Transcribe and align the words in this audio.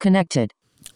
Connected. 0.00 0.52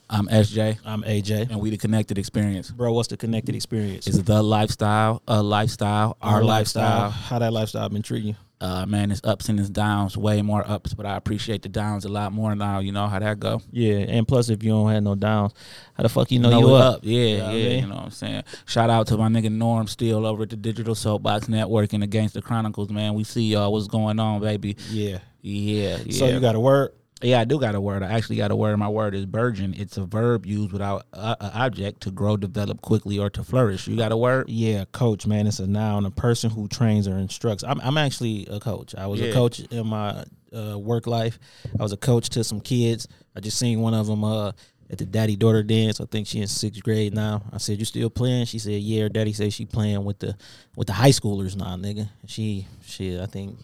I'm 0.09 0.29
SJ, 0.29 0.79
I'm 0.85 1.03
AJ. 1.03 1.51
and 1.51 1.59
we 1.61 1.71
the 1.71 1.79
Connected 1.79 2.19
Experience. 2.19 2.71
Bro, 2.71 2.93
what's 2.93 3.09
the 3.09 3.17
connected 3.17 3.55
experience? 3.57 4.07
It's 4.07 4.19
the 4.19 4.43
lifestyle, 4.43 5.23
a 5.27 5.43
lifestyle, 5.43 6.17
our, 6.21 6.45
lifestyle. 6.45 7.11
How 7.11 7.39
that 7.39 7.53
lifestyle 7.53 7.89
been 7.89 8.03
treating 8.03 8.29
you? 8.29 8.37
Uh, 8.61 8.87
man, 8.87 9.11
it's 9.11 9.21
ups 9.25 9.49
and 9.49 9.59
it's 9.59 9.69
downs, 9.71 10.17
way 10.17 10.41
more 10.41 10.65
ups, 10.69 10.95
but 10.95 11.05
I 11.05 11.17
appreciate 11.17 11.63
the 11.63 11.69
downs 11.69 12.05
a 12.05 12.09
lot 12.09 12.33
more 12.33 12.55
now. 12.55 12.79
You 12.79 12.93
know 12.93 13.09
how 13.09 13.19
that 13.19 13.41
go. 13.41 13.61
Yeah, 13.73 13.97
and 13.97 14.29
plus 14.29 14.51
if 14.51 14.63
you 14.63 14.71
don't 14.71 14.89
have 14.93 15.03
no 15.03 15.17
downs, 15.17 15.53
how 15.95 16.05
the 16.05 16.09
fuck 16.09 16.31
you 16.31 16.39
know, 16.39 16.51
Know 16.51 16.61
you 16.61 16.77
it 16.77 16.81
up? 16.81 17.01
Yeah, 17.03 17.19
You 17.19 17.39
know 17.39 17.39
yeah. 17.39 17.43
what 17.43 17.51
I 17.51 17.55
mean? 17.55 17.81
You 17.81 17.87
know 17.89 17.95
what 17.97 18.05
I'm 18.05 18.11
saying? 18.11 18.45
Shout 18.67 18.91
out 18.91 19.09
to 19.09 19.17
my 19.17 19.29
nigga 19.29 19.51
Norm 19.51 19.89
Steele 19.89 20.25
over 20.25 20.45
at 20.45 20.51
the 20.51 20.57
Digital 20.57 20.95
Soapbox 20.95 21.49
Network 21.49 21.93
and 21.93 22.05
Against 22.05 22.35
the 22.35 22.43
Chronicles, 22.43 22.91
man. 22.91 23.15
We 23.15 23.25
see 23.25 23.43
y'all. 23.43 23.73
What's 23.73 23.89
going 23.89 24.21
on, 24.21 24.41
baby? 24.43 24.77
Yeah. 24.91 25.19
Yeah, 25.41 25.99
yeah. 26.05 26.13
So 26.13 26.29
you 26.29 26.39
got 26.39 26.55
a 26.55 26.61
word? 26.61 26.93
Yeah, 27.23 27.41
I 27.41 27.45
do 27.45 27.59
got 27.61 27.75
a 27.75 27.81
word. 27.81 28.03
I 28.03 28.13
actually 28.13 28.37
got 28.37 28.51
a 28.51 28.57
word. 28.57 28.77
My 28.79 28.89
word 28.89 29.15
is 29.15 29.27
burgeon. 29.27 29.75
It's 29.77 29.97
a 29.97 30.05
verb 30.05 30.45
used 30.45 30.73
without 30.73 31.07
an 31.13 31.37
object 31.41 32.03
to 32.03 32.11
grow, 32.11 32.37
develop 32.37 32.81
quickly, 32.83 33.19
or 33.19 33.31
to 33.31 33.45
flourish. 33.45 33.87
You 33.87 33.97
got 33.97 34.13
a 34.13 34.17
word? 34.17 34.49
Yeah, 34.49 34.85
coach, 34.93 35.27
man. 35.27 35.47
It's 35.47 35.59
a 35.61 35.67
noun, 35.67 36.05
a 36.05 36.11
person 36.11 36.51
who 36.51 36.67
trains 36.69 37.07
or 37.07 37.17
instructs. 37.19 37.63
I'm, 37.65 37.81
I'm 37.81 37.97
actually 37.97 38.47
a 38.51 38.59
coach. 38.61 38.95
I 38.97 39.07
was 39.07 39.21
Yeah. 39.21 39.29
a 39.29 39.33
coach 39.33 39.61
in 39.61 39.87
my 39.87 40.25
uh, 40.53 40.79
work 40.79 41.07
life. 41.07 41.39
I 41.79 41.83
was 41.83 41.93
a 41.93 41.97
coach 41.97 42.29
to 42.31 42.45
some 42.45 42.61
kids. 42.61 43.07
I 43.37 43.41
just 43.41 43.59
seen 43.59 43.81
one 43.81 43.95
of 43.95 44.07
them 44.07 44.25
uh, 44.25 44.53
at 44.91 44.99
the 44.99 45.07
daddy 45.07 45.37
daughter 45.37 45.63
dance. 45.63 46.01
I 46.01 46.05
think 46.07 46.27
she 46.27 46.41
in 46.41 46.49
sixth 46.49 46.83
grade 46.83 47.15
now. 47.15 47.43
I 47.53 47.59
said, 47.59 47.79
"You 47.79 47.85
still 47.87 48.11
playing?" 48.11 48.45
She 48.47 48.59
said, 48.59 48.83
"Yeah." 48.83 49.05
Her 49.05 49.09
daddy 49.09 49.33
said 49.33 49.53
she 49.53 49.65
playing 49.65 50.05
with 50.05 50.19
the 50.19 50.37
with 50.77 50.89
the 50.89 50.93
high 50.93 51.11
schoolers 51.11 51.57
now, 51.57 51.77
nigga. 51.77 52.09
She 52.27 52.67
she 52.85 53.19
I 53.19 53.25
think 53.27 53.59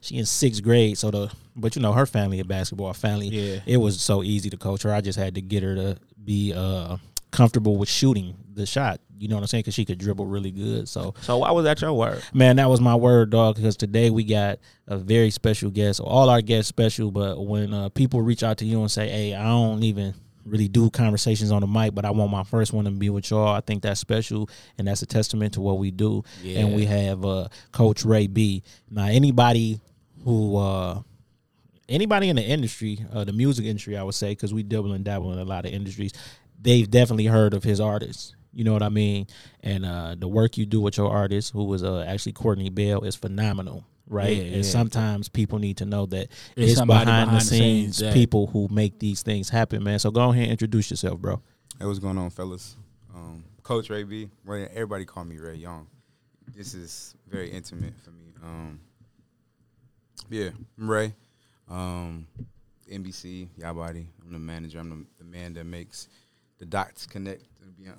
she 0.00 0.16
in 0.16 0.24
sixth 0.24 0.62
grade. 0.62 0.96
So 0.96 1.10
the 1.10 1.30
but 1.56 1.74
you 1.76 1.82
know 1.82 1.92
her 1.92 2.06
family 2.06 2.40
a 2.40 2.44
basketball 2.44 2.92
family. 2.92 3.28
Yeah. 3.28 3.60
it 3.66 3.78
was 3.78 4.00
so 4.00 4.22
easy 4.22 4.50
to 4.50 4.56
coach 4.56 4.82
her. 4.82 4.92
I 4.92 5.00
just 5.00 5.18
had 5.18 5.34
to 5.36 5.40
get 5.40 5.62
her 5.62 5.74
to 5.74 5.96
be 6.22 6.52
uh 6.54 6.98
comfortable 7.30 7.76
with 7.76 7.88
shooting 7.88 8.36
the 8.54 8.66
shot. 8.66 9.00
You 9.18 9.28
know 9.28 9.36
what 9.36 9.42
I'm 9.42 9.46
saying? 9.46 9.62
Because 9.62 9.74
she 9.74 9.84
could 9.84 9.98
dribble 9.98 10.26
really 10.26 10.50
good. 10.50 10.88
So 10.88 11.14
So 11.22 11.38
why 11.38 11.50
was 11.50 11.64
that 11.64 11.80
your 11.80 11.92
word? 11.92 12.22
Man, 12.34 12.56
that 12.56 12.68
was 12.68 12.80
my 12.80 12.94
word, 12.94 13.30
dog. 13.30 13.56
Because 13.56 13.76
today 13.76 14.10
we 14.10 14.24
got 14.24 14.58
a 14.86 14.96
very 14.96 15.30
special 15.30 15.70
guest. 15.70 16.00
All 16.00 16.28
our 16.28 16.42
guests 16.42 16.68
special, 16.68 17.10
but 17.10 17.42
when 17.44 17.72
uh, 17.72 17.88
people 17.90 18.20
reach 18.22 18.42
out 18.42 18.58
to 18.58 18.64
you 18.64 18.80
and 18.80 18.90
say, 18.90 19.08
"Hey, 19.08 19.34
I 19.34 19.44
don't 19.44 19.82
even 19.82 20.14
really 20.44 20.68
do 20.68 20.90
conversations 20.90 21.50
on 21.50 21.60
the 21.60 21.66
mic, 21.66 21.94
but 21.94 22.04
I 22.04 22.10
want 22.10 22.30
my 22.30 22.44
first 22.44 22.72
one 22.72 22.84
to 22.84 22.90
be 22.90 23.08
with 23.10 23.30
y'all," 23.30 23.48
I 23.48 23.60
think 23.60 23.82
that's 23.82 24.00
special, 24.00 24.48
and 24.78 24.86
that's 24.86 25.02
a 25.02 25.06
testament 25.06 25.54
to 25.54 25.60
what 25.60 25.78
we 25.78 25.90
do. 25.90 26.22
Yeah. 26.42 26.60
And 26.60 26.74
we 26.74 26.84
have 26.84 27.24
uh, 27.24 27.48
Coach 27.72 28.04
Ray 28.04 28.26
B. 28.26 28.62
Now, 28.90 29.06
anybody 29.06 29.80
who 30.24 30.56
uh, 30.56 31.00
anybody 31.88 32.28
in 32.28 32.36
the 32.36 32.42
industry, 32.42 33.04
uh, 33.12 33.24
the 33.24 33.32
music 33.32 33.64
industry, 33.66 33.96
I 33.96 34.02
would 34.02 34.14
say, 34.14 34.30
because 34.30 34.52
we 34.52 34.62
double 34.62 34.92
and 34.92 35.04
dabble 35.04 35.32
in 35.32 35.38
a 35.38 35.44
lot 35.44 35.66
of 35.66 35.72
industries, 35.72 36.12
they've 36.60 36.90
definitely 36.90 37.26
heard 37.26 37.54
of 37.54 37.64
his 37.64 37.80
artists. 37.80 38.34
You 38.52 38.64
know 38.64 38.72
what 38.72 38.82
I 38.82 38.88
mean? 38.88 39.26
And 39.62 39.84
uh, 39.84 40.16
the 40.18 40.28
work 40.28 40.56
you 40.56 40.64
do 40.66 40.80
with 40.80 40.96
your 40.96 41.10
artist, 41.10 41.52
who 41.52 41.64
was 41.64 41.82
uh, 41.84 42.04
actually 42.08 42.32
Courtney 42.32 42.70
Bell, 42.70 43.02
is 43.02 43.14
phenomenal, 43.14 43.84
right? 44.08 44.34
Yeah, 44.34 44.42
and 44.44 44.56
yeah. 44.56 44.62
sometimes 44.62 45.28
people 45.28 45.58
need 45.58 45.76
to 45.78 45.84
know 45.84 46.06
that 46.06 46.28
There's 46.54 46.72
it's 46.72 46.80
behind, 46.80 47.06
behind 47.06 47.30
the 47.30 47.34
the 47.34 47.40
scenes 47.40 47.96
scenes 47.96 47.98
that- 47.98 48.14
people 48.14 48.46
who 48.46 48.68
make 48.70 48.98
these 48.98 49.22
things 49.22 49.50
happen, 49.50 49.84
man. 49.84 49.98
So 49.98 50.10
go 50.10 50.30
ahead 50.30 50.44
and 50.44 50.52
introduce 50.52 50.90
yourself, 50.90 51.20
bro. 51.20 51.42
Hey, 51.78 51.84
what's 51.84 51.98
going 51.98 52.16
on, 52.16 52.30
fellas? 52.30 52.76
Um, 53.14 53.44
Coach 53.62 53.90
Ray 53.90 54.04
B. 54.04 54.30
Well, 54.46 54.66
everybody 54.70 55.04
call 55.04 55.24
me 55.24 55.36
Ray 55.36 55.56
Young. 55.56 55.86
This 56.56 56.72
is 56.72 57.14
very 57.28 57.50
intimate 57.50 57.92
for 58.02 58.10
me. 58.10 58.32
Um, 58.42 58.80
yeah, 60.30 60.50
I'm 60.78 60.90
Ray. 60.90 61.12
Um, 61.68 62.26
NBC, 62.90 63.48
y'all 63.58 63.74
body. 63.74 64.06
I'm 64.24 64.32
the 64.32 64.38
manager. 64.38 64.78
I'm 64.78 64.90
the, 64.90 65.04
the 65.18 65.24
man 65.24 65.54
that 65.54 65.64
makes 65.66 66.08
the 66.58 66.66
dots 66.66 67.06
connect 67.06 67.44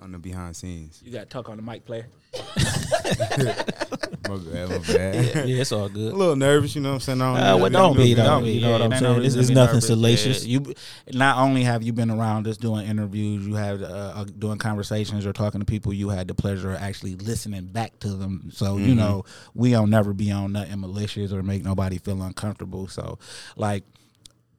on 0.01 0.11
the 0.11 0.17
behind 0.17 0.55
scenes. 0.55 1.01
You 1.03 1.11
got 1.11 1.22
to 1.22 1.25
talk 1.25 1.50
on 1.50 1.57
the 1.57 1.63
mic, 1.63 1.85
player. 1.85 2.07
My 4.29 4.38
bad, 4.38 4.69
my 4.69 4.77
bad. 4.79 5.49
Yeah, 5.49 5.61
it's 5.61 5.71
all 5.71 5.89
good. 5.89 6.13
a 6.13 6.15
little 6.15 6.35
nervous, 6.35 6.75
you 6.75 6.81
know 6.81 6.89
what 6.89 6.95
I'm 6.95 6.99
saying? 7.01 7.21
I 7.21 7.51
Uh, 7.51 7.57
well, 7.57 7.69
don't 7.69 7.95
do 7.95 8.03
be, 8.03 8.11
it. 8.11 8.15
don't 8.15 8.43
be. 8.43 8.51
You 8.51 8.61
know 8.61 8.71
what 8.71 8.81
I'm 8.81 8.91
saying? 8.91 9.03
no 9.03 9.19
This 9.21 9.35
is 9.35 9.49
nothing 9.49 9.75
nervous. 9.75 9.88
salacious. 9.88 10.45
Yeah, 10.45 10.59
you 10.59 10.73
not 11.13 11.38
only 11.38 11.63
have 11.63 11.83
you 11.83 11.93
been 11.93 12.11
around 12.11 12.45
just 12.45 12.59
doing 12.61 12.85
interviews, 12.87 13.45
you 13.47 13.55
have 13.55 13.81
uh, 13.81 13.85
uh, 13.85 14.25
doing 14.37 14.57
conversations 14.57 15.25
or 15.25 15.33
talking 15.33 15.59
to 15.61 15.66
people. 15.66 15.93
You 15.93 16.09
had 16.09 16.27
the 16.27 16.33
pleasure 16.35 16.71
of 16.71 16.77
actually 16.81 17.16
listening 17.16 17.66
back 17.67 17.99
to 17.99 18.09
them. 18.09 18.49
So 18.53 18.77
you 18.77 18.87
Mm-hmm. 18.87 18.95
know 18.97 19.25
we 19.53 19.71
don't 19.71 19.89
never 19.89 20.13
be 20.13 20.31
on 20.31 20.51
nothing 20.53 20.79
malicious 20.79 21.31
or 21.31 21.43
make 21.43 21.63
nobody 21.63 21.97
feel 21.97 22.21
uncomfortable. 22.21 22.87
So 22.87 23.19
like 23.55 23.83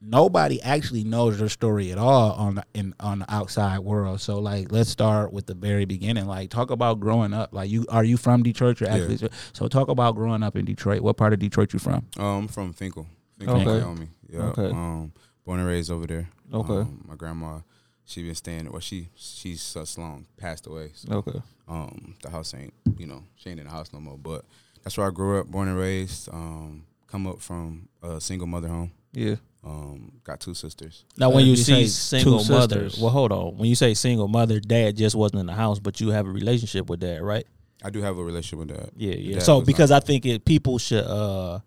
nobody 0.01 0.61
actually 0.61 1.03
knows 1.03 1.39
your 1.39 1.49
story 1.49 1.91
at 1.91 1.97
all 1.97 2.31
on 2.33 2.55
the, 2.55 2.63
in 2.73 2.93
on 2.99 3.19
the 3.19 3.33
outside 3.33 3.79
world. 3.79 4.21
So 4.21 4.39
like, 4.39 4.71
let's 4.71 4.89
start 4.89 5.33
with 5.33 5.45
the 5.45 5.53
very 5.53 5.85
beginning. 5.85 6.25
Like, 6.25 6.49
talk 6.49 6.71
about 6.71 6.99
growing 6.99 7.33
up. 7.33 7.53
Like, 7.53 7.69
you 7.69 7.85
are 7.89 8.03
you 8.03 8.17
from 8.17 8.43
Detroit? 8.43 8.79
You're 8.79 8.89
actually 8.89 9.29
so 9.53 9.67
talk 9.67 9.89
about 9.89 10.15
growing 10.15 10.43
up 10.43 10.55
in 10.55 10.65
Detroit. 10.65 11.01
What 11.01 11.17
part 11.17 11.33
of 11.33 11.39
Detroit 11.39 11.73
you 11.73 11.79
from? 11.79 12.05
Um, 12.17 12.25
I'm 12.25 12.47
from 12.47 12.73
Fenkell. 12.73 13.05
Fenkell, 13.39 13.61
Okay. 13.61 13.65
Wyoming. 13.83 14.09
Yeah. 14.29 14.39
Okay. 14.41 14.69
Um, 14.69 15.11
born 15.45 15.59
and 15.59 15.67
raised 15.67 15.91
over 15.91 16.07
there. 16.07 16.29
Okay. 16.53 16.73
Um, 16.73 17.03
my 17.07 17.15
grandma, 17.15 17.59
she 18.05 18.23
been 18.23 18.35
staying. 18.35 18.71
Well, 18.71 18.79
she 18.81 19.09
she's 19.15 19.61
such 19.61 19.97
long 19.97 20.25
passed 20.37 20.67
away. 20.67 20.91
So, 20.93 21.13
Okay. 21.17 21.41
Um, 21.67 22.15
the 22.23 22.29
house 22.31 22.53
ain't 22.55 22.73
you 22.97 23.05
know 23.05 23.23
she 23.35 23.49
ain't 23.49 23.59
in 23.59 23.65
the 23.65 23.71
house 23.71 23.91
no 23.93 23.99
more. 23.99 24.17
But 24.17 24.45
that's 24.83 24.97
where 24.97 25.07
I 25.07 25.11
grew 25.11 25.39
up, 25.39 25.47
born 25.47 25.67
and 25.67 25.77
raised. 25.77 26.29
Um, 26.33 26.85
come 27.07 27.27
up 27.27 27.39
from 27.41 27.89
a 28.03 28.19
single 28.21 28.47
mother 28.47 28.67
home. 28.67 28.91
Yeah. 29.13 29.35
Um, 29.63 30.13
got 30.23 30.39
two 30.39 30.53
sisters. 30.53 31.03
Now, 31.17 31.29
when 31.31 31.43
you, 31.43 31.51
you 31.51 31.57
say 31.57 31.85
say 31.85 32.19
single 32.19 32.43
two 32.43 32.53
mother, 32.53 32.83
sisters. 32.89 33.01
well, 33.01 33.11
hold 33.11 33.31
on. 33.33 33.57
When 33.57 33.67
you 33.67 33.75
say 33.75 33.93
single 33.93 34.27
mother, 34.29 34.59
dad 34.59 34.95
just 34.95 35.15
wasn't 35.15 35.41
in 35.41 35.47
the 35.47 35.53
house, 35.53 35.79
but 35.79 35.99
you 35.99 36.11
have 36.11 36.25
a 36.27 36.31
relationship 36.31 36.89
with 36.89 37.01
dad, 37.01 37.21
right? 37.21 37.45
I 37.83 37.89
do 37.89 38.01
have 38.01 38.17
a 38.17 38.23
relationship 38.23 38.59
with 38.59 38.77
that. 38.77 38.91
Yeah, 38.95 39.15
yeah. 39.15 39.33
Dad 39.35 39.43
So 39.43 39.61
because 39.61 39.89
not- 39.89 40.03
I 40.03 40.05
think 40.05 40.25
it, 40.25 40.45
people 40.45 40.77
should 40.77 41.03
uh 41.05 41.59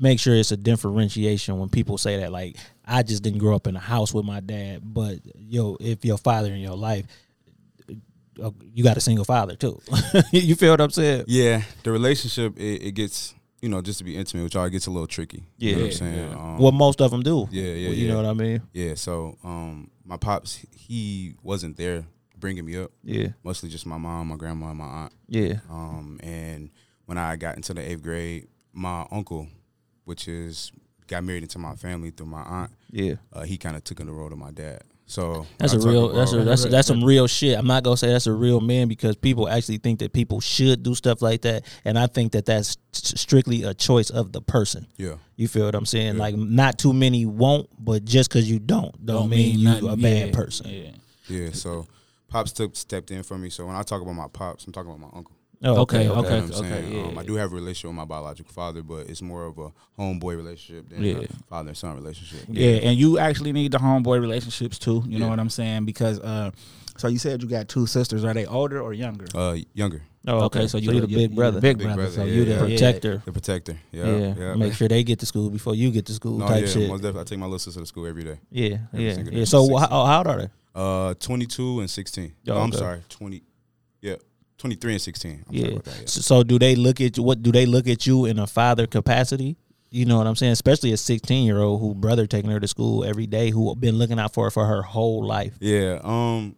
make 0.00 0.20
sure 0.20 0.34
it's 0.34 0.52
a 0.52 0.56
differentiation 0.56 1.58
when 1.58 1.68
people 1.68 1.98
say 1.98 2.18
that. 2.20 2.30
Like, 2.30 2.56
I 2.84 3.02
just 3.02 3.24
didn't 3.24 3.40
grow 3.40 3.56
up 3.56 3.66
in 3.66 3.74
a 3.74 3.80
house 3.80 4.14
with 4.14 4.24
my 4.24 4.38
dad, 4.38 4.80
but 4.84 5.18
yo, 5.34 5.76
if 5.80 6.04
your 6.04 6.18
father 6.18 6.52
in 6.52 6.60
your 6.60 6.76
life, 6.76 7.04
uh, 8.42 8.50
you 8.72 8.84
got 8.84 8.96
a 8.96 9.00
single 9.00 9.24
father 9.24 9.56
too. 9.56 9.80
you 10.32 10.54
feel 10.54 10.70
what 10.72 10.80
I'm 10.80 10.90
saying? 10.90 11.24
Yeah, 11.26 11.62
the 11.82 11.90
relationship 11.90 12.56
it, 12.58 12.82
it 12.82 12.92
gets 12.92 13.34
you 13.60 13.68
know 13.68 13.80
just 13.82 13.98
to 13.98 14.04
be 14.04 14.16
intimate 14.16 14.44
with 14.44 14.54
y'all 14.54 14.64
it 14.64 14.70
gets 14.70 14.86
a 14.86 14.90
little 14.90 15.06
tricky. 15.06 15.44
you 15.58 15.72
know 15.72 15.78
what 15.78 15.84
I'm 15.84 15.90
Yeah, 15.90 15.96
saying. 15.96 16.32
Um, 16.34 16.58
Well, 16.58 16.72
most 16.72 17.00
of 17.00 17.10
them 17.10 17.22
do. 17.22 17.48
Yeah, 17.50 17.62
yeah, 17.64 17.88
You 17.88 18.06
yeah. 18.06 18.08
know 18.12 18.16
what 18.16 18.26
I 18.26 18.32
mean? 18.34 18.62
Yeah, 18.72 18.94
so 18.94 19.36
um, 19.44 19.90
my 20.04 20.16
pops 20.16 20.64
he 20.72 21.34
wasn't 21.42 21.76
there 21.76 22.04
bringing 22.38 22.64
me 22.64 22.76
up. 22.76 22.92
Yeah, 23.02 23.28
Mostly 23.42 23.68
just 23.68 23.84
my 23.86 23.98
mom, 23.98 24.28
my 24.28 24.36
grandma, 24.36 24.68
and 24.68 24.78
my 24.78 24.84
aunt. 24.84 25.12
yeah, 25.28 25.54
Um, 25.68 26.20
and 26.22 26.70
when 27.06 27.18
I 27.18 27.36
got 27.36 27.56
into 27.56 27.74
the 27.74 27.80
eighth 27.90 28.02
grade, 28.02 28.46
my 28.72 29.06
uncle, 29.10 29.48
which 30.04 30.28
is 30.28 30.70
got 31.08 31.24
married 31.24 31.42
into 31.42 31.58
my 31.58 31.74
family 31.74 32.10
through 32.10 32.26
my 32.26 32.42
aunt, 32.42 32.70
yeah. 32.92 33.14
uh, 33.32 33.42
he 33.42 33.56
kind 33.58 33.76
of 33.76 33.82
took 33.82 33.98
in 33.98 34.06
the 34.06 34.12
role 34.12 34.30
of 34.32 34.38
my 34.38 34.50
dad. 34.52 34.82
So 35.10 35.46
That's 35.56 35.72
when 35.74 35.80
a 35.82 35.82
I 35.82 35.86
talk 35.86 35.92
real. 35.92 36.08
That's 36.12 36.32
a, 36.32 36.36
about- 36.36 36.44
that's 36.46 36.64
that's 36.66 36.86
some 36.88 37.02
real 37.02 37.26
shit. 37.26 37.58
I'm 37.58 37.66
not 37.66 37.82
gonna 37.82 37.96
say 37.96 38.08
that's 38.08 38.26
a 38.26 38.32
real 38.32 38.60
man 38.60 38.88
because 38.88 39.16
people 39.16 39.48
actually 39.48 39.78
think 39.78 40.00
that 40.00 40.12
people 40.12 40.38
should 40.40 40.82
do 40.82 40.94
stuff 40.94 41.22
like 41.22 41.40
that, 41.42 41.64
and 41.84 41.98
I 41.98 42.06
think 42.08 42.32
that 42.32 42.44
that's 42.44 42.76
strictly 42.92 43.62
a 43.62 43.72
choice 43.72 44.10
of 44.10 44.32
the 44.32 44.42
person. 44.42 44.86
yeah. 44.96 45.14
You 45.36 45.48
feel 45.48 45.64
what 45.66 45.74
I'm 45.74 45.86
saying? 45.86 46.14
Yeah. 46.16 46.20
Like 46.20 46.36
not 46.36 46.78
too 46.78 46.92
many 46.92 47.24
won't, 47.24 47.68
but 47.82 48.04
just 48.04 48.28
because 48.28 48.50
you 48.50 48.58
don't, 48.58 49.06
don't, 49.06 49.30
mean, 49.30 49.58
you 49.60 49.64
nothing. 49.68 49.88
a 49.88 49.96
bad 49.96 50.28
Yeah, 50.28 50.34
person. 50.34 50.68
Yeah. 50.68 50.90
Yeah, 51.28 51.50
so 51.52 51.86
pops 52.28 52.52
took 52.52 52.74
stepped 52.76 53.10
in 53.10 53.22
for 53.22 53.38
me. 53.38 53.48
So 53.48 53.64
when 53.66 53.76
I 53.76 53.82
talk 53.82 54.02
about 54.02 54.14
my 54.14 54.26
pops, 54.28 54.66
I'm 54.66 54.72
talking 54.72 54.90
about 54.90 55.00
my 55.12 55.16
uncle. 55.16 55.36
Oh, 55.62 55.80
Okay, 55.82 56.04
You 56.04 56.10
okay, 56.12 56.20
what 56.20 56.32
I'm 56.32 56.52
saying? 56.52 56.72
okay, 56.72 56.96
yeah, 56.96 57.02
um, 57.08 57.18
I 57.18 57.24
do 57.24 57.34
have 57.34 57.50
a 57.52 57.54
relationship 57.54 57.88
with 57.88 57.96
my 57.96 58.04
biological 58.04 58.52
father, 58.52 58.82
but 58.82 59.08
it's 59.10 59.20
more 59.22 59.44
of 59.46 59.58
a 59.58 59.72
homeboy 59.98 60.36
relationship 60.36 60.88
than 60.88 61.02
Yeah. 61.02 61.14
a 61.18 61.26
father 61.48 61.68
and 61.70 61.76
son 61.76 61.96
relationship. 61.96 62.46
Yeah, 62.48 62.88
and 62.88 62.96
you 62.96 63.18
actually 63.18 63.52
need 63.52 63.72
the 63.72 63.78
homeboy 63.78 64.20
relationships 64.20 64.78
too. 64.78 65.02
You 65.08 65.18
know 65.18 65.28
what 65.28 65.40
I'm 65.40 65.50
saying? 65.50 65.84
Because 65.84 66.20
uh, 66.20 66.52
So 66.96 67.08
you 67.08 67.18
said 67.18 67.42
you 67.42 67.48
got 67.48 67.68
two 67.68 67.86
sisters. 67.86 68.24
Are 68.24 68.34
they 68.34 68.46
older 68.46 68.80
or 68.80 68.92
younger? 68.92 69.26
Uh, 69.34 69.56
younger, 69.74 70.02
Oh, 70.26 70.44
okay. 70.46 70.66
So 70.68 70.78
you're 70.78 71.00
the 71.00 71.06
big 71.06 71.34
brother. 71.34 71.60
big, 71.60 71.78
Big 71.78 71.86
brother. 71.86 72.02
brother, 72.02 72.12
So 72.14 72.24
yeah, 72.24 72.32
you 72.34 72.44
the 72.44 72.50
yeah. 72.52 72.58
protector. 72.60 73.22
the 73.24 73.32
protector. 73.32 73.76
Yeah, 73.92 74.04
Yeah, 74.16 74.34
yeah. 74.38 74.54
Make 74.54 74.74
sure 74.74 74.86
they 74.88 75.02
get 75.04 75.18
to 75.20 75.26
school 75.26 75.48
before 75.50 75.74
you 75.74 75.90
get 75.90 76.06
to 76.06 76.12
school. 76.12 76.38
No, 76.38 76.46
type 76.48 76.64
yeah, 76.66 76.70
shit. 76.70 76.88
most 76.88 77.00
definitely. 77.02 77.20
I 77.20 77.24
take 77.24 77.38
my 77.38 77.46
little 77.46 77.58
sister 77.58 77.80
to 77.80 77.86
school 77.86 78.06
every 78.06 78.24
day. 78.24 78.38
Yeah, 78.50 78.78
Every 78.92 79.06
yeah, 79.06 79.38
yeah. 79.40 79.44
So 79.44 79.74
how, 79.76 79.86
how 80.04 80.18
old 80.18 80.26
are 80.28 80.38
they? 80.38 80.48
Uh, 80.74 81.14
22 81.14 81.80
and 81.80 81.90
16. 81.90 82.32
Oh, 82.48 82.54
no, 82.54 82.60
I'm 82.60 82.68
okay. 82.68 82.78
sorry, 82.78 83.00
20. 83.08 83.42
Yeah, 84.02 84.14
23 84.58 84.92
and 84.92 85.02
16. 85.02 85.44
I'm 85.48 85.54
Yeah. 85.54 85.66
about 85.68 85.84
that, 85.84 85.94
yeah. 86.00 86.06
So, 86.06 86.20
so 86.20 86.42
do 86.42 86.58
they 86.58 86.74
look 86.76 87.00
at 87.00 87.16
you? 87.16 87.22
What 87.22 87.42
do 87.42 87.52
they 87.52 87.64
look 87.66 87.86
at 87.88 88.06
you 88.06 88.24
in 88.26 88.38
a 88.38 88.46
father 88.46 88.86
capacity? 88.86 89.56
You 89.90 90.04
know 90.04 90.18
what 90.18 90.26
I'm 90.26 90.36
saying? 90.36 90.52
Especially 90.52 90.92
a 90.92 90.96
16 90.96 91.46
year 91.46 91.60
old 91.60 91.80
who 91.80 91.94
brother 91.94 92.26
taking 92.26 92.50
her 92.50 92.60
to 92.60 92.68
school 92.68 93.04
every 93.04 93.26
day, 93.26 93.50
who 93.50 93.74
been 93.76 93.96
looking 93.96 94.18
out 94.18 94.34
for 94.34 94.44
her 94.44 94.50
for 94.50 94.66
her 94.66 94.82
whole 94.82 95.24
life. 95.24 95.56
Yeah. 95.60 96.00
Um, 96.04 96.56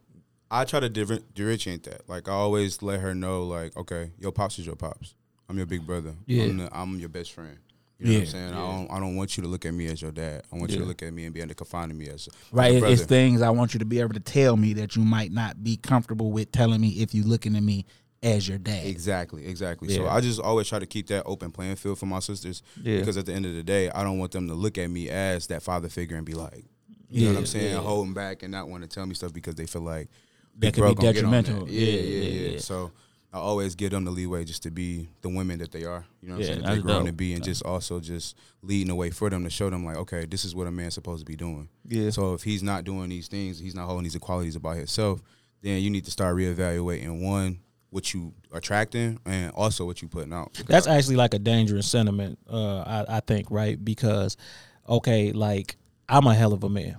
I 0.50 0.64
try 0.64 0.80
to 0.80 0.88
differ- 0.88 1.20
differentiate 1.34 1.84
that. 1.84 2.08
Like 2.08 2.28
I 2.28 2.32
always 2.32 2.82
let 2.82 3.00
her 3.00 3.14
know, 3.14 3.44
like, 3.44 3.76
okay, 3.76 4.10
your 4.18 4.32
pops 4.32 4.58
is 4.58 4.66
your 4.66 4.74
pops. 4.76 5.14
I'm 5.48 5.56
your 5.56 5.66
big 5.66 5.86
brother. 5.86 6.14
Yeah. 6.26 6.44
I'm, 6.44 6.56
the, 6.56 6.68
I'm 6.72 6.98
your 6.98 7.08
best 7.08 7.32
friend. 7.32 7.58
You 8.00 8.06
know 8.06 8.12
what 8.12 8.18
I'm 8.20 8.24
Yeah. 8.24 8.30
saying? 8.32 8.54
I 8.54 8.56
don't. 8.76 8.90
I 8.92 9.00
don't 9.00 9.16
want 9.16 9.36
you 9.36 9.42
to 9.42 9.48
look 9.48 9.66
at 9.66 9.74
me 9.74 9.86
as 9.86 10.00
your 10.00 10.10
dad. 10.10 10.42
I 10.50 10.56
want 10.56 10.70
you 10.72 10.78
to 10.78 10.84
look 10.84 11.02
at 11.02 11.12
me 11.12 11.26
and 11.26 11.34
be 11.34 11.42
under 11.42 11.52
confining 11.54 11.98
me 11.98 12.08
as 12.08 12.28
Right. 12.50 12.82
as 12.82 13.00
It's 13.00 13.08
things 13.08 13.42
I 13.42 13.50
want 13.50 13.74
you 13.74 13.78
to 13.80 13.84
be 13.84 14.00
able 14.00 14.14
to 14.14 14.20
tell 14.20 14.56
me 14.56 14.72
that 14.74 14.96
you 14.96 15.02
might 15.04 15.32
not 15.32 15.62
be 15.62 15.76
comfortable 15.76 16.32
with 16.32 16.50
telling 16.50 16.80
me 16.80 16.88
if 17.02 17.14
you 17.14 17.24
looking 17.24 17.54
at 17.56 17.62
me 17.62 17.84
as 18.22 18.48
your 18.48 18.56
dad. 18.58 18.86
Exactly, 18.86 19.46
exactly. 19.46 19.94
So 19.94 20.08
I 20.08 20.20
just 20.22 20.40
always 20.40 20.66
try 20.68 20.78
to 20.78 20.86
keep 20.86 21.08
that 21.08 21.24
open 21.26 21.50
playing 21.50 21.76
field 21.76 21.98
for 21.98 22.06
my 22.06 22.20
sisters. 22.20 22.62
Yeah. 22.82 23.00
Because 23.00 23.18
at 23.18 23.26
the 23.26 23.34
end 23.34 23.44
of 23.44 23.54
the 23.54 23.62
day, 23.62 23.90
I 23.90 24.02
don't 24.02 24.18
want 24.18 24.32
them 24.32 24.48
to 24.48 24.54
look 24.54 24.78
at 24.78 24.88
me 24.90 25.10
as 25.10 25.46
that 25.48 25.62
father 25.62 25.88
figure 25.90 26.16
and 26.16 26.24
be 26.24 26.32
like, 26.34 26.64
you 27.10 27.26
know 27.26 27.32
what 27.34 27.38
I'm 27.40 27.46
saying, 27.46 27.76
holding 27.76 28.14
back 28.14 28.42
and 28.42 28.52
not 28.52 28.68
want 28.68 28.82
to 28.82 28.88
tell 28.88 29.04
me 29.04 29.14
stuff 29.14 29.32
because 29.34 29.56
they 29.56 29.66
feel 29.66 29.82
like 29.82 30.08
That 30.58 30.60
Big 30.60 30.74
could 30.74 30.80
be 30.88 30.94
gonna 30.94 31.12
get 31.12 31.24
on 31.24 31.32
detrimental. 31.32 31.68
Yeah, 31.68 31.80
Yeah, 31.80 32.00
yeah, 32.00 32.00
yeah, 32.00 32.28
yeah, 32.28 32.50
yeah. 32.52 32.58
So 32.60 32.92
I 33.32 33.38
always 33.38 33.76
give 33.76 33.92
them 33.92 34.04
the 34.04 34.10
leeway 34.10 34.44
just 34.44 34.64
to 34.64 34.70
be 34.72 35.08
the 35.22 35.28
women 35.28 35.60
that 35.60 35.70
they 35.70 35.84
are. 35.84 36.04
You 36.20 36.28
know 36.30 36.34
what 36.36 36.44
Yeah, 36.44 36.48
I'm 36.48 36.52
saying? 36.54 36.60
that's 36.62 36.74
They're 36.74 36.82
grown 36.82 36.98
dope. 37.00 37.06
to 37.06 37.12
be 37.12 37.32
and 37.34 37.44
just 37.44 37.64
also 37.64 38.00
just 38.00 38.36
leading 38.62 38.88
the 38.88 38.94
way 38.96 39.10
for 39.10 39.30
them 39.30 39.44
to 39.44 39.50
show 39.50 39.70
them 39.70 39.84
like, 39.84 39.96
okay, 39.98 40.24
this 40.26 40.44
is 40.44 40.54
what 40.54 40.66
a 40.66 40.70
man's 40.72 40.94
supposed 40.94 41.20
to 41.20 41.24
be 41.24 41.36
doing. 41.36 41.68
Yeah. 41.86 42.10
So 42.10 42.34
if 42.34 42.42
he's 42.42 42.62
not 42.62 42.82
doing 42.84 43.08
these 43.08 43.28
things, 43.28 43.58
he's 43.60 43.74
not 43.74 43.86
holding 43.86 44.02
these 44.04 44.16
equalities 44.16 44.56
about 44.56 44.76
himself, 44.76 45.22
then 45.62 45.80
you 45.80 45.90
need 45.90 46.04
to 46.06 46.10
start 46.10 46.34
reevaluating 46.36 47.22
one, 47.22 47.60
what 47.90 48.12
you 48.12 48.32
attracting 48.52 49.20
and 49.24 49.52
also 49.52 49.84
what 49.84 50.02
you 50.02 50.08
putting 50.08 50.32
out. 50.32 50.60
That's 50.66 50.86
actually 50.88 51.16
like 51.16 51.34
a 51.34 51.38
dangerous 51.38 51.86
sentiment, 51.86 52.38
uh, 52.50 52.80
I, 52.80 53.16
I 53.16 53.20
think, 53.20 53.48
right? 53.50 53.82
Because, 53.84 54.36
okay, 54.88 55.30
like 55.32 55.76
I'm 56.08 56.26
a 56.26 56.34
hell 56.34 56.52
of 56.52 56.64
a 56.64 56.68
man, 56.68 56.96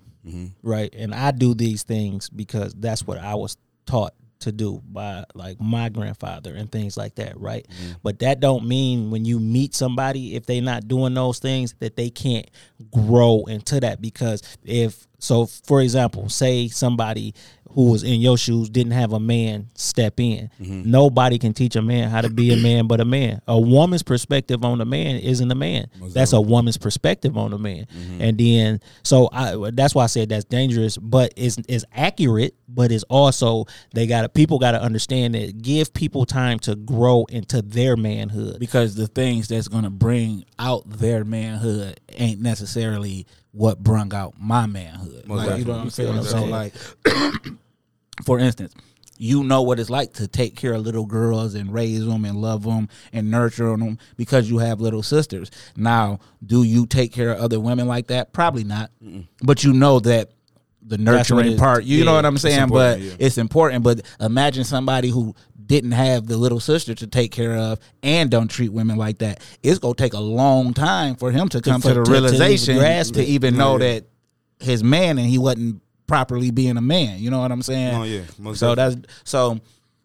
right? 0.64 0.94
And 0.96 1.14
I 1.14 1.32
do 1.32 1.54
these 1.54 1.84
things 1.84 2.30
because 2.30 2.74
that's 2.74 3.06
what 3.06 3.18
I 3.18 3.36
was 3.36 3.58
taught 3.86 4.14
to 4.42 4.52
do 4.52 4.82
by 4.92 5.24
like 5.34 5.60
my 5.60 5.90
grandfather 5.90 6.54
and 6.54 6.72
things 6.72 6.98
like 6.98 7.16
that, 7.16 7.40
right? 7.40 7.66
Mm-hmm. 7.68 7.92
But 8.04 8.20
that 8.20 8.40
don't 8.40 8.68
mean 8.68 9.12
when 9.12 9.26
you 9.26 9.40
meet 9.40 9.74
somebody 9.74 10.36
if 10.36 10.46
they're 10.46 10.62
not 10.62 10.88
doing 10.88 11.14
those 11.14 11.40
things 11.40 11.74
that 11.80 11.96
they 11.96 12.10
can't 12.10 12.50
grow 12.92 13.46
into 13.48 13.80
that 13.80 14.02
because 14.02 14.44
if 14.64 15.08
so 15.22 15.46
for 15.46 15.82
example, 15.82 16.28
say 16.30 16.68
somebody 16.68 17.34
who 17.74 17.92
was 17.92 18.04
in 18.04 18.20
your 18.20 18.38
shoes 18.38 18.70
didn't 18.70 18.92
have 18.92 19.14
a 19.14 19.20
man 19.20 19.70
step 19.76 20.20
in. 20.20 20.50
Mm-hmm. 20.60 20.90
Nobody 20.92 21.38
can 21.38 21.54
teach 21.54 21.76
a 21.76 21.82
man 21.82 22.10
how 22.10 22.22
to 22.22 22.30
be 22.30 22.52
a 22.54 22.58
man 22.58 22.88
but 22.88 23.00
a 23.00 23.06
man. 23.06 23.42
A 23.48 23.60
woman's 23.60 24.04
perspective 24.04 24.64
on 24.66 24.82
a 24.82 24.86
man 24.86 25.16
isn't 25.18 25.50
a 25.50 25.56
man. 25.56 25.90
That's 26.14 26.34
a 26.34 26.42
woman's 26.42 26.78
perspective 26.78 27.38
on 27.38 27.54
a 27.54 27.58
man. 27.58 27.86
Mm-hmm. 27.86 28.22
And 28.22 28.38
then 28.38 28.80
so 29.04 29.30
I 29.32 29.72
that's 29.72 29.96
why 29.96 30.04
I 30.04 30.08
said 30.08 30.30
that's 30.30 30.46
dangerous, 30.46 30.98
but 30.98 31.34
it's 31.38 31.58
is 31.70 31.86
accurate, 31.94 32.56
but 32.68 32.92
it's 32.92 33.06
also 33.06 33.66
they 33.94 34.08
got 34.08 34.24
to 34.24 34.30
people 34.30 34.60
got 34.60 34.72
to 34.72 34.82
understand 34.82 35.36
that 35.36 35.62
give 35.62 35.94
people 35.94 36.26
time 36.26 36.60
to 36.60 36.76
grow 36.76 37.26
into 37.30 37.62
their 37.62 37.96
manhood. 37.96 38.60
because 38.60 38.96
the 38.96 39.08
things 39.08 39.48
that's 39.48 39.68
gonna 39.68 39.90
bring 39.90 40.44
out 40.60 40.90
their 40.90 41.24
manhood 41.24 42.00
ain't 42.10 42.42
necessarily 42.42 43.26
what 43.52 43.80
brung 43.80 44.14
out 44.14 44.36
my 44.40 44.66
manhood. 44.66 45.28
Most 45.28 45.48
Like, 45.48 45.60
you 45.60 45.66
know 45.66 45.74
what 45.74 45.82
I'm 45.82 45.90
saying? 45.90 46.16
Most 46.16 46.32
So 46.32 46.46
like, 46.46 46.74
for 48.26 48.40
instance, 48.40 48.74
you 49.18 49.44
know 49.44 49.62
what 49.62 49.80
it's 49.80 49.90
like 49.92 50.14
to 50.14 50.28
take 50.28 50.56
care 50.56 50.74
of 50.74 50.82
little 50.82 51.06
girls 51.06 51.54
and 51.54 51.72
raise 51.72 52.04
them 52.06 52.26
and 52.26 52.42
love 52.42 52.64
them 52.64 52.90
and 53.14 53.30
nurture 53.30 53.70
them 53.78 54.00
because 54.18 54.50
you 54.50 54.58
have 54.58 54.82
little 54.82 55.04
sisters. 55.04 55.52
Now, 55.76 56.20
do 56.44 56.64
you 56.64 56.88
take 56.88 57.14
care 57.14 57.30
of 57.32 57.40
other 57.40 57.60
women 57.60 57.88
like 57.88 58.08
that? 58.08 58.34
Probably 58.34 58.64
not. 58.64 58.90
But 59.44 59.64
you 59.64 59.74
know 59.74 60.00
that 60.00 60.32
the 60.84 60.98
nurturing 60.98 61.58
part, 61.58 61.84
you 61.84 62.04
know 62.04 62.14
what 62.14 62.26
I'm 62.26 62.36
it's 62.36 62.44
saying? 62.44 62.70
But 62.70 63.00
yeah. 63.00 63.14
it's 63.20 63.38
important. 63.38 63.84
But 63.84 64.02
imagine 64.20 64.64
somebody 64.64 65.10
who 65.10 65.36
didn't 65.66 65.92
have 65.92 66.28
the 66.28 66.38
little 66.38 66.60
sister 66.60 66.94
to 66.94 67.08
take 67.08 67.32
care 67.32 67.56
of 67.56 67.80
and 68.04 68.30
don't 68.30 68.50
treat 68.50 68.74
women 68.74 68.98
like 68.98 69.20
that. 69.20 69.42
It's 69.64 69.80
gonna 69.80 69.96
take 69.96 70.14
a 70.14 70.20
long 70.20 70.74
time 70.74 71.16
for 71.16 71.32
him 71.32 71.48
to 71.50 71.62
come 71.62 71.82
for- 71.82 71.90
to 71.90 71.94
the 71.94 72.04
to- 72.04 72.12
to 72.12 72.12
even 72.12 72.24
realization 72.24 73.14
to 73.14 73.24
even 73.24 73.58
know 73.58 73.78
that 73.78 74.06
his 74.60 74.84
man 74.84 75.18
and 75.18 75.28
he 75.28 75.38
wasn't 75.38 75.82
properly 76.08 76.52
being 76.52 76.76
a 76.78 76.82
man. 76.82 77.20
You 77.20 77.30
know 77.32 77.40
what 77.40 77.52
I'm 77.52 77.62
saying? 77.62 77.96
Oh, 77.96 78.04
yeah, 78.04 78.22
most 78.38 78.60
so 78.60 78.76
definitely. 78.76 79.04
that's 79.08 79.30
so. 79.30 79.60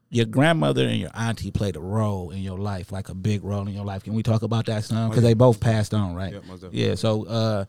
Your 0.08 0.25
grandmother 0.25 0.87
and 0.87 0.99
your 1.00 1.11
auntie 1.14 1.50
played 1.50 1.75
a 1.75 1.81
role 1.81 2.31
in 2.31 2.38
your 2.38 2.56
life, 2.56 2.93
like 2.93 3.08
a 3.08 3.14
big 3.14 3.43
role 3.43 3.67
in 3.67 3.75
your 3.75 3.84
life. 3.84 4.05
Can 4.05 4.14
we 4.14 4.22
talk 4.22 4.43
about 4.43 4.67
that 4.67 4.84
some? 4.84 5.08
Because 5.08 5.25
they 5.25 5.34
both 5.34 5.58
passed 5.58 5.93
on, 5.93 6.14
right? 6.14 6.32
Yeah, 6.32 6.38
most 6.46 6.61
definitely. 6.61 6.87
Yeah. 6.87 6.94
So 6.94 7.26
uh, 7.26 7.64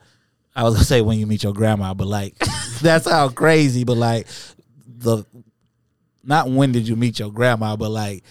I 0.57 0.63
was 0.63 0.73
gonna 0.73 0.85
say 0.85 1.01
when 1.01 1.19
you 1.19 1.27
meet 1.27 1.43
your 1.43 1.53
grandma, 1.53 1.93
but 1.93 2.07
like 2.07 2.35
that's 2.81 3.07
how 3.07 3.29
crazy. 3.29 3.83
But 3.83 3.97
like 3.97 4.27
the 4.85 5.23
not 6.23 6.49
when 6.49 6.71
did 6.71 6.87
you 6.87 6.95
meet 6.95 7.19
your 7.19 7.31
grandma, 7.31 7.75
but 7.75 7.91
like 7.91 8.23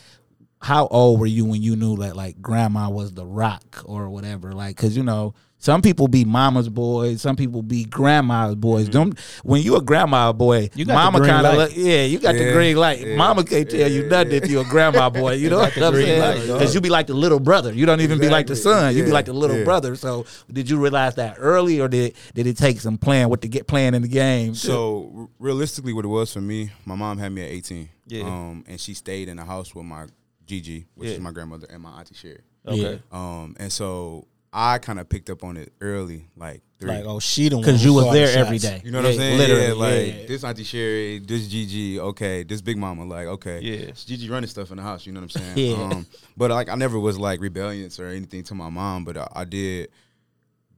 how 0.61 0.89
old 0.89 1.21
were 1.21 1.27
you 1.27 1.45
when 1.45 1.63
you 1.63 1.77
knew 1.77 1.97
that 1.99 2.17
like 2.17 2.43
grandma 2.43 2.91
was 2.91 3.13
the 3.13 3.25
rock 3.25 3.85
or 3.85 4.11
whatever? 4.11 4.53
Like, 4.53 4.77
cause 4.77 4.97
you 4.97 5.05
know 5.05 5.35
some 5.67 5.83
people 5.83 6.07
be 6.07 6.25
mama's 6.25 6.69
boys, 6.69 7.21
some 7.21 7.35
people 7.35 7.61
be 7.61 7.85
grandma's 7.85 8.55
boys. 8.55 8.89
Don't 8.89 9.19
when 9.43 9.63
you 9.63 9.75
a 9.75 9.83
grandma 9.83 10.33
boy, 10.33 10.71
You 10.77 10.85
mama 10.87 11.19
kind 11.27 11.45
of 11.45 11.77
yeah, 11.77 12.05
you 12.05 12.21
got 12.21 12.35
the 12.35 12.45
Yeah, 12.45 12.53
green 12.53 12.77
light. 12.77 13.01
yeah, 13.01 13.17
mama 13.17 13.43
can't 13.43 13.69
tell 13.69 13.91
you 13.91 14.05
nothing 14.05 14.31
if 14.35 14.49
you're 14.49 14.63
a 14.63 14.69
grandma 14.69 15.11
boy. 15.11 15.33
You 15.33 15.51
know 15.53 15.59
what 15.59 15.77
I'm 15.77 15.93
saying? 15.95 16.47
Because 16.47 16.73
you 16.73 16.81
be 16.81 16.89
like 16.89 17.09
the 17.09 17.15
little 17.15 17.41
brother. 17.41 17.73
You 17.73 17.85
don't 17.85 18.01
even 18.01 18.21
be 18.21 18.29
like 18.29 18.47
the 18.47 18.55
son. 18.55 18.95
You 18.95 19.03
be 19.03 19.11
like 19.11 19.25
the 19.25 19.33
little 19.33 19.59
yeah. 19.59 19.65
brother. 19.65 19.97
So 19.97 20.25
did 20.53 20.71
you 20.71 20.79
realize 20.79 21.17
that 21.17 21.35
early, 21.39 21.81
or 21.81 21.89
did 21.89 22.15
did 22.35 22.47
it 22.47 22.57
take 22.57 22.81
some 22.81 22.97
playing 22.97 23.29
with 23.29 23.41
the 23.41 23.49
get 23.49 23.67
playing 23.67 23.95
in 23.95 24.03
the 24.03 24.09
game? 24.09 24.55
So 24.55 25.31
realistically, 25.41 25.93
what 25.95 26.05
it 26.05 26.09
was 26.09 26.33
for 26.33 26.41
me, 26.41 26.71
my 26.85 26.95
mom 26.95 27.19
had 27.19 27.33
me 27.33 27.43
at 27.43 27.51
18. 27.51 27.89
Yeah. 28.07 28.23
Um, 28.23 28.65
and 28.69 28.81
she 28.81 28.95
stayed 28.95 29.29
in 29.29 29.37
the 29.37 29.45
house 29.45 29.75
with 29.75 29.85
my 29.85 30.07
Gigi, 30.47 30.87
which 30.95 31.09
Yeah. 31.09 31.15
is 31.17 31.21
my 31.21 31.33
grandmother, 31.33 31.67
and 31.69 31.83
my 31.83 31.91
auntie 31.99 32.15
Sherry. 32.15 32.43
Okay. 32.69 33.03
Um, 33.11 33.57
and 33.59 33.73
so 33.73 34.29
I 34.59 34.79
kind 34.79 34.99
of 34.99 35.07
picked 35.07 35.29
up 35.29 35.45
on 35.45 35.59
it 35.59 35.71
early, 35.83 36.29
like 36.35 36.63
three. 36.81 36.89
Like 36.91 37.05
oh 37.05 37.19
she 37.21 37.51
the 37.51 37.57
one 37.57 37.63
because 37.65 37.85
you 37.85 37.93
was 37.93 38.05
called 38.05 38.15
the 38.17 38.21
there 38.21 38.39
every 38.39 38.59
shots. 38.59 38.73
day. 38.77 38.83
you 38.87 38.91
know 38.91 39.03
what 39.03 39.09
I'm 39.11 39.15
saying? 39.17 39.37
Literally, 39.39 39.67
yeah, 39.67 39.73
like 39.75 40.07
yeah. 40.23 40.27
this 40.27 40.45
Auntie 40.45 40.65
Sherry, 40.65 41.19
this 41.19 41.47
Gigi, 41.47 42.01
okay, 42.01 42.43
this 42.43 42.63
Big 42.63 42.79
Mama, 42.79 43.05
like 43.05 43.27
okay, 43.27 43.61
Yeah. 43.61 43.91
Gigi 43.93 44.31
running 44.31 44.49
stuff 44.49 44.71
in 44.71 44.79
the 44.79 44.83
house. 44.83 45.05
You 45.05 45.13
know 45.13 45.21
what 45.21 45.37
I'm 45.37 45.43
saying? 45.55 45.73
Yeah. 45.73 45.83
Um, 45.85 46.07
but 46.39 46.51
like 46.51 46.71
I 46.71 46.75
never 46.75 46.99
was 46.99 47.19
like 47.19 47.41
rebellious 47.41 48.01
or 48.01 48.07
anything 48.07 48.45
to 48.45 48.55
my 48.55 48.71
mom, 48.71 49.05
but 49.05 49.19
I, 49.19 49.29
I 49.35 49.45
did 49.45 49.91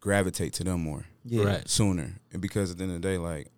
gravitate 0.00 0.52
to 0.54 0.64
them 0.64 0.80
more 0.82 1.04
Yeah. 1.24 1.44
Right. 1.44 1.68
sooner, 1.68 2.18
and 2.32 2.42
because 2.42 2.72
at 2.72 2.78
the 2.78 2.84
end 2.84 2.94
of 2.96 3.02
the 3.02 3.08
day, 3.08 3.18
like 3.18 3.48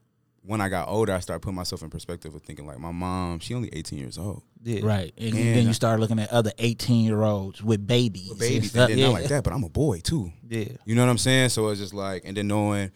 when 0.43 0.61
I 0.61 0.69
got 0.69 0.89
older, 0.89 1.13
I 1.15 1.21
started 1.21 1.41
putting 1.41 1.57
myself 1.57 1.83
in 1.83 1.91
perspective 1.91 2.35
of 2.35 2.43
thinking 2.43 2.67
like 2.67 2.79
my 2.79 2.93
mom, 2.93 3.39
she 3.41 3.55
only 3.55 3.69
18 3.73 3.99
years 3.99 4.19
old. 4.19 4.43
Yeah. 4.63 4.81
Right, 4.85 5.13
and, 5.17 5.35
And- 5.35 5.57
then 5.57 5.67
you 5.67 5.73
start 5.73 6.01
looking 6.01 6.19
at 6.19 6.31
other 6.31 6.53
eighteen 6.59 7.05
year 7.07 7.23
olds 7.23 7.63
with 7.63 7.87
babies, 7.87 8.31
and 8.31 8.39
babies 8.39 8.71
stuff. 8.71 8.91
and 8.91 8.93
then 8.93 8.99
yeah. 8.99 9.07
not 9.07 9.13
like 9.15 9.29
that, 9.29 9.43
but 9.45 9.53
I'm 9.55 9.65
a 9.65 9.69
boy 9.71 10.01
too. 10.01 10.31
Yeah. 10.49 10.65
You 10.85 10.95
know 10.95 11.03
what 11.05 11.11
I'm 11.11 11.19
saying? 11.19 11.49
So 11.51 11.69
it's 11.69 11.81
just 11.81 11.95
like, 11.95 12.23
and 12.27 12.37
then 12.37 12.47
knowing, 12.49 12.91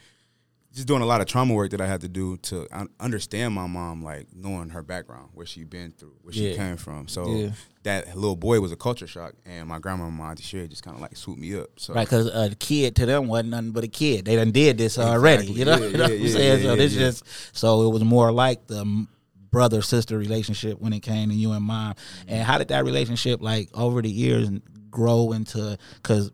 just 0.75 0.87
doing 0.89 1.01
a 1.03 1.07
lot 1.07 1.21
of 1.23 1.27
trauma 1.27 1.55
work 1.55 1.71
that 1.71 1.81
I 1.81 1.87
had 1.87 2.01
to 2.03 2.09
do 2.09 2.37
to 2.39 2.67
understand 3.01 3.55
my 3.55 3.67
mom, 3.67 4.03
like 4.05 4.27
knowing 4.35 4.71
her 4.71 4.83
background, 4.83 5.31
where 5.33 5.47
she 5.47 5.65
been 5.65 5.93
through, 5.93 6.17
where 6.23 6.35
she 6.35 6.55
came 6.55 6.77
from. 6.77 7.07
So 7.09 7.33
Yeah. 7.35 7.51
that 7.85 8.15
little 8.17 8.37
boy 8.37 8.61
was 8.61 8.71
a 8.73 8.77
culture 8.77 9.07
shock, 9.07 9.33
and 9.47 9.67
my 9.69 9.79
grandma 9.79 10.07
and 10.09 10.15
my 10.17 10.31
auntie 10.33 10.43
Sherry 10.43 10.69
just 10.69 10.83
kind 10.83 10.97
of 10.97 11.01
like 11.01 11.17
swooped 11.17 11.41
me 11.41 11.55
up. 11.57 11.69
So 11.79 11.95
Right, 11.95 12.05
because 12.07 12.27
a 12.27 12.55
kid 12.57 12.97
to 12.97 13.07
them 13.07 13.29
wasn't 13.29 13.51
nothing 13.51 13.71
but 13.71 13.85
a 13.85 13.89
kid. 13.89 14.25
They 14.27 14.37
done 14.37 14.51
did 14.51 14.77
this 14.77 14.99
already. 14.99 15.47
You 15.47 15.65
know, 15.65 15.79
Yeah, 15.79 15.87
You 15.87 15.93
know 15.97 16.03
what 16.05 16.13
I'm 16.13 16.19
yeah, 16.21 16.29
saying? 16.33 16.63
yeah, 16.65 16.71
so 16.71 16.77
this 16.77 16.93
yeah. 16.93 16.99
just 17.01 17.25
so 17.57 17.87
it 17.89 17.93
was 17.93 18.05
more 18.05 18.33
like 18.33 18.67
the 18.67 19.07
brother 19.55 19.81
sister 19.83 20.19
relationship 20.19 20.81
when 20.81 20.93
it 20.93 21.01
came 21.01 21.29
to 21.31 21.35
you 21.35 21.53
and 21.53 21.65
mom. 21.65 21.95
And 22.29 22.43
how 22.43 22.59
did 22.59 22.69
that 22.69 22.85
relationship 22.85 23.41
like 23.41 23.71
over 23.73 24.03
the 24.03 24.11
years 24.11 24.51
grow 24.91 25.33
into? 25.33 25.79
Because 25.95 26.31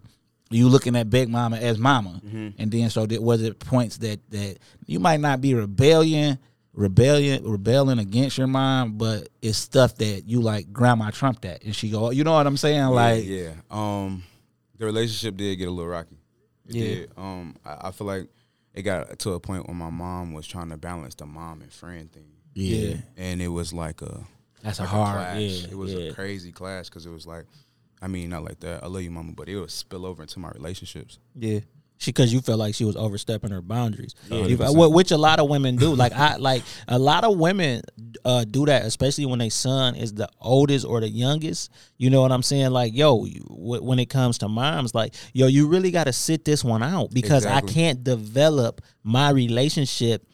you 0.51 0.69
looking 0.69 0.97
at 0.97 1.11
Big 1.11 1.29
Mama 1.29 1.59
as 1.59 1.79
Mama, 1.79 2.21
Mm-hmm. 2.25 2.49
and 2.61 2.73
then 2.73 2.91
so 2.91 3.07
did, 3.07 3.21
was 3.21 3.43
it 3.43 3.59
points 3.61 3.99
that 3.99 4.19
that 4.31 4.57
you 4.87 4.99
might 4.99 5.21
not 5.21 5.41
be 5.41 5.55
rebellion. 5.55 6.39
Rebellion, 6.73 7.43
rebelling 7.45 7.99
against 7.99 8.39
your 8.39 8.47
mom, 8.47 8.93
but 8.97 9.29
it's 9.43 9.59
stuff 9.59 9.97
that 9.97 10.23
you 10.27 10.41
like. 10.41 10.73
Grandma 10.73 11.11
trumped 11.11 11.43
that, 11.43 11.65
and 11.65 11.75
she 11.75 11.91
go, 11.91 12.11
you 12.11 12.23
know 12.23 12.33
what 12.33 12.47
I'm 12.47 12.57
saying? 12.57 12.85
Like, 12.87 13.25
yeah, 13.27 13.43
yeah. 13.43 13.53
Um, 13.71 14.23
the 14.79 14.87
relationship 14.87 15.37
did 15.37 15.57
get 15.57 15.67
a 15.67 15.71
little 15.73 15.91
rocky. 15.91 16.17
It 16.69 16.75
Yeah. 16.77 16.85
did. 16.85 17.11
Um, 17.17 17.57
I, 17.67 17.89
I 17.89 17.91
feel 17.91 18.07
like 18.07 18.29
it 18.73 18.83
got 18.83 19.19
to 19.19 19.33
a 19.33 19.41
point 19.41 19.67
where 19.67 19.75
my 19.75 19.91
mom 19.91 20.33
was 20.33 20.47
trying 20.47 20.71
to 20.71 20.77
balance 20.77 21.17
the 21.17 21.27
mom 21.27 21.61
and 21.61 21.73
friend 21.73 22.11
thing. 22.11 22.31
Yeah. 22.55 22.97
and 23.17 23.41
it 23.41 23.49
was 23.49 23.73
like 23.73 24.03
a 24.03 24.21
That's 24.63 24.79
a 24.79 24.83
like 24.83 24.91
hard. 24.91 25.17
clash. 25.17 25.41
Yeah, 25.41 25.69
it 25.71 25.77
was 25.79 25.93
yeah. 25.95 26.01
a 26.11 26.13
crazy 26.15 26.53
clash 26.53 26.89
because 26.89 27.07
it 27.07 27.11
was 27.11 27.27
like, 27.27 27.47
I 28.03 28.09
mean, 28.09 28.31
not 28.31 28.45
like 28.45 28.61
that. 28.61 28.83
I 28.83 28.87
love 28.87 29.03
you, 29.03 29.11
mama, 29.11 29.33
but 29.37 29.49
it 29.49 29.59
would 29.59 29.71
spill 29.71 30.07
over 30.07 30.23
into 30.23 30.39
my 30.39 30.51
relationships. 30.51 31.19
Yeah. 31.35 31.61
She 31.99 32.13
because 32.13 32.33
you 32.33 32.41
felt 32.41 32.59
like 32.59 32.75
she 32.75 32.87
was 32.87 32.97
overstepping 32.97 33.51
her 33.51 33.61
boundaries, 33.61 34.15
Yeah. 34.31 34.47
You- 34.47 34.57
100%. 34.57 34.75
wh- 34.75 34.95
which 34.95 35.11
a 35.11 35.19
lot 35.19 35.39
of 35.39 35.51
women 35.51 35.77
do. 35.77 35.95
Like 35.95 36.15
I 36.15 36.37
like 36.37 36.63
a 36.89 36.99
lot 36.99 37.25
of 37.25 37.37
women 37.39 37.83
uh, 38.25 38.45
do 38.45 38.65
that, 38.65 38.87
especially 38.87 39.27
when 39.27 39.39
their 39.39 39.51
son 39.51 39.95
is 39.97 40.15
the 40.15 40.27
oldest 40.41 40.87
or 40.87 41.01
the 41.01 41.11
youngest. 41.11 41.71
You 41.99 42.09
know 42.09 42.23
what 42.23 42.33
I'm 42.33 42.43
saying? 42.43 42.71
Like 42.71 42.95
yo, 42.95 43.27
you, 43.27 43.43
wh- 43.43 43.85
when 43.85 43.99
it 43.99 44.07
comes 44.09 44.39
to 44.39 44.49
moms, 44.49 44.95
like 44.95 45.15
yo, 45.35 45.47
you 45.47 45.69
really 45.69 45.91
got 45.91 46.05
to 46.05 46.13
sit 46.15 46.47
this 46.47 46.65
one 46.65 46.83
out 46.83 47.11
because 47.13 47.45
Exactly. 47.45 47.71
I 47.71 47.75
can't 47.75 48.03
develop 48.03 48.81
my 49.05 49.29
relationship 49.29 50.25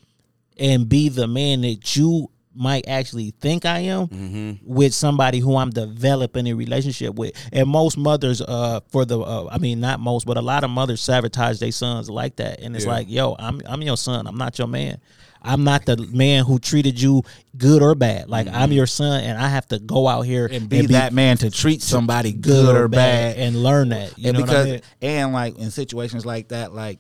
and 0.56 0.88
be 0.88 1.08
the 1.08 1.26
man 1.26 1.60
that 1.62 1.96
you 1.96 2.30
might 2.58 2.88
actually 2.88 3.34
think 3.40 3.66
I 3.66 3.80
am 3.80 4.06
Mm-hmm. 4.08 4.52
with 4.64 4.94
somebody 4.94 5.40
who 5.40 5.56
I'm 5.58 5.68
developing 5.68 6.46
a 6.48 6.54
relationship 6.54 7.14
with. 7.14 7.32
And 7.52 7.68
most 7.68 7.98
mothers, 7.98 8.40
uh, 8.40 8.80
for 8.88 9.04
the, 9.04 9.20
uh, 9.20 9.48
I 9.52 9.58
mean, 9.58 9.80
not 9.80 10.00
most, 10.00 10.26
but 10.26 10.38
a 10.38 10.40
lot 10.40 10.64
of 10.64 10.70
mothers 10.70 11.02
sabotage 11.02 11.58
their 11.60 11.70
sons 11.72 12.08
like 12.08 12.36
that. 12.36 12.60
And 12.60 12.75
it's 12.75 12.86
Yeah. 12.86 12.92
like, 12.92 13.10
yo, 13.10 13.36
I'm, 13.38 13.60
I'm 13.66 13.82
your 13.82 13.98
son. 13.98 14.26
I'm 14.26 14.38
not 14.38 14.58
your 14.58 14.68
man. 14.68 14.98
I'm 15.42 15.64
not 15.64 15.84
the 15.84 15.96
man 15.98 16.44
who 16.44 16.58
treated 16.58 16.98
you 17.00 17.22
good 17.58 17.82
or 17.82 17.94
bad. 17.94 18.28
Like 18.28 18.48
I'm 18.50 18.72
your 18.72 18.86
son, 18.86 19.22
and 19.22 19.38
I 19.38 19.46
have 19.48 19.66
to 19.68 19.78
go 19.78 20.08
out 20.08 20.22
here 20.22 20.46
and 20.50 20.68
be 20.68 20.86
that 20.86 21.12
man 21.12 21.36
to 21.36 21.50
treat 21.50 21.82
somebody 21.82 22.32
good 22.32 22.75
or 22.75 22.88
bad. 22.88 23.36
and 23.36 23.62
learn 23.62 23.90
that. 23.90 24.18
You 24.18 24.30
and 24.30 24.38
know 24.38 24.44
because 24.44 24.66
what 24.66 24.68
I 24.68 24.70
mean? 24.72 24.80
and 25.02 25.32
like 25.32 25.58
in 25.58 25.70
situations 25.70 26.26
like 26.26 26.48
that, 26.48 26.75
like 26.75 26.98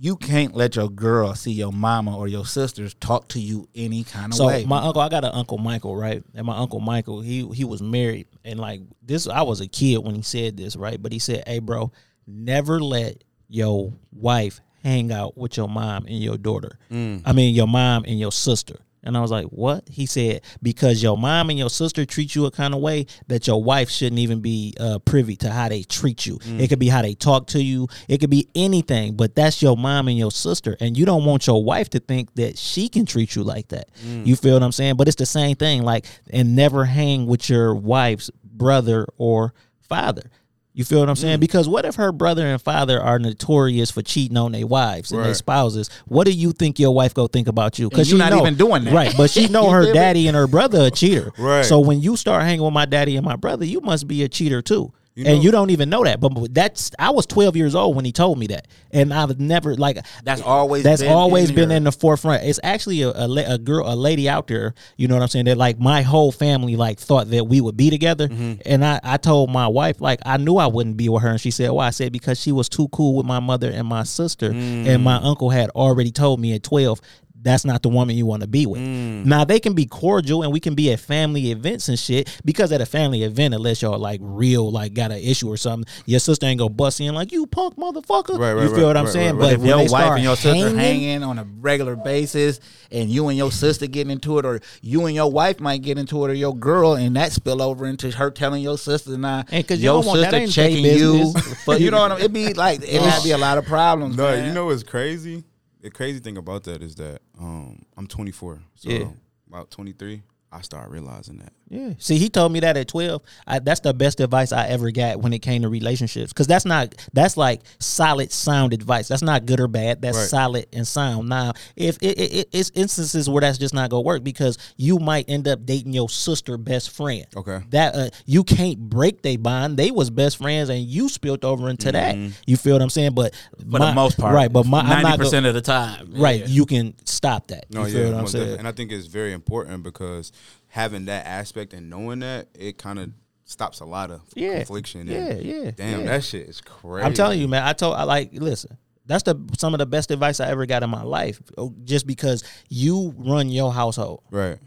you 0.00 0.16
can't 0.16 0.54
let 0.54 0.76
your 0.76 0.88
girl 0.88 1.34
see 1.34 1.52
your 1.52 1.72
mama 1.72 2.16
or 2.16 2.28
your 2.28 2.44
sisters 2.44 2.94
talk 2.94 3.28
to 3.28 3.40
you 3.40 3.68
any 3.74 4.04
kind 4.04 4.32
of 4.32 4.34
So 4.34 4.46
way. 4.46 4.62
So 4.62 4.68
my 4.68 4.78
uncle, 4.78 5.00
I 5.00 5.08
got 5.08 5.24
an 5.24 5.32
uncle 5.32 5.58
Michael, 5.58 5.96
right? 5.96 6.22
And 6.34 6.46
my 6.46 6.56
uncle 6.56 6.80
Michael, 6.80 7.20
he 7.20 7.46
he 7.48 7.64
was 7.64 7.82
married, 7.82 8.26
and 8.44 8.58
like 8.58 8.80
this, 9.02 9.28
I 9.28 9.42
was 9.42 9.60
a 9.60 9.68
kid 9.68 9.98
when 9.98 10.14
he 10.14 10.22
said 10.22 10.56
this, 10.56 10.76
right? 10.76 11.00
But 11.00 11.12
he 11.12 11.18
said, 11.18 11.44
"Hey, 11.46 11.58
bro, 11.58 11.92
never 12.26 12.80
let 12.80 13.22
your 13.48 13.92
wife 14.12 14.60
hang 14.82 15.12
out 15.12 15.36
with 15.38 15.56
your 15.56 15.68
mom 15.68 16.06
and 16.06 16.18
your 16.18 16.36
daughter. 16.36 16.78
Mm. 16.90 17.22
I 17.24 17.32
mean, 17.32 17.54
your 17.54 17.68
mom 17.68 18.04
and 18.06 18.18
your 18.18 18.32
sister." 18.32 18.76
And 19.04 19.16
I 19.16 19.20
was 19.20 19.30
like, 19.30 19.46
"What?" 19.46 19.88
He 19.88 20.06
said, 20.06 20.40
"Because 20.62 21.02
your 21.02 21.16
mom 21.16 21.50
and 21.50 21.58
your 21.58 21.70
sister 21.70 22.04
treat 22.04 22.34
you 22.34 22.46
a 22.46 22.50
kind 22.50 22.74
of 22.74 22.80
way 22.80 23.06
that 23.28 23.46
your 23.46 23.62
wife 23.62 23.90
shouldn't 23.90 24.18
even 24.18 24.40
be 24.40 24.74
uh, 24.80 24.98
privy 25.00 25.36
to 25.36 25.50
how 25.50 25.68
they 25.68 25.82
treat 25.82 26.26
you. 26.26 26.38
It 26.58 26.68
could 26.68 26.78
be 26.78 26.88
how 26.88 27.02
they 27.02 27.14
talk 27.14 27.46
to 27.48 27.62
you. 27.62 27.88
It 28.08 28.18
could 28.18 28.30
be 28.30 28.48
anything, 28.54 29.14
but 29.14 29.34
that's 29.34 29.62
your 29.62 29.76
mom 29.76 30.08
and 30.08 30.18
your 30.18 30.30
sister, 30.32 30.76
and 30.80 30.96
you 30.96 31.04
don't 31.04 31.24
want 31.24 31.46
your 31.46 31.62
wife 31.62 31.90
to 31.90 32.00
think 32.00 32.34
that 32.34 32.58
she 32.58 32.88
can 32.88 33.06
treat 33.06 33.36
you 33.36 33.44
like 33.44 33.68
that. 33.68 33.90
You 34.24 34.36
feel 34.36 34.54
what 34.54 34.62
I'm 34.62 34.72
saying? 34.72 34.96
But 34.96 35.08
it's 35.08 35.16
the 35.16 35.26
same 35.26 35.56
thing. 35.56 35.82
Like, 35.82 36.06
and 36.30 36.56
never 36.56 36.84
hang 36.84 37.26
with 37.26 37.48
your 37.48 37.74
wife's 37.74 38.30
brother 38.42 39.06
or 39.18 39.52
father. 39.80 40.30
You 40.76 40.84
feel 40.84 40.98
what 40.98 41.08
I'm 41.08 41.14
Mm. 41.14 41.18
saying? 41.18 41.40
Because 41.40 41.68
what 41.68 41.84
if 41.84 41.94
her 41.94 42.10
brother 42.10 42.44
and 42.44 42.60
father 42.60 43.00
are 43.00 43.20
notorious 43.20 43.92
for 43.92 44.02
cheating 44.02 44.36
on 44.36 44.50
their 44.52 44.66
wives 44.66 45.12
and 45.12 45.24
their 45.24 45.32
spouses? 45.34 45.88
What 46.06 46.24
do 46.26 46.32
you 46.32 46.50
think 46.50 46.80
your 46.80 46.92
wife 46.92 47.14
go 47.14 47.28
think 47.28 47.46
about 47.46 47.78
you? 47.78 47.88
Because 47.88 48.10
you 48.10 48.18
not 48.18 48.32
even 48.32 48.56
doing 48.56 48.82
that. 48.84 48.92
right? 48.92 49.14
But 49.16 49.30
she 49.30 49.46
know 49.48 49.70
her 49.70 49.92
daddy 49.92 50.26
and 50.26 50.36
her 50.36 50.48
brother 50.48 50.82
a 50.86 50.90
cheater. 50.90 51.30
Right. 51.38 51.64
So 51.64 51.78
when 51.78 52.00
you 52.00 52.16
start 52.16 52.42
hanging 52.42 52.62
with 52.64 52.72
my 52.74 52.86
daddy 52.86 53.14
and 53.16 53.24
my 53.24 53.36
brother, 53.36 53.64
you 53.64 53.80
must 53.82 54.08
be 54.08 54.24
a 54.24 54.28
cheater 54.28 54.60
too. 54.62 54.92
You 55.16 55.26
and 55.26 55.44
you 55.44 55.52
don't 55.52 55.70
even 55.70 55.90
know 55.90 56.02
that, 56.02 56.18
but 56.18 56.52
that's 56.52 56.90
I 56.98 57.10
was 57.10 57.24
12 57.26 57.56
years 57.56 57.76
old 57.76 57.94
when 57.94 58.04
he 58.04 58.10
told 58.10 58.36
me 58.36 58.48
that, 58.48 58.66
and 58.90 59.14
I've 59.14 59.38
never 59.38 59.76
like 59.76 60.04
That's 60.24 60.42
always 60.42 60.82
that's 60.82 61.02
been 61.02 61.12
always 61.12 61.50
in 61.50 61.54
been 61.54 61.68
your- 61.70 61.76
in 61.76 61.84
the 61.84 61.92
forefront. 61.92 62.42
It's 62.42 62.58
actually 62.64 63.02
a, 63.02 63.10
a, 63.10 63.54
a 63.54 63.58
girl, 63.58 63.84
a 63.86 63.94
lady 63.94 64.28
out 64.28 64.48
there. 64.48 64.74
You 64.96 65.06
know 65.06 65.14
what 65.14 65.22
I'm 65.22 65.28
saying? 65.28 65.44
That 65.44 65.56
like 65.56 65.78
my 65.78 66.02
whole 66.02 66.32
family 66.32 66.74
like 66.74 66.98
thought 66.98 67.30
that 67.30 67.44
we 67.46 67.60
would 67.60 67.76
be 67.76 67.90
together, 67.90 68.26
Mm-hmm. 68.26 68.62
and 68.66 68.84
I 68.84 68.98
I 69.04 69.16
told 69.16 69.50
my 69.50 69.68
wife 69.68 70.00
like 70.00 70.18
I 70.26 70.36
knew 70.36 70.56
I 70.56 70.66
wouldn't 70.66 70.96
be 70.96 71.08
with 71.08 71.22
her, 71.22 71.28
and 71.28 71.40
she 71.40 71.52
said, 71.52 71.70
"Why?" 71.70 71.86
I 71.86 71.90
said 71.90 72.12
because 72.12 72.40
she 72.40 72.50
was 72.50 72.68
too 72.68 72.88
cool 72.88 73.14
with 73.14 73.24
my 73.26 73.38
mother 73.38 73.70
and 73.70 73.86
my 73.86 74.02
sister, 74.02 74.50
and 74.50 75.04
my 75.04 75.18
Mm. 75.20 75.24
uncle 75.26 75.50
had 75.50 75.70
already 75.70 76.10
told 76.10 76.40
me 76.40 76.54
at 76.54 76.64
12 76.64 77.00
that's 77.44 77.64
not 77.64 77.82
the 77.82 77.88
woman 77.88 78.16
you 78.16 78.26
want 78.26 78.40
to 78.42 78.48
be 78.48 78.66
with. 78.66 78.80
Mm. 78.80 79.24
Now 79.26 79.44
they 79.44 79.60
can 79.60 79.74
be 79.74 79.86
cordial 79.86 80.42
and 80.42 80.52
we 80.52 80.58
can 80.58 80.74
be 80.74 80.92
at 80.92 80.98
family 80.98 81.50
events 81.52 81.88
and 81.88 81.98
shit 81.98 82.40
because 82.44 82.72
at 82.72 82.80
a 82.80 82.86
family 82.86 83.22
event, 83.22 83.54
unless 83.54 83.82
y'all 83.82 83.98
like 83.98 84.20
real 84.22 84.72
like 84.72 84.94
got 84.94 85.12
an 85.12 85.18
issue 85.18 85.48
or 85.48 85.56
something, 85.56 85.86
your 86.06 86.18
sister 86.20 86.46
ain't 86.46 86.58
gonna 86.58 86.70
bust 86.70 87.00
in 87.00 87.14
like 87.14 87.30
you 87.30 87.46
punk 87.46 87.76
motherfucker. 87.76 88.38
Right, 88.38 88.52
right, 88.54 88.62
you 88.64 88.68
feel 88.70 88.78
right, 88.78 88.84
what 88.86 88.96
I'm 88.96 89.04
right, 89.04 89.12
saying? 89.12 89.36
right, 89.36 89.40
But 89.40 89.52
if 89.52 89.58
when 89.60 89.68
your 89.68 89.76
they 89.78 89.82
wife 89.88 89.88
start 90.04 90.14
and 90.16 90.24
your 90.24 90.36
sister 90.36 90.50
hanging, 90.54 90.78
hanging, 90.78 91.22
on 91.22 91.38
a 91.38 91.44
regular 91.60 91.94
basis, 91.96 92.58
and 92.90 93.10
you 93.10 93.28
and 93.28 93.36
your 93.38 93.52
sister 93.52 93.86
getting 93.86 94.10
into 94.10 94.38
it, 94.38 94.46
or 94.46 94.60
you 94.82 95.06
and 95.06 95.14
your 95.14 95.30
wife 95.30 95.60
might 95.60 95.82
get 95.82 95.98
into 95.98 96.24
it, 96.24 96.30
or 96.30 96.34
your 96.34 96.56
girl, 96.56 96.94
and 96.94 97.14
that 97.16 97.32
spill 97.32 97.60
over 97.60 97.86
into 97.86 98.10
her 98.10 98.30
telling 98.30 98.62
your 98.62 98.78
sister, 98.78 99.16
"Nah, 99.18 99.42
And 99.50 99.66
'cause 99.66 99.78
you 99.78 99.84
your 99.84 100.02
don't 100.02 100.06
want- 100.06 100.20
that 100.22 100.32
sister 100.46 100.62
checking 100.62 100.84
you." 100.84 101.32
But 101.66 101.80
you 101.80 101.90
know 101.90 101.98
what 102.00 102.12
I 102.12 102.14
mean? 102.14 102.20
It'd 102.20 102.32
be 102.32 102.54
like 102.54 102.82
it 102.82 103.00
might 103.00 103.22
be 103.22 103.32
a 103.32 103.38
lot 103.46 103.58
of 103.58 103.66
problems. 103.66 104.16
No, 104.16 104.24
man. 104.30 104.46
you 104.46 104.52
know 104.54 104.66
what's 104.66 104.82
crazy? 104.82 105.44
The 105.84 105.90
crazy 105.90 106.18
thing 106.18 106.38
about 106.38 106.64
that 106.64 106.82
is 106.82 106.94
that 106.94 107.20
um, 107.38 107.82
I'm 107.98 108.06
24, 108.06 108.62
so 108.74 108.88
Yeah. 108.90 109.08
about 109.48 109.70
23, 109.70 110.22
I 110.50 110.62
start 110.62 110.90
realizing 110.90 111.36
that. 111.40 111.52
Yeah. 111.70 111.94
See, 111.98 112.18
he 112.18 112.28
told 112.28 112.52
me 112.52 112.60
that 112.60 112.76
at 112.76 112.88
12. 112.88 113.22
I, 113.46 113.58
that's 113.58 113.80
the 113.80 113.94
best 113.94 114.20
advice 114.20 114.52
I 114.52 114.66
ever 114.68 114.90
got 114.90 115.20
when 115.20 115.32
it 115.32 115.40
came 115.40 115.62
to 115.62 115.68
relationships. 115.68 116.32
Because 116.32 116.46
that's 116.46 116.64
not, 116.64 116.94
that's 117.12 117.36
like 117.36 117.62
solid, 117.80 118.30
sound 118.32 118.72
advice. 118.72 119.08
That's 119.08 119.22
not 119.22 119.46
good 119.46 119.60
or 119.60 119.66
bad. 119.68 120.02
That's 120.02 120.16
Right. 120.16 120.28
solid 120.28 120.66
and 120.72 120.86
sound. 120.86 121.28
Now, 121.28 121.52
if 121.74 121.96
it, 122.02 122.18
it, 122.18 122.32
it- 122.34 122.48
it's 122.52 122.70
instances 122.74 123.28
where 123.28 123.40
that's 123.40 123.58
just 123.58 123.74
not 123.74 123.90
going 123.90 124.02
to 124.02 124.06
work 124.06 124.22
because 124.22 124.58
you 124.76 124.98
might 124.98 125.28
end 125.28 125.48
up 125.48 125.64
dating 125.66 125.92
your 125.94 126.08
sister 126.08 126.56
best 126.58 126.90
friend. 126.90 127.26
Okay. 127.34 127.60
That 127.70 127.94
uh, 127.94 128.08
you 128.26 128.44
can't 128.44 128.78
break 128.78 129.22
they 129.22 129.36
bond. 129.36 129.76
They 129.76 129.90
was 129.90 130.10
best 130.10 130.36
friends 130.36 130.68
and 130.68 130.80
you 130.84 131.08
spilled 131.08 131.44
over 131.44 131.70
into 131.70 131.90
that. 131.92 132.16
You 132.46 132.56
feel 132.56 132.74
what 132.74 132.82
I'm 132.82 132.90
saying? 132.90 133.14
But 133.14 133.34
for 133.58 133.78
the 133.78 133.92
most 133.94 134.18
part, 134.18 134.34
Right. 134.34 134.52
But 134.52 134.66
my, 134.66 134.80
I'm 134.80 134.88
ninety 134.88 135.02
not 135.04 135.18
go- 135.18 135.24
percent 135.24 135.46
of 135.46 135.54
the 135.54 135.60
time, 135.62 136.12
Right. 136.14 136.40
Yeah. 136.40 136.46
You 136.46 136.66
can 136.66 136.94
stop 137.06 137.46
that. 137.48 137.64
No, 137.70 137.84
you 137.86 137.92
feel 137.92 138.02
yeah, 138.06 138.10
what 138.12 138.20
I'm 138.20 138.26
saying? 138.26 138.42
definitely. 138.44 138.58
and 138.58 138.68
I 138.68 138.72
think 138.72 138.92
it's 138.92 139.06
very 139.06 139.32
important 139.32 139.82
because 139.82 140.30
having 140.74 141.04
that 141.04 141.24
aspect 141.24 141.72
and 141.72 141.88
knowing 141.88 142.18
that 142.18 142.48
it 142.58 142.76
kind 142.78 142.98
of 142.98 143.10
stops 143.44 143.78
a 143.78 143.84
lot 143.84 144.10
of 144.10 144.22
Yeah. 144.34 144.56
confliction. 144.56 145.06
Yeah, 145.06 145.34
yeah, 145.34 145.70
Damn, 145.70 146.00
yeah. 146.00 146.06
that 146.06 146.24
shit 146.24 146.48
is 146.48 146.60
crazy. 146.60 147.06
I'm 147.06 147.14
telling 147.14 147.38
you, 147.40 147.46
man. 147.46 147.62
I 147.62 147.72
told 147.74 147.94
I 147.94 148.02
like 148.02 148.30
listen. 148.32 148.76
That's 149.06 149.22
the 149.22 149.36
some 149.56 149.72
of 149.72 149.78
the 149.78 149.86
best 149.86 150.10
advice 150.10 150.40
I 150.40 150.48
ever 150.48 150.66
got 150.66 150.82
in 150.82 150.90
my 150.90 151.04
life. 151.04 151.40
Oh, 151.56 151.72
Just 151.84 152.08
because 152.08 152.42
you 152.68 153.14
run 153.16 153.50
your 153.50 153.72
household. 153.72 154.22
Right. 154.32 154.58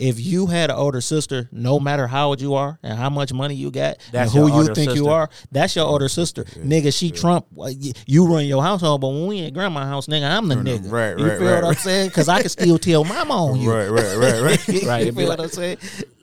If 0.00 0.18
you 0.18 0.46
had 0.46 0.70
an 0.70 0.76
older 0.76 1.02
sister, 1.02 1.46
no 1.52 1.78
matter 1.78 2.06
how 2.06 2.28
old 2.28 2.40
you 2.40 2.54
are 2.54 2.78
and 2.82 2.96
how 2.98 3.10
much 3.10 3.34
money 3.34 3.54
you 3.54 3.70
got 3.70 3.98
That's 4.10 4.32
and 4.34 4.40
who 4.42 4.48
you 4.48 4.54
older 4.54 4.74
think 4.74 4.94
you 4.94 5.08
are, 5.08 5.28
that's 5.52 5.76
your 5.76 5.86
older 5.86 6.08
sister. 6.08 6.44
Nigga, 6.44 6.96
she 6.96 7.10
Trump. 7.10 7.46
You 8.06 8.26
run 8.26 8.46
your 8.46 8.62
household, 8.62 9.02
but 9.02 9.08
when 9.08 9.26
we 9.26 9.44
at 9.44 9.52
grandma's 9.52 9.84
house, 9.84 10.06
nigga, 10.06 10.28
I'm 10.30 10.48
the 10.48 10.54
nigga. 10.54 10.90
right, 10.90 11.18
You 11.18 11.26
right, 11.28 11.38
feel 11.38 11.52
right, 11.52 11.62
what 11.62 11.68
I'm 11.68 11.74
saying? 11.74 12.08
Because 12.08 12.28
I 12.30 12.40
can 12.40 12.48
still 12.48 12.78
tell 12.78 13.04
mama 13.04 13.34
on 13.34 13.60
you. 13.60 13.70
Right, 13.70 13.88
right, 13.88 14.16
right, 14.16 14.40
right. 14.42 14.68
you 14.82 14.88
Right, 14.88 15.02
it'd 15.02 15.14
feel 15.16 15.28
like- 15.28 15.38
what 15.38 15.44
I'm 15.44 15.50
saying? 15.50 15.76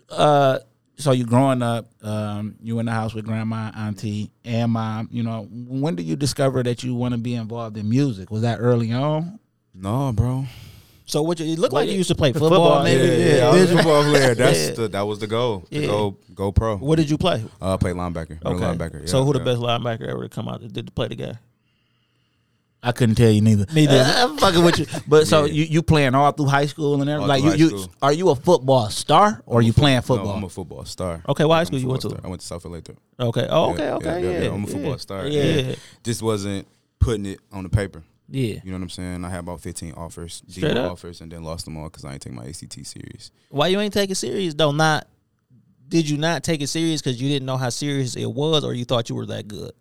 uh 0.10 0.58
so 0.98 1.12
you 1.12 1.26
growing 1.26 1.62
up 1.62 1.86
um 2.02 2.56
you 2.64 2.80
in 2.80 2.86
the 2.88 2.92
house 2.92 3.14
with 3.14 3.26
grandma 3.26 3.70
auntie 3.76 4.32
and 4.46 4.72
mom 4.72 5.08
you 5.12 5.22
know 5.22 5.48
when 5.52 5.96
did 5.96 6.06
you 6.08 6.16
discover 6.16 6.64
that 6.64 6.82
you 6.82 6.96
want 6.96 7.12
to 7.14 7.20
be 7.20 7.36
involved 7.36 7.76
in 7.78 7.88
music 7.88 8.32
was 8.32 8.42
that 8.42 8.58
early 8.60 8.92
on 8.94 9.38
no, 9.76 10.12
bro. 10.14 10.46
So 11.08 11.22
what 11.24 11.40
you, 11.40 11.46
it 11.54 11.58
looked 11.58 11.74
Well, 11.74 11.84
like 11.84 11.90
you 11.90 11.96
used 11.98 12.10
to 12.10 12.16
play 12.16 12.32
the 12.34 12.40
football, 12.44 12.84
football, 12.84 12.88
Yeah, 12.88 12.96
nigga. 13.00 13.38
yeah, 13.38 13.48
I 13.48 13.52
was 13.54 13.72
football 13.72 14.04
player. 14.04 14.36
That's 14.44 14.60
Yeah. 14.68 14.72
the, 14.76 14.88
that 14.90 15.02
was 15.08 15.20
the 15.20 15.28
goal. 15.28 15.62
To 15.72 15.80
Yeah. 15.80 15.88
go 15.88 16.18
go 16.36 16.52
pro. 16.52 16.76
What 16.78 16.98
did 16.98 17.10
you 17.10 17.18
play? 17.18 17.44
Uh, 17.62 17.74
I 17.74 17.78
played 17.78 17.96
linebacker. 17.96 18.38
Okay. 18.46 18.64
Linebacker. 18.64 19.08
so 19.10 19.20
yeah, 19.20 19.26
who 19.26 19.34
the 19.34 19.40
best 19.40 19.60
linebacker 19.60 20.06
ever 20.08 20.24
to 20.24 20.30
come 20.30 20.48
out 20.50 20.60
that 20.62 20.72
did 20.74 20.86
to 20.88 20.92
play 20.92 21.08
the 21.08 21.16
guy? 21.16 21.34
i 22.84 22.92
couldn't 22.92 23.16
tell 23.16 23.30
you 23.32 23.42
neither 23.42 23.66
neither. 23.74 23.98
Uh, 23.98 24.14
i'm 24.24 24.38
fucking 24.38 24.64
with 24.64 24.78
you 24.78 24.86
but 25.08 25.26
so 25.28 25.46
Yeah. 25.46 25.52
you 25.54 25.64
you 25.64 25.82
playing 25.82 26.14
all 26.14 26.32
through 26.32 26.46
high 26.46 26.68
school 26.68 27.02
and 27.02 27.10
everything 27.10 27.22
All 27.24 27.28
like 27.28 27.44
you, 27.44 27.50
high 27.50 27.56
you 27.56 27.70
school. 27.70 27.92
are 28.04 28.14
you 28.14 28.30
a 28.30 28.36
football 28.36 28.88
star 28.92 29.42
or 29.48 29.60
I'm 29.60 29.66
you 29.66 29.72
a 29.72 29.74
foot- 29.74 29.82
playing 29.82 29.98
No, 29.98 30.02
football 30.04 30.32
I'm 30.38 30.44
a 30.44 30.50
football 30.50 30.86
star. 30.86 31.24
Okay, 31.28 31.44
what 31.44 31.56
high 31.56 31.60
I'm 31.62 31.66
school 31.66 31.80
you 31.80 31.88
went 31.88 32.02
to? 32.04 32.10
star. 32.10 32.22
I 32.24 32.28
went 32.28 32.42
to 32.42 32.48
South 32.48 32.64
Lathrup. 32.66 32.98
Okay. 33.20 33.48
Oh, 33.50 33.72
okay. 33.72 33.84
Yeah, 33.86 33.96
Okay. 33.96 34.24
yeah, 34.24 34.30
Yeah. 34.32 34.42
yeah, 34.44 34.52
I'm 34.54 34.64
a 34.64 34.68
football 34.68 34.92
yeah. 34.92 34.98
star. 34.98 35.26
Yeah. 35.28 35.42
and 35.42 35.78
Just 36.04 36.22
wasn't 36.22 36.68
putting 37.00 37.26
it 37.26 37.40
on 37.52 37.64
the 37.64 37.70
paper. 37.70 38.04
Yeah. 38.30 38.60
You 38.64 38.72
know 38.72 38.78
what 38.78 38.84
I'm 38.84 38.90
saying? 38.90 39.26
I 39.26 39.30
had 39.30 39.40
about 39.40 39.62
15 39.62 39.94
offers, 39.94 40.44
Straight 40.48 40.74
D 40.74 40.80
up. 40.80 40.92
offers, 40.92 41.22
and 41.22 41.32
then 41.32 41.44
lost 41.44 41.66
them 41.66 41.78
all 41.78 41.86
because 41.86 42.06
I 42.06 42.14
ain't 42.14 42.22
take 42.22 42.34
my 42.34 42.46
ACT 42.46 42.86
serious. 42.86 43.32
Why 43.50 43.68
you 43.68 43.80
ain't 43.80 43.94
take 43.94 44.12
it 44.12 44.16
serious 44.16 44.54
though? 44.54 44.72
Not 44.72 45.08
did 45.88 46.10
you 46.10 46.18
not 46.18 46.44
take 46.44 46.62
it 46.62 46.68
serious 46.68 47.02
because 47.02 47.22
you 47.22 47.30
didn't 47.30 47.46
know 47.46 47.58
how 47.58 47.70
serious 47.70 48.16
it 48.16 48.30
was, 48.30 48.64
or 48.64 48.74
you 48.74 48.84
thought 48.84 49.10
you 49.10 49.16
were 49.16 49.26
that 49.28 49.48
good? 49.48 49.72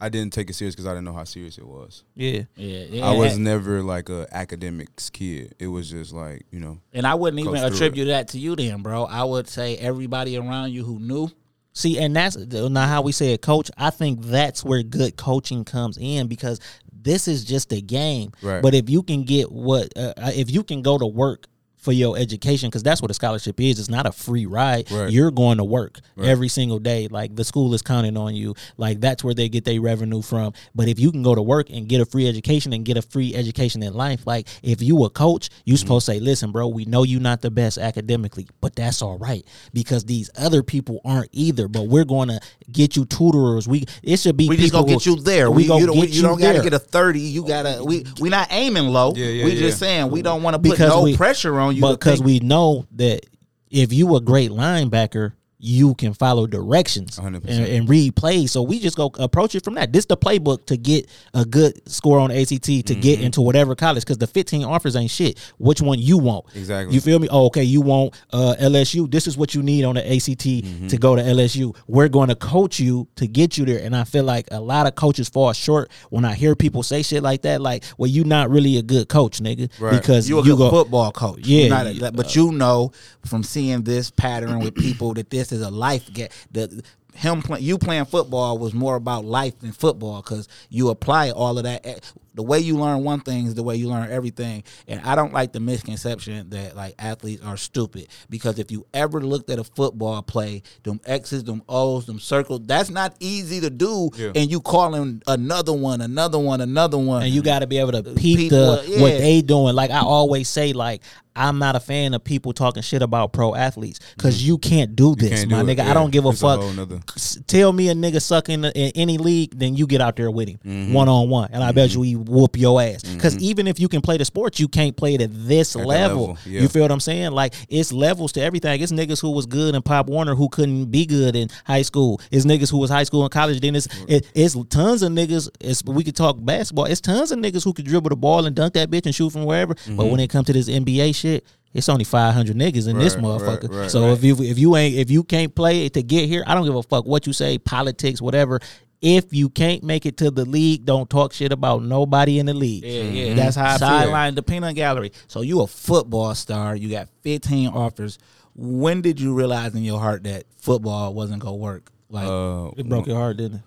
I 0.00 0.08
didn't 0.10 0.32
take 0.32 0.48
it 0.48 0.52
serious 0.52 0.76
because 0.76 0.86
I 0.86 0.90
didn't 0.90 1.06
know 1.06 1.12
how 1.12 1.24
serious 1.24 1.58
it 1.58 1.66
was. 1.66 2.04
Yeah. 2.14 2.42
yeah, 2.54 2.84
yeah 2.88 3.04
I 3.04 3.16
was 3.16 3.34
and, 3.34 3.42
never 3.42 3.82
like 3.82 4.08
a 4.08 4.28
academics 4.30 5.10
kid. 5.10 5.56
It 5.58 5.66
was 5.66 5.90
just 5.90 6.12
like 6.12 6.46
you 6.52 6.60
know. 6.60 6.78
and 6.92 7.04
i 7.04 7.14
wouldn't 7.16 7.40
even 7.40 7.52
Go 7.52 7.58
through 7.58 7.68
attribute 7.68 8.06
that 8.06 8.28
to 8.28 8.38
you 8.38 8.54
then 8.54 8.82
bro 8.82 9.04
i 9.04 9.24
would 9.24 9.48
say 9.48 9.76
everybody 9.76 10.36
around 10.36 10.70
you 10.70 10.84
who 10.84 11.00
knew 11.00 11.30
See, 11.78 11.96
and 11.96 12.16
that's 12.16 12.36
not 12.36 12.88
how 12.88 13.02
we 13.02 13.12
say 13.12 13.34
it, 13.34 13.40
coach. 13.40 13.70
I 13.76 13.90
think 13.90 14.22
that's 14.22 14.64
where 14.64 14.82
good 14.82 15.16
coaching 15.16 15.64
comes 15.64 15.96
in 15.96 16.26
because 16.26 16.58
this 17.00 17.28
is 17.28 17.44
just 17.44 17.72
a 17.72 17.80
game. 17.80 18.32
Right. 18.42 18.62
But 18.62 18.74
if 18.74 18.88
you 18.90 19.02
can 19.02 19.24
get 19.24 19.50
what, 19.50 19.92
uh, 19.96 20.14
uh, 20.16 20.32
if 20.34 20.50
you 20.50 20.62
can 20.62 20.82
go 20.82 20.98
to 20.98 21.06
work 21.06 21.46
for 21.78 21.92
your 21.92 22.18
education, 22.18 22.68
because 22.68 22.82
that's 22.82 23.00
what 23.00 23.10
a 23.10 23.14
scholarship 23.14 23.60
is. 23.60 23.78
It's 23.78 23.88
not 23.88 24.06
a 24.06 24.12
free 24.12 24.46
ride. 24.46 24.90
Right. 24.90 25.10
You're 25.10 25.30
going 25.30 25.58
to 25.58 25.64
work 25.64 26.00
every 26.22 26.48
single 26.48 26.78
day. 26.78 27.08
Like 27.08 27.34
the 27.36 27.44
school 27.44 27.72
is 27.74 27.82
counting 27.82 28.16
on 28.16 28.34
you. 28.34 28.54
Like 28.76 29.00
that's 29.00 29.22
where 29.24 29.34
they 29.34 29.48
get 29.48 29.64
their 29.64 29.80
revenue 29.80 30.20
from. 30.22 30.52
But 30.74 30.88
if 30.88 30.98
you 30.98 31.10
can 31.12 31.22
go 31.22 31.34
to 31.34 31.42
work 31.42 31.70
and 31.70 31.88
get 31.88 32.00
a 32.00 32.04
free 32.06 32.28
education 32.28 32.72
and 32.72 32.84
get 32.84 32.96
a 32.96 33.02
free 33.02 33.34
education 33.34 33.82
in 33.82 33.94
life, 33.94 34.26
like 34.26 34.48
if 34.62 34.82
you 34.82 35.04
a 35.04 35.10
coach, 35.10 35.48
you 35.64 35.74
Mm-hmm. 35.74 35.80
supposed 35.80 36.06
to 36.06 36.12
say, 36.12 36.20
listen, 36.20 36.50
bro, 36.52 36.66
we 36.68 36.84
know 36.84 37.04
you're 37.04 37.20
not 37.20 37.40
the 37.40 37.50
best 37.50 37.78
academically, 37.78 38.48
but 38.60 38.74
that's 38.74 39.00
all 39.00 39.16
right 39.18 39.44
because 39.72 40.04
these 40.04 40.28
other 40.36 40.62
people 40.62 41.00
aren't 41.04 41.28
either. 41.32 41.68
But 41.68 41.82
we're 41.86 42.04
going 42.04 42.28
to 42.28 42.40
get 42.72 42.96
you 42.96 43.04
tutorers. 43.04 43.68
We 43.68 43.84
it 44.02 44.18
should 44.18 44.36
be 44.36 44.48
We 44.48 44.56
just 44.56 44.72
gonna 44.72 44.86
get 44.88 45.06
you 45.06 45.16
there. 45.16 45.50
We, 45.50 45.62
We, 45.62 45.68
gonna 45.68 45.80
you 45.80 45.86
don't, 45.86 45.96
get 45.96 46.10
you 46.10 46.22
don't 46.22 46.40
gotta 46.40 46.54
there. 46.54 46.62
get 46.64 46.72
a 46.74 46.78
thirty. 46.78 47.20
You 47.20 47.46
gotta. 47.46 47.82
We 47.84 48.04
we 48.20 48.28
not 48.28 48.48
aiming 48.50 48.88
low. 48.88 49.12
Yeah, 49.14 49.26
yeah, 49.26 49.44
we 49.44 49.52
yeah. 49.52 49.60
just 49.60 49.78
saying 49.78 50.10
we 50.10 50.22
don't 50.22 50.42
want 50.42 50.54
to 50.54 50.58
put 50.58 50.72
because 50.72 50.88
no 50.90 51.02
we, 51.02 51.16
pressure 51.16 51.58
on 51.60 51.67
you. 51.76 51.82
to 51.82 51.92
because 51.92 52.22
we 52.22 52.40
know 52.40 52.86
that 52.92 53.26
if 53.70 53.92
you 53.92 54.16
a 54.16 54.20
great 54.20 54.50
linebacker 54.50 55.32
you 55.60 55.94
can 55.96 56.14
follow 56.14 56.46
directions 56.46 57.18
and, 57.18 57.34
100%. 57.36 57.76
and 57.76 57.88
read 57.88 58.14
plays 58.14 58.52
so 58.52 58.62
we 58.62 58.78
just 58.78 58.96
go 58.96 59.10
approach 59.18 59.54
it 59.56 59.64
from 59.64 59.74
that 59.74 59.92
this 59.92 60.04
the 60.06 60.16
playbook 60.16 60.64
to 60.66 60.76
get 60.76 61.08
a 61.34 61.44
good 61.44 61.80
score 61.90 62.20
on 62.20 62.30
ACT 62.30 62.48
to 62.64 62.70
Mm-hmm. 62.88 63.00
get 63.00 63.20
into 63.20 63.40
whatever 63.40 63.74
college 63.74 64.04
because 64.04 64.18
the 64.18 64.26
15 64.26 64.64
offers 64.64 64.94
ain't 64.96 65.10
shit 65.10 65.38
which 65.58 65.80
one 65.82 65.98
you 65.98 66.16
want 66.18 66.46
Exactly. 66.54 66.94
you 66.94 67.00
feel 67.00 67.18
me 67.18 67.28
oh, 67.30 67.46
okay 67.46 67.64
you 67.64 67.80
want 67.80 68.14
uh, 68.32 68.54
LSU 68.60 69.10
this 69.10 69.26
is 69.26 69.36
what 69.36 69.54
you 69.54 69.62
need 69.62 69.84
on 69.84 69.96
the 69.96 70.06
ACT 70.06 70.38
Mm-hmm. 70.38 70.86
to 70.88 70.96
go 70.96 71.16
to 71.16 71.22
LSU 71.22 71.74
we're 71.88 72.08
going 72.08 72.28
to 72.28 72.34
coach 72.36 72.78
you 72.78 73.08
to 73.16 73.26
get 73.26 73.58
you 73.58 73.64
there 73.64 73.82
and 73.84 73.96
I 73.96 74.04
feel 74.04 74.24
like 74.24 74.46
a 74.52 74.60
lot 74.60 74.86
of 74.86 74.94
coaches 74.94 75.28
fall 75.28 75.52
short 75.52 75.90
when 76.10 76.24
I 76.24 76.34
hear 76.34 76.54
people 76.54 76.82
say 76.82 77.02
shit 77.02 77.22
like 77.22 77.42
that 77.42 77.60
like 77.60 77.84
well 77.98 78.08
you're 78.08 78.24
not 78.24 78.48
really 78.50 78.76
a 78.78 78.82
good 78.82 79.08
coach 79.08 79.40
nigga 79.40 79.68
Right. 79.80 80.00
because 80.00 80.28
you're 80.28 80.40
a 80.40 80.44
you 80.46 80.52
good 80.56 80.58
go 80.58 80.70
football 80.70 81.10
coach. 81.12 81.40
Yeah, 81.46 81.68
not 81.68 81.86
a- 81.86 81.94
yeah. 81.94 82.10
but 82.10 82.34
you 82.36 82.52
know 82.52 82.92
from 83.26 83.42
seeing 83.42 83.82
this 83.82 84.10
pattern 84.10 84.60
with 84.60 84.74
people 84.76 85.14
that 85.14 85.30
this 85.30 85.47
is 85.52 85.62
a 85.62 85.70
life 85.70 86.12
get 86.12 86.32
the 86.50 86.82
him 87.14 87.42
play, 87.42 87.60
you 87.60 87.78
playing 87.78 88.04
football 88.04 88.58
was 88.58 88.74
more 88.74 88.94
about 88.94 89.24
life 89.24 89.58
than 89.58 89.72
football 89.72 90.22
because 90.22 90.46
you 90.68 90.88
apply 90.90 91.30
all 91.30 91.58
of 91.58 91.64
that. 91.64 91.84
Eh, 91.84 91.98
The 92.38 92.44
way 92.44 92.60
you 92.60 92.76
learn 92.78 93.02
one 93.02 93.18
thing 93.18 93.46
is 93.46 93.54
the 93.56 93.64
way 93.64 93.74
you 93.74 93.88
learn 93.88 94.12
everything, 94.12 94.62
and 94.86 95.00
I 95.00 95.16
don't 95.16 95.32
like 95.32 95.52
the 95.52 95.58
misconception 95.58 96.50
that 96.50 96.76
like 96.76 96.94
athletes 96.96 97.42
are 97.42 97.56
stupid 97.56 98.06
because 98.30 98.60
if 98.60 98.70
you 98.70 98.86
ever 98.94 99.20
looked 99.20 99.50
at 99.50 99.58
a 99.58 99.64
football 99.64 100.22
play, 100.22 100.62
them 100.84 101.00
X's, 101.04 101.42
them 101.42 101.62
O's, 101.68 102.06
them 102.06 102.20
circles, 102.20 102.60
that's 102.64 102.90
not 102.90 103.16
easy 103.18 103.58
to 103.62 103.70
do, 103.70 104.10
Yeah. 104.16 104.30
and 104.36 104.48
you 104.48 104.60
calling 104.60 105.20
another 105.26 105.72
one, 105.72 106.00
another 106.00 106.38
one, 106.38 106.60
another 106.60 106.96
one, 106.98 107.24
and 107.24 107.32
you 107.32 107.42
got 107.42 107.58
to 107.58 107.66
be 107.66 107.78
able 107.78 107.90
to 107.90 108.04
peep 108.04 108.38
Peep 108.38 108.50
the 108.50 108.84
what- 108.88 109.00
what 109.00 109.18
they 109.18 109.42
doing. 109.42 109.74
Like 109.74 109.90
I 109.90 109.98
always 110.00 110.48
say, 110.48 110.72
like 110.72 111.02
I'm 111.34 111.60
not 111.60 111.76
a 111.76 111.80
fan 111.80 112.14
of 112.14 112.24
people 112.24 112.52
talking 112.52 112.82
shit 112.82 113.00
about 113.00 113.32
pro 113.32 113.54
athletes 113.54 114.00
because 114.16 114.44
you 114.46 114.58
can't 114.58 114.96
do 114.96 115.14
this, 115.14 115.30
Mm-hmm. 115.44 115.50
can't 115.50 115.50
my 115.50 115.62
do 115.62 115.68
it, 115.80 115.84
nigga. 115.84 115.88
I 115.90 115.94
don't 115.94 116.10
give 116.10 116.24
a 116.24 116.30
It's 116.30 116.40
fuck. 116.40 116.60
whole 116.60 116.72
nother- 116.72 117.00
Tell 117.46 117.72
me 117.72 117.88
a 117.90 117.94
nigga 117.94 118.20
suck 118.20 118.48
in, 118.48 118.64
in 118.64 118.92
any 118.96 119.18
league, 119.18 119.56
then 119.56 119.76
you 119.76 119.86
get 119.86 120.00
out 120.00 120.16
there 120.16 120.30
with 120.32 120.48
him 120.48 120.58
Mm-hmm. 120.66 120.92
one 120.92 121.08
on 121.08 121.28
one, 121.28 121.50
and 121.52 121.62
I 121.62 121.70
bet 121.72 121.94
you 121.94 122.02
he 122.02 122.16
whoop 122.28 122.56
your 122.56 122.80
ass. 122.80 123.02
Because 123.02 123.34
mm-hmm. 123.34 123.44
even 123.44 123.66
if 123.66 123.80
you 123.80 123.88
can 123.88 124.00
play 124.00 124.16
the 124.16 124.24
sport, 124.24 124.58
you 124.58 124.68
can't 124.68 124.96
play 124.96 125.14
it 125.14 125.20
at 125.20 125.30
this 125.32 125.74
At 125.76 125.86
level. 125.86 126.20
level, 126.20 126.38
yeah. 126.46 126.60
You 126.60 126.68
feel 126.68 126.82
what 126.82 126.92
I'm 126.92 127.00
saying? 127.00 127.32
Like 127.32 127.54
it's 127.68 127.92
levels 127.92 128.32
to 128.32 128.42
everything. 128.42 128.80
It's 128.80 128.92
niggas 128.92 129.20
who 129.20 129.30
was 129.30 129.46
good 129.46 129.74
in 129.74 129.82
Pop 129.82 130.08
Warner 130.08 130.34
who 130.34 130.48
couldn't 130.48 130.86
be 130.86 131.06
good 131.06 131.34
in 131.36 131.48
high 131.64 131.82
school. 131.82 132.20
It's 132.30 132.44
niggas 132.44 132.70
who 132.70 132.78
was 132.78 132.90
high 132.90 133.04
school 133.04 133.22
and 133.22 133.30
college. 133.30 133.60
Then 133.60 133.76
it's 133.76 133.88
it, 134.08 134.30
it's 134.34 134.56
tons 134.68 135.02
of 135.02 135.12
niggas. 135.12 135.48
It's 135.60 135.82
we 135.84 136.04
could 136.04 136.16
talk 136.16 136.36
basketball. 136.38 136.86
It's 136.86 137.00
tons 137.00 137.32
of 137.32 137.38
niggas 137.38 137.64
who 137.64 137.72
could 137.72 137.86
dribble 137.86 138.10
the 138.10 138.16
ball 138.16 138.46
and 138.46 138.54
dunk 138.54 138.74
that 138.74 138.90
bitch 138.90 139.06
and 139.06 139.14
shoot 139.14 139.30
from 139.30 139.44
wherever. 139.44 139.74
But 139.74 139.82
mm-hmm. 139.82 140.10
when 140.10 140.20
it 140.20 140.28
comes 140.28 140.46
to 140.46 140.52
this 140.52 140.68
NBA 140.68 141.14
shit. 141.14 141.44
It's 141.74 141.88
only 141.90 142.04
five 142.04 142.32
hundred 142.32 142.56
niggas 142.56 142.88
in 142.88 142.98
this 142.98 143.14
Right, 143.14 143.22
right, 143.22 143.40
motherfucker. 143.40 143.80
right, 143.80 143.90
so 143.90 144.06
right. 144.06 144.12
if 144.12 144.24
you 144.24 144.42
if 144.42 144.58
you 144.58 144.74
ain't 144.74 144.96
if 144.96 145.10
you 145.10 145.22
can't 145.22 145.54
play 145.54 145.84
it 145.84 145.92
to 145.94 146.02
get 146.02 146.26
here, 146.26 146.42
I 146.46 146.54
don't 146.54 146.64
give 146.64 146.74
a 146.74 146.82
fuck 146.82 147.04
what 147.04 147.26
you 147.26 147.34
say, 147.34 147.58
politics, 147.58 148.22
whatever. 148.22 148.60
If 149.00 149.32
you 149.32 149.48
can't 149.48 149.84
make 149.84 150.06
it 150.06 150.16
to 150.18 150.30
the 150.30 150.44
league, 150.44 150.84
don't 150.84 151.08
talk 151.08 151.32
shit 151.32 151.52
about 151.52 151.82
nobody 151.82 152.38
in 152.40 152.46
the 152.46 152.54
league. 152.54 152.84
Yeah, 152.84 153.02
yeah. 153.02 153.34
That's 153.34 153.54
how 153.56 153.66
I 153.74 153.78
feel. 153.78 153.88
Sideline, 153.88 154.34
the 154.34 154.42
peanut 154.42 154.74
gallery. 154.74 155.12
So 155.28 155.42
you 155.42 155.60
a 155.60 155.66
football 155.68 156.34
star. 156.34 156.74
You 156.74 156.90
got 156.90 157.08
15 157.22 157.68
offers. 157.68 158.18
When 158.56 159.00
did 159.00 159.20
you 159.20 159.34
realize 159.34 159.74
in 159.76 159.84
your 159.84 160.00
heart 160.00 160.24
that 160.24 160.44
football 160.56 161.14
wasn't 161.14 161.42
gonna 161.42 161.54
work? 161.54 161.92
Like, 162.10 162.26
Uh, 162.26 162.70
It 162.76 162.88
broke 162.88 163.06
your 163.06 163.16
heart, 163.16 163.36
didn't 163.36 163.58
it? 163.58 163.62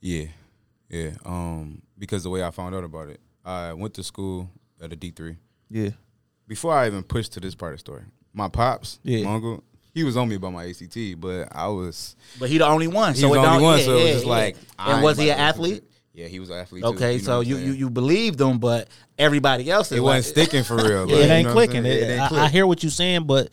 Yeah, 0.00 0.26
yeah. 0.88 1.10
Um, 1.24 1.82
because 1.96 2.24
the 2.24 2.30
way 2.30 2.42
I 2.42 2.50
found 2.50 2.74
out 2.74 2.82
about 2.82 3.08
it, 3.08 3.20
I 3.44 3.72
went 3.74 3.94
to 3.94 4.02
school 4.02 4.50
at 4.80 4.92
a 4.92 4.96
D 4.96 5.10
three. 5.12 5.36
Yeah. 5.70 5.90
Before 6.48 6.74
I 6.74 6.88
even 6.88 7.04
pushed 7.04 7.32
to 7.34 7.40
this 7.40 7.54
part 7.54 7.74
of 7.74 7.76
the 7.78 7.80
story, 7.80 8.02
my 8.32 8.48
pops, 8.48 8.98
Yeah. 9.04 9.24
my 9.24 9.34
uncle, 9.34 9.62
he 9.92 10.04
was 10.04 10.16
on 10.16 10.28
me 10.28 10.36
about 10.36 10.52
my 10.52 10.66
ACT, 10.68 10.96
but 11.18 11.48
I 11.54 11.68
was 11.68 12.16
but 12.38 12.48
he 12.48 12.58
the 12.58 12.66
only 12.66 12.86
one. 12.88 13.14
he 13.14 13.20
so 13.20 13.28
was 13.28 13.38
it 13.38 13.42
the 13.42 13.48
only 13.48 13.62
one, 13.62 13.78
yeah, 13.78 13.84
so 13.84 13.96
it 13.98 14.02
was 14.02 14.12
just 14.12 14.24
yeah. 14.26 14.30
like. 14.30 14.56
And 14.78 14.94
ain't 14.96 15.02
was 15.02 15.18
he 15.18 15.30
an 15.30 15.38
athlete? 15.38 15.84
Yeah, 16.12 16.26
he 16.26 16.40
was 16.40 16.50
an 16.50 16.56
athlete. 16.58 16.82
too, 16.82 16.88
Okay, 16.90 17.18
so 17.18 17.40
you, 17.40 17.56
you 17.56 17.72
you 17.72 17.90
believed 17.90 18.40
him, 18.40 18.58
but 18.58 18.88
everybody 19.18 19.70
else 19.70 19.92
it 19.92 20.00
wasn't 20.00 20.24
sticking 20.26 20.64
for 20.64 20.76
real. 20.76 21.06
Like, 21.06 21.10
it 21.10 21.26
you 21.26 21.32
ain't 21.32 21.46
know 21.48 21.52
clicking. 21.52 21.86
It- 21.86 22.02
It 22.02 22.10
ain't 22.10 22.32
I, 22.32 22.44
I 22.44 22.48
hear 22.48 22.66
what 22.66 22.82
you're 22.82 22.90
saying, 22.90 23.24
but 23.24 23.48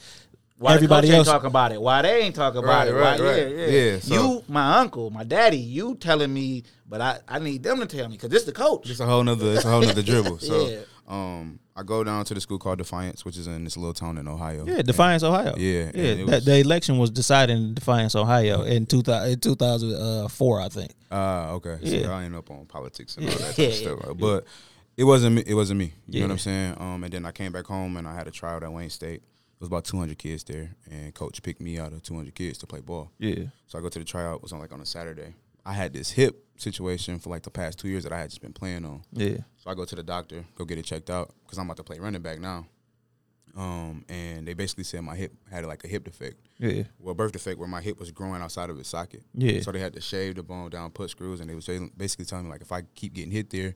Why 0.58 0.74
everybody 0.74 1.10
else 1.10 1.20
ain't 1.20 1.26
talking 1.28 1.48
about 1.48 1.72
it? 1.72 1.82
Why 1.82 2.02
they 2.02 2.22
ain't 2.24 2.36
talking 2.36 2.60
about 2.64 2.70
Right, 2.80 2.88
it? 2.88 2.94
right, 2.94 3.20
Why, 3.20 3.26
right. 3.26 3.38
Yeah, 3.38 3.48
yeah. 3.48 3.68
Yeah, 3.94 4.00
so- 4.00 4.14
you, 4.16 4.44
my 4.48 4.80
uncle, 4.80 5.12
my 5.12 5.24
daddy, 5.24 5.58
you 5.60 5.96
telling 5.96 6.34
me, 6.34 6.64
but 6.90 7.00
I, 7.00 7.20
I 7.28 7.40
need 7.40 7.62
them 7.64 7.80
to 7.80 7.86
tell 7.86 8.08
me 8.10 8.16
because 8.18 8.30
this 8.30 8.44
the 8.44 8.52
coach. 8.54 8.90
It's 8.90 9.00
a 9.00 9.06
whole 9.06 9.24
nother. 9.24 9.54
It's 9.54 9.66
a 9.66 9.70
whole 9.70 9.82
nother 9.82 10.02
dribble. 10.04 10.40
So, 10.40 10.68
Yeah. 10.70 10.80
um, 11.08 11.60
I 11.80 11.84
go 11.84 12.04
down 12.04 12.26
to 12.26 12.34
the 12.34 12.42
school 12.42 12.58
called 12.58 12.80
Defiance, 12.80 13.24
which 13.24 13.38
is 13.38 13.46
in 13.46 13.64
this 13.64 13.78
little 13.78 13.94
town 13.94 14.18
in 14.18 14.28
Ohio. 14.28 14.66
Yeah, 14.66 14.82
Defiance, 14.82 15.22
Ohio. 15.22 15.54
Yeah, 15.58 15.92
yeah. 15.94 16.04
and 16.06 16.28
was- 16.30 16.44
the 16.44 16.58
election 16.58 16.98
was 16.98 17.12
decided 17.12 17.56
in 17.56 17.76
Defiance, 17.76 18.16
Ohio, 18.16 18.64
in 18.64 18.88
two 18.88 19.04
thousand 19.04 19.32
in 19.34 19.40
two 19.40 19.56
thousand 19.56 20.28
four, 20.30 20.60
I 20.60 20.70
think. 20.70 20.92
Ah, 21.12 21.52
okay. 21.52 21.78
So 21.84 21.96
Yeah. 21.96 22.10
I 22.10 22.24
ain't 22.24 22.36
up 22.36 22.50
on 22.50 22.66
politics 22.66 23.16
and 23.18 23.30
all 23.30 23.36
that 23.38 23.58
Yeah, 23.60 23.70
stuff. 23.70 24.00
yeah. 24.08 24.14
But 24.14 24.46
it 24.98 25.04
wasn't 25.04 25.36
me. 25.36 25.44
It 25.46 25.54
wasn't 25.54 25.78
me. 25.78 25.94
You 26.08 26.22
know 26.22 26.26
what 26.28 26.32
I'm 26.32 26.38
saying? 26.40 26.76
Um, 26.80 27.04
and 27.04 27.14
then 27.14 27.26
I 27.28 27.32
came 27.32 27.52
back 27.52 27.66
home 27.68 27.96
and 27.98 28.08
I 28.08 28.16
had 28.16 28.28
a 28.28 28.32
trial 28.32 28.64
at 28.64 28.74
Wayne 28.74 28.90
State. 28.90 29.22
It 29.22 29.62
was 29.62 29.68
about 29.68 29.86
200 29.86 30.18
kids 30.18 30.44
there, 30.44 30.76
and 30.92 31.14
coach 31.14 31.42
picked 31.44 31.62
me 31.62 31.78
out 31.80 31.92
of 31.94 32.02
200 32.04 32.34
kids 32.34 32.58
to 32.60 32.68
play 32.68 32.80
ball. 32.80 33.12
Yeah. 33.20 33.46
So 33.68 33.78
I 33.78 33.82
go 33.82 33.90
to 33.90 34.00
the 34.00 34.06
tryout. 34.06 34.38
It 34.38 34.42
was 34.44 34.52
on 34.52 34.60
like 34.60 34.72
on 34.74 34.82
a 34.82 34.86
Saturday. 34.86 35.34
I 35.68 35.74
had 35.74 35.94
this 35.94 36.10
hip 36.12 36.44
situation 36.56 37.20
for 37.20 37.30
like 37.30 37.44
the 37.44 37.52
past 37.52 37.78
two 37.78 37.90
years 37.90 38.04
that 38.04 38.14
I 38.14 38.20
had 38.20 38.30
just 38.30 38.42
been 38.42 38.54
playing 38.54 38.86
on. 38.86 39.04
Yeah. 39.12 39.38
So 39.58 39.70
I 39.70 39.76
go 39.76 39.86
to 39.86 39.96
the 39.96 40.04
doctor, 40.04 40.46
go 40.56 40.64
get 40.66 40.78
it 40.78 40.86
checked 40.86 41.10
out 41.10 41.34
because 41.44 41.58
I'm 41.60 41.66
about 41.66 41.78
to 41.78 41.84
play 41.84 42.00
running 42.00 42.22
back 42.22 42.40
now. 42.40 42.66
Um, 43.56 44.06
and 44.08 44.48
they 44.48 44.54
basically 44.54 44.84
said 44.84 45.02
my 45.02 45.16
hip 45.16 45.34
had 45.52 45.66
like 45.66 45.84
a 45.84 45.88
hip 45.88 46.04
defect, 46.04 46.38
Yeah. 46.60 46.84
well, 47.00 47.16
birth 47.16 47.32
defect 47.32 47.58
where 47.58 47.68
my 47.68 47.82
hip 47.82 48.00
was 48.00 48.12
growing 48.12 48.40
outside 48.42 48.70
of 48.70 48.80
its 48.80 48.90
socket. 48.90 49.24
Yeah. 49.34 49.62
So 49.62 49.72
they 49.72 49.80
had 49.80 49.94
to 49.94 50.02
shave 50.02 50.36
the 50.36 50.44
bone 50.44 50.70
down, 50.70 50.92
put 50.92 51.10
screws, 51.10 51.40
and 51.42 51.50
they 51.50 51.56
was 51.56 51.68
basically 51.98 52.26
telling 52.26 52.46
me 52.46 52.52
like 52.52 52.62
if 52.62 52.72
I 52.72 52.84
keep 52.94 53.14
getting 53.14 53.32
hit 53.32 53.50
there, 53.50 53.74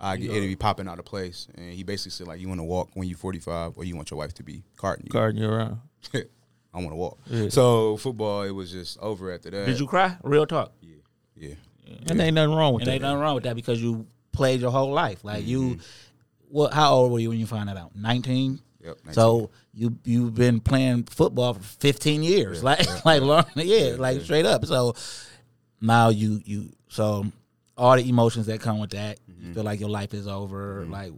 I 0.00 0.16
get 0.16 0.30
it'll 0.30 0.42
be 0.46 0.54
popping 0.56 0.86
out 0.88 0.98
of 1.00 1.04
place. 1.04 1.48
And 1.56 1.72
he 1.72 1.82
basically 1.82 2.12
said 2.12 2.28
like 2.28 2.40
you 2.40 2.48
want 2.48 2.60
to 2.60 2.64
walk 2.64 2.90
when 2.94 3.08
you're 3.08 3.18
45, 3.18 3.72
or 3.76 3.84
you 3.84 3.96
want 3.96 4.10
your 4.10 4.18
wife 4.18 4.34
to 4.34 4.44
be 4.44 4.62
carting 4.76 5.06
you. 5.06 5.10
Guarding 5.10 5.42
you 5.42 5.48
around. 5.50 5.78
I 6.14 6.78
want 6.78 6.90
to 6.90 6.96
walk. 6.96 7.18
Yeah. 7.26 7.48
So 7.48 7.96
football, 7.96 8.42
it 8.42 8.50
was 8.52 8.70
just 8.70 8.98
over 8.98 9.32
after 9.34 9.50
that. 9.50 9.66
Did 9.66 9.80
you 9.80 9.86
cry? 9.86 10.16
Real 10.22 10.46
talk. 10.46 10.72
Yeah. 10.80 10.94
And 11.40 12.20
ain't 12.20 12.34
nothing 12.34 12.54
wrong 12.54 12.74
with 12.74 12.82
And 12.82 12.88
that. 12.88 12.92
ain't 12.94 13.02
nothing 13.02 13.18
wrong 13.20 13.34
with 13.34 13.44
that 13.44 13.56
because 13.56 13.80
you 13.82 14.06
played 14.32 14.60
your 14.60 14.70
whole 14.70 14.92
life. 14.92 15.24
Like 15.24 15.46
you, 15.46 15.60
Mm-hmm. 15.62 15.80
what? 16.48 16.72
How 16.72 16.94
old 16.94 17.12
were 17.12 17.18
you 17.18 17.28
when 17.30 17.38
you 17.38 17.46
found 17.46 17.68
that 17.68 17.76
out? 17.76 17.94
Nineteen. 17.94 18.60
Yep. 18.82 18.96
19. 19.06 19.12
So 19.14 19.50
you 19.72 19.96
you've 20.04 20.34
been 20.34 20.60
playing 20.60 21.04
football 21.04 21.54
for 21.54 21.62
15 21.62 22.22
years, 22.22 22.62
like 22.64 22.86
like 23.04 23.22
learning, 23.22 23.46
yeah, 23.56 23.94
like 23.98 24.20
straight 24.28 24.46
up. 24.46 24.64
So 24.66 24.94
now 25.80 26.08
you 26.10 26.40
you 26.44 26.70
so 26.88 27.26
all 27.76 27.96
the 27.96 28.08
emotions 28.08 28.46
that 28.46 28.60
come 28.60 28.78
with 28.78 28.90
that, 28.90 29.18
Mm-hmm. 29.30 29.48
you 29.48 29.54
feel 29.54 29.62
like 29.64 29.80
your 29.80 29.88
life 29.90 30.14
is 30.14 30.26
over. 30.26 30.84
Like 30.88 31.12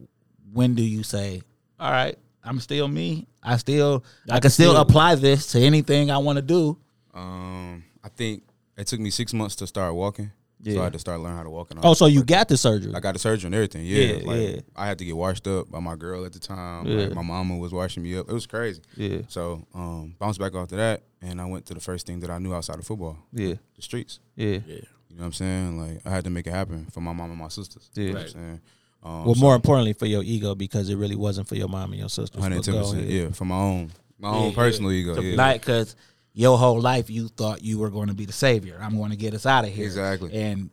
when 0.53 0.75
do 0.75 0.83
you 0.83 1.03
say, 1.03 1.43
all 1.79 1.91
right, 1.91 2.17
I'm 2.45 2.61
still 2.61 2.89
me. 2.89 3.27
I 3.43 3.57
still 3.59 4.05
I, 4.31 4.41
can 4.41 4.51
still, 4.51 4.73
still- 4.73 4.81
apply 4.83 5.15
this 5.17 5.53
to 5.53 5.61
anything 5.61 6.11
I 6.11 6.19
want 6.19 6.37
to 6.37 6.43
do. 6.43 6.77
Um, 7.15 7.85
I 8.05 8.09
think 8.09 8.43
it 8.77 8.87
took 8.87 9.01
me 9.01 9.11
six 9.11 9.33
months 9.33 9.57
to 9.57 9.67
start 9.67 9.95
walking. 9.95 10.31
So 10.65 10.81
I 10.81 10.85
had 10.85 10.95
to 10.95 10.99
start 10.99 11.21
learning 11.21 11.37
how 11.37 11.45
to 11.45 11.51
walk. 11.51 11.71
And 11.71 11.79
all 11.81 11.91
Oh, 11.91 11.95
so 11.95 12.07
you 12.07 12.25
got 12.25 12.49
the 12.49 12.57
surgery? 12.57 12.93
I 12.95 12.99
got 12.99 13.13
the 13.13 13.19
surgery 13.19 13.47
and 13.47 13.55
everything. 13.55 13.85
Yeah, 13.85 13.99
Yeah, 13.99 14.27
like, 14.27 14.41
yeah. 14.41 14.61
I 14.75 14.87
had 14.87 14.99
to 14.99 15.05
get 15.05 15.15
washed 15.17 15.47
up 15.47 15.71
by 15.71 15.81
my 15.81 15.97
girl 15.97 16.25
at 16.25 16.33
the 16.33 16.39
time. 16.41 16.87
Yeah. 16.87 17.05
Like, 17.05 17.15
my 17.15 17.23
mama 17.23 17.57
was 17.59 17.73
washing 17.73 18.03
me 18.03 18.17
up. 18.17 18.29
It 18.29 18.33
was 18.33 18.47
crazy. 18.47 18.81
Yeah. 18.97 19.19
So 19.29 19.65
um, 19.75 20.17
bounced 20.19 20.41
back 20.41 20.55
after 20.55 20.77
that, 20.77 21.03
and 21.21 21.41
I 21.41 21.45
went 21.45 21.67
to 21.67 21.75
the 21.75 21.81
first 21.81 22.07
thing 22.07 22.21
that 22.21 22.31
I 22.31 22.39
knew 22.39 22.55
outside 22.55 22.79
of 22.79 22.87
football, 22.87 23.19
yeah. 23.33 23.55
the 23.77 23.83
streets. 23.83 24.19
Yeah. 24.35 24.59
Yeah. 24.67 24.81
You 25.11 25.17
know 25.17 25.21
what 25.21 25.27
I'm 25.27 25.33
saying? 25.35 25.79
Like 25.79 26.01
I 26.07 26.11
had 26.11 26.25
to 26.25 26.31
make 26.31 26.47
it 26.47 26.53
happen 26.53 26.87
for 26.87 27.01
my 27.01 27.13
mom 27.13 27.31
and 27.31 27.39
my 27.39 27.49
sisters. 27.49 27.89
Yeah. 27.95 28.03
You 28.03 28.09
know 28.13 28.15
what 28.17 28.23
I'm 28.25 28.33
saying? 28.33 28.61
Um, 29.03 29.25
Well, 29.27 29.35
so 29.35 29.41
more 29.41 29.55
importantly 29.55 29.93
for 29.93 30.07
your 30.07 30.23
ego 30.23 30.55
because 30.55 30.89
it 30.89 30.97
really 30.97 31.17
wasn't 31.17 31.49
for 31.49 31.55
your 31.55 31.69
mom 31.69 31.93
and 31.93 32.01
your 32.01 32.09
sisters. 32.09 32.41
110 32.41 32.75
percent. 32.75 33.07
Yeah, 33.09 33.31
for 33.31 33.45
my 33.45 33.57
own, 33.57 33.93
my 34.19 34.31
own 34.31 34.49
Yeah, 34.51 34.55
personal 34.57 34.91
ego. 34.91 35.21
Yeah. 35.21 35.37
Like, 35.37 35.63
cause 35.63 35.95
your 36.39 36.59
whole 36.59 36.79
life 36.81 37.09
you 37.09 37.29
thought 37.29 37.63
you 37.63 37.79
were 37.79 37.89
going 37.91 38.09
to 38.09 38.15
be 38.15 38.27
the 38.27 38.33
savior. 38.33 38.79
I'm 38.81 38.97
going 38.99 39.11
to 39.11 39.17
get 39.17 39.33
us 39.33 39.47
out 39.47 39.65
of 39.65 39.73
here. 39.73 39.87
Exactly. 39.87 40.33
And 40.35 40.69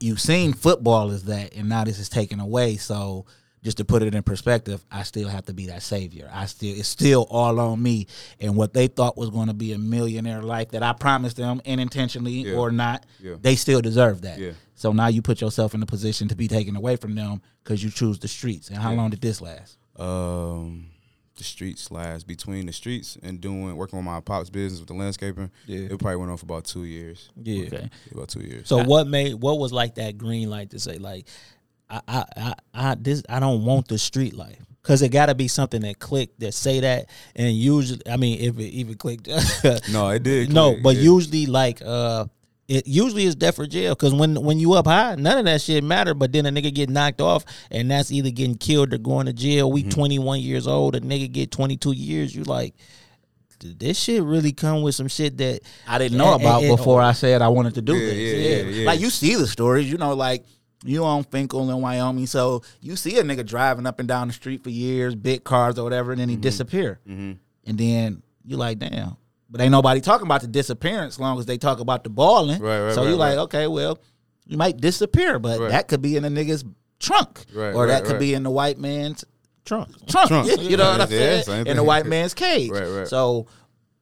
you've 0.00 0.20
seen 0.20 0.52
football 0.52 1.10
as 1.10 1.24
that, 1.24 1.54
and 1.56 1.66
now 1.68 1.82
this 1.84 1.98
is 1.98 2.10
taken 2.10 2.40
away. 2.40 2.76
So 2.76 3.24
just 3.64 3.78
to 3.78 3.86
put 3.86 4.02
it 4.02 4.14
in 4.14 4.22
perspective, 4.22 4.84
I 4.92 5.04
still 5.04 5.28
have 5.28 5.46
to 5.46 5.54
be 5.54 5.66
that 5.68 5.82
savior. 5.82 6.30
I 6.32 6.44
still 6.44 6.78
it's 6.78 6.88
still 6.88 7.26
all 7.30 7.58
on 7.58 7.82
me. 7.82 8.06
And 8.38 8.54
what 8.54 8.74
they 8.74 8.86
thought 8.86 9.16
was 9.16 9.30
going 9.30 9.48
to 9.48 9.54
be 9.54 9.72
a 9.72 9.78
millionaire 9.78 10.42
life 10.42 10.68
that 10.72 10.82
I 10.82 10.92
promised 10.92 11.38
them, 11.38 11.62
unintentionally 11.66 12.42
Yeah. 12.42 12.56
or 12.56 12.70
not, 12.70 13.06
Yeah. 13.18 13.36
they 13.40 13.56
still 13.56 13.80
deserve 13.80 14.20
that. 14.22 14.38
Yeah. 14.38 14.50
So 14.74 14.92
now 14.92 15.06
you 15.08 15.22
put 15.22 15.40
yourself 15.40 15.74
in 15.74 15.82
a 15.82 15.86
position 15.86 16.28
to 16.28 16.36
be 16.36 16.48
taken 16.48 16.76
away 16.76 16.96
from 16.96 17.14
them 17.14 17.40
because 17.64 17.82
you 17.82 17.90
choose 17.90 18.18
the 18.18 18.28
streets. 18.28 18.68
And 18.68 18.76
how 18.78 18.92
long 18.92 19.08
did 19.10 19.22
this 19.22 19.40
last? 19.40 19.78
Um, 19.96 20.90
the 21.38 21.44
streets 21.44 21.90
last 21.90 22.26
between 22.26 22.66
the 22.66 22.72
streets 22.72 23.16
and 23.22 23.40
doing 23.40 23.74
working 23.76 23.98
on 23.98 24.04
my 24.04 24.20
pop's 24.20 24.50
business 24.50 24.80
with 24.80 24.88
the 24.88 24.94
landscaping. 24.94 25.50
Yeah. 25.66 25.86
it 25.92 25.98
probably 25.98 26.16
went 26.16 26.30
on 26.30 26.36
for 26.36 26.44
about 26.44 26.64
two 26.64 26.84
years. 26.84 27.30
Yeah. 27.42 27.66
Okay. 27.66 27.90
About 28.12 28.28
two 28.28 28.40
years. 28.40 28.68
So 28.68 28.84
what 28.84 29.06
made 29.06 29.34
what 29.34 29.58
was 29.58 29.72
like 29.72 29.94
that 29.94 30.18
green 30.18 30.50
light 30.50 30.70
to 30.70 30.78
say 30.78 30.98
like 30.98 31.26
I 31.88 32.00
I 32.06 32.24
I, 32.36 32.54
I 32.74 32.94
this 32.96 33.22
I 33.28 33.40
don't 33.40 33.64
want 33.64 33.88
the 33.88 33.98
street 33.98 34.34
life 34.34 34.58
because 34.82 35.00
it 35.02 35.10
got 35.10 35.26
to 35.26 35.34
be 35.34 35.48
something 35.48 35.80
that 35.82 35.98
clicked 35.98 36.40
that 36.40 36.52
say 36.52 36.80
that 36.80 37.08
and 37.34 37.54
usually 37.54 38.02
I 38.08 38.16
mean 38.16 38.40
if 38.40 38.58
it 38.58 38.68
even 38.68 38.96
clicked 38.96 39.28
no, 39.90 40.10
it 40.10 40.22
did. 40.22 40.52
no 40.52 40.76
but 40.82 40.96
yeah. 40.96 41.02
usually 41.02 41.46
like 41.46 41.80
uh 41.82 42.26
it 42.68 42.86
usually 42.86 43.24
is 43.24 43.34
death 43.34 43.56
for 43.56 43.66
jail 43.66 43.94
because 43.94 44.12
when 44.14 44.34
when 44.42 44.58
you 44.58 44.74
up 44.74 44.86
high 44.86 45.14
none 45.16 45.38
of 45.38 45.44
that 45.46 45.60
shit 45.60 45.82
matter 45.82 46.12
but 46.14 46.32
then 46.32 46.44
a 46.46 46.50
nigga 46.50 46.72
get 46.72 46.90
knocked 46.90 47.20
off 47.20 47.44
and 47.70 47.90
that's 47.90 48.12
either 48.12 48.30
getting 48.30 48.54
killed 48.56 48.92
or 48.92 48.98
going 48.98 49.24
to 49.26 49.32
jail 49.32 49.72
we 49.72 49.82
21 49.82 50.40
years 50.40 50.66
old 50.66 50.94
a 50.94 51.00
nigga 51.00 51.30
get 51.32 51.50
22 51.50 51.92
years 51.92 52.34
you 52.36 52.44
like 52.44 52.74
"Did 53.58 53.78
this 53.80 53.98
shit 53.98 54.22
really 54.22 54.52
come 54.52 54.82
with 54.82 54.94
some 54.94 55.08
shit 55.08 55.36
that 55.38 55.60
I 55.86 55.98
didn't 55.98 56.18
know 56.18 56.34
And- 56.34 56.42
about 56.42 56.62
and- 56.62 56.76
before 56.76 57.00
I 57.02 57.12
said 57.12 57.42
I 57.42 57.48
wanted 57.48 57.74
to 57.74 57.82
do 57.82 57.94
Yeah, 57.96 58.06
this. 58.06 58.16
yeah, 58.16 58.22
Yeah, 58.48 58.56
yeah, 58.62 58.80
yeah. 58.82 58.86
Like 58.86 59.00
you 59.00 59.10
see 59.10 59.34
the 59.34 59.46
stories, 59.46 59.90
you 59.90 59.96
know, 59.98 60.14
like 60.14 60.44
you 60.84 61.04
on 61.04 61.24
Fenkell 61.24 61.68
in 61.74 61.80
Wyoming, 61.80 62.26
so 62.28 62.62
you 62.80 62.94
see 62.94 63.18
a 63.18 63.24
nigga 63.24 63.44
driving 63.44 63.84
up 63.86 63.98
and 63.98 64.06
down 64.06 64.28
the 64.28 64.32
street 64.34 64.62
for 64.62 64.70
years, 64.70 65.16
big 65.16 65.42
cars 65.42 65.76
or 65.76 65.82
whatever, 65.82 66.12
and 66.12 66.20
then 66.20 66.28
he 66.28 66.36
Mm-hmm. 66.36 66.42
disappear. 66.42 67.00
And 67.06 67.38
then 67.66 68.22
you 68.44 68.56
like, 68.56 68.78
damn. 68.78 69.16
But 69.50 69.60
ain't 69.62 69.72
nobody 69.72 70.00
talking 70.00 70.26
about 70.26 70.42
the 70.42 70.46
disappearance 70.46 71.14
as 71.14 71.20
long 71.20 71.38
as 71.38 71.46
they 71.46 71.56
talk 71.58 71.80
about 71.80 72.04
the 72.04 72.10
balling. 72.10 72.60
Right, 72.60 72.80
right, 72.86 72.94
so 72.94 73.04
you 73.04 73.10
right, 73.10 73.34
like, 73.34 73.38
okay, 73.38 73.66
well, 73.66 73.98
you 74.46 74.56
might 74.58 74.76
disappear, 74.78 75.38
but 75.38 75.58
Right. 75.58 75.70
that 75.70 75.88
could 75.88 76.02
be 76.02 76.16
in 76.16 76.24
a 76.24 76.28
nigga's 76.28 76.64
trunk. 77.00 77.44
Right, 77.54 77.74
or 77.74 77.86
that 77.86 78.04
could 78.04 78.12
right. 78.12 78.20
be 78.20 78.34
in 78.34 78.42
the 78.42 78.50
white 78.50 78.78
man's 78.78 79.24
trunk. 79.64 79.88
Trunk. 80.06 80.28
Trunk. 80.28 80.48
you 80.62 80.76
know 80.76 80.90
what 80.90 81.00
I'm 81.00 81.10
Yeah, 81.10 81.18
saying? 81.18 81.42
same 81.44 81.66
in 81.66 81.76
the 81.76 81.84
white 81.84 82.04
man's 82.06 82.34
cage. 82.34 82.70
Right, 82.70 82.86
right. 82.86 83.08
So 83.08 83.46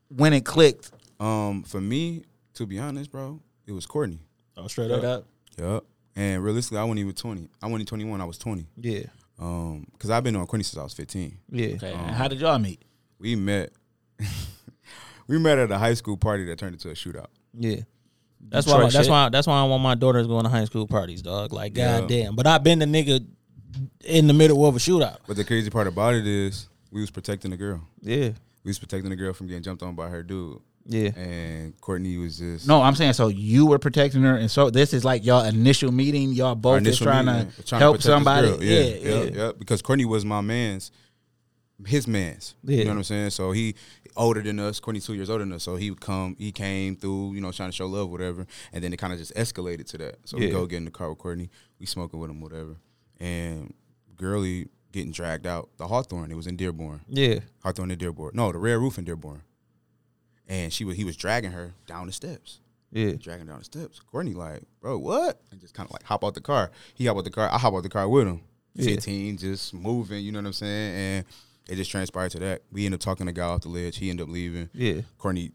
when 0.09 0.33
it 0.33 0.45
clicked, 0.45 0.91
Um, 1.21 1.63
for 1.63 1.81
me, 1.81 2.25
to 2.55 2.67
be 2.67 2.79
honest, 2.79 3.11
bro, 3.13 3.41
it 3.67 3.73
was 3.73 3.87
Courtney. 3.87 4.21
oh 4.57 4.67
straight 4.67 4.91
straight 4.91 5.05
up. 5.05 5.27
Yup. 5.59 5.85
And 6.17 6.43
realistically, 6.43 6.79
I 6.79 6.85
wasn't 6.85 7.01
even 7.01 7.15
twenty. 7.15 7.49
I 7.63 7.67
wasn't 7.67 7.89
twenty 7.89 8.05
one. 8.05 8.21
I 8.21 8.25
was 8.25 8.39
twenty. 8.39 8.67
yeah 8.81 9.05
Um, 9.39 9.87
because 9.93 10.11
I've 10.11 10.25
been 10.25 10.35
on 10.37 10.47
Courtney 10.47 10.65
since 10.65 10.79
I 10.79 10.83
was 10.83 10.95
fifteen. 10.95 11.39
yeah 11.51 11.75
Okay. 11.77 11.93
and 11.93 12.11
how 12.11 12.27
did 12.29 12.41
y'all 12.41 12.59
meet? 12.59 12.83
We 13.19 13.37
met. 13.37 13.71
We 15.29 15.39
met 15.39 15.59
at 15.59 15.71
a 15.71 15.79
high 15.79 15.95
school 15.95 16.17
party 16.17 16.45
that 16.47 16.59
turned 16.59 16.75
into 16.75 16.91
a 16.91 16.95
shootout. 16.95 17.27
Yeah. 17.59 17.81
That's 18.49 18.67
Detroit 18.67 18.85
why. 18.85 18.91
That's 18.91 19.05
shit. 19.07 19.11
why. 19.11 19.29
That's 19.31 19.47
why 19.47 19.61
I 19.61 19.65
want 19.65 19.83
my 19.83 19.95
daughters 19.95 20.27
going 20.27 20.45
to 20.45 20.51
high 20.51 20.65
school 20.67 20.87
parties, 20.87 21.23
dog. 21.23 21.53
Like, 21.53 21.77
Yeah. 21.77 22.01
goddamn. 22.01 22.37
But 22.37 22.47
I've 22.47 22.63
been 22.63 22.79
the 22.79 22.87
nigga 22.87 23.27
in 24.05 24.27
the 24.27 24.33
middle 24.35 24.65
of 24.67 24.77
a 24.77 24.79
shootout. 24.79 25.19
But 25.27 25.37
the 25.37 25.45
crazy 25.45 25.71
part 25.71 25.87
about 25.87 26.15
it 26.15 26.27
is, 26.27 26.69
we 26.91 27.01
was 27.01 27.11
protecting 27.11 27.51
the 27.51 27.57
girl. 27.57 27.83
Yeah. 28.03 28.31
We 28.65 28.69
was 28.71 28.79
protecting 28.79 29.11
the 29.11 29.17
girl 29.17 29.33
from 29.33 29.49
getting 29.49 29.63
jumped 29.63 29.83
on 29.83 29.95
by 29.95 30.09
her 30.09 30.23
dude. 30.23 30.59
Yeah. 30.89 31.09
And 31.19 31.81
Courtney 31.81 32.17
was 32.17 32.39
just 32.39 32.69
No, 32.69 32.81
I'm 32.81 32.95
saying 32.95 33.15
so 33.15 33.27
you 33.27 33.67
were 33.67 33.79
protecting 33.81 34.23
her, 34.23 34.37
and 34.37 34.49
so 34.49 34.71
this 34.71 34.95
is 34.95 35.05
like 35.05 35.25
y'all 35.27 35.45
initial 35.45 35.91
meeting. 35.91 36.33
Y'all 36.33 36.55
both 36.55 36.87
is 36.87 36.99
trying 36.99 37.27
meeting, 37.27 37.51
to 37.51 37.63
trying 37.65 37.81
help 37.81 37.97
protect 37.97 38.05
somebody. 38.13 38.49
Yeah, 38.49 38.55
Yeah, 38.61 38.81
yeah. 38.81 39.15
yeah, 39.25 39.31
yeah. 39.35 39.53
Because 39.59 39.83
Courtney 39.83 40.05
was 40.05 40.25
my 40.25 40.41
man's, 40.41 40.93
his 41.85 42.07
man's. 42.07 42.55
Yeah. 42.63 42.79
You 42.79 42.85
know 42.85 42.91
what 42.93 42.97
I'm 42.99 43.05
saying? 43.05 43.31
So 43.31 43.53
he 43.53 43.75
older 44.17 44.41
than 44.41 44.59
us. 44.59 44.81
22 44.81 45.15
years 45.15 45.29
older 45.29 45.45
than 45.45 45.53
us. 45.53 45.63
So 45.63 45.77
he 45.77 45.91
would 45.91 46.01
come. 46.01 46.37
He 46.39 46.53
came 46.53 46.97
through. 46.97 47.35
You 47.35 47.41
know, 47.41 47.53
trying 47.53 47.69
to 47.69 47.77
show 47.77 47.87
love, 47.87 48.11
whatever. 48.11 48.47
And 48.73 48.83
then 48.83 48.93
it 48.93 48.97
kind 48.97 49.13
of 49.13 49.19
just 49.19 49.35
escalated 49.35 49.87
to 49.91 49.99
that. 49.99 50.19
So 50.25 50.39
we 50.39 50.49
go 50.51 50.67
get 50.67 50.79
in 50.79 50.87
the 50.87 50.91
car 50.91 51.11
with 51.11 51.19
Courtney. 51.19 51.51
We 51.79 51.87
smoking 51.87 52.19
with 52.21 52.31
him, 52.31 52.41
whatever. 52.41 52.77
And 53.21 53.75
girly 54.17 54.69
getting 54.93 55.13
dragged 55.13 55.47
out 55.47 55.69
the 55.77 55.87
Hawthorne. 55.87 56.31
It 56.31 56.37
was 56.37 56.47
in 56.47 56.57
Dearborn. 56.57 57.03
Yeah. 57.09 57.41
Hawthorne 57.63 57.91
in 57.91 57.99
Dearborn. 57.99 58.33
No, 58.35 58.51
the 58.53 58.59
Red 58.59 58.79
Roof 58.79 58.97
in 58.97 59.05
Dearborn. 59.05 59.43
And 60.49 60.73
she 60.73 60.85
was 60.85 60.97
he 60.97 61.05
was 61.05 61.17
dragging 61.17 61.51
her 61.51 61.75
down 61.87 62.07
the 62.07 62.13
steps 62.13 62.61
Yeah. 62.93 63.13
dragging 63.15 63.47
down 63.47 63.59
the 63.59 63.65
steps. 63.65 64.01
Courtney 64.01 64.33
like, 64.33 64.63
bro, 64.81 64.97
what? 64.97 65.41
And 65.51 65.61
just 65.61 65.75
kind 65.75 65.87
of 65.89 65.93
like 65.93 66.05
hop 66.05 66.25
out 66.25 66.35
the 66.35 66.41
car. 66.41 66.71
He 66.95 67.05
hop 67.07 67.17
out 67.17 67.25
the 67.25 67.31
car. 67.31 67.51
I 67.53 67.59
hop 67.59 67.75
out 67.75 67.83
the 67.83 67.89
car 67.89 68.09
with 68.09 68.29
him. 68.29 68.41
Yeah. 68.75 68.91
15, 68.91 69.39
just 69.39 69.75
moving, 69.75 70.25
you 70.25 70.33
know 70.33 70.39
what 70.39 70.47
I'm 70.47 70.53
saying? 70.53 70.95
And 70.95 71.25
it 71.69 71.77
just 71.77 71.91
transpired 71.91 72.31
to 72.33 72.39
that. 72.41 72.63
We 72.71 72.87
ended 72.87 73.01
up 73.01 73.05
talking 73.05 73.27
the 73.27 73.33
guy 73.33 73.47
off 73.47 73.63
the 73.63 73.69
ledge. 73.69 73.99
He 73.99 74.11
ended 74.11 74.29
up 74.29 74.33
leaving. 74.33 74.71
Yeah. 74.73 75.03
Courtney 75.19 75.53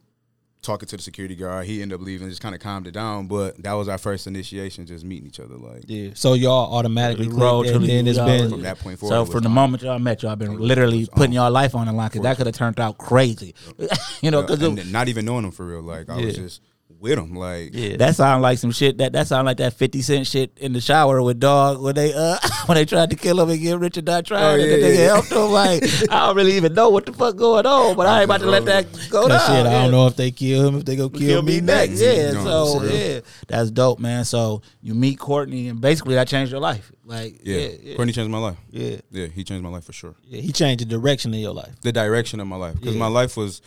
talking 0.61 0.87
to 0.87 0.97
the 0.97 1.01
security 1.01 1.35
guard. 1.35 1.65
He 1.65 1.81
ended 1.81 1.99
up 1.99 2.05
leaving, 2.05 2.29
just 2.29 2.41
kind 2.41 2.53
of 2.53 2.61
calmed 2.61 2.87
it 2.87 2.91
down. 2.91 3.27
But 3.27 3.61
that 3.63 3.73
was 3.73 3.87
our 3.87 3.97
first 3.97 4.27
initiation, 4.27 4.85
just 4.85 5.03
meeting 5.03 5.27
each 5.27 5.39
other. 5.39 5.55
Like 5.55 5.83
Yeah. 5.87 6.11
So 6.13 6.33
y'all 6.33 6.73
automatically 6.73 7.27
Roll 7.27 7.61
clicked, 7.63 7.73
till 7.73 7.81
and 7.81 7.89
then 7.89 8.05
you 8.05 8.11
it's 8.11 8.19
been 8.19 8.49
from 8.49 8.61
that 8.61 8.79
point 8.79 8.99
forward. 8.99 9.13
So 9.13 9.31
from 9.31 9.43
the 9.43 9.49
on. 9.49 9.55
moment 9.55 9.83
y'all 9.83 9.99
met, 9.99 10.21
y'all 10.23 10.35
been 10.35 10.57
literally 10.57 10.99
was 10.99 11.09
putting 11.09 11.31
on. 11.31 11.45
y'all 11.45 11.51
life 11.51 11.75
on 11.75 11.87
the 11.87 11.93
line 11.93 12.09
because 12.09 12.21
that 12.23 12.37
could 12.37 12.45
have 12.45 12.55
turned 12.55 12.79
out 12.79 12.97
crazy. 12.97 13.55
you 14.21 14.31
know, 14.31 14.41
because 14.41 14.61
and 14.61 14.77
then 14.77 14.91
not 14.91 15.07
even 15.07 15.25
knowing 15.25 15.45
him 15.45 15.51
for 15.51 15.65
real. 15.65 15.81
Like 15.81 16.09
I 16.09 16.17
was 16.17 16.35
just 16.35 16.61
with 17.01 17.17
him. 17.17 17.33
Like 17.35 17.71
yeah. 17.73 17.97
that 17.97 18.15
sound 18.15 18.41
like 18.43 18.59
some 18.59 18.71
shit. 18.71 18.99
That 18.99 19.11
that 19.13 19.27
sound 19.27 19.45
like 19.47 19.57
that 19.57 19.73
Fifty 19.73 20.01
Cent 20.01 20.27
shit 20.27 20.51
in 20.57 20.71
the 20.73 20.79
shower 20.79 21.21
with 21.21 21.39
dog 21.39 21.81
when 21.81 21.95
they 21.95 22.13
uh 22.13 22.37
when 22.67 22.75
they 22.75 22.85
tried 22.85 23.09
to 23.09 23.15
kill 23.15 23.41
him 23.41 23.49
and 23.49 23.59
get 23.59 23.79
Richard 23.79 24.05
not 24.05 24.25
trying 24.25 24.43
Oh, 24.43 24.53
and 24.53 24.61
yeah, 24.61 24.75
the 24.77 24.81
nigga 24.83 24.97
yeah. 24.97 25.05
helped 25.13 25.31
him. 25.31 25.51
Like 25.51 25.83
I 26.11 26.27
don't 26.27 26.35
really 26.35 26.53
even 26.53 26.73
know 26.73 26.89
what 26.89 27.05
the 27.07 27.13
fuck 27.13 27.35
going 27.35 27.65
on, 27.65 27.95
but 27.95 28.07
I 28.07 28.17
ain't 28.21 28.25
about 28.25 28.41
to 28.41 28.45
let 28.45 28.65
that 28.65 28.85
go 29.09 29.27
That 29.27 29.39
down. 29.47 29.57
shit, 29.57 29.65
I 29.65 29.81
don't 29.83 29.91
know 29.91 30.07
if 30.07 30.15
they 30.15 30.31
kill 30.31 30.67
him, 30.67 30.75
if 30.77 30.85
they 30.85 30.95
go 30.95 31.09
kill, 31.09 31.19
kill 31.19 31.41
me 31.41 31.59
next. 31.59 31.99
Yeah, 31.99 32.31
No, 32.33 32.43
so 32.65 32.79
for 32.79 32.85
yeah, 32.85 33.19
that's 33.47 33.71
dope, 33.71 33.99
man. 33.99 34.23
So 34.23 34.61
you 34.81 34.93
meet 34.93 35.17
Courtney, 35.19 35.67
and 35.69 35.81
basically 35.81 36.15
that 36.15 36.27
changed 36.27 36.51
your 36.51 36.61
life. 36.61 36.91
Like 37.03 37.39
yeah, 37.43 37.57
yeah, 37.57 37.69
yeah. 37.81 37.95
Courtney 37.95 38.13
changed 38.13 38.29
my 38.31 38.37
life. 38.37 38.57
Yeah. 38.69 38.97
Yeah, 39.09 39.25
he 39.27 39.43
changed 39.43 39.63
my 39.63 39.69
life 39.69 39.83
for 39.85 39.91
sure. 39.93 40.15
yeah. 40.27 40.39
He 40.41 40.51
changed 40.51 40.81
the 40.81 40.85
direction 40.85 41.33
of 41.33 41.39
your 41.39 41.53
life. 41.53 41.73
the 41.81 41.91
direction 41.91 42.39
of 42.39 42.47
my 42.47 42.55
life 42.55 42.75
because 42.75 42.93
Yeah. 42.93 42.99
my 42.99 43.07
life 43.07 43.35
was 43.35 43.61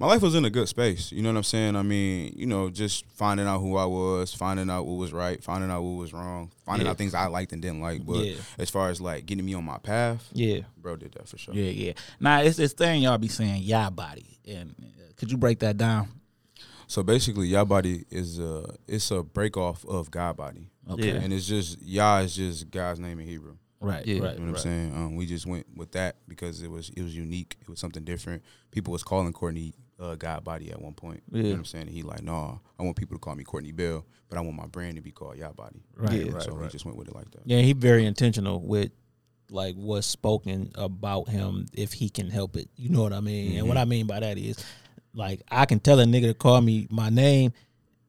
my 0.00 0.06
life 0.06 0.22
was 0.22 0.34
in 0.34 0.44
a 0.44 0.50
good 0.50 0.68
space 0.68 1.10
you 1.12 1.22
know 1.22 1.28
what 1.30 1.36
i'm 1.36 1.42
saying 1.42 1.74
i 1.76 1.82
mean 1.82 2.32
you 2.36 2.46
know 2.46 2.70
just 2.70 3.04
finding 3.10 3.46
out 3.46 3.58
who 3.60 3.76
i 3.76 3.84
was 3.84 4.32
finding 4.32 4.70
out 4.70 4.86
what 4.86 4.94
was 4.96 5.12
right 5.12 5.42
finding 5.42 5.70
out 5.70 5.82
what 5.82 5.98
was 5.98 6.12
wrong 6.12 6.50
finding 6.64 6.86
Yeah. 6.86 6.92
out 6.92 6.98
things 6.98 7.14
i 7.14 7.26
liked 7.26 7.52
and 7.52 7.60
didn't 7.62 7.80
like 7.80 8.04
but 8.06 8.24
Yeah. 8.24 8.36
as 8.58 8.70
far 8.70 8.90
as 8.90 9.00
like 9.00 9.26
getting 9.26 9.44
me 9.44 9.54
on 9.54 9.64
my 9.64 9.78
path 9.78 10.28
Yeah. 10.32 10.60
bro 10.76 10.96
did 10.96 11.12
that 11.12 11.28
for 11.28 11.36
sure 11.38 11.54
yeah, 11.54 11.70
yeah. 11.70 11.92
Now 12.20 12.40
it's 12.42 12.56
this 12.56 12.72
thing 12.72 13.02
y'all 13.02 13.18
be 13.18 13.28
saying, 13.28 13.62
yeah, 13.64 13.90
body, 13.90 14.38
and 14.46 14.74
uh, 14.80 15.12
could 15.16 15.30
you 15.32 15.36
break 15.36 15.58
that 15.60 15.76
down? 15.76 16.08
so 16.86 17.02
basically 17.02 17.48
yah 17.48 17.64
body 17.64 18.04
is 18.10 18.38
a 18.38 18.64
it's 18.86 19.10
a 19.10 19.22
break 19.22 19.56
off 19.56 19.84
of 19.86 20.10
god 20.10 20.36
body 20.36 20.70
Okay, 20.90 21.08
Yeah. 21.08 21.20
and 21.20 21.32
it's 21.34 21.46
just 21.46 21.82
yah 21.82 22.18
is 22.20 22.34
just 22.36 22.70
god's 22.70 22.98
name 23.00 23.18
in 23.20 23.26
hebrew 23.26 23.56
right, 23.80 24.06
Yeah. 24.06 24.22
right, 24.22 24.34
You 24.34 24.40
know 24.40 24.52
what 24.52 24.58
I'm 24.58 24.62
saying? 24.62 24.94
Um, 24.94 25.16
we 25.16 25.26
just 25.26 25.44
went 25.46 25.66
with 25.76 25.92
that 25.92 26.16
because 26.26 26.62
it 26.62 26.70
was 26.70 26.88
it 26.96 27.02
was 27.02 27.14
unique. 27.14 27.56
It 27.60 27.68
was 27.68 27.78
something 27.78 28.02
different. 28.04 28.42
People 28.72 28.92
was 28.92 29.04
calling 29.04 29.32
Courtney 29.32 29.72
uh, 29.98 30.14
God 30.14 30.44
Body 30.44 30.70
at 30.70 30.80
one 30.80 30.94
point. 30.94 31.22
You 31.32 31.42
know 31.42 31.48
what 31.50 31.58
I'm 31.58 31.64
saying? 31.64 31.86
And 31.88 31.94
he 31.94 32.02
like, 32.02 32.22
nah, 32.22 32.58
I 32.78 32.82
want 32.82 32.96
people 32.96 33.16
to 33.16 33.20
call 33.20 33.34
me 33.34 33.44
Courtney 33.44 33.72
Bell, 33.72 34.04
but 34.28 34.38
I 34.38 34.40
want 34.40 34.56
my 34.56 34.66
brand 34.66 34.96
to 34.96 35.02
be 35.02 35.10
called 35.10 35.36
Yah 35.36 35.52
Body. 35.52 35.82
Right, 35.96 36.12
Yeah. 36.26 36.32
right, 36.32 36.42
so 36.42 36.52
right. 36.52 36.62
we 36.62 36.68
just 36.68 36.84
went 36.84 36.96
with 36.96 37.08
it 37.08 37.14
like 37.14 37.30
that. 37.32 37.42
Yeah, 37.44 37.60
he 37.60 37.72
very 37.72 38.06
intentional 38.06 38.60
with 38.60 38.90
like 39.50 39.74
what's 39.76 40.06
spoken 40.06 40.70
about 40.74 41.28
him 41.28 41.66
if 41.72 41.92
he 41.92 42.10
can 42.10 42.30
help 42.30 42.56
it. 42.56 42.68
You 42.76 42.90
know 42.90 43.02
what 43.02 43.12
I 43.12 43.20
mean? 43.20 43.58
And 43.58 43.68
what 43.68 43.76
I 43.78 43.84
mean 43.84 44.06
by 44.06 44.20
that 44.20 44.38
is 44.38 44.62
like 45.14 45.42
I 45.50 45.66
can 45.66 45.80
tell 45.80 46.00
a 46.00 46.04
nigga 46.04 46.28
to 46.28 46.34
call 46.34 46.60
me 46.60 46.86
my 46.90 47.08
name, 47.08 47.52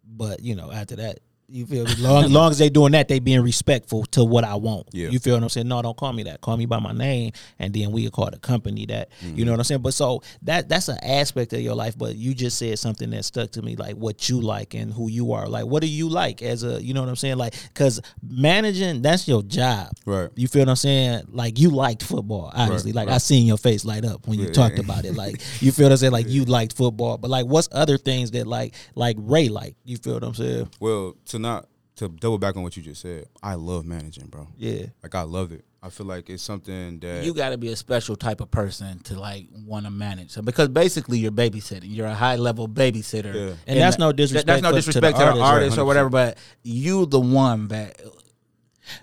but 0.06 0.42
you 0.42 0.56
know, 0.56 0.72
after 0.72 0.96
that, 0.98 1.20
you 1.52 1.66
feel 1.66 1.86
me? 1.86 1.96
Long, 2.00 2.30
long 2.32 2.52
as 2.52 2.58
they 2.58 2.70
doing 2.70 2.92
that, 2.94 3.08
they 3.08 3.20
being 3.20 3.42
respectful 3.42 4.06
to 4.08 4.24
what 4.24 4.44
I 4.44 4.56
want. 4.56 4.90
Yeah. 4.92 5.10
You 5.10 5.20
feel 5.20 5.36
what 5.36 5.44
I'm 5.44 5.50
saying? 5.50 5.68
No, 5.68 5.82
don't 5.82 5.98
call 5.98 6.14
me 6.14 6.24
that. 6.24 6.42
Call 6.42 6.58
me 6.58 6.66
by 6.66 6.80
my 6.80 6.92
name, 6.92 7.32
and 7.58 7.74
then 7.74 7.92
we 7.92 8.10
call 8.10 8.30
the 8.30 8.40
company 8.40 8.86
that. 8.88 9.10
You 9.22 9.28
mm-hmm. 9.28 9.44
know 9.44 9.52
what 9.52 9.60
I'm 9.60 9.64
saying? 9.64 9.82
But 9.82 9.94
so 9.94 10.22
that 10.44 10.70
that's 10.70 10.88
an 10.88 10.98
aspect 11.04 11.54
of 11.54 11.62
your 11.62 11.76
life. 11.76 11.98
But 11.98 12.16
you 12.16 12.34
just 12.34 12.58
said 12.58 12.78
something 12.80 13.10
that 13.12 13.26
stuck 13.26 13.52
to 13.52 13.62
me, 13.62 13.76
like 13.76 13.96
what 13.96 14.30
you 14.30 14.42
like 14.42 14.74
and 14.74 14.94
who 14.94 15.10
you 15.10 15.34
are. 15.34 15.48
Like, 15.48 15.66
what 15.66 15.82
do 15.82 15.88
you 15.88 16.10
like 16.10 16.42
as 16.42 16.64
a? 16.64 16.82
You 16.82 16.94
know 16.94 17.02
what 17.02 17.10
I'm 17.10 17.16
saying? 17.16 17.38
Like, 17.38 17.56
because 17.74 18.02
managing 18.22 19.02
that's 19.02 19.28
your 19.28 19.44
job. 19.44 19.90
Right. 20.06 20.30
You 20.36 20.48
feel 20.48 20.62
what 20.62 20.70
I'm 20.70 20.76
saying? 20.76 21.24
Like 21.30 21.60
you 21.60 21.70
liked 21.70 22.04
football, 22.04 22.52
obviously. 22.54 22.92
Right, 22.92 23.08
like 23.08 23.16
I 23.16 23.18
seen 23.18 23.46
your 23.46 23.58
face 23.58 23.86
light 23.86 24.06
up 24.06 24.28
when 24.28 24.40
you 24.40 24.46
Yeah, 24.46 24.52
talked 24.52 24.76
yeah. 24.76 24.84
about 24.84 25.06
it. 25.06 25.16
Like 25.16 25.42
you 25.62 25.72
feel 25.72 25.86
what 25.86 25.94
I'm 25.94 25.98
saying? 25.98 26.14
Like 26.14 26.28
you 26.30 26.46
liked 26.46 26.74
football, 26.74 27.18
but 27.18 27.30
like 27.30 27.46
what's 27.46 27.70
other 27.72 27.98
things 27.98 28.32
that 28.32 28.48
like 28.48 28.76
like 28.96 29.16
Ray 29.20 29.50
like? 29.50 29.76
You 29.84 29.98
feel 29.98 30.14
what 30.14 30.24
I'm 30.24 30.36
saying? 30.36 30.70
Well, 30.80 31.16
to 31.28 31.39
not 31.42 31.68
to 31.98 32.08
double 32.08 32.38
back 32.38 32.56
on 32.56 32.64
what 32.64 32.78
you 32.78 32.84
just 32.84 33.02
said, 33.02 33.26
I 33.44 33.56
love 33.56 33.86
managing, 33.86 34.28
bro. 34.28 34.48
Yeah. 34.58 34.86
Like 35.04 35.16
I 35.16 35.24
love 35.24 35.52
it. 35.52 35.66
I 35.82 35.90
feel 35.90 36.06
like 36.08 36.30
it's 36.30 36.44
something 36.44 37.00
that 37.00 37.24
you 37.24 37.34
got 37.34 37.50
to 37.52 37.58
be 37.58 37.70
a 37.70 37.76
special 37.76 38.16
type 38.18 38.42
of 38.42 38.52
person 38.52 39.00
to 39.04 39.18
like 39.20 39.48
want 39.66 39.86
to 39.86 39.92
manage. 39.92 40.32
So 40.32 40.42
because 40.42 40.68
basically 40.68 41.20
you're 41.20 41.32
babysitting. 41.32 41.86
You're 41.86 42.08
a 42.08 42.14
high 42.14 42.36
level 42.36 42.68
babysitter, 42.68 43.34
Yeah. 43.34 43.54
And 43.66 43.80
that's 43.80 43.98
no 43.98 44.08
that- 44.08 44.18
disrespect 44.18 44.48
That's 44.48 44.62
no 44.62 44.70
to- 44.72 44.74
to 44.74 44.76
the 44.76 44.80
disrespect 44.80 45.18
to 45.18 45.20
the 45.24 45.26
artist, 45.28 45.44
artist, 45.44 45.78
right, 45.78 45.84
or 45.84 45.86
whatever. 45.86 46.10
But 46.10 46.38
you 46.64 47.06
the 47.06 47.20
one 47.20 47.70
that 47.70 48.00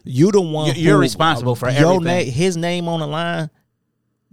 You 0.04 0.32
the 0.32 0.40
one. 0.40 0.68
You- 0.74 0.82
you're 0.82 0.94
who- 0.96 1.00
responsible 1.00 1.54
for 1.54 1.70
your 1.70 1.78
everything. 1.94 2.04
name, 2.04 2.30
his 2.30 2.56
name 2.56 2.88
on 2.88 3.00
the 3.00 3.06
line, 3.06 3.50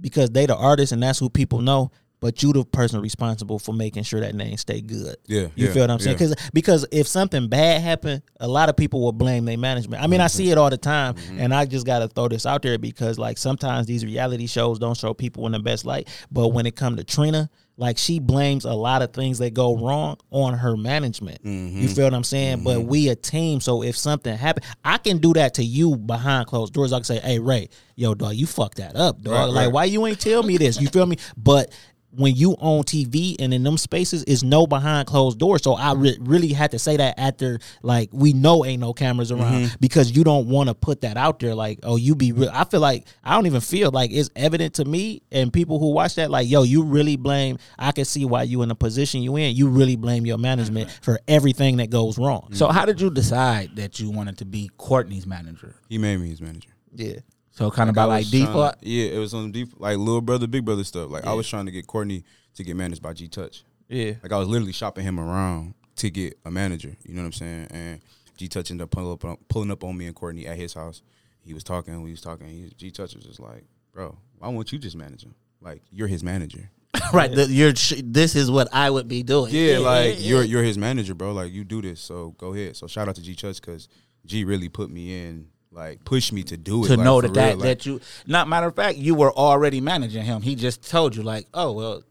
because 0.02 0.32
they 0.32 0.46
the 0.46 0.56
artist 0.56 0.92
and 0.92 1.02
that's 1.04 1.20
who 1.20 1.30
people 1.30 1.62
know. 1.62 1.92
But 2.24 2.42
you 2.42 2.54
the 2.54 2.64
person 2.64 3.02
responsible 3.02 3.60
for 3.60 3.74
making 3.74 4.04
sure 4.04 4.22
that 4.22 4.34
name 4.34 4.56
stay 4.56 4.80
good. 4.80 5.18
Yeah, 5.26 5.42
you 5.56 5.68
yeah, 5.68 5.74
feel 5.74 5.84
what 5.84 5.92
I'm 5.92 6.00
saying? 6.00 6.18
yeah. 6.18 6.28
Because 6.30 6.50
because 6.54 6.86
if 6.90 7.06
something 7.06 7.50
bad 7.50 7.82
happened, 7.82 8.22
a 8.40 8.48
lot 8.48 8.70
of 8.70 8.78
people 8.78 9.02
will 9.02 9.12
blame 9.12 9.44
their 9.44 9.58
management. 9.58 10.02
I 10.02 10.08
mean, 10.08 10.22
I 10.22 10.28
see 10.28 10.50
it 10.50 10.58
all 10.58 10.70
the 10.70 10.78
time, 10.78 11.16
mm-hmm. 11.16 11.42
and 11.42 11.54
I 11.54 11.66
just 11.66 11.86
got 11.86 12.00
to 12.00 12.08
throw 12.08 12.30
this 12.30 12.46
out 12.46 12.62
there 12.62 12.78
because 12.78 13.20
like 13.20 13.38
sometimes 13.38 13.88
these 13.88 14.06
reality 14.06 14.48
shows 14.48 14.80
don't 14.80 14.96
show 14.96 15.14
people 15.14 15.46
in 15.48 15.52
the 15.52 15.60
best 15.60 15.86
light. 15.86 16.08
But 16.32 16.54
when 16.54 16.66
it 16.66 16.78
come 16.78 16.96
to 16.96 17.04
Trina, 17.04 17.50
like 17.76 17.98
she 17.98 18.20
blames 18.20 18.66
a 18.66 18.74
lot 18.74 19.02
of 19.02 19.12
things 19.14 19.40
that 19.40 19.54
go 19.54 19.76
wrong 19.76 20.18
on 20.30 20.54
her 20.54 20.78
management. 20.78 21.44
Mm-hmm. 21.44 21.82
You 21.82 21.88
feel 21.90 22.06
what 22.06 22.14
I'm 22.14 22.24
saying? 22.24 22.64
But 22.64 22.78
mm-hmm. 22.78 22.88
we 22.88 23.10
a 23.10 23.16
team, 23.16 23.60
so 23.60 23.84
if 23.84 23.98
something 23.98 24.38
happen, 24.38 24.64
I 24.86 24.98
can 24.98 25.18
do 25.18 25.34
that 25.34 25.56
to 25.56 25.64
you 25.64 25.98
behind 25.98 26.48
closed 26.48 26.74
doors. 26.74 26.94
I 26.94 26.98
can 26.98 27.04
say, 27.04 27.20
"Hey 27.20 27.40
Ray, 27.40 27.70
yo 27.96 28.14
dog, 28.14 28.36
you 28.36 28.46
fucked 28.46 28.78
that 28.78 28.96
up, 28.96 29.22
dog. 29.22 29.34
Right, 29.34 29.44
like 29.46 29.56
right. 29.56 29.74
why 29.74 29.84
you 29.86 30.06
ain't 30.06 30.22
tell 30.22 30.44
me 30.44 30.58
this? 30.58 30.80
You 30.80 30.88
feel 30.88 31.06
me?" 31.06 31.18
But 31.36 31.74
when 32.16 32.36
you 32.36 32.52
on 32.60 32.84
TV 32.84 33.36
and 33.40 33.54
in 33.54 33.64
them 33.64 33.78
spaces 33.78 34.24
is 34.26 34.44
no 34.44 34.68
behind 34.68 35.08
closed 35.08 35.40
doors. 35.40 35.64
So 35.64 35.74
I 35.74 35.94
re- 35.94 36.18
really 36.22 36.50
had 36.50 36.72
to 36.72 36.80
say 36.80 36.98
that 36.98 37.20
after 37.20 37.60
like 37.82 38.10
we 38.12 38.34
know 38.34 38.64
ain't 38.66 38.82
no 38.82 38.94
cameras 38.94 39.32
around 39.32 39.44
Mm-hmm. 39.64 39.76
because 39.80 40.12
you 40.16 40.24
don't 40.24 40.48
want 40.48 40.70
to 40.70 40.76
put 40.76 41.02
that 41.02 41.18
out 41.18 41.40
there. 41.40 41.56
Like 41.56 41.80
oh 41.84 41.96
you 41.96 42.16
be 42.16 42.32
real. 42.32 42.50
I 42.54 42.64
feel 42.66 42.80
like 42.80 43.06
I 43.24 43.34
don't 43.36 43.46
even 43.46 43.62
feel 43.62 43.92
like 43.92 44.12
it's 44.12 44.30
evident 44.36 44.76
to 44.76 44.86
me 44.86 45.22
and 45.32 45.52
people 45.52 45.80
who 45.80 45.92
watch 45.92 46.16
that 46.16 46.30
like 46.32 46.50
yo 46.50 46.64
you 46.64 46.84
really 46.84 47.16
blame. 47.18 47.58
I 47.80 47.92
can 47.92 48.06
see 48.06 48.26
why 48.26 48.44
you 48.44 48.62
in 48.62 48.70
the 48.70 48.76
position 48.76 49.22
you 49.22 49.36
in. 49.36 49.56
You 49.56 49.68
really 49.70 49.96
blame 49.96 50.26
your 50.26 50.38
management 50.38 50.92
for 51.02 51.20
everything 51.28 51.78
that 51.78 51.90
goes 51.90 52.18
wrong. 52.18 52.50
So 52.54 52.68
how 52.70 52.86
did 52.86 53.02
you 53.02 53.10
decide 53.10 53.76
that 53.76 54.00
you 54.00 54.10
wanted 54.12 54.38
to 54.40 54.46
be 54.46 54.70
Courtney's 54.78 55.26
manager? 55.28 55.76
he 55.90 55.98
made 55.98 56.18
me 56.20 56.30
his 56.30 56.42
manager. 56.42 56.70
Yeah. 56.96 57.20
So 57.54 57.70
kind 57.72 57.90
of 57.90 57.96
by 57.96 58.04
like 58.06 58.30
trying 58.30 58.42
to- 58.42 58.48
default. 58.48 58.76
yeah, 58.82 59.06
it 59.06 59.18
was 59.20 59.34
on 59.34 59.52
default, 59.52 59.80
like 59.80 59.98
little 59.98 60.22
brother, 60.22 60.48
big 60.48 60.66
brother 60.66 60.84
stuff. 60.84 61.10
Like 61.10 61.26
I 61.26 61.34
was 61.34 61.48
trying 61.48 61.66
to 61.68 61.72
get 61.72 61.88
Courtney 61.88 62.24
to 62.56 62.64
get 62.64 62.76
managed 62.76 63.02
by 63.02 63.14
G 63.14 63.28
Touch. 63.28 63.64
Yeah. 63.88 64.14
Like 64.22 64.32
I 64.32 64.38
was 64.40 64.48
literally 64.48 64.74
shopping 64.74 65.04
him 65.06 65.20
around 65.20 65.76
to 65.98 66.10
get 66.10 66.38
a 66.46 66.52
manager. 66.52 66.96
You 67.04 67.14
know 67.14 67.22
what 67.22 67.28
I'm 67.28 67.34
saying? 67.34 67.68
And 67.72 68.02
G 68.38 68.48
Touch 68.48 68.72
ended 68.72 68.86
up 68.86 68.92
pulling 68.92 69.14
up, 69.14 69.24
on, 69.26 69.38
pulling 69.50 69.72
up 69.72 69.84
on 69.84 69.96
me 69.98 70.08
and 70.08 70.16
Courtney 70.16 70.48
at 70.48 70.58
his 70.58 70.74
house. 70.74 71.02
He 71.46 71.54
was 71.54 71.64
talking. 71.64 72.02
We 72.02 72.12
was 72.12 72.22
talking. 72.22 72.72
G 72.78 72.90
Touch 72.90 73.16
was 73.16 73.26
just 73.26 73.40
like, 73.40 73.66
"Bro, 73.92 74.18
why 74.40 74.48
won't 74.48 74.72
you 74.72 74.80
just 74.80 74.96
manage 74.96 75.24
him? 75.24 75.36
Like 75.62 75.82
you're 75.92 76.08
his 76.08 76.24
manager." 76.24 76.72
right. 77.14 77.34
The, 77.34 77.48
you're, 77.48 77.74
this 78.04 78.36
is 78.36 78.50
what 78.50 78.68
I 78.74 78.90
would 78.90 79.08
be 79.08 79.24
doing. 79.24 79.54
Yeah, 79.54 79.80
like 79.80 80.16
you're 80.20 80.44
you're 80.44 80.64
his 80.64 80.78
manager, 80.78 81.14
bro. 81.14 81.34
Like 81.34 81.52
you 81.52 81.64
do 81.64 81.82
this, 81.82 82.00
so 82.02 82.34
go 82.38 82.54
ahead. 82.54 82.76
So 82.78 82.88
shout 82.88 83.08
out 83.10 83.16
to 83.16 83.22
G 83.22 83.36
Touch 83.36 83.62
because 83.62 83.90
G 84.26 84.44
really 84.46 84.70
put 84.70 84.90
me 84.90 85.26
in, 85.26 85.50
like 85.74 86.04
pushed 86.06 86.32
me 86.32 86.44
to 86.44 86.58
do 86.58 86.84
it. 86.86 86.88
to 86.88 86.96
like, 86.98 87.04
know 87.04 87.22
that 87.22 87.34
that, 87.34 87.48
real, 87.50 87.58
like- 87.58 87.64
that 87.80 87.86
you 87.86 88.00
not 88.28 88.48
matter 88.48 88.68
of 88.68 88.76
fact 88.76 88.98
you 88.98 89.16
were 89.16 89.32
already 89.34 89.82
managing 89.82 90.24
him 90.24 90.42
he 90.42 90.56
just 90.56 90.90
told 90.90 91.16
you 91.16 91.24
like 91.24 91.48
oh 91.54 91.72
well 91.72 92.04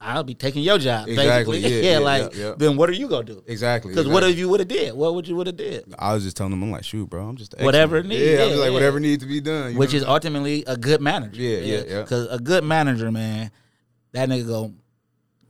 i'll 0.00 0.24
be 0.24 0.34
taking 0.34 0.62
your 0.62 0.78
job 0.78 1.08
Exactly, 1.08 1.60
basically 1.62 1.84
yeah, 1.84 1.92
yeah, 1.92 1.98
like 1.98 2.34
yeah, 2.34 2.44
yeah. 2.48 2.54
then 2.56 2.76
what 2.76 2.88
are 2.90 2.92
you 2.94 3.08
gonna 3.08 3.24
do 3.24 3.42
exactly. 3.46 3.92
because 3.92 4.08
what 4.08 4.22
if 4.24 4.36
you 4.38 4.48
would 4.48 4.60
have 4.60 4.68
did 4.68 4.94
what 4.94 5.14
would 5.14 5.26
you 5.28 5.36
would 5.36 5.46
have 5.46 5.56
did 5.56 5.84
I 5.98 6.14
was 6.14 6.24
just 6.24 6.36
telling 6.36 6.52
him, 6.52 6.62
I'm 6.62 6.70
like, 6.72 6.84
shoot, 6.84 7.08
bro, 7.08 7.24
I'm 7.26 7.36
just 7.36 7.54
Whatever 7.60 7.98
X-Man. 7.98 8.18
need- 8.18 8.24
Yeah, 8.32 8.44
yeah, 8.46 8.54
like 8.56 8.72
whatever 8.72 8.98
needs 8.98 9.22
to 9.22 9.28
be 9.28 9.40
done. 9.40 9.74
which 9.76 9.94
is 9.94 10.02
I'm 10.02 10.10
ultimately 10.10 10.64
a 10.66 10.76
good 10.76 11.00
manager 11.00 11.40
Yeah, 11.40 11.58
yeah, 11.58 11.82
yeah. 11.88 12.02
because 12.02 12.26
a 12.30 12.38
good 12.38 12.64
manager 12.64 13.10
man 13.12 13.50
that 14.12 14.28
nigga 14.28 14.46
go 14.46 14.72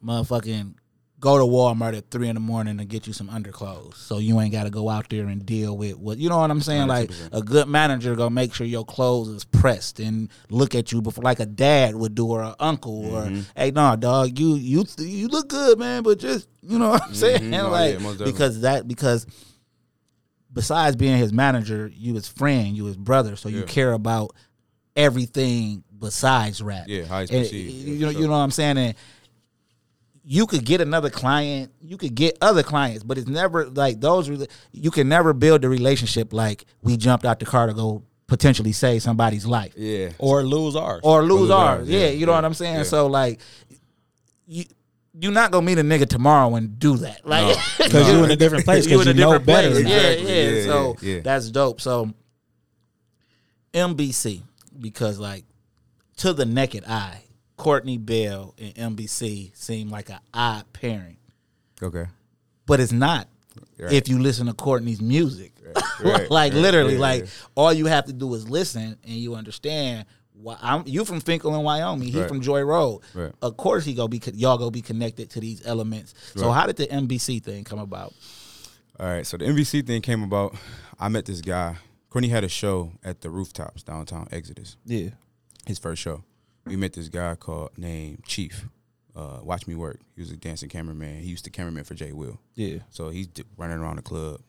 motherfucking 0.05 0.75
go 1.23 1.39
to 1.39 1.45
walmart 1.45 1.97
at 1.97 2.11
three 2.11 2.29
in 2.29 2.35
the 2.35 2.41
morning 2.41 2.79
to 2.79 2.85
get 2.85 3.07
you 3.07 3.13
some 3.13 3.31
underclothes. 3.31 3.97
So 3.97 4.19
you 4.19 4.41
ain't 4.41 4.51
got 4.51 4.65
to 4.65 4.71
go 4.71 4.89
out 4.89 5.09
there 5.09 5.29
and 5.29 5.47
deal 5.47 5.77
with 5.77 5.97
what 5.97 6.19
you 6.19 6.29
know 6.29 6.37
what 6.39 6.51
i'm 6.51 6.61
saying? 6.61 6.89
Like 6.89 7.11
100%. 7.11 7.29
a 7.33 7.43
good 7.43 7.69
manager 7.69 8.17
gonna 8.17 8.31
make 8.31 8.53
sure 8.53 8.67
your 8.67 8.85
clothes 8.85 9.29
is 9.29 9.45
pressed 9.45 10.01
and 10.01 10.29
look 10.51 10.75
at 10.75 10.91
you 10.91 11.01
before 11.01 11.23
like 11.23 11.39
a 11.39 11.47
dad 11.47 11.95
would 11.95 12.17
do 12.17 12.27
or 12.27 12.43
an 12.43 12.55
uncle 12.59 13.03
Mm-hmm. 13.05 13.39
or 13.39 13.43
hey 13.57 13.71
no 13.71 13.95
dog 13.97 14.37
you 14.37 14.57
you 14.57 14.85
you 14.99 15.29
look 15.29 15.49
good 15.49 15.79
man 15.79 16.03
but 16.03 16.19
just 16.19 16.49
you 16.61 16.79
know 16.79 16.91
what 16.91 17.03
i'm 17.05 17.15
saying? 17.15 17.49
No, 17.49 17.71
like 17.81 18.01
yeah, 18.01 18.25
because 18.25 18.63
that 18.63 18.89
because 18.89 19.25
besides 20.53 20.97
being 20.97 21.17
his 21.17 21.33
manager 21.33 21.89
you 21.95 22.15
his 22.15 22.27
friend 22.29 22.77
you 22.77 22.85
his 22.87 22.97
brother 22.97 23.37
so 23.37 23.49
you 23.49 23.63
care 23.63 23.93
about 23.93 24.33
everything 24.97 25.83
besides 25.99 26.61
rap. 26.63 26.85
Yeah, 26.89 27.05
how 27.05 27.21
he's 27.21 27.31
perceived. 27.31 27.73
You 27.89 28.07
know 28.07 28.13
for 28.13 28.19
you 28.19 28.25
know 28.27 28.33
what 28.33 28.39
i'm 28.39 28.51
saying? 28.51 28.77
And 28.77 28.95
you 30.25 30.47
could 30.47 30.65
get 30.65 30.81
another 30.81 31.11
client, 31.11 31.73
you 31.81 31.97
could 31.97 32.15
get 32.15 32.39
other 32.41 32.63
clients, 32.63 33.03
but 33.03 33.19
it's 33.19 33.27
never 33.29 33.67
like 33.67 34.01
those. 34.01 34.29
You 34.73 34.91
can 34.91 35.09
never 35.09 35.33
build 35.33 35.65
a 35.65 35.69
relationship 35.69 36.33
like 36.33 36.65
we 36.83 36.97
jumped 36.97 37.25
out 37.25 37.41
the 37.41 37.47
car 37.47 37.67
to 37.67 37.75
go 37.75 38.05
potentially 38.29 38.73
save 38.73 39.03
somebody's 39.03 39.45
life 39.45 39.75
Yeah. 39.77 40.11
Or 40.19 40.43
lose 40.45 40.75
ours. 40.77 41.01
or 41.03 41.23
lose 41.23 41.41
lose 41.43 41.51
ours. 41.51 41.81
ours, 41.81 41.89
Yeah, 41.89 41.99
yeah, 42.01 42.09
you 42.11 42.25
know 42.27 42.33
yeah, 42.33 42.39
what 42.39 42.45
I'm 42.45 42.55
saying. 42.55 42.77
yeah. 42.77 42.83
So 42.85 43.07
like, 43.09 43.41
you 44.47 44.65
you're 45.21 45.33
not 45.33 45.51
gonna 45.51 45.67
meet 45.67 45.79
a 45.79 45.83
nigga 45.83 46.09
tomorrow 46.09 46.55
and 46.55 46.79
do 46.79 46.97
that, 46.99 47.27
like 47.27 47.57
Because 47.79 48.11
you're 48.11 48.25
in 48.25 48.31
a 48.31 48.37
different 48.37 48.65
place, 48.65 48.87
you 48.87 48.97
'cause 48.97 49.07
in 49.09 49.17
a 49.17 49.19
you 49.19 49.21
know 49.27 49.39
different 49.39 49.47
better 49.47 49.71
place. 49.73 49.87
Yeah, 49.87 49.97
Exactly. 49.99 50.35
yeah. 50.35 50.51
Yeah, 50.51 50.65
So 50.65 50.97
yeah, 51.03 51.15
yeah. 51.17 51.21
that's 51.21 51.51
dope. 51.51 51.81
So 51.81 52.15
MBC 53.75 54.43
because 54.79 55.19
like 55.19 55.45
to 56.19 56.33
the 56.33 56.45
naked 56.47 56.85
eye, 56.87 57.25
Courtney 57.63 57.97
Bell 57.99 58.55
and 58.59 58.97
NBC 58.97 59.53
seem 59.57 59.89
like 59.89 60.11
an 60.11 60.19
odd 60.35 60.65
pairing 60.73 61.17
Okay. 61.83 62.07
but 62.67 62.81
it's 62.81 62.93
not 62.93 63.29
Right. 63.79 63.93
if 63.93 64.09
you 64.09 64.19
listen 64.19 64.47
to 64.47 64.55
Courtney's 64.55 65.01
music. 65.01 65.53
right, 66.03 66.31
like 66.31 66.53
right, 66.53 66.55
literally, 66.55 66.95
yeah, 66.95 67.01
like 67.01 67.27
all 67.55 67.73
you 67.73 67.87
have 67.87 68.07
to 68.07 68.13
do 68.13 68.33
is 68.35 68.49
listen 68.49 68.97
and 69.05 69.15
you 69.15 69.35
understand. 69.35 70.07
Why 70.35 70.57
I'm 70.61 70.83
you 70.87 71.05
from 71.05 71.21
Fenkell 71.21 71.55
in 71.57 71.63
Wyoming. 71.63 72.09
He 72.09 72.19
Right. 72.19 72.27
from 72.29 72.41
Joy 72.41 72.63
Road. 72.63 73.03
Right. 73.15 73.31
Of 73.43 73.57
course, 73.59 73.85
he 73.85 73.93
go 73.95 74.09
be 74.09 74.21
y'all 74.35 74.57
go 74.59 74.71
be 74.71 74.81
connected 74.83 75.31
to 75.31 75.41
these 75.41 75.65
elements. 75.67 76.15
So 76.35 76.49
Right. 76.49 76.55
how 76.61 76.67
did 76.67 76.77
the 76.77 76.87
NBC 76.87 77.39
thing 77.41 77.63
come 77.65 77.79
about? 77.79 78.15
All 78.99 79.07
right. 79.07 79.27
So 79.27 79.37
the 79.37 79.45
NBC 79.45 79.83
thing 79.87 80.01
came 80.03 80.23
about. 80.23 80.57
I 80.99 81.09
met 81.09 81.27
this 81.27 81.41
guy. 81.43 81.77
Courtney 82.11 82.29
had 82.29 82.45
a 82.45 82.49
show 82.49 82.93
at 83.05 83.21
the 83.21 83.31
rooftops 83.31 83.83
downtown 83.83 84.27
Exodus. 84.33 84.77
Yeah. 84.87 85.11
His 85.67 85.79
first 85.79 86.01
show. 86.03 86.25
We 86.65 86.77
met 86.77 86.93
this 86.93 87.09
guy 87.09 87.35
called 87.35 87.77
named 87.77 88.25
Chief. 88.25 88.67
Uh, 89.15 89.41
Watch 89.43 89.67
me 89.67 89.75
work. 89.75 90.01
He 90.15 90.21
was 90.23 90.31
a 90.31 90.37
dancing 90.37 90.69
cameraman. 90.69 91.21
He 91.21 91.29
used 91.29 91.45
to 91.45 91.51
cameraman 91.51 91.85
for 91.85 91.95
Jay 91.95 92.13
Will. 92.13 92.39
Yeah. 92.55 92.79
So 92.91 93.11
he's 93.11 93.27
d- 93.27 93.45
running 93.57 93.79
around 93.79 93.97
the 93.97 94.03
club. 94.03 94.41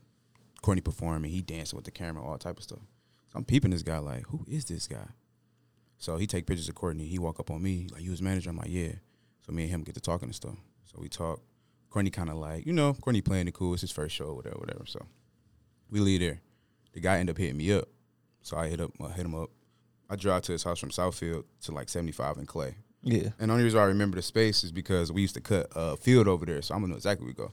Courtney 0.62 0.82
performing. 0.82 1.32
He 1.32 1.41
dancing 1.41 1.76
with 1.76 1.86
the 1.86 1.91
camera, 1.91 2.23
all 2.23 2.38
type 2.38 2.58
of 2.58 2.63
stuff. 2.63 2.80
So 3.28 3.38
I'm 3.39 3.43
peeping 3.45 3.71
this 3.71 3.84
guy 3.84 3.97
like, 3.97 4.23
who 4.28 4.45
is 4.47 4.65
this 4.65 4.88
guy? 4.88 5.08
So 5.97 6.17
he 6.17 6.28
take 6.28 6.45
pictures 6.45 6.69
of 6.69 6.76
Courtney. 6.76 7.06
He 7.06 7.19
walk 7.19 7.39
up 7.39 7.49
on 7.52 7.62
me 7.62 7.88
like, 7.91 8.02
you 8.04 8.12
his 8.12 8.21
manager? 8.21 8.49
I'm 8.49 8.58
like, 8.58 8.69
yeah. 8.69 8.93
So 9.45 9.52
me 9.52 9.63
and 9.63 9.71
him 9.71 9.84
get 9.84 9.95
to 9.95 10.02
talking 10.02 10.28
and 10.28 10.36
stuff. 10.36 10.56
So 10.86 10.99
we 11.02 11.10
talk. 11.10 11.41
Courtney 11.89 12.10
kind 12.12 12.30
of 12.30 12.38
like, 12.38 12.65
you 12.65 12.73
know, 12.73 12.93
Courtney 12.93 13.21
playing 13.21 13.47
it 13.47 13.54
cool. 13.54 13.73
It's 13.73 13.82
his 13.82 13.91
first 13.91 14.15
show, 14.15 14.34
whatever, 14.34 14.58
whatever. 14.58 14.86
So 14.86 15.06
we 15.91 15.99
leave 15.99 16.21
there. 16.21 16.41
The 16.93 16.99
guy 17.02 17.17
end 17.19 17.30
up 17.30 17.38
hitting 17.38 17.58
me 17.58 17.71
up. 17.73 17.88
So 18.41 18.58
I 18.58 18.67
hit 18.67 18.82
up, 18.82 18.91
I 19.04 19.10
hit 19.10 19.26
him 19.26 19.36
up. 19.36 19.49
I 20.10 20.16
drive 20.16 20.44
to 20.44 20.52
his 20.52 20.63
house 20.63 20.80
from 20.80 20.89
Southfield 20.89 21.46
to 21.62 21.72
like 21.72 21.89
75 21.89 22.38
in 22.38 22.46
Clay. 22.46 22.76
Yeah. 23.04 23.30
And 23.39 23.50
the 23.50 23.54
only 23.54 23.63
reason 23.63 23.80
I 23.80 23.86
remember 23.86 24.16
the 24.16 24.22
space 24.22 24.63
is 24.63 24.72
because 24.72 25.12
we 25.12 25.22
used 25.22 25.36
to 25.36 25.42
cut 25.42 25.68
a 25.76 25.98
field 25.98 26.28
over 26.28 26.46
there, 26.46 26.62
so 26.62 26.74
I'm 26.74 26.82
gonna 26.82 26.92
know 26.92 26.98
exactly 26.98 27.26
where 27.26 27.34
we 27.38 27.46
go. 27.46 27.52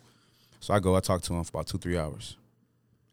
So 0.60 0.74
I 0.74 0.78
go, 0.78 0.94
I 0.94 1.00
talk 1.00 1.22
to 1.22 1.34
him 1.34 1.42
for 1.44 1.50
about 1.50 1.66
two, 1.66 1.78
three 1.78 1.98
hours. 1.98 2.36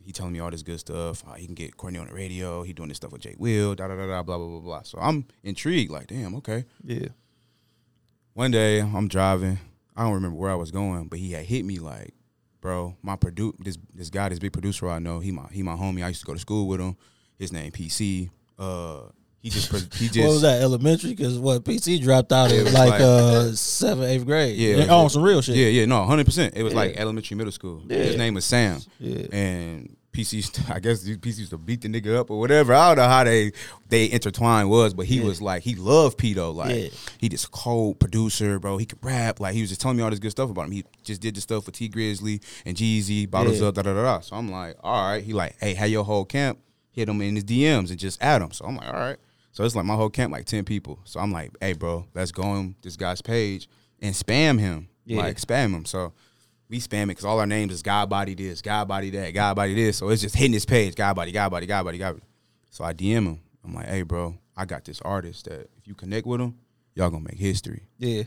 He 0.04 0.12
telling 0.12 0.34
me 0.34 0.40
all 0.40 0.52
this 0.52 0.64
good 0.64 0.80
stuff. 0.80 1.24
How 1.26 1.34
he 1.34 1.46
can 1.46 1.56
get 1.56 1.76
Courtney 1.76 2.00
on 2.00 2.08
the 2.08 2.14
radio. 2.14 2.64
He 2.64 2.74
doing 2.74 2.90
this 2.90 2.98
stuff 2.98 3.12
with 3.12 3.22
Jay 3.22 3.36
Will, 3.38 3.76
da 3.76 3.88
da 3.88 3.96
da 3.96 4.08
da, 4.08 4.24
blah 4.24 4.38
blah 4.38 4.48
blah 4.48 4.60
blah. 4.60 4.82
So 4.84 5.00
I'm 5.02 5.26
intrigued, 5.44 5.92
like, 5.92 6.08
damn, 6.08 6.36
okay. 6.36 6.66
Yeah. 6.84 7.10
One 8.34 8.52
day 8.52 8.80
I'm 8.80 9.08
driving. 9.08 9.60
I 9.96 10.04
don't 10.04 10.14
remember 10.14 10.38
where 10.38 10.52
I 10.52 10.56
was 10.56 10.72
going, 10.72 11.08
but 11.08 11.20
he 11.20 11.32
had 11.32 11.46
hit 11.46 11.66
me 11.66 11.80
like, 11.80 12.14
bro, 12.62 12.96
my 13.02 13.16
produ 13.16 13.54
this 13.60 13.78
this 13.94 14.10
guy, 14.10 14.30
this 14.30 14.40
big 14.40 14.54
producer 14.54 14.88
I 14.88 15.00
know, 15.00 15.20
he 15.20 15.32
my 15.32 15.48
he 15.52 15.64
my 15.64 15.76
homie. 15.76 16.04
I 16.04 16.10
used 16.10 16.22
to 16.22 16.26
go 16.26 16.34
to 16.34 16.40
school 16.40 16.68
with 16.68 16.80
him. 16.80 16.96
His 17.38 17.52
name 17.52 17.72
PC. 17.72 18.30
Uh, 18.58 19.10
he 19.50 19.60
just 19.60 19.94
he 19.96 20.08
just 20.08 20.20
What 20.26 20.28
was 20.34 20.42
that? 20.42 20.62
Elementary? 20.62 21.12
Because 21.14 21.40
what 21.40 21.64
PC 21.64 22.02
dropped 22.02 22.32
out 22.34 22.52
in 22.52 22.66
like, 22.66 22.92
like- 22.92 23.02
uh 23.02 23.52
seventh, 23.54 24.08
eighth 24.10 24.26
grade. 24.26 24.58
Yeah, 24.58 24.84
on 24.94 25.04
like- 25.04 25.12
some 25.12 25.24
real 25.24 25.42
shit. 25.42 25.56
Yeah, 25.56 25.68
yeah, 25.68 25.86
no, 25.86 26.04
hundred 26.04 26.26
percent. 26.26 26.56
It 26.56 26.64
was 26.64 26.74
like 26.74 26.98
elementary, 26.98 27.36
middle 27.38 27.52
school. 27.54 27.84
Yeah. 27.88 27.98
His 27.98 28.18
name 28.18 28.34
was 28.34 28.46
Sam. 28.46 28.82
Yeah. 29.00 29.26
And 29.32 29.96
PC, 30.14 30.70
I 30.76 30.80
guess 30.80 31.04
PC 31.08 31.38
used 31.38 31.52
to 31.52 31.58
beat 31.58 31.82
the 31.82 31.88
nigga 31.90 32.16
up 32.18 32.32
or 32.32 32.40
whatever. 32.40 32.74
I 32.74 32.88
don't 32.90 32.98
know 33.04 33.08
how 33.10 33.24
they 33.24 33.52
they 33.88 34.10
intertwined 34.12 34.70
was, 34.70 34.94
but 34.94 35.06
he 35.06 35.20
was 35.22 35.42
like 35.42 35.62
he 35.64 35.76
loved 35.76 36.18
P 36.18 36.34
though. 36.34 36.52
Like 36.52 36.76
Yeah. 36.76 36.88
he 37.20 37.30
just 37.30 37.52
cold 37.52 38.00
producer, 38.00 38.60
bro. 38.60 38.78
He 38.78 38.86
could 38.86 39.00
rap. 39.04 39.40
Like 39.40 39.54
he 39.54 39.62
was 39.62 39.70
just 39.70 39.80
telling 39.80 39.96
me 39.98 40.04
all 40.04 40.10
this 40.10 40.20
good 40.20 40.32
stuff 40.32 40.50
about 40.50 40.66
him. 40.66 40.72
He 40.72 40.84
just 41.04 41.22
did 41.22 41.36
the 41.36 41.42
stuff 41.42 41.66
with 41.68 41.76
Tee 41.76 41.90
Grizzley 41.90 42.44
and 42.66 42.76
Jeezy, 42.76 43.30
bottles 43.30 43.62
Yeah. 43.62 43.68
up, 43.68 43.76
da 43.76 43.84
da 43.84 43.94
da 43.94 44.04
da. 44.04 44.20
So 44.20 44.36
I'm 44.36 44.50
like, 44.50 44.76
all 44.84 45.10
right. 45.12 45.24
He 45.24 45.34
like, 45.34 45.56
hey, 45.60 45.74
how 45.76 45.86
your 45.86 46.04
whole 46.04 46.26
camp? 46.26 46.60
hit 46.92 47.08
him 47.08 47.22
in 47.22 47.36
his 47.36 47.44
DMs 47.44 47.92
and 47.92 48.00
just 48.00 48.20
add 48.24 48.42
him. 48.42 48.52
So 48.52 48.66
I'm 48.66 48.76
like, 48.76 48.88
all 48.88 48.94
right. 49.00 49.18
So 49.58 49.64
it's 49.64 49.74
like 49.76 49.86
my 49.86 49.96
whole 49.96 50.12
camp, 50.12 50.32
like 50.32 50.46
ten 50.46 50.66
people. 50.66 51.00
So 51.04 51.20
I'm 51.20 51.32
like, 51.32 51.50
hey, 51.60 51.74
bro, 51.74 52.06
let's 52.14 52.32
go 52.32 52.44
on 52.44 52.76
this 52.84 52.96
guy's 52.96 53.24
page 53.24 53.68
and 54.00 54.14
spam 54.14 54.60
him, 54.60 54.88
Yeah. 55.04 55.18
like 55.18 55.38
spam 55.38 55.72
him. 55.72 55.84
So 55.84 56.14
we 56.70 56.78
spam 56.80 57.06
it 57.06 57.08
because 57.08 57.26
all 57.26 57.40
our 57.40 57.48
names 57.48 57.74
is 57.74 57.82
God 57.82 58.08
body 58.08 58.36
this, 58.36 58.62
God 58.62 58.88
body 58.88 59.10
that, 59.10 59.32
God 59.34 59.56
body 59.56 59.74
this. 59.74 59.98
So 59.98 60.10
it's 60.10 60.22
just 60.22 60.36
hitting 60.36 60.54
his 60.54 60.64
page, 60.68 60.94
God 60.94 61.16
body, 61.16 61.32
God 61.32 61.50
body, 61.50 61.66
God 61.66 61.86
body, 61.86 61.98
God 61.98 62.12
body. 62.18 62.26
So 62.70 62.84
I 62.84 62.94
DM 62.94 63.26
him. 63.26 63.40
I'm 63.66 63.74
like, 63.74 63.88
hey, 63.88 64.04
bro, 64.04 64.38
I 64.56 64.66
got 64.66 64.86
this 64.86 65.02
artist 65.02 65.46
that 65.46 65.62
if 65.76 65.88
you 65.88 65.96
connect 65.96 66.28
with 66.28 66.40
him, 66.40 66.54
y'all 66.94 67.10
gonna 67.10 67.24
make 67.28 67.40
history. 67.40 67.88
Yeah. 67.98 68.26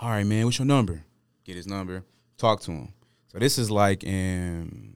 All 0.00 0.08
right, 0.10 0.24
man, 0.24 0.44
what's 0.44 0.60
your 0.60 0.66
number? 0.66 1.02
Get 1.44 1.56
his 1.56 1.66
number, 1.66 2.04
talk 2.38 2.60
to 2.60 2.70
him. 2.70 2.92
So 3.26 3.40
this 3.40 3.58
is 3.58 3.72
like 3.72 4.04
in, 4.04 4.94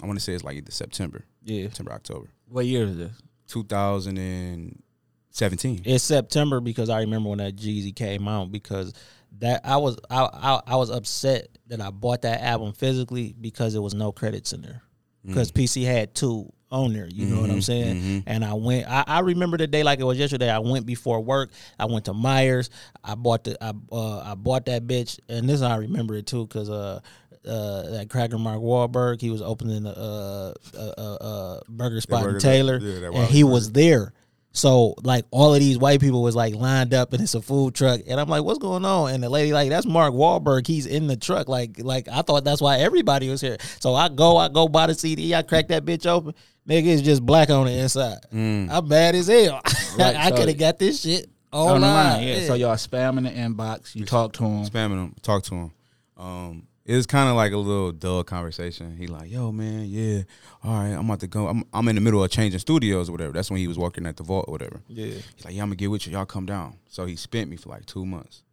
I 0.00 0.06
want 0.06 0.20
to 0.20 0.24
say 0.24 0.34
it's 0.34 0.44
like 0.44 0.56
either 0.56 0.70
September, 0.70 1.24
Yeah. 1.42 1.64
September, 1.64 1.90
October, 1.94 2.28
What 2.48 2.64
year 2.66 2.84
is 2.84 2.96
this? 2.96 3.12
2017. 3.46 5.82
It's 5.84 6.04
September 6.04 6.60
because 6.60 6.90
I 6.90 7.00
remember 7.00 7.30
when 7.30 7.38
that 7.38 7.56
Jeezy 7.56 7.94
came 7.94 8.28
out 8.28 8.50
because 8.52 8.92
that 9.38 9.60
I 9.64 9.76
was 9.76 9.98
I, 10.10 10.28
I 10.32 10.60
I 10.66 10.76
was 10.76 10.90
upset 10.90 11.48
that 11.66 11.80
I 11.80 11.90
bought 11.90 12.22
that 12.22 12.40
album 12.40 12.72
physically 12.72 13.34
because 13.38 13.72
there 13.74 13.82
was 13.82 13.94
no 13.94 14.12
credits 14.12 14.52
in 14.52 14.62
there 14.62 14.82
because 15.24 15.52
PC 15.52 15.84
had 15.84 16.14
two 16.14 16.52
on 16.70 16.92
there. 16.92 17.08
You 17.08 17.26
know 17.26 17.40
what 17.40 17.50
I'm 17.50 17.62
saying? 17.62 18.24
And 18.26 18.44
I 18.44 18.54
went. 18.54 18.88
I, 18.88 19.04
I 19.06 19.20
remember 19.20 19.56
the 19.56 19.66
day 19.66 19.82
like 19.82 20.00
it 20.00 20.04
was 20.04 20.18
yesterday. 20.18 20.50
I 20.50 20.58
went 20.58 20.86
before 20.86 21.20
work. 21.20 21.50
I 21.78 21.84
went 21.84 22.06
to 22.06 22.12
Meijers. 22.12 22.70
I 23.04 23.14
bought 23.14 23.44
the 23.44 23.62
I 23.62 23.72
uh, 23.92 24.20
I 24.20 24.34
bought 24.34 24.66
that 24.66 24.86
bitch, 24.86 25.20
and 25.28 25.48
this 25.48 25.62
I 25.62 25.76
remember 25.76 26.14
it 26.14 26.26
too 26.26 26.46
because 26.46 26.70
uh. 26.70 27.00
Uh, 27.46 27.90
that 27.90 28.08
cracker 28.10 28.38
Mark 28.38 28.60
Wahlberg, 28.60 29.20
he 29.20 29.30
was 29.30 29.40
opening 29.42 29.86
a, 29.86 29.90
uh, 29.90 30.54
uh, 30.76 30.80
uh, 30.98 31.14
uh, 31.14 31.60
burger 31.68 32.00
spot 32.00 32.20
in 32.22 32.26
burger- 32.28 32.40
Taylor, 32.40 32.78
yeah, 32.78 33.00
that 33.00 33.12
and 33.12 33.28
he 33.28 33.42
Burger. 33.42 33.52
was 33.52 33.72
there. 33.72 34.12
So 34.52 34.94
like 35.02 35.26
all 35.30 35.52
of 35.52 35.60
these 35.60 35.76
white 35.76 36.00
people 36.00 36.22
was 36.22 36.34
like 36.34 36.54
lined 36.54 36.94
up 36.94 37.12
and 37.12 37.20
it's 37.22 37.34
a 37.34 37.42
food 37.42 37.74
truck 37.74 38.00
and 38.08 38.18
I'm 38.18 38.26
like, 38.28 38.42
what's 38.42 38.58
going 38.58 38.86
on? 38.86 39.12
And 39.12 39.22
the 39.22 39.28
lady 39.28 39.52
like, 39.52 39.68
that's 39.68 39.84
Mark 39.84 40.14
Wahlberg. 40.14 40.66
He's 40.66 40.86
in 40.86 41.08
the 41.08 41.16
truck. 41.16 41.46
Like 41.46 41.78
like 41.78 42.08
I 42.08 42.22
thought 42.22 42.42
that's 42.44 42.62
why 42.62 42.78
everybody 42.78 43.28
was 43.28 43.42
here. 43.42 43.58
So 43.80 43.94
I 43.94 44.08
go, 44.08 44.38
I 44.38 44.48
go 44.48 44.66
buy 44.66 44.86
the 44.86 44.94
CD, 44.94 45.34
I 45.34 45.42
crack 45.42 45.68
that 45.68 45.84
bitch 45.84 46.06
open. 46.06 46.32
Nigga, 46.66 46.86
it's 46.86 47.02
just 47.02 47.24
black 47.24 47.50
on 47.50 47.66
the 47.66 47.72
inside. 47.72 48.16
I'm 48.32 48.88
mad 48.88 49.14
as 49.14 49.26
hell. 49.26 49.60
Right, 49.98 50.16
I 50.16 50.30
so- 50.30 50.36
could 50.36 50.48
have 50.48 50.58
got 50.58 50.78
this 50.78 51.02
shit 51.02 51.28
On 51.52 51.74
online. 51.76 51.80
the 51.80 51.86
line, 52.26 52.28
yeah. 52.40 52.46
So 52.46 52.54
y'all 52.54 52.74
spamming 52.76 53.24
the 53.24 53.30
inbox. 53.30 53.94
You 53.94 54.04
talk 54.06 54.32
to 54.34 54.44
him. 54.44 54.64
spamming 54.66 55.02
him, 55.04 55.14
talk 55.22 55.42
to 55.44 55.54
him. 55.54 55.72
Um, 56.16 56.66
it 56.86 56.94
was 56.94 57.04
kind 57.04 57.28
of 57.28 57.34
like 57.34 57.52
a 57.52 57.56
little 57.56 57.90
dull 57.90 58.22
conversation. 58.22 58.96
He 58.96 59.08
like, 59.08 59.28
yo, 59.28 59.50
man, 59.50 59.86
yeah, 59.86 60.22
all 60.62 60.72
right, 60.72 60.92
I'm 60.92 61.06
about 61.06 61.18
to 61.20 61.26
go. 61.26 61.48
I'm, 61.48 61.64
I'm 61.72 61.88
in 61.88 61.96
the 61.96 62.00
middle 62.00 62.22
of 62.22 62.30
changing 62.30 62.60
studios 62.60 63.08
or 63.08 63.12
whatever. 63.12 63.32
That's 63.32 63.50
when 63.50 63.58
he 63.58 63.66
was 63.66 63.76
working 63.76 64.06
at 64.06 64.16
the 64.16 64.22
vault 64.22 64.44
or 64.46 64.52
whatever. 64.52 64.80
Yeah. 64.86 65.06
He's 65.06 65.44
like, 65.44 65.54
yeah, 65.54 65.62
I'm 65.62 65.68
gonna 65.68 65.76
get 65.76 65.90
with 65.90 66.06
you. 66.06 66.12
Y'all 66.12 66.24
come 66.24 66.46
down. 66.46 66.78
So 66.88 67.04
he 67.04 67.16
spent 67.16 67.50
me 67.50 67.56
for 67.56 67.70
like 67.70 67.86
two 67.86 68.06
months, 68.06 68.44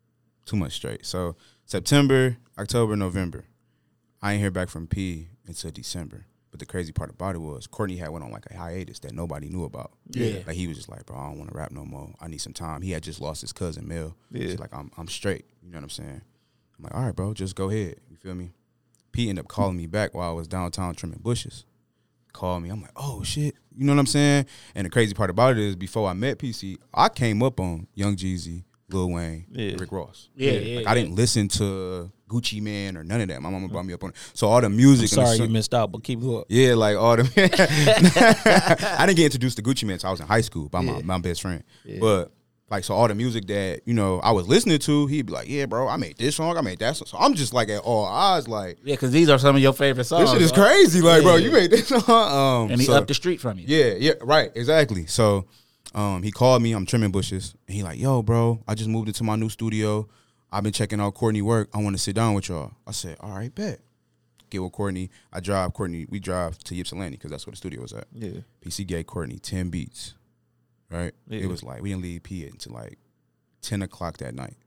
two 0.46 0.58
months 0.58 0.76
straight. 0.76 1.06
So 1.06 1.36
September, 1.66 2.38
October, 2.58 2.96
November. 2.96 3.46
I 4.20 4.34
ain't 4.34 4.42
hear 4.42 4.52
back 4.52 4.70
from 4.70 4.88
P 4.88 5.28
until 5.46 5.70
December. 5.70 6.26
But 6.50 6.60
the 6.60 6.66
crazy 6.66 6.92
part 6.92 7.10
about 7.10 7.36
it 7.36 7.40
was 7.40 7.68
Courtney 7.68 7.98
had 7.98 8.10
went 8.10 8.24
on 8.24 8.32
like 8.32 8.46
a 8.50 8.56
hiatus 8.56 9.00
that 9.00 9.14
nobody 9.14 9.50
knew 9.50 9.64
about. 9.64 9.92
Yeah. 10.10 10.40
Like 10.46 10.56
he 10.56 10.68
was 10.68 10.78
just 10.78 10.90
like, 10.90 11.06
bro, 11.06 11.18
I 11.18 11.28
don't 11.30 11.40
want 11.40 11.52
to 11.52 11.58
rap 11.58 11.72
no 11.72 11.84
more. 11.84 12.14
I 12.22 12.28
need 12.28 12.38
some 12.40 12.54
time. 12.54 12.82
He 12.82 12.92
had 12.92 13.04
just 13.04 13.22
lost 13.22 13.42
his 13.42 13.54
cousin 13.54 13.88
Mel. 13.88 14.16
Yeah. 14.32 14.44
He's 14.44 14.60
like, 14.60 14.74
I'm 14.74 14.92
I'm 14.98 15.08
straight. 15.08 15.46
You 15.62 15.72
know 15.72 15.78
what 15.78 15.84
I'm 15.84 15.90
saying? 15.90 16.22
I'm 16.84 16.90
like, 16.92 16.96
all 17.00 17.06
right, 17.06 17.16
bro, 17.16 17.34
just 17.34 17.56
go 17.56 17.70
ahead. 17.70 17.96
You 18.10 18.18
feel 18.18 18.36
me? 18.36 18.52
P 19.12 19.30
ended 19.30 19.46
up 19.46 19.48
calling 19.48 19.78
me 19.78 19.88
back 19.88 20.14
while 20.14 20.30
I 20.30 20.34
was 20.34 20.48
downtown 20.48 20.96
trimming 20.96 21.20
bushes. 21.20 21.66
Called 22.34 22.64
me. 22.64 22.70
I'm 22.70 22.82
like, 22.82 22.92
oh 22.96 23.24
shit. 23.24 23.56
You 23.78 23.86
know 23.86 23.94
what 23.94 24.00
I'm 24.00 24.06
saying? 24.08 24.48
And 24.76 24.86
the 24.86 24.90
crazy 24.90 25.14
part 25.14 25.30
about 25.30 25.52
it 25.52 25.60
is 25.60 25.76
before 25.76 26.10
I 26.10 26.14
met 26.14 26.40
PC, 26.40 26.78
I 26.94 27.10
came 27.10 27.42
up 27.44 27.60
on 27.60 27.88
Young 27.94 28.16
Jeezy, 28.16 28.64
Lil 28.90 29.12
Wayne, 29.12 29.46
Yeah. 29.52 29.76
Rick 29.78 29.92
Ross. 29.92 30.30
Yeah, 30.36 30.52
yeah, 30.54 30.78
Like 30.80 30.88
I 30.88 30.96
didn't 30.96 31.16
listen 31.16 31.48
to 31.50 32.12
Gucci 32.28 32.60
Mane 32.62 32.98
or 32.98 33.04
none 33.04 33.22
of 33.22 33.28
that. 33.28 33.40
My 33.42 33.52
mama 33.52 33.68
brought 33.68 33.86
me 33.86 33.94
up 33.94 34.04
on 34.04 34.10
it. 34.10 34.16
So 34.34 34.48
all 34.48 34.60
the 34.62 34.70
music 34.70 35.12
I'm 35.14 35.20
and 35.20 35.28
the 35.28 35.36
sorry 35.36 35.48
you 35.48 35.54
missed 35.54 35.74
out, 35.76 35.92
but 35.92 36.04
keep 36.04 36.20
going. 36.20 36.44
yeah, 36.50 36.74
like 36.74 36.98
all 36.98 37.16
the. 37.18 37.24
I 39.00 39.06
didn't 39.06 39.18
get 39.18 39.26
introduced 39.26 39.58
to 39.58 39.64
Gucci 39.64 39.84
Mane 39.84 39.94
until 39.94 40.10
I 40.10 40.12
was 40.12 40.20
in 40.20 40.28
high 40.28 40.42
school 40.42 40.70
by 40.70 40.82
my, 40.82 41.02
my 41.04 41.20
best 41.20 41.42
friend. 41.42 41.64
But 42.00 42.32
like, 42.70 42.84
so 42.84 42.96
all 42.96 43.08
the 43.08 43.14
music 43.16 43.46
that 43.48 43.82
you 43.86 43.94
know 43.94 44.20
I 44.22 44.32
was 44.32 44.48
listening 44.48 44.80
to, 44.80 45.06
he'd 45.08 45.26
be 45.28 45.34
like, 45.34 45.48
"Yeah, 45.48 45.66
bro, 45.68 45.88
I 45.88 45.98
made 45.98 46.18
this 46.18 46.36
song, 46.38 46.58
I 46.58 46.62
made 46.62 46.80
that 46.80 46.96
song." 46.96 47.08
So 47.08 47.18
I'm 47.20 47.34
just 47.36 47.54
like 47.54 47.70
at 47.70 47.82
all 47.82 48.06
odds, 48.06 48.48
like 48.48 48.78
Yeah, 48.84 48.94
because 48.96 49.12
these 49.12 49.30
are 49.30 49.38
some 49.38 49.56
of 49.56 49.62
your 49.62 49.74
favorite 49.74 50.06
songs. 50.06 50.24
this 50.24 50.32
shit 50.34 50.42
is 50.42 50.52
dog. 50.52 50.66
crazy, 50.68 51.02
like, 51.02 51.22
bro, 51.24 51.36
you 51.36 51.52
made 51.52 51.70
this 51.72 51.88
song, 51.90 52.04
um, 52.66 52.72
And 52.72 52.80
he 52.82 52.88
so- 52.88 52.94
up 52.94 53.08
the 53.08 53.14
street 53.14 53.40
from 53.42 53.60
you. 53.60 53.66
yeah, 53.68 53.94
yeah, 53.98 54.14
right, 54.22 54.52
exactly. 54.56 55.06
So, 55.06 55.46
um, 55.94 56.24
he 56.24 56.32
called 56.32 56.62
me. 56.64 56.72
I'm 56.72 56.86
trimming 56.88 57.12
bushes, 57.12 57.54
and 57.68 57.76
he 57.76 57.84
like, 57.84 58.00
"Yo, 58.00 58.24
bro, 58.24 58.64
I 58.68 58.74
just 58.76 58.90
moved 58.90 59.08
into 59.08 59.24
my 59.24 59.36
new 59.36 59.50
studio. 59.50 60.08
I've 60.52 60.64
been 60.64 60.74
checking 60.74 61.00
out 61.00 61.14
Courtney 61.16 61.42
work. 61.42 61.70
I 61.74 61.80
want 61.80 61.96
to 61.96 62.02
sit 62.02 62.16
down 62.16 62.34
with 62.34 62.50
y'all." 62.50 62.72
I 62.88 62.92
said, 62.92 63.18
"All 63.20 63.32
right, 63.32 63.54
bet." 63.54 63.80
Get 64.50 64.62
with 64.62 64.72
Courtney. 64.72 65.10
I 65.32 65.40
drive 65.40 65.74
Courtney. 65.74 66.06
We 66.10 66.20
drive 66.20 66.60
to 66.66 66.80
Ypsilanti 66.80 67.18
because 67.18 67.32
that's 67.32 67.46
where 67.48 67.52
the 67.54 67.58
studio 67.58 67.82
was 67.82 67.92
at. 67.94 68.06
Yeah. 68.14 68.42
PC 68.64 68.86
gave 68.86 69.06
Courtney 69.08 69.38
ten 69.40 69.70
beats. 69.70 70.14
Right. 70.94 71.14
Yeah. 71.28 71.40
It 71.42 71.48
was 71.48 71.64
like 71.64 71.82
we 71.82 71.90
didn't 71.90 72.04
leave 72.04 72.24
P 72.24 72.46
until 72.46 72.74
like 72.74 73.00
ten 73.62 73.82
o'clock 73.82 74.18
that 74.18 74.36
night. 74.36 74.58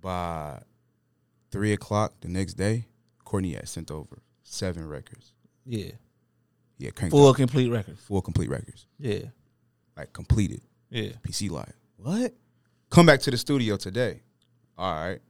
By 0.00 0.60
three 1.50 1.72
o'clock 1.72 2.14
the 2.20 2.28
next 2.28 2.54
day, 2.54 2.86
Courtney 3.24 3.54
had 3.54 3.68
sent 3.68 3.90
over 3.90 4.18
seven 4.42 4.86
records. 4.88 5.32
Yeah. 5.64 5.92
Yeah, 6.78 6.90
Full 7.08 7.28
out 7.28 7.36
complete 7.36 7.70
records. 7.70 8.00
full 8.00 8.20
complete 8.20 8.50
records, 8.50 8.86
Yeah. 8.98 9.26
like 9.96 10.12
completed. 10.12 10.60
Yeah. 10.90 11.10
PC 11.22 11.48
like, 11.50 11.68
what? 11.96 12.34
Come 12.90 13.06
back 13.06 13.20
to 13.20 13.30
the 13.30 13.36
studio 13.38 13.76
today. 13.76 14.22
All 14.76 14.92
right. 14.92 15.20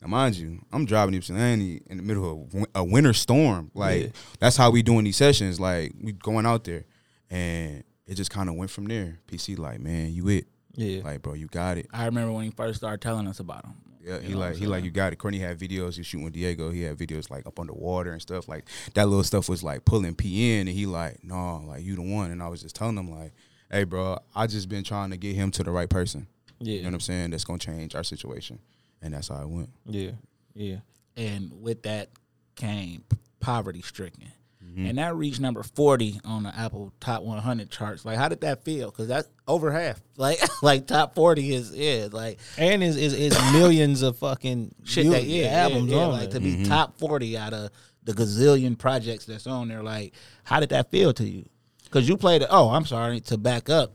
Now, 0.00 0.08
mind 0.08 0.36
you, 0.36 0.64
I'm 0.72 0.86
driving 0.86 1.12
to 1.12 1.18
Ypsilanti 1.18 1.82
in 1.86 1.98
the 1.98 2.02
middle 2.02 2.48
of 2.54 2.66
a 2.74 2.82
winter 2.82 3.12
storm. 3.12 3.70
Like, 3.74 4.02
Yeah. 4.02 4.08
that's 4.38 4.56
how 4.56 4.70
we 4.70 4.82
doing 4.82 5.04
these 5.04 5.16
sessions. 5.18 5.60
Like, 5.60 5.92
we 6.00 6.12
going 6.12 6.46
out 6.46 6.64
there. 6.64 6.86
And 7.28 7.84
it 8.10 8.16
just 8.16 8.30
kind 8.30 8.48
of 8.48 8.56
went 8.56 8.72
from 8.72 8.86
there. 8.86 9.20
PC 9.28 9.56
like, 9.56 9.78
man, 9.78 10.12
you 10.12 10.28
it. 10.28 10.46
Yeah. 10.74 11.02
Like, 11.04 11.22
bro, 11.22 11.34
you 11.34 11.46
got 11.46 11.78
it. 11.78 11.86
I 11.92 12.06
remember 12.06 12.32
when 12.32 12.44
he 12.44 12.50
first 12.50 12.78
started 12.78 13.00
telling 13.00 13.28
us 13.28 13.38
about 13.38 13.64
him. 13.64 13.74
Yeah, 14.02 14.18
he 14.18 14.28
You 14.28 14.34
know 14.34 14.40
like 14.40 14.56
he 14.56 14.66
like 14.66 14.82
you 14.82 14.90
got 14.90 15.12
it. 15.12 15.16
Courtney 15.16 15.38
had 15.38 15.58
videos. 15.60 15.96
He 15.96 16.02
shooting 16.02 16.24
with 16.24 16.32
Diego. 16.32 16.70
He 16.70 16.82
had 16.82 16.96
videos 16.96 17.30
like 17.30 17.46
up 17.46 17.60
underwater 17.60 18.10
and 18.10 18.20
stuff. 18.20 18.48
Like 18.48 18.64
that 18.94 19.06
little 19.06 19.22
stuff 19.22 19.48
was 19.48 19.62
like 19.62 19.84
pulling 19.84 20.16
PN, 20.16 20.60
and 20.60 20.68
he 20.70 20.86
like, 20.86 21.22
no, 21.22 21.62
like 21.68 21.84
you 21.84 21.94
the 21.94 22.02
one. 22.02 22.32
And 22.32 22.42
I 22.42 22.48
was 22.48 22.62
just 22.62 22.74
telling 22.74 22.96
him 22.96 23.10
like, 23.10 23.32
hey, 23.70 23.84
bro, 23.84 24.18
I 24.34 24.48
just 24.48 24.68
been 24.68 24.82
trying 24.82 25.10
to 25.10 25.16
get 25.16 25.36
him 25.36 25.52
to 25.52 25.62
the 25.62 25.70
right 25.70 25.88
person. 25.88 26.26
Yeah. 26.58 26.76
You 26.76 26.82
know 26.82 26.88
what 26.88 26.94
I'm 26.94 27.00
saying? 27.00 27.30
That's 27.30 27.44
gonna 27.44 27.60
change 27.60 27.94
our 27.94 28.02
situation, 28.02 28.58
and 29.00 29.14
that's 29.14 29.28
how 29.28 29.42
it 29.42 29.48
went. 29.48 29.70
Yeah. 29.86 30.12
Yeah. 30.54 30.78
And 31.16 31.62
with 31.62 31.82
that 31.82 32.08
came 32.56 33.04
poverty 33.38 33.82
stricken. 33.82 34.32
Mm-hmm. 34.70 34.86
And 34.86 34.98
that 34.98 35.14
reached 35.16 35.40
number 35.40 35.62
40 35.62 36.20
on 36.24 36.44
the 36.44 36.56
Apple 36.56 36.92
Top 37.00 37.22
100 37.22 37.70
charts. 37.70 38.04
Like, 38.04 38.16
how 38.16 38.28
did 38.28 38.42
that 38.42 38.62
feel? 38.62 38.90
Because 38.90 39.08
that's 39.08 39.28
over 39.48 39.72
half. 39.72 40.00
Like, 40.20 40.38
like 40.62 40.86
top 40.86 41.14
40 41.14 41.54
is, 41.54 41.74
yeah, 41.74 42.08
like 42.12 42.40
And 42.58 42.84
is 42.84 42.98
is 42.98 43.14
is 43.14 43.52
millions 43.52 44.02
of 44.02 44.18
fucking 44.18 44.74
shit 44.84 45.08
that, 45.08 45.24
yeah, 45.24 45.46
albums 45.46 45.90
yeah, 45.90 45.96
yeah, 45.96 46.04
on 46.04 46.12
like 46.12 46.30
to 46.32 46.40
be 46.40 46.66
top 46.66 46.98
40 46.98 47.38
out 47.38 47.54
of 47.54 47.70
the 48.02 48.12
gazillion 48.12 48.76
projects 48.76 49.24
that's 49.24 49.46
on 49.46 49.68
there. 49.68 49.82
Like, 49.82 50.12
how 50.44 50.60
did 50.60 50.68
that 50.70 50.90
feel 50.90 51.14
to 51.14 51.26
you? 51.26 51.48
Because 51.84 52.06
you 52.06 52.18
played 52.18 52.42
it, 52.42 52.48
oh, 52.50 52.68
I'm 52.68 52.84
sorry, 52.84 53.20
to 53.20 53.38
back 53.38 53.70
up, 53.70 53.94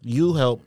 you 0.00 0.32
helped 0.32 0.64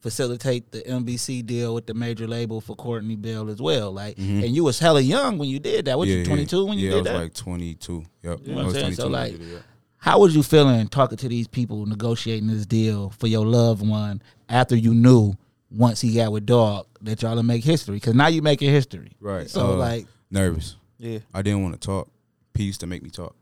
facilitate 0.00 0.70
the 0.70 0.80
NBC 0.82 1.44
deal 1.44 1.74
with 1.74 1.86
the 1.86 1.94
major 1.94 2.26
label 2.26 2.60
for 2.60 2.76
Courtney 2.76 3.16
Bell 3.16 3.48
as 3.50 3.60
well. 3.60 3.92
Like, 3.92 4.16
and 4.18 4.44
you 4.54 4.64
was 4.64 4.78
hella 4.78 5.00
young 5.00 5.38
when 5.38 5.48
you 5.48 5.58
did 5.58 5.86
that. 5.86 5.98
What 5.98 6.08
you 6.08 6.24
22 6.24 6.64
when 6.66 6.78
you 6.78 6.90
Mm-hmm. 6.90 6.96
yeah, 6.98 7.02
did 7.02 7.10
I 7.10 7.12
that? 7.14 7.18
like 7.24 7.34
22. 7.34 8.04
Yep, 8.22 8.38
You 8.44 8.52
know 8.54 8.60
I 8.60 8.64
what 8.64 8.66
was 8.66 8.74
I'm 8.76 8.80
saying? 8.94 8.96
22. 8.96 9.02
So 9.02 9.08
like, 9.08 9.32
yeah. 9.38 9.58
how 9.96 10.20
was 10.20 10.34
you 10.36 10.42
feeling 10.42 10.88
talking 10.88 11.18
to 11.18 11.28
these 11.28 11.48
people, 11.48 11.84
negotiating 11.86 12.48
this 12.48 12.64
deal 12.66 13.10
for 13.10 13.26
your 13.26 13.44
loved 13.44 13.86
one 13.86 14.22
after 14.48 14.76
you 14.76 14.94
knew 14.94 15.34
once 15.70 16.00
he 16.00 16.14
got 16.14 16.32
with 16.32 16.46
Dog 16.46 16.86
that 17.02 17.20
y'all 17.22 17.36
to 17.36 17.42
make 17.42 17.64
history? 17.64 17.96
Because 17.96 18.14
now 18.14 18.28
you 18.28 18.40
making 18.42 18.70
history, 18.70 19.12
right. 19.20 19.50
So 19.50 19.72
uh, 19.72 19.76
like, 19.76 20.06
nervous. 20.30 20.76
Yeah. 20.98 21.18
I 21.34 21.42
didn't 21.42 21.62
want 21.62 21.80
to 21.80 21.84
talk. 21.86 22.08
P 22.54 22.64
used 22.64 22.80
to 22.80 22.86
make 22.86 23.02
me 23.02 23.10
talk. 23.10 23.34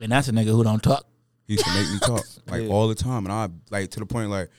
and 0.00 0.10
that's 0.10 0.28
a 0.28 0.32
nigga 0.32 0.46
who 0.46 0.64
don't 0.64 0.82
talk. 0.82 1.04
He 1.46 1.54
used 1.54 1.64
to 1.64 1.74
make 1.74 1.88
me 1.90 1.98
talk 2.00 2.24
like 2.48 2.68
all 2.70 2.86
the 2.88 2.94
time, 2.94 3.26
and 3.26 3.32
I 3.32 3.48
like 3.70 3.90
to 3.90 4.00
the 4.00 4.06
point 4.06 4.30
like 4.30 4.50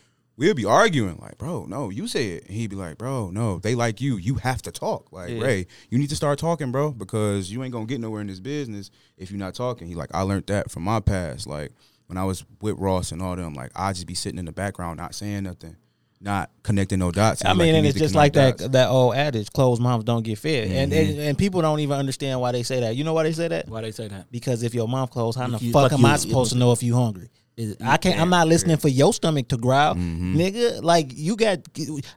we'd 0.48 0.56
be 0.56 0.66
arguing 0.66 1.18
like, 1.22 1.38
bro, 1.38 1.66
no, 1.66 1.90
you 1.90 2.08
say 2.08 2.30
it, 2.32 2.46
and 2.48 2.56
he'd 2.58 2.70
be 2.70 2.76
like, 2.76 2.98
bro, 2.98 3.30
no, 3.30 3.60
they 3.60 3.76
like 3.76 4.02
you, 4.02 4.18
you 4.18 4.36
have 4.36 4.62
to 4.64 4.72
talk. 4.72 5.12
Like 5.12 5.30
Yeah. 5.30 5.42
Ray, 5.44 5.68
you 5.90 5.98
need 5.98 6.10
to 6.10 6.16
start 6.16 6.40
talking, 6.40 6.72
bro, 6.72 6.92
because 6.92 7.52
you 7.52 7.64
ain't 7.64 7.72
gonna 7.72 7.86
get 7.86 8.02
nowhere 8.02 8.22
in 8.22 8.28
this 8.28 8.40
business 8.40 8.90
if 9.18 9.32
you're 9.32 9.40
not 9.40 9.54
talking. 9.56 9.88
He 9.88 9.96
like, 9.96 10.10
I 10.14 10.22
learned 10.24 10.48
that 10.48 10.72
from 10.72 10.84
my 10.84 11.00
past, 11.00 11.48
like 11.48 11.72
when 12.08 12.18
I 12.18 12.26
was 12.26 12.44
with 12.62 12.78
Ross 12.78 13.12
and 13.12 13.22
all 13.22 13.36
them, 13.36 13.54
like 13.54 13.72
I 13.76 13.94
just 13.94 14.08
be 14.08 14.16
sitting 14.16 14.40
in 14.40 14.46
the 14.46 14.52
background 14.52 14.98
not 14.98 15.16
saying 15.16 15.44
nothing. 15.44 15.78
not 16.24 16.52
connecting 16.62 17.00
no 17.00 17.10
dots. 17.10 17.44
I 17.44 17.54
mean, 17.54 17.70
you 17.70 17.76
and 17.76 17.86
it's 17.88 17.98
just 17.98 18.14
like 18.14 18.34
connect 18.34 18.58
that 18.60 18.64
dots. 18.66 18.74
that 18.74 18.90
old 18.90 19.16
adage: 19.16 19.52
closed 19.52 19.82
mouths 19.82 20.04
don't 20.04 20.22
get 20.24 20.38
fed, 20.38 20.68
and, 20.68 20.94
and 20.94 21.10
Mm-hmm. 21.10 21.20
and 21.22 21.38
people 21.38 21.62
don't 21.62 21.80
even 21.80 21.98
understand 21.98 22.40
why 22.42 22.52
they 22.52 22.62
say 22.64 22.80
that. 22.82 22.96
You 22.96 23.04
know 23.04 23.14
why 23.14 23.24
they 23.24 23.32
say 23.34 23.48
that? 23.48 23.68
Why 23.68 23.82
they 23.82 23.92
say 23.92 24.08
that? 24.08 24.32
Because 24.32 24.62
if 24.62 24.74
your 24.76 24.88
mouth 24.88 25.10
closed, 25.10 25.38
how 25.40 25.46
in 25.46 25.52
the 25.54 25.58
you- 25.60 25.72
fuck 25.72 25.90
fuck 25.90 26.00
am 26.00 26.06
I 26.06 26.18
supposed 26.18 26.52
to 26.52 26.58
know 26.60 26.72
if 26.74 26.84
you 26.84 26.94
hungry? 26.96 27.30
Is- 27.62 27.78
I 27.84 27.98
can't. 27.98 28.20
I'm 28.20 28.30
not 28.30 28.48
listening 28.48 28.78
for 28.78 28.88
your 28.88 29.14
stomach 29.14 29.48
to 29.50 29.58
growl, 29.58 29.96
Mm-hmm. 29.96 30.36
nigga. 30.36 30.84
Like 30.84 31.12
you 31.14 31.36
got. 31.36 31.60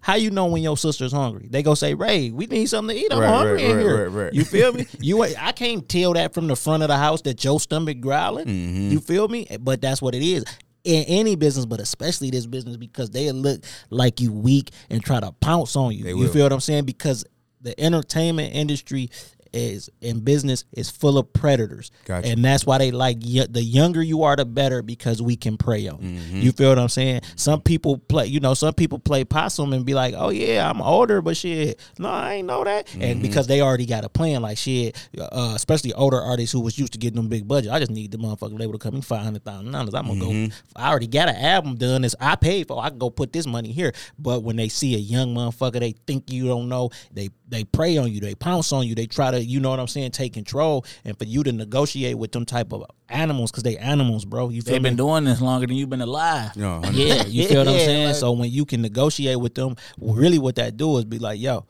How 0.01 0.15
you 0.15 0.31
know 0.31 0.47
when 0.47 0.63
your 0.63 0.77
sister's 0.77 1.13
hungry? 1.13 1.49
They 1.51 1.63
go 1.63 1.75
say, 1.75 1.95
"Ray, 1.95 2.31
we 2.31 2.47
need 2.47 2.67
something 2.67 2.97
to 2.97 3.03
eat. 3.03 3.13
I'm 3.13 3.21
Right, 3.21 3.29
hungry 3.29 3.53
right, 3.55 3.65
in 3.65 3.77
right, 3.77 3.83
here." 3.83 4.31
You 4.33 4.45
feel 4.45 4.73
me? 4.73 4.87
You. 5.01 5.23
I 5.23 5.53
can't 5.53 5.89
tell 5.89 6.13
that 6.15 6.35
from 6.35 6.47
the 6.47 6.57
front 6.57 6.83
of 6.83 6.89
the 6.89 6.97
house 6.97 7.23
that 7.23 7.45
your 7.45 7.61
stomach 7.61 8.01
growling. 8.01 8.47
Mm-hmm. 8.47 8.91
You 8.93 9.01
feel 9.01 9.29
me? 9.29 9.47
But 9.61 9.81
that's 9.81 10.01
what 10.01 10.15
it 10.15 10.23
is. 10.23 10.45
In 10.85 11.05
any 11.05 11.35
business, 11.35 11.65
but 11.65 11.81
especially 11.81 12.31
this 12.31 12.47
business, 12.47 12.77
because 12.77 13.09
they 13.11 13.33
look 13.33 13.65
like 13.91 14.21
you 14.21 14.33
weak 14.33 14.71
and 14.91 15.03
try 15.03 15.19
to 15.19 15.33
pounce 15.33 15.77
on 15.77 15.95
you. 15.95 16.05
They 16.05 16.11
you 16.11 16.17
will. 16.19 16.29
feel 16.29 16.43
what 16.45 16.53
I'm 16.53 16.61
saying? 16.61 16.85
Because 16.85 17.25
the 17.63 17.79
entertainment 17.81 18.55
industry 18.55 19.09
is 19.55 19.89
in 20.01 20.21
business 20.21 20.65
is 20.73 20.91
full 20.91 21.17
of 21.17 21.33
predators, 21.33 21.91
Gotcha. 22.05 22.29
and 22.29 22.45
that's 22.45 22.67
why 22.67 22.79
they 22.79 22.91
like 22.91 23.19
y- 23.25 23.47
the 23.49 23.63
younger 23.63 24.03
you 24.03 24.25
are, 24.25 24.37
the 24.37 24.45
better 24.45 24.83
because 24.83 25.23
we 25.23 25.37
can 25.37 25.57
prey 25.57 25.87
on 25.89 26.03
you. 26.03 26.21
Mm-hmm. 26.21 26.41
You 26.41 26.53
feel 26.53 26.69
what 26.71 26.79
I'm 26.79 26.89
saying? 26.89 27.21
Some 27.37 27.61
people 27.61 27.99
play, 27.99 28.27
you 28.27 28.41
know, 28.41 28.55
some 28.55 28.75
people 28.75 28.99
play 28.99 29.25
possum 29.25 29.73
and 29.73 29.85
be 29.87 29.95
like, 29.95 30.15
"Oh 30.17 30.31
yeah, 30.31 30.69
I'm 30.69 30.83
older, 30.83 31.23
but 31.23 31.37
shit, 31.37 31.81
no, 31.99 32.09
I 32.11 32.35
ain't 32.35 32.47
know 32.49 32.65
that," 32.65 32.87
Mm-hmm. 32.89 33.03
and 33.03 33.23
because 33.23 33.47
they 33.47 33.61
already 33.61 33.87
got 33.87 34.05
a 34.05 34.09
plan, 34.09 34.43
like 34.43 34.59
shit, 34.59 34.97
uh, 35.19 35.53
especially 35.55 35.93
older 35.95 36.21
artists 36.21 36.53
who 36.53 36.61
was 36.61 36.79
used 36.79 36.93
to 36.95 36.99
getting 36.99 37.17
them 37.17 37.29
big 37.29 37.47
budget. 37.47 37.71
I 37.73 37.79
just 37.79 37.91
need 37.91 38.11
the 38.11 38.19
motherfucking 38.19 38.59
label 38.59 38.73
to 38.73 38.79
come 38.79 38.95
in 38.97 39.03
five 39.03 39.23
hundred 39.23 39.45
thousand 39.45 39.71
dollars. 39.73 39.95
I'm 39.95 40.07
gonna 40.07 40.21
Mm-hmm. 40.25 40.47
go. 40.47 40.55
I 40.77 40.91
already 40.91 41.07
got 41.07 41.29
an 41.29 41.37
album 41.37 41.77
done. 41.77 42.03
This 42.03 42.15
I 42.21 42.35
paid 42.37 42.67
for. 42.69 42.83
I 42.83 42.89
can 42.91 42.99
go 42.99 43.11
put 43.11 43.33
this 43.33 43.47
money 43.47 43.73
here. 43.73 43.93
But 44.19 44.43
when 44.43 44.57
they 44.57 44.69
see 44.69 44.95
a 44.95 44.99
young 44.99 45.35
motherfucker, 45.35 45.81
they 45.81 45.93
think 46.07 46.31
you 46.33 46.47
don't 46.49 46.69
know. 46.69 46.91
They 47.13 47.29
they 47.47 47.65
prey 47.65 47.97
on 47.99 48.11
you. 48.11 48.21
They 48.21 48.35
pounce 48.35 48.73
on 48.73 48.87
you. 48.87 48.95
They 48.95 49.07
try 49.07 49.31
to, 49.31 49.41
you 49.43 49.61
know 49.61 49.71
what 49.71 49.79
I'm 49.79 49.87
saying, 49.87 50.13
take 50.13 50.33
control. 50.33 50.85
And 51.05 51.17
for 51.19 51.25
you 51.25 51.43
to 51.45 51.53
negotiate 51.53 52.17
with 52.19 52.33
them 52.33 52.45
type 52.47 52.73
of 52.73 52.85
animals, 53.09 53.51
because 53.51 53.63
they 53.65 53.77
animals, 53.77 54.25
bro. 54.25 54.49
You 54.49 54.63
feel 54.63 54.73
They've 54.73 54.83
been 54.83 54.97
doing 54.97 55.25
this 55.25 55.41
longer 55.41 55.67
than 55.67 55.77
you've 55.77 55.91
been 55.91 56.01
alive. 56.01 56.57
No, 56.57 56.81
Yeah, 56.93 57.25
you 57.27 57.47
feel 57.49 57.59
what 57.59 57.69
I'm 57.69 57.75
Yeah, 57.75 57.85
saying? 57.85 58.07
like- 58.09 58.17
so 58.17 58.33
when 58.33 58.51
you 58.51 58.65
can 58.65 58.81
negotiate 58.83 59.39
with 59.39 59.55
them, 59.55 59.77
really 59.99 60.39
what 60.39 60.55
that 60.57 60.77
do 60.77 60.97
is 60.99 61.05
be 61.05 61.19
like, 61.19 61.39
yo, 61.41 61.67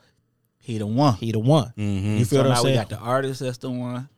He 0.60 0.78
the 0.78 0.86
one. 0.86 1.14
he 1.14 1.32
the 1.32 1.38
one. 1.40 1.72
Mm-hmm. 1.76 2.18
You 2.18 2.24
feel 2.24 2.42
so 2.44 2.48
what 2.48 2.56
I'm 2.56 2.62
saying? 2.62 2.74
we 2.74 2.78
got 2.80 2.88
the 2.90 2.98
artist. 2.98 3.40
That's 3.40 3.58
the 3.58 3.70
one. 3.70 4.08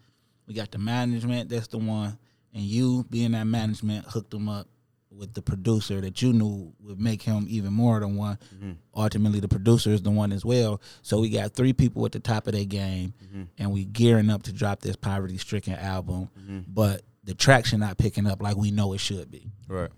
We 0.47 0.55
got 0.55 0.71
the 0.71 0.79
management. 0.79 1.49
That's 1.49 1.69
the 1.69 1.79
one. 1.79 2.19
And 2.55 2.63
you 2.65 3.05
being 3.11 3.33
that 3.33 3.47
management 3.47 4.05
hooked 4.07 4.31
them 4.31 4.49
up 4.49 4.69
with 5.17 5.35
the 5.35 5.43
producer 5.43 6.01
that 6.01 6.21
you 6.23 6.33
knew 6.33 6.73
would 6.81 7.01
make 7.01 7.23
him 7.23 7.47
even 7.49 7.73
more 7.73 8.01
than 8.01 8.17
one. 8.17 8.39
Mm-hmm. 8.55 8.73
Ultimately, 8.95 9.41
the 9.41 9.49
producer 9.49 9.91
is 9.91 10.03
the 10.03 10.11
one 10.11 10.33
as 10.33 10.45
well. 10.45 10.81
So 11.03 11.21
we 11.21 11.31
got 11.31 11.55
three 11.55 11.73
people 11.73 12.05
at 12.07 12.13
the 12.13 12.21
top 12.21 12.47
of 12.47 12.53
their 12.53 12.65
game, 12.65 13.15
mm-hmm. 13.25 13.45
and 13.59 13.73
we 13.73 13.85
gearing 13.85 14.31
up 14.31 14.43
to 14.45 14.53
drop 14.53 14.81
this 14.81 14.97
poverty-stricken 14.97 15.75
album. 15.75 16.29
Mm-hmm. 16.39 16.61
But 16.69 17.03
the 17.25 17.35
traction 17.35 17.81
not 17.81 17.99
picking 17.99 18.27
up 18.27 18.41
like 18.43 18.57
we 18.57 18.71
know 18.71 18.93
it 18.93 19.01
should 19.01 19.31
be. 19.31 19.51
Right. 19.69 19.91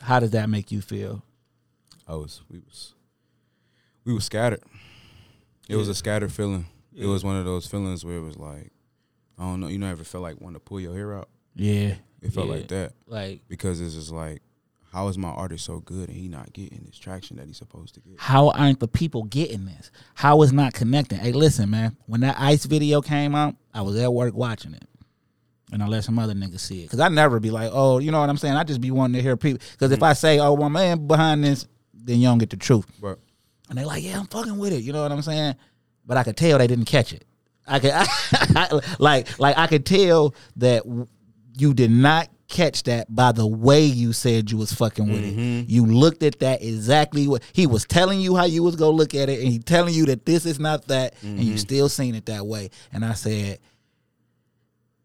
How 0.00 0.18
does 0.20 0.30
that 0.30 0.48
make 0.48 0.72
you 0.72 0.80
feel? 0.80 1.22
I 2.08 2.14
was 2.14 2.42
we 2.50 2.58
was 2.58 2.94
we 4.04 4.14
was 4.14 4.24
scattered. 4.24 4.62
It 5.68 5.76
was 5.76 5.88
a 5.88 5.94
scattered 5.94 6.32
feeling. 6.32 6.66
It 6.96 7.06
was 7.06 7.22
one 7.22 7.36
of 7.36 7.44
those 7.44 7.66
feelings 7.66 8.04
where 8.04 8.16
it 8.16 8.22
was 8.22 8.36
like, 8.36 8.72
I 9.38 9.42
don't 9.42 9.60
know, 9.60 9.68
you 9.68 9.78
never 9.78 10.02
felt 10.02 10.22
like 10.22 10.40
wanting 10.40 10.54
to 10.54 10.60
pull 10.60 10.80
your 10.80 10.94
hair 10.94 11.14
out. 11.16 11.28
Yeah, 11.54 11.94
It 12.22 12.32
felt 12.32 12.48
Yeah. 12.48 12.54
like 12.54 12.68
that 12.68 12.92
like 13.06 13.42
because 13.46 13.80
it's 13.80 13.94
just 13.94 14.10
like, 14.10 14.42
how 14.92 15.06
is 15.06 15.16
my 15.16 15.28
artist 15.28 15.64
so 15.64 15.78
good 15.78 16.08
and 16.08 16.18
he 16.18 16.28
not 16.28 16.52
getting 16.52 16.82
this 16.84 16.98
traction 16.98 17.36
that 17.36 17.46
he's 17.46 17.58
supposed 17.58 17.94
to 17.94 18.00
get? 18.00 18.14
how 18.18 18.50
aren't 18.50 18.80
the 18.80 18.88
people 18.88 19.22
getting 19.24 19.64
this? 19.64 19.90
How 20.14 20.42
is 20.42 20.52
not 20.52 20.74
connecting? 20.74 21.18
Hey, 21.18 21.32
listen, 21.32 21.70
man. 21.70 21.96
When 22.06 22.22
that 22.22 22.36
Ice 22.38 22.64
video 22.64 23.00
came 23.00 23.34
out, 23.34 23.54
I 23.72 23.82
was 23.82 23.96
at 23.96 24.12
work 24.12 24.34
watching 24.34 24.74
it, 24.74 24.84
and 25.72 25.80
I 25.80 25.86
let 25.86 26.02
some 26.02 26.18
other 26.18 26.34
niggas 26.34 26.60
see 26.60 26.82
it. 26.82 26.90
Cause 26.90 26.98
I 26.98 27.08
never 27.08 27.38
be 27.38 27.52
like, 27.52 27.70
oh, 27.72 27.98
you 27.98 28.10
know 28.10 28.20
what 28.20 28.28
I'm 28.28 28.36
saying? 28.36 28.56
I 28.56 28.64
just 28.64 28.80
be 28.80 28.90
wanting 28.90 29.14
to 29.14 29.22
hear 29.22 29.36
people. 29.36 29.64
Cause 29.78 29.92
if 29.92 30.00
mm. 30.00 30.06
I 30.06 30.12
say, 30.12 30.40
oh, 30.40 30.56
my 30.56 30.68
man 30.68 31.06
behind 31.06 31.44
this, 31.44 31.68
then 31.94 32.18
you 32.18 32.26
don't 32.26 32.38
get 32.38 32.50
the 32.50 32.56
truth. 32.56 32.86
But 33.00 33.20
And 33.68 33.78
they 33.78 33.84
like, 33.84 34.02
yeah, 34.02 34.18
I'm 34.18 34.26
fucking 34.26 34.58
with 34.58 34.72
it. 34.72 34.82
You 34.82 34.92
know 34.92 35.02
what 35.02 35.12
I'm 35.12 35.22
saying? 35.22 35.54
But 36.04 36.16
I 36.16 36.24
could 36.24 36.36
tell 36.36 36.58
they 36.58 36.66
didn't 36.66 36.86
catch 36.86 37.12
it. 37.12 37.24
I 37.64 37.78
could, 37.78 38.82
like, 38.98 39.38
like 39.38 39.56
I 39.56 39.68
could 39.68 39.86
tell 39.86 40.34
that 40.56 40.82
you 41.56 41.74
did 41.74 41.92
not 41.92 42.28
catch 42.50 42.82
that 42.82 43.14
by 43.14 43.32
the 43.32 43.46
way 43.46 43.84
you 43.84 44.12
said 44.12 44.50
you 44.50 44.58
was 44.58 44.72
fucking 44.72 45.08
with 45.08 45.24
it. 45.24 45.36
Mm-hmm. 45.36 45.70
You 45.70 45.86
looked 45.86 46.22
at 46.22 46.40
that 46.40 46.62
exactly 46.62 47.26
what 47.28 47.42
he 47.52 47.66
was 47.66 47.86
telling 47.86 48.20
you 48.20 48.36
how 48.36 48.44
you 48.44 48.62
was 48.62 48.76
gonna 48.76 48.90
look 48.90 49.14
at 49.14 49.28
it, 49.28 49.40
and 49.40 49.48
he 49.48 49.58
telling 49.58 49.94
you 49.94 50.06
that 50.06 50.26
this 50.26 50.44
is 50.44 50.58
not 50.58 50.88
that, 50.88 51.14
and 51.22 51.38
you 51.38 51.52
mm-hmm. 51.52 51.56
still 51.58 51.88
seen 51.88 52.14
it 52.14 52.26
that 52.26 52.46
way. 52.46 52.70
And 52.92 53.04
I 53.04 53.14
said, 53.14 53.60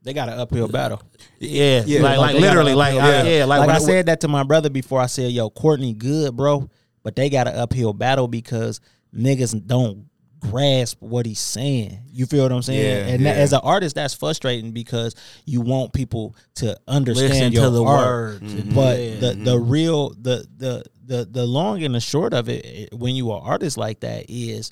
They 0.03 0.13
got 0.13 0.27
an 0.29 0.39
uphill 0.39 0.67
battle. 0.67 1.01
yeah, 1.39 1.83
Yeah. 1.85 2.01
like, 2.01 2.17
like 2.17 2.35
they 2.35 2.41
literally, 2.41 2.73
like, 2.73 2.95
I- 2.95 3.23
yeah, 3.23 3.45
like, 3.45 3.59
like 3.59 3.67
when 3.67 3.75
I 3.75 3.79
it- 3.79 3.81
said 3.85 4.05
that 4.07 4.21
to 4.21 4.27
my 4.27 4.43
brother 4.43 4.69
before. 4.69 4.99
I 4.99 5.07
said, 5.07 5.31
"Yo, 5.31 5.49
Courtney, 5.49 5.93
good, 5.93 6.35
bro," 6.35 6.69
but 7.03 7.15
they 7.15 7.29
got 7.29 7.47
an 7.47 7.55
uphill 7.55 7.93
battle 7.93 8.27
because 8.27 8.81
niggas 9.15 9.65
don't 9.65 10.05
grasp 10.49 10.97
what 11.01 11.25
he's 11.25 11.39
saying. 11.39 11.99
You 12.11 12.25
feel 12.25 12.43
what 12.43 12.51
I'm 12.51 12.61
saying? 12.61 12.79
Yeah, 13.07 13.13
and 13.13 13.25
that, 13.25 13.37
as 13.37 13.53
an 13.53 13.61
artist, 13.63 13.95
that's 13.95 14.13
frustrating 14.13 14.71
because 14.71 15.15
you 15.45 15.61
want 15.61 15.93
people 15.93 16.35
to 16.55 16.77
understand 16.87 17.29
Listen 17.31 17.51
your 17.53 17.63
to 17.65 17.69
the 17.69 17.83
art. 17.83 18.07
words. 18.07 18.41
Mm-hmm. 18.41 18.57
Mm-hmm. 18.59 18.75
But 18.75 18.99
Yeah. 18.99 19.15
the 19.19 19.33
the 19.35 19.57
mm-hmm. 19.57 19.69
real 19.69 20.09
the 20.11 20.47
the 20.57 20.83
the 21.05 21.25
the 21.25 21.45
long 21.45 21.83
and 21.83 21.93
the 21.95 21.99
short 21.99 22.33
of 22.33 22.49
it, 22.49 22.65
it, 22.65 22.93
when 22.93 23.15
you 23.15 23.31
are 23.31 23.41
artist 23.41 23.77
like 23.77 23.99
that, 24.01 24.25
is 24.29 24.71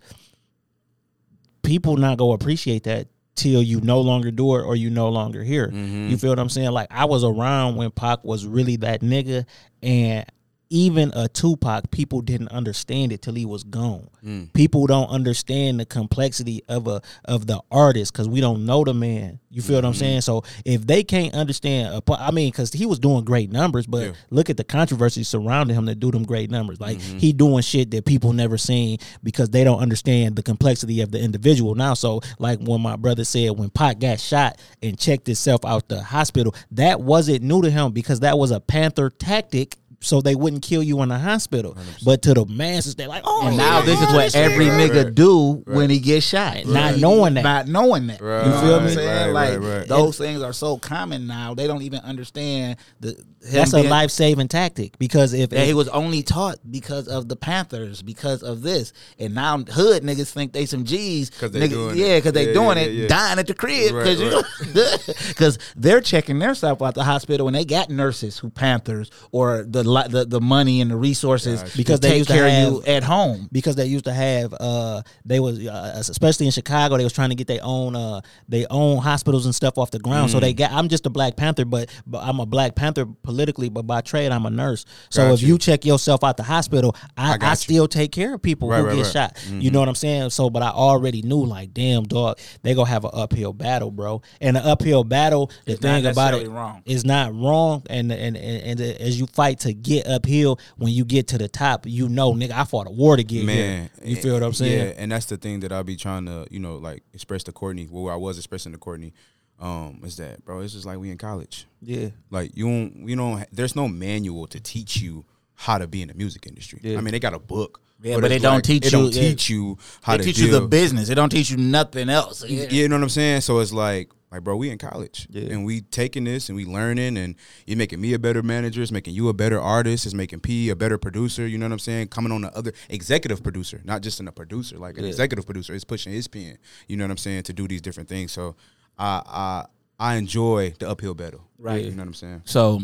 people 1.62 1.98
not 1.98 2.18
go 2.18 2.34
appreciate 2.34 2.84
that 2.84 3.08
till 3.36 3.64
you 3.64 3.82
no 3.82 4.00
longer 4.02 4.30
do 4.32 4.56
it 4.58 4.62
or 4.64 4.76
you 4.76 4.90
no 4.90 5.10
longer 5.10 5.44
here. 5.44 5.72
You 5.72 6.18
feel 6.18 6.30
what 6.30 6.40
I'm 6.40 6.50
saying? 6.50 6.72
Like 6.72 6.88
I 6.92 7.06
was 7.06 7.24
around 7.24 7.78
when 7.78 7.90
Pac 7.92 8.24
was 8.24 8.46
really 8.46 8.76
that 8.78 9.02
nigga, 9.02 9.46
and 9.82 10.26
even 10.74 11.12
a 11.14 11.28
Tupac, 11.28 11.92
people 11.92 12.22
didn't 12.22 12.48
understand 12.48 13.12
it 13.12 13.22
till 13.22 13.36
he 13.36 13.46
was 13.46 13.64
gone. 13.64 14.10
Mm. 14.26 14.52
People 14.54 14.88
don't 14.88 15.08
understand 15.08 15.80
the 15.80 15.86
complexity 15.86 16.64
of 16.68 16.88
a 16.88 17.04
of 17.26 17.46
the 17.46 17.62
artist 17.70 18.12
because 18.12 18.28
we 18.28 18.42
don't 18.42 18.66
know 18.66 18.84
the 18.84 18.94
man. 18.94 19.40
You 19.52 19.62
feel 19.62 19.76
what 19.76 19.86
I'm 19.86 19.92
mm-hmm. 19.92 20.00
saying? 20.00 20.22
So 20.22 20.44
if 20.66 20.88
they 20.88 21.04
can't 21.04 21.36
understand, 21.36 21.94
a 21.94 22.14
I 22.14 22.32
mean, 22.32 22.50
because 22.50 22.74
he 22.74 22.88
was 22.88 22.98
doing 22.98 23.24
great 23.24 23.52
numbers, 23.52 23.86
but 23.86 24.08
Yeah. 24.08 24.12
look 24.32 24.50
at 24.50 24.58
the 24.58 24.64
controversy 24.64 25.24
surrounding 25.24 25.78
him 25.78 25.86
that 25.86 26.00
do 26.00 26.10
them 26.10 26.24
great 26.24 26.50
numbers. 26.50 26.82
Like 26.82 26.98
mm-hmm. 26.98 27.20
he 27.20 27.34
doing 27.34 27.62
shit 27.62 27.92
that 27.92 28.06
people 28.06 28.34
never 28.34 28.58
seen 28.58 28.98
because 29.22 29.50
they 29.50 29.64
don't 29.64 29.80
understand 29.80 30.36
the 30.36 30.42
complexity 30.42 31.02
of 31.02 31.12
the 31.12 31.20
individual 31.20 31.76
now. 31.76 31.94
So 31.94 32.22
like 32.40 32.60
when 32.62 32.82
my 32.82 32.96
brother 32.96 33.26
said 33.26 33.52
when 33.52 33.70
Pac 33.70 34.00
got 34.00 34.20
shot 34.20 34.60
and 34.82 34.98
checked 34.98 35.28
himself 35.28 35.64
out 35.66 35.88
the 35.88 36.02
hospital, 36.02 36.56
that 36.72 37.00
wasn't 37.00 37.44
new 37.44 37.62
to 37.62 37.70
him 37.70 37.92
because 37.92 38.22
that 38.22 38.40
was 38.40 38.50
a 38.50 38.60
Panther 38.60 39.12
tactic. 39.12 39.78
So 40.04 40.22
they 40.22 40.36
wouldn't 40.36 40.62
kill 40.64 40.84
you 40.84 41.02
in 41.02 41.10
the 41.10 41.18
hospital, 41.18 41.76
but 42.06 42.22
to 42.24 42.34
the 42.34 42.46
masses, 42.46 42.96
they're 42.96 43.08
like, 43.08 43.24
"Oh, 43.26 43.48
And 43.48 43.58
now 43.58 43.82
this 43.82 44.00
is 44.00 44.08
what 44.14 44.36
every 44.36 44.66
nigga." 44.66 44.84
nigga 44.90 45.04
right. 45.06 45.16
do 45.16 45.64
when 45.66 45.90
he 45.90 46.00
gets 46.00 46.26
shot, 46.26 46.66
Not 46.66 46.98
knowing 47.00 47.36
that. 47.36 47.44
not 47.44 47.68
knowing 47.68 48.08
that. 48.08 48.22
Right, 48.22 48.46
you 48.46 48.52
feel 48.60 48.80
me? 48.80 48.86
right, 48.88 48.94
saying 48.94 49.34
right, 49.34 49.50
like 49.52 49.60
right, 49.60 49.78
right. 49.80 49.88
those 49.88 50.18
things 50.18 50.42
are 50.42 50.54
so 50.54 50.78
common 50.78 51.26
now. 51.26 51.54
They 51.54 51.68
don't 51.68 51.82
even 51.84 52.00
understand 52.02 52.78
the. 53.00 53.10
him 53.10 53.26
That's 53.52 53.74
a 53.74 53.84
life 53.84 54.10
saving 54.12 54.48
tactic 54.48 54.98
because 55.00 55.34
if 55.34 55.50
that 55.50 55.66
he 55.68 55.74
was 55.74 55.90
only 55.90 56.24
taught 56.24 56.60
because 56.70 57.08
of 57.10 57.28
the 57.28 57.36
Panthers, 57.36 58.02
because 58.02 58.42
of 58.42 58.62
this, 58.62 58.94
and 59.20 59.36
now 59.36 59.58
hood 59.58 60.02
niggas 60.04 60.32
think 60.32 60.54
they 60.54 60.66
some 60.66 60.86
G's. 60.86 61.30
'Cause 61.30 61.52
they 61.52 61.60
Nigga- 61.68 61.70
doing 61.72 61.98
yeah, 61.98 62.18
because 62.20 62.32
they 62.34 62.48
Yeah, 62.48 62.54
doing 62.54 62.78
yeah, 62.78 62.84
it, 62.84 62.92
yeah. 62.94 63.08
dying 63.08 63.40
at 63.40 63.48
the 63.48 63.54
crib 63.54 63.94
Right, 63.94 64.18
because 64.18 64.22
you 64.22 65.14
because 65.28 65.60
they're 65.76 66.02
checking 66.02 66.40
themselves 66.40 66.82
out 66.82 66.96
the 66.96 67.04
hospital 67.04 67.48
and 67.48 67.56
they 67.56 67.66
got 67.66 67.90
nurses 67.90 68.38
who 68.38 68.50
Panthers 68.50 69.10
or 69.32 69.64
the 69.68 69.84
li- 69.94 70.08
the, 70.10 70.26
the 70.26 70.42
money 70.42 70.82
and 70.82 70.90
the 70.92 70.96
resources 70.96 71.62
Gotcha. 71.62 71.78
because 71.78 72.00
they 72.00 72.10
take 72.10 72.18
used 72.20 72.30
to 72.30 72.36
care 72.36 72.50
have- 72.50 72.68
of 72.68 72.74
you 72.88 72.94
at 72.94 73.04
home. 73.04 73.48
because 73.52 73.76
they 73.76 73.86
used 73.86 74.06
to 74.06 74.14
have 74.14 74.54
uh 74.60 75.02
they 75.26 75.40
was 75.40 75.60
uh, 75.66 75.94
especially 76.10 76.46
in 76.48 76.52
Chicago 76.52 76.98
they 76.98 77.04
was 77.04 77.14
trying 77.14 77.30
to 77.30 77.36
get 77.36 77.48
their 77.48 77.60
own 77.64 77.96
uh 77.96 78.22
their 78.50 78.66
own 78.70 78.98
hospitals 78.98 79.46
and 79.46 79.54
stuff 79.56 79.78
off 79.78 79.92
the 79.92 80.00
ground 80.00 80.32
so 80.32 80.38
Mm. 80.38 80.42
they 80.42 80.54
got 80.54 80.72
I'm 80.72 80.88
just 80.90 81.06
a 81.06 81.10
Black 81.10 81.36
Panther 81.36 81.66
but 81.66 81.90
but 82.08 82.20
I'm 82.24 82.40
a 82.40 82.46
Black 82.46 82.76
Panther 82.76 83.06
politically 83.24 83.70
but 83.70 83.84
by 83.88 84.02
trade 84.02 84.32
I'm 84.32 84.46
a 84.46 84.50
nurse 84.50 84.86
so 85.10 85.24
Got 85.28 85.34
if 85.36 85.42
you. 85.42 85.48
you. 85.50 85.58
check 85.58 85.86
yourself 85.86 86.24
out 86.24 86.38
the 86.38 86.44
hospital 86.44 86.96
I, 87.18 87.34
I 87.42 87.52
I, 87.52 87.54
still 87.56 87.88
take 87.88 88.12
care 88.12 88.34
of 88.34 88.42
people 88.42 88.70
Right, 88.70 88.80
who 88.80 88.88
right, 88.88 88.96
get 88.96 89.04
right. 89.04 89.12
shot 89.14 89.36
Mm-hmm. 89.36 89.62
you 89.62 89.72
know 89.72 89.80
what 89.80 89.90
I'm 89.90 89.96
saying 89.96 90.30
so 90.32 90.50
but 90.50 90.64
I 90.64 90.70
already 90.70 91.22
knew 91.22 91.44
like 91.46 91.74
damn 91.74 92.04
dog 92.04 92.40
they 92.64 92.74
gonna 92.74 92.90
have 92.90 93.06
an 93.06 93.12
uphill 93.14 93.54
battle 93.54 93.92
bro 93.92 94.22
and 94.42 94.58
an 94.58 94.64
uphill 94.64 95.04
battle 95.04 95.52
the 95.66 95.74
It's 95.74 95.82
thing 95.82 96.06
about 96.06 96.34
it 96.34 96.50
wrong. 96.50 96.82
is 96.86 97.06
not 97.06 97.34
wrong 97.34 97.84
and, 97.90 98.12
and 98.12 98.36
and 98.38 98.80
and 98.80 98.82
as 98.82 99.20
you 99.20 99.28
fight 99.28 99.60
to 99.62 99.74
get 99.84 100.08
uphill 100.08 100.60
when 100.78 100.92
you 100.92 101.06
get 101.06 101.28
to 101.28 101.38
the 101.38 101.48
top 101.48 101.86
you 101.86 102.10
know 102.10 102.34
nigga 102.34 102.52
I 102.52 102.64
fought 102.64 102.88
a 102.88 102.92
war 102.92 103.18
to 103.18 103.24
get 103.24 103.46
man, 103.46 103.90
here 104.02 104.10
you 104.10 104.16
feel 104.16 104.34
what 104.34 104.44
I'm 104.44 104.54
saying 104.54 104.88
Yeah, 104.88 104.94
and 104.98 105.12
that's 105.12 105.26
the 105.26 105.38
thing 105.38 105.60
that 105.62 105.72
I'll 105.72 105.84
be 105.84 105.96
trying 105.96 106.26
to, 106.26 106.48
you 106.50 106.60
know, 106.60 106.78
like 106.78 107.04
express 107.14 107.44
to 107.44 107.52
Courtney. 107.52 107.86
What 107.86 108.12
I 108.12 108.16
was 108.16 108.38
expressing 108.38 108.72
to 108.72 108.78
Courtney, 108.78 109.14
um, 109.60 110.02
is 110.04 110.18
that, 110.18 110.44
bro? 110.46 110.60
It's 110.62 110.74
just 110.74 110.86
like 110.86 110.98
we 110.98 111.12
in 111.12 111.18
college. 111.18 111.68
Yeah. 111.82 112.10
Like 112.30 112.52
you 112.56 112.66
don't, 112.66 113.08
you 113.08 113.16
don't. 113.16 113.46
There's 113.52 113.76
no 113.76 113.88
manual 113.88 114.48
to 114.48 114.60
teach 114.60 114.98
you 114.98 115.26
how 115.56 115.78
to 115.78 115.88
be 115.88 116.02
in 116.02 116.08
the 116.08 116.14
music 116.14 116.48
industry. 116.48 116.80
Yeah. 116.84 116.98
I 116.98 117.02
mean, 117.02 117.12
they 117.12 117.20
got 117.20 117.34
a 117.34 117.40
book. 117.40 117.82
Yeah, 118.04 118.20
but 118.20 118.28
they 118.30 118.40
don't 118.40 118.64
teach 118.64 118.86
it 118.86 118.92
you- 118.92 119.00
don't 119.00 119.12
teach 119.14 119.50
you 119.50 119.78
how 120.02 120.14
They 120.14 120.18
to 120.20 120.24
teach 120.26 120.40
you 120.40 120.52
the 120.52 120.62
business. 120.68 121.08
They 121.08 121.16
don't 121.16 121.30
teach 121.30 121.50
you 121.50 121.58
nothing 121.58 122.10
else. 122.10 122.44
Yeah. 122.48 122.70
you 122.70 122.88
know 122.90 122.98
what 122.98 123.04
I'm 123.04 123.10
saying? 123.10 123.42
So 123.42 123.60
it's 123.60 123.72
like, 123.72 124.12
like, 124.32 124.44
bro, 124.44 124.56
we 124.58 124.70
in 124.72 124.78
college, 124.80 125.28
Yeah. 125.30 125.54
and 125.54 125.64
we 125.64 125.82
taking 125.82 126.24
this 126.24 126.50
and 126.50 126.56
we 126.56 126.66
learning, 126.66 127.18
and 127.18 127.36
you're 127.68 127.78
making 127.78 128.02
me 128.02 128.14
a 128.14 128.20
better 128.20 128.42
manager. 128.44 128.82
It's 128.82 128.92
making 128.92 129.14
you 129.14 129.30
a 129.30 129.34
better 129.34 129.62
artist. 129.62 130.06
It's 130.06 130.16
making 130.16 130.40
P 130.42 130.70
a 130.70 130.76
better 130.76 130.98
producer. 130.98 131.48
You 131.48 131.58
know 131.58 131.66
what 131.68 131.72
I'm 131.74 131.80
saying? 131.80 132.08
Coming 132.08 132.32
on 132.32 132.42
the 132.42 132.56
other 132.58 132.74
executive 132.90 133.42
producer, 133.44 133.80
not 133.86 134.02
just 134.02 134.20
in 134.20 134.28
a 134.28 134.32
producer, 134.32 134.78
like 134.78 134.98
an 134.98 135.04
Yeah. 135.04 135.10
executive 135.12 135.46
producer 135.46 135.74
is 135.74 135.84
pushing 135.86 136.12
his 136.14 136.28
pen. 136.28 136.58
You 136.88 136.98
know 136.98 137.04
what 137.06 137.12
I'm 137.12 137.18
saying? 137.18 137.44
To 137.44 137.54
do 137.54 137.68
these 137.68 137.82
different 137.82 138.10
things. 138.10 138.32
So 138.32 138.56
I 138.98 139.22
I 139.26 139.66
I 140.00 140.16
enjoy 140.16 140.74
the 140.80 140.90
uphill 140.90 141.14
battle. 141.14 141.42
Right. 141.60 141.86
You 141.86 141.92
know 141.92 141.98
what 142.02 142.08
I'm 142.08 142.14
saying? 142.16 142.42
So, 142.46 142.82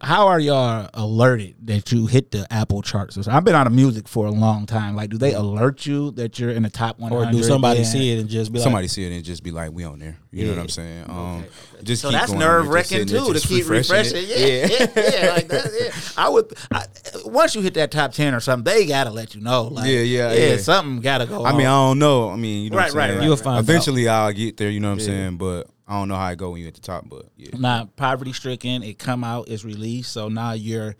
how 0.00 0.28
are 0.28 0.38
y'all 0.40 0.88
alerted 0.94 1.54
that 1.66 1.90
you 1.92 2.06
hit 2.06 2.30
the 2.30 2.46
Apple 2.52 2.82
charts? 2.82 3.26
I've 3.28 3.44
been 3.44 3.54
out 3.54 3.66
of 3.66 3.72
music 3.72 4.08
for 4.08 4.26
a 4.26 4.30
long 4.30 4.66
time. 4.66 4.96
Like, 4.96 5.10
do 5.10 5.18
they 5.18 5.32
alert 5.34 5.86
you 5.86 6.10
that 6.12 6.38
you're 6.38 6.50
in 6.50 6.62
the 6.62 6.70
top 6.70 6.98
one 6.98 7.12
Or 7.12 7.30
do 7.30 7.42
somebody 7.42 7.84
see 7.84 8.12
it 8.12 8.20
and 8.20 8.28
just 8.28 8.52
be 8.52 8.58
like, 8.58 8.64
Somebody 8.64 8.88
see 8.88 9.04
it 9.04 9.12
and 9.14 9.24
just 9.24 9.42
be 9.42 9.50
like, 9.50 9.72
"We 9.72 9.84
on 9.84 9.98
there." 9.98 10.16
You 10.30 10.46
know 10.46 10.52
what 10.52 10.60
I'm 10.60 10.68
saying? 10.68 11.04
Um, 11.08 11.44
Just 11.82 12.02
So 12.02 12.10
keep 12.10 12.18
that's 12.18 12.30
going 12.32 12.42
on 12.42 12.48
there, 12.48 12.58
nerve 12.58 12.64
just 12.64 12.90
wracking 12.92 13.06
too 13.06 13.32
to 13.32 13.40
keep 13.40 13.68
refreshing. 13.68 14.24
Yeah, 14.26 14.36
yeah, 14.36 14.86
yeah, 14.96 15.32
like 15.34 15.48
that. 15.48 15.70
Yeah. 15.80 15.92
I 16.16 16.28
would. 16.28 16.52
I, 16.70 16.84
once 17.24 17.54
you 17.54 17.62
hit 17.62 17.74
that 17.74 17.90
top 17.90 18.12
ten 18.12 18.34
or 18.34 18.40
something, 18.40 18.64
they 18.72 18.86
gotta 18.86 19.10
let 19.10 19.34
you 19.34 19.40
know. 19.40 19.64
Like, 19.64 19.88
Yeah, 19.88 20.00
yeah, 20.00 20.32
yeah. 20.32 20.56
Something 20.58 21.00
gotta 21.00 21.26
go. 21.26 21.44
I 21.44 21.52
mean, 21.52 21.66
I 21.66 21.70
don't 21.70 21.98
know. 21.98 22.30
I 22.30 22.36
mean, 22.36 22.64
you 22.64 22.70
know, 22.70 22.76
Right, 22.76 22.84
what 22.84 22.90
I'm 22.92 22.96
right, 22.98 23.06
saying? 23.08 23.18
right, 23.18 23.24
You'll 23.24 23.36
right. 23.36 23.44
find 23.44 23.56
out. 23.58 23.60
Eventually, 23.60 24.08
I'll 24.08 24.32
get 24.32 24.56
there. 24.56 24.70
You 24.70 24.80
know 24.80 24.88
what 24.88 24.94
I'm 24.94 25.00
saying? 25.00 25.36
But 25.38 25.68
I 25.88 25.94
don't 25.94 26.08
know 26.08 26.16
how 26.16 26.28
it 26.30 26.36
go 26.36 26.50
when 26.50 26.60
you 26.60 26.68
at 26.68 26.74
the 26.74 26.80
top. 26.80 27.08
But 27.08 27.26
yeah, 27.36 27.56
now 27.58 27.88
poverty 27.96 28.32
stricken. 28.32 28.82
It 28.82 28.98
come 28.98 29.24
out, 29.24 29.48
it's 29.48 29.64
released. 29.64 30.12
So 30.12 30.28
now 30.28 30.52
you're 30.52 30.94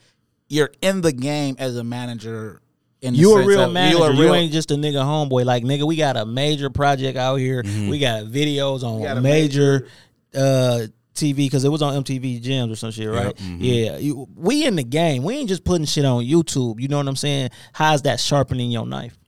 you're 0.49 0.70
in 0.80 1.03
the 1.03 1.12
game 1.12 1.57
as 1.59 1.76
a 1.76 1.84
manager. 1.84 2.62
In 3.01 3.12
the 3.12 3.20
You 3.20 3.36
a 3.36 3.47
real 3.47 3.61
of- 3.61 3.72
manager. 3.72 3.99
You 3.99 4.05
You, 4.05 4.11
a 4.11 4.20
real, 4.20 4.34
ain't 4.34 4.53
just 4.53 4.70
a 4.70 4.74
nigga 4.74 5.05
homeboy. 5.05 5.45
Like 5.45 5.62
nigga, 5.62 5.86
we 5.86 5.95
got 5.97 6.16
a 6.16 6.24
major 6.26 6.70
project 6.70 7.16
out 7.16 7.36
here. 7.36 7.62
Mm-hmm. 7.62 7.91
We 7.91 7.99
got 7.99 8.24
videos 8.24 8.82
on 8.82 9.03
got 9.03 9.18
a 9.18 9.20
major, 9.20 9.86
uh 10.34 10.86
TV 11.14 11.36
because 11.36 11.64
it 11.64 11.68
was 11.68 11.82
on 11.82 12.03
MTV 12.05 12.41
Jams 12.41 12.72
or 12.72 12.76
some 12.76 12.91
shit, 12.93 13.09
right? 13.09 13.34
mm-hmm. 13.34 13.59
Yeah, 13.61 13.97
you, 13.99 14.28
we 14.36 14.64
in 14.64 14.76
the 14.76 14.84
game. 14.84 15.24
We 15.24 15.34
ain't 15.34 15.49
just 15.49 15.64
putting 15.64 15.84
shit 15.84 16.05
on 16.05 16.22
YouTube. 16.24 16.80
You 16.80 16.86
know 16.89 16.97
what 16.97 17.09
I'm 17.09 17.16
saying? 17.16 17.51
How's 17.72 18.03
that 18.03 18.20
sharpening 18.20 18.70
your 18.70 18.86
knife? 18.86 19.18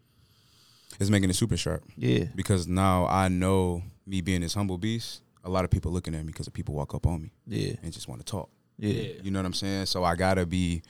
it's 1.01 1.11
making 1.11 1.31
it 1.31 1.35
super 1.35 1.57
sharp. 1.57 1.83
Yeah. 1.97 2.25
Because 2.37 2.69
now 2.69 3.07
I 3.07 3.29
know 3.29 3.83
me 4.07 4.21
being 4.21 4.43
this 4.43 4.55
humble 4.55 4.77
beast. 4.79 5.23
A 5.45 5.51
lot 5.51 5.65
of 5.65 5.71
people 5.71 5.91
looking 5.93 6.15
at 6.15 6.21
me 6.25 6.27
because 6.33 6.49
people 6.51 6.75
walk 6.75 6.95
up 6.95 7.07
on 7.07 7.23
me 7.23 7.31
Yeah, 7.47 7.75
and 7.83 7.93
just 7.93 8.09
want 8.09 8.21
to 8.21 8.25
talk. 8.31 8.51
yeah, 8.79 9.13
You 9.23 9.31
know 9.31 9.39
what 9.39 9.47
I'm 9.47 9.55
saying? 9.55 9.87
So 9.87 10.05
I 10.05 10.15
gotta 10.17 10.47
be. 10.47 10.83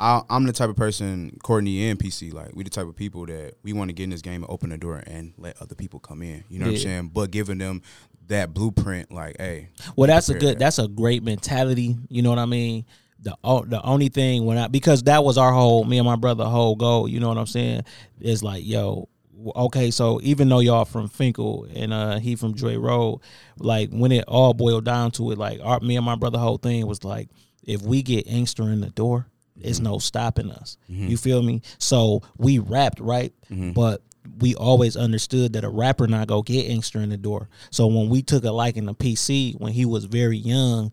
I, 0.00 0.22
I'm 0.28 0.44
the 0.44 0.52
type 0.52 0.68
of 0.68 0.76
person, 0.76 1.38
Courtney 1.42 1.88
and 1.88 1.96
PC, 1.98 2.32
like 2.32 2.50
we 2.54 2.64
the 2.64 2.70
type 2.70 2.86
of 2.88 2.96
people 2.96 3.26
that 3.26 3.54
we 3.62 3.72
want 3.72 3.90
to 3.90 3.92
get 3.92 4.04
in 4.04 4.10
this 4.10 4.22
game 4.22 4.42
and 4.42 4.50
open 4.50 4.70
the 4.70 4.76
door 4.78 5.02
and 5.06 5.32
let 5.38 5.60
other 5.62 5.76
people 5.76 6.00
come 6.00 6.20
in. 6.22 6.42
You 6.48 6.58
know 6.58 6.66
what 6.66 6.72
I'm 6.72 6.78
saying? 6.78 7.10
But 7.14 7.30
giving 7.30 7.58
them 7.58 7.80
that 8.26 8.52
blueprint, 8.52 9.12
like, 9.12 9.36
hey, 9.38 9.68
Well, 9.96 10.08
that's 10.08 10.28
a 10.28 10.34
good. 10.34 10.54
that. 10.54 10.58
That's 10.58 10.78
a 10.80 10.88
great 10.88 11.22
mentality. 11.22 11.96
You 12.08 12.22
know 12.22 12.30
what 12.30 12.40
I 12.40 12.46
mean? 12.46 12.84
The 13.20 13.36
the 13.68 13.80
only 13.84 14.08
thing 14.08 14.44
when 14.44 14.58
I 14.58 14.66
because 14.66 15.04
that 15.04 15.22
was 15.24 15.38
our 15.38 15.52
whole 15.52 15.84
me 15.84 15.98
and 15.98 16.04
my 16.06 16.16
brother 16.16 16.44
whole 16.44 16.74
goal. 16.74 17.06
You 17.08 17.20
know 17.20 17.28
what 17.28 17.38
I'm 17.38 17.46
saying? 17.46 17.82
Is 18.20 18.42
like 18.42 18.66
yo. 18.66 19.08
Okay, 19.56 19.90
so 19.90 20.20
even 20.22 20.48
though 20.48 20.60
y'all 20.60 20.84
from 20.84 21.08
Fenkell 21.08 21.70
and 21.74 21.92
uh 21.92 22.18
he 22.18 22.36
from 22.36 22.54
Dre 22.54 22.76
Road, 22.76 23.20
like 23.58 23.90
when 23.90 24.12
it 24.12 24.24
all 24.26 24.54
boiled 24.54 24.84
down 24.84 25.10
to 25.12 25.30
it, 25.30 25.38
like 25.38 25.60
our 25.62 25.80
me 25.80 25.96
and 25.96 26.06
my 26.06 26.16
brother 26.16 26.38
whole 26.38 26.58
thing 26.58 26.86
was 26.86 27.04
like, 27.04 27.28
if 27.62 27.82
we 27.82 28.02
get 28.02 28.26
Inkster 28.26 28.64
in 28.64 28.80
the 28.80 28.90
door, 28.90 29.26
it's 29.60 29.78
mm-hmm. 29.78 29.92
no 29.92 29.98
stopping 29.98 30.50
us. 30.50 30.76
Mm-hmm. 30.90 31.08
You 31.08 31.16
feel 31.16 31.42
me? 31.42 31.62
So 31.78 32.22
we 32.36 32.58
rapped 32.58 33.00
right, 33.00 33.32
mm-hmm. 33.50 33.72
but 33.72 34.02
we 34.38 34.54
always 34.54 34.96
understood 34.96 35.52
that 35.52 35.64
a 35.64 35.68
rapper 35.68 36.06
not 36.06 36.28
go 36.28 36.42
get 36.42 36.66
Inkster 36.66 37.00
in 37.00 37.10
the 37.10 37.16
door. 37.16 37.48
So 37.70 37.86
when 37.86 38.08
we 38.08 38.22
took 38.22 38.44
a 38.44 38.50
liking 38.50 38.86
to 38.86 38.94
PC 38.94 39.58
when 39.60 39.72
he 39.72 39.84
was 39.84 40.06
very 40.06 40.38
young, 40.38 40.92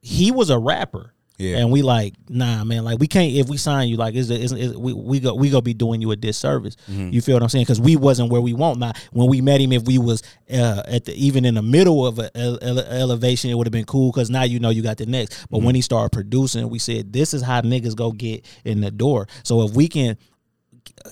he 0.00 0.30
was 0.30 0.50
a 0.50 0.58
rapper. 0.58 1.12
Yeah. 1.40 1.56
And 1.56 1.72
we 1.72 1.80
like, 1.80 2.12
nah, 2.28 2.64
man, 2.64 2.84
like 2.84 2.98
we 2.98 3.06
can't 3.06 3.32
if 3.34 3.48
we 3.48 3.56
sign 3.56 3.88
you, 3.88 3.96
like, 3.96 4.14
is 4.14 4.28
it 4.28 4.40
is 4.42 4.76
we 4.76 4.92
we 4.92 5.20
go 5.20 5.34
we 5.34 5.48
gonna 5.48 5.62
be 5.62 5.72
doing 5.72 6.02
you 6.02 6.10
a 6.10 6.16
disservice. 6.16 6.76
You 6.86 7.22
feel 7.22 7.34
what 7.34 7.42
I'm 7.42 7.48
saying? 7.48 7.64
Because 7.64 7.80
we 7.80 7.96
wasn't 7.96 8.30
where 8.30 8.42
we 8.42 8.52
want. 8.52 8.78
Now, 8.78 8.92
when 9.12 9.26
we 9.28 9.40
met 9.40 9.60
him, 9.60 9.72
if 9.72 9.84
we 9.84 9.96
was 9.96 10.22
uh, 10.52 10.82
at 10.86 11.06
the 11.06 11.14
even 11.14 11.46
in 11.46 11.54
the 11.54 11.62
middle 11.62 12.06
of 12.06 12.18
a 12.18 12.30
ele- 12.36 12.58
ele- 12.60 12.78
elevation, 12.80 13.50
it 13.50 13.54
would 13.54 13.66
have 13.66 13.72
been 13.72 13.86
cool. 13.86 14.12
Because 14.12 14.28
now 14.28 14.42
you 14.42 14.60
know 14.60 14.68
you 14.70 14.82
got 14.82 14.98
the 14.98 15.06
next. 15.06 15.46
But 15.50 15.62
when 15.62 15.74
he 15.74 15.80
started 15.80 16.12
producing, 16.12 16.68
we 16.68 16.78
said 16.78 17.12
this 17.12 17.32
is 17.32 17.40
how 17.42 17.62
niggas 17.62 17.96
go 17.96 18.12
get 18.12 18.44
in 18.64 18.82
the 18.82 18.90
door. 18.90 19.26
So 19.42 19.62
if 19.62 19.72
we 19.72 19.88
can 19.88 20.18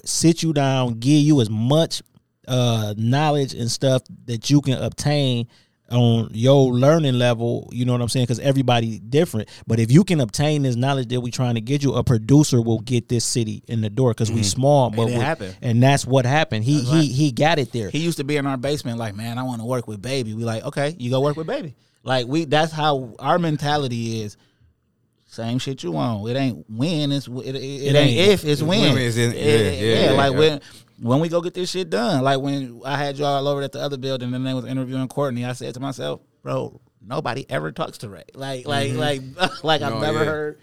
sit 0.05 0.43
you 0.43 0.53
down, 0.53 0.99
give 0.99 1.21
you 1.23 1.41
as 1.41 1.51
much 1.51 2.03
uh 2.47 2.95
knowledge 2.97 3.53
and 3.55 3.71
stuff 3.71 4.03
that 4.25 4.49
you 4.51 4.61
can 4.61 4.83
obtain 4.83 5.47
on 5.91 6.31
your 6.33 6.73
learning 6.73 7.15
level, 7.15 7.69
you 7.73 7.85
know 7.85 7.93
what 7.93 8.03
I'm 8.03 8.09
saying? 8.09 8.25
Because 8.25 8.41
everybody 8.41 8.99
different. 8.99 9.49
But 9.67 9.81
if 9.81 9.91
you 9.91 10.05
can 10.05 10.21
obtain 10.21 10.63
this 10.63 10.77
knowledge 10.77 11.09
that 11.09 11.21
we 11.21 11.31
trying 11.31 11.55
to 11.55 11.61
get 11.61 11.83
you, 11.83 11.95
a 11.95 12.05
producer 12.05 12.61
will 12.61 12.81
get 12.81 13.09
this 13.09 13.25
city 13.25 13.63
in 13.69 13.81
the 13.81 13.89
door 13.91 14.11
because 14.11 14.31
we 14.31 14.41
mm. 14.41 14.45
small. 14.45 14.91
But 14.91 15.09
it 15.09 15.41
we- 15.41 15.51
and 15.63 15.83
that's 15.83 16.07
what 16.07 16.27
happened. 16.27 16.65
He 16.65 16.79
That's 16.79 16.91
right. 16.91 17.03
he 17.03 17.13
he 17.13 17.33
got 17.33 17.59
it 17.59 17.73
there. 17.73 17.91
He 17.91 17.99
used 17.99 18.19
to 18.19 18.25
be 18.25 18.37
in 18.37 18.47
our 18.47 18.57
basement, 18.57 18.99
like, 18.99 19.15
man, 19.15 19.39
I 19.39 19.43
want 19.43 19.61
to 19.61 19.67
work 19.67 19.89
with 19.89 20.03
baby. 20.03 20.35
We 20.35 20.45
like, 20.45 20.65
okay, 20.65 20.95
you 20.99 21.11
go 21.11 21.21
work 21.21 21.37
with 21.37 21.47
baby. 21.47 21.75
Like 22.03 22.27
we, 22.27 22.45
that's 22.45 22.73
how 22.73 23.15
our 23.19 23.39
mentality 23.39 24.23
is. 24.23 24.37
Same 25.27 25.59
shit 25.59 25.83
you 25.83 25.93
want. 25.93 26.27
It 26.29 26.37
ain't 26.37 26.65
when. 26.71 27.13
It's 27.13 27.29
it, 27.29 27.33
it, 27.33 27.55
it 27.55 27.95
ain't 27.95 27.97
ain't- 27.97 28.31
if. 28.33 28.45
It's 28.45 28.63
when. 28.63 28.95
when, 28.95 29.03
it's 29.03 29.17
in- 29.17 29.33
yeah, 29.33 29.71
yeah, 29.71 30.05
yeah, 30.07 30.11
Like 30.13 30.33
yeah. 30.33 30.39
when 30.39 30.61
when 31.01 31.21
we 31.21 31.29
go 31.29 31.41
get 31.41 31.55
this 31.55 31.71
shit 31.71 31.91
done. 31.91 32.23
Like 32.23 32.41
when 32.41 32.81
I 32.85 32.97
had 32.97 33.17
y'all 33.19 33.47
over 33.47 33.63
at 33.63 33.73
the 33.73 33.81
other 33.81 33.97
building 33.97 34.35
and 34.35 34.47
they 34.47 34.55
was 34.55 34.65
interviewing 34.65 35.09
Courtney. 35.09 35.45
I 35.45 35.53
said 35.53 35.75
to 35.75 35.81
myself, 35.81 36.21
bro, 36.43 36.81
nobody 37.01 37.47
ever 37.49 37.73
talks 37.73 37.99
to 37.99 38.09
Ray. 38.09 38.25
Like 38.35 38.67
like 38.67 38.91
mm-hmm. 38.91 38.99
like 39.39 39.65
like 39.65 39.83
I've 39.83 39.95
No, 39.95 40.01
never 40.01 40.19
yeah. 40.19 40.25
heard 40.25 40.61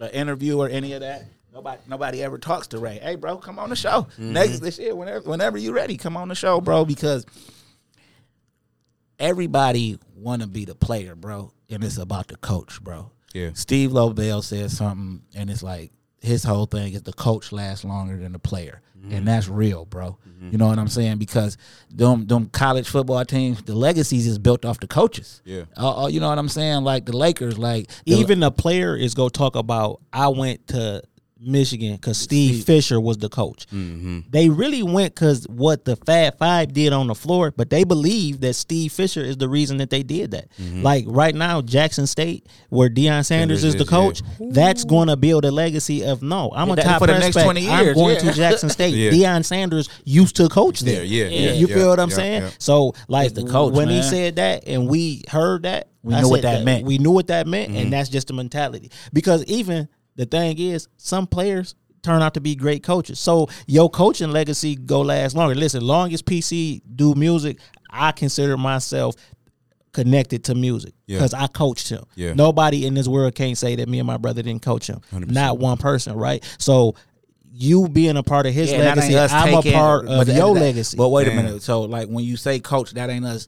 an 0.00 0.10
interview 0.10 0.58
or 0.58 0.68
any 0.68 0.92
of 0.94 1.00
that. 1.00 1.24
Nobody, 1.52 1.80
nobody 1.86 2.22
ever 2.22 2.36
talks 2.38 2.66
to 2.68 2.78
Ray. 2.78 2.98
Hey, 3.00 3.14
bro, 3.14 3.36
come 3.36 3.60
on 3.60 3.70
the 3.70 3.76
show. 3.76 4.02
Mm-hmm. 4.02 4.32
Next 4.32 4.58
this 4.58 4.76
year, 4.76 4.94
whenever, 4.96 5.28
whenever 5.28 5.56
you 5.56 5.72
ready, 5.72 5.96
come 5.96 6.16
on 6.16 6.26
the 6.26 6.34
show, 6.34 6.60
bro. 6.60 6.84
Because 6.84 7.24
everybody 9.20 9.98
want 10.16 10.42
to 10.42 10.48
be 10.48 10.64
the 10.64 10.74
player, 10.74 11.14
bro, 11.14 11.52
and 11.70 11.84
it's 11.84 11.96
about 11.96 12.26
the 12.26 12.36
coach, 12.36 12.82
bro. 12.82 13.12
Yeah. 13.32 13.50
Steve 13.54 13.92
Lobel 13.92 14.42
said 14.42 14.72
something, 14.72 15.22
and 15.36 15.48
it's 15.48 15.62
like 15.62 15.92
his 16.24 16.44
whole 16.44 16.66
thing 16.66 16.92
is 16.94 17.02
the 17.02 17.12
coach 17.12 17.52
lasts 17.52 17.84
longer 17.84 18.16
than 18.16 18.32
the 18.32 18.38
player, 18.38 18.80
and 19.10 19.26
that's 19.28 19.48
real, 19.48 19.84
bro. 19.84 20.16
You 20.50 20.58
know 20.58 20.66
what 20.66 20.78
I'm 20.78 20.88
saying? 20.88 21.16
Because 21.18 21.56
them 21.90 22.26
them 22.26 22.50
college 22.50 22.86
football 22.88 23.24
teams, 23.24 23.62
the 23.62 23.74
legacies 23.74 24.26
is 24.26 24.38
built 24.38 24.64
off 24.66 24.78
the 24.78 24.86
coaches. 24.86 25.40
Yeah. 25.44 25.62
Uh, 25.76 26.04
uh, 26.04 26.06
you 26.08 26.20
know 26.20 26.28
what 26.28 26.38
I'm 26.38 26.50
saying? 26.50 26.84
Like 26.84 27.06
the 27.06 27.16
Lakers, 27.16 27.56
like 27.56 27.88
the- 28.04 28.14
Even 28.16 28.40
the 28.40 28.50
player 28.50 28.94
is 28.94 29.14
go 29.14 29.28
talk 29.30 29.56
about. 29.56 30.00
I 30.12 30.28
went 30.28 30.66
to 30.68 31.02
Michigan 31.40 31.94
because 31.96 32.16
Steve 32.18 32.64
Fisher 32.64 33.00
was 33.00 33.18
the 33.18 33.28
coach. 33.28 33.66
They 33.70 34.48
really 34.48 34.82
went 34.82 35.14
because 35.14 35.46
what 35.48 35.84
the 35.84 35.96
Fab 35.96 36.38
Five 36.38 36.72
did 36.72 36.92
on 36.92 37.06
the 37.08 37.14
floor, 37.14 37.50
but 37.50 37.70
they 37.70 37.84
believe 37.84 38.40
that 38.40 38.54
Steve 38.54 38.92
Fisher 38.92 39.20
is 39.20 39.36
the 39.36 39.48
reason 39.48 39.78
that 39.78 39.90
they 39.90 40.02
did 40.02 40.30
that. 40.32 40.48
Like 40.58 41.04
right 41.08 41.34
now, 41.34 41.60
Jackson 41.60 42.06
State, 42.06 42.46
where 42.70 42.88
Deion 42.88 43.24
Sanders 43.24 43.34
Sanders 43.44 43.64
is 43.64 43.74
the 43.74 43.82
is, 43.82 43.88
coach, 43.88 44.22
that's 44.40 44.84
going 44.84 45.08
to 45.08 45.16
build 45.16 45.44
a 45.44 45.50
legacy 45.50 46.04
of 46.04 46.22
no. 46.22 46.50
I'm 46.54 46.70
a 46.70 46.76
top 46.76 47.00
for 47.00 47.06
the 47.06 47.18
next 47.18 47.32
prospect. 47.32 47.44
20 47.44 47.68
I'm 47.68 47.94
going 47.94 48.14
yeah. 48.14 48.20
to 48.20 48.32
Jackson 48.32 48.68
State. 48.70 48.94
Yeah. 48.94 49.10
Deion 49.10 49.44
Sanders 49.44 49.88
used 50.04 50.36
to 50.36 50.48
coach 50.48 50.80
there. 50.80 51.04
Yeah, 51.04 51.24
yeah, 51.26 51.48
yeah, 51.48 51.52
You 51.54 51.66
yeah, 51.68 51.74
feel 51.74 51.88
what 51.90 52.00
I'm 52.00 52.10
yeah, 52.10 52.16
saying? 52.16 52.42
yeah. 52.42 52.50
So 52.58 52.94
like 53.08 53.34
the 53.34 53.44
coach, 53.44 53.74
when 53.74 53.88
he 53.88 54.02
said 54.02 54.36
that 54.36 54.66
and 54.66 54.88
we 54.88 55.22
heard 55.28 55.64
that, 55.64 55.88
We 56.02 56.14
I 56.14 56.20
knew 56.22 56.30
what 56.30 56.42
said 56.42 56.58
that 56.60 56.64
meant. 56.64 56.84
We 56.86 56.98
knew 56.98 57.10
what 57.10 57.26
that 57.28 57.46
meant, 57.46 57.70
Mm-hmm. 57.70 57.78
and 57.78 57.92
that's 57.92 58.08
just 58.08 58.28
the 58.28 58.34
mentality. 58.34 58.90
Because 59.12 59.44
even 59.44 59.88
the 60.16 60.26
thing 60.26 60.58
is, 60.58 60.88
some 60.96 61.26
players 61.26 61.74
turn 62.02 62.22
out 62.22 62.34
to 62.34 62.40
be 62.40 62.54
great 62.54 62.82
coaches. 62.82 63.18
So 63.18 63.48
your 63.66 63.88
coaching 63.90 64.30
legacy 64.30 64.76
go 64.76 65.00
last 65.00 65.34
longer. 65.34 65.54
Listen, 65.54 65.80
long 65.82 66.12
as 66.12 66.20
PC 66.22 66.82
do 66.94 67.14
music, 67.14 67.58
I 67.90 68.12
consider 68.12 68.56
myself 68.56 69.14
connected 69.92 70.44
to 70.44 70.54
music 70.54 70.92
Yeah. 71.06 71.18
because 71.18 71.34
I 71.34 71.46
coached 71.46 71.88
him. 71.88 72.04
Yeah. 72.16 72.34
Nobody 72.34 72.84
in 72.86 72.94
this 72.94 73.06
world 73.06 73.34
can't 73.34 73.56
say 73.56 73.76
that 73.76 73.88
me 73.88 74.00
and 74.00 74.06
my 74.06 74.16
brother 74.16 74.42
didn't 74.42 74.62
coach 74.62 74.88
him. 74.88 75.00
100%. 75.12 75.30
Not 75.30 75.58
one 75.58 75.76
person, 75.78 76.16
right? 76.16 76.42
So 76.58 76.94
you 77.52 77.88
being 77.88 78.16
a 78.16 78.22
part 78.24 78.46
of 78.46 78.52
his 78.52 78.72
Yeah, 78.72 78.78
legacy, 78.78 79.16
I'm 79.16 79.54
a 79.54 79.62
part 79.72 80.06
of 80.08 80.26
your 80.28 80.54
that- 80.54 80.60
legacy. 80.60 80.96
But 80.96 81.10
wait 81.10 81.28
a 81.28 81.30
minute. 81.34 81.62
So 81.62 81.82
like 81.82 82.08
when 82.08 82.24
you 82.24 82.36
say 82.36 82.58
coach, 82.58 82.90
that 82.94 83.08
ain't 83.10 83.24
us 83.24 83.46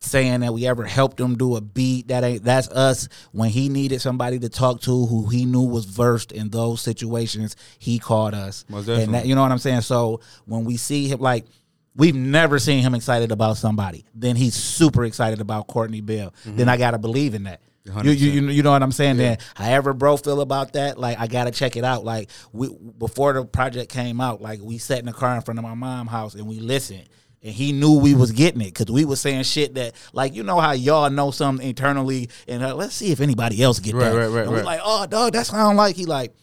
saying 0.00 0.40
that 0.40 0.52
we 0.52 0.66
ever 0.66 0.84
helped 0.84 1.20
him 1.20 1.36
do 1.36 1.56
a 1.56 1.60
beat. 1.60 2.08
That 2.08 2.24
ain't 2.24 2.44
that's 2.44 2.68
us 2.68 3.08
when 3.32 3.50
he 3.50 3.68
needed 3.68 4.00
somebody 4.00 4.38
to 4.40 4.48
talk 4.48 4.80
to 4.82 5.06
who 5.06 5.26
he 5.28 5.44
knew 5.44 5.62
was 5.62 5.84
versed 5.84 6.32
in 6.32 6.50
those 6.50 6.80
situations. 6.80 7.56
He 7.78 7.98
called 7.98 8.34
us, 8.34 8.64
and 8.68 9.14
that, 9.14 9.26
you 9.26 9.34
know 9.34 9.42
what 9.42 9.52
I'm 9.52 9.58
saying. 9.58 9.82
So 9.82 10.20
when 10.44 10.64
we 10.64 10.76
see 10.76 11.08
him, 11.08 11.20
like 11.20 11.46
we've 11.94 12.14
never 12.14 12.58
seen 12.58 12.82
him 12.82 12.94
excited 12.94 13.32
about 13.32 13.56
somebody, 13.56 14.04
then 14.14 14.36
he's 14.36 14.54
super 14.54 15.04
excited 15.04 15.40
about 15.40 15.66
Courtney 15.66 16.00
Bell. 16.00 16.34
Mm-hmm. 16.44 16.56
Then 16.56 16.68
I 16.68 16.76
gotta 16.76 16.98
believe 16.98 17.34
in 17.34 17.44
that. 17.44 17.60
You, 18.02 18.10
you, 18.10 18.30
you, 18.32 18.48
you 18.48 18.62
know 18.64 18.72
what 18.72 18.82
I'm 18.82 18.90
saying? 18.90 19.16
Then, 19.16 19.38
however, 19.54 19.92
bro, 19.92 20.16
feel 20.16 20.40
about 20.40 20.72
that, 20.72 20.98
like 20.98 21.20
I 21.20 21.28
gotta 21.28 21.52
check 21.52 21.76
it 21.76 21.84
out. 21.84 22.04
Like 22.04 22.30
we 22.52 22.68
before 22.98 23.32
the 23.32 23.44
project 23.44 23.92
came 23.92 24.20
out, 24.20 24.42
like 24.42 24.60
we 24.60 24.78
sat 24.78 24.98
in 24.98 25.06
the 25.06 25.12
car 25.12 25.36
in 25.36 25.42
front 25.42 25.58
of 25.58 25.64
my 25.64 25.74
mom's 25.74 26.10
house 26.10 26.34
and 26.34 26.46
we 26.46 26.58
listened. 26.58 27.08
And 27.42 27.52
he 27.52 27.72
knew 27.72 27.98
we 27.98 28.14
was 28.14 28.32
getting 28.32 28.60
it 28.60 28.74
because 28.74 28.92
we 28.92 29.04
was 29.04 29.20
saying 29.20 29.44
shit 29.44 29.74
that, 29.74 29.94
like, 30.12 30.34
you 30.34 30.42
know 30.42 30.58
how 30.58 30.72
y'all 30.72 31.10
know 31.10 31.30
something 31.30 31.66
internally, 31.66 32.28
and 32.48 32.62
uh, 32.62 32.74
let's 32.74 32.94
see 32.94 33.12
if 33.12 33.20
anybody 33.20 33.62
else 33.62 33.78
get 33.78 33.94
Right, 33.94 34.10
that. 34.10 34.16
right, 34.16 34.26
right, 34.28 34.42
and 34.44 34.50
we 34.50 34.56
right. 34.56 34.64
like, 34.64 34.80
oh, 34.82 35.06
dog, 35.06 35.32
that 35.34 35.46
sound 35.46 35.76
like 35.76 35.94
he 35.96 36.06
like, 36.06 36.34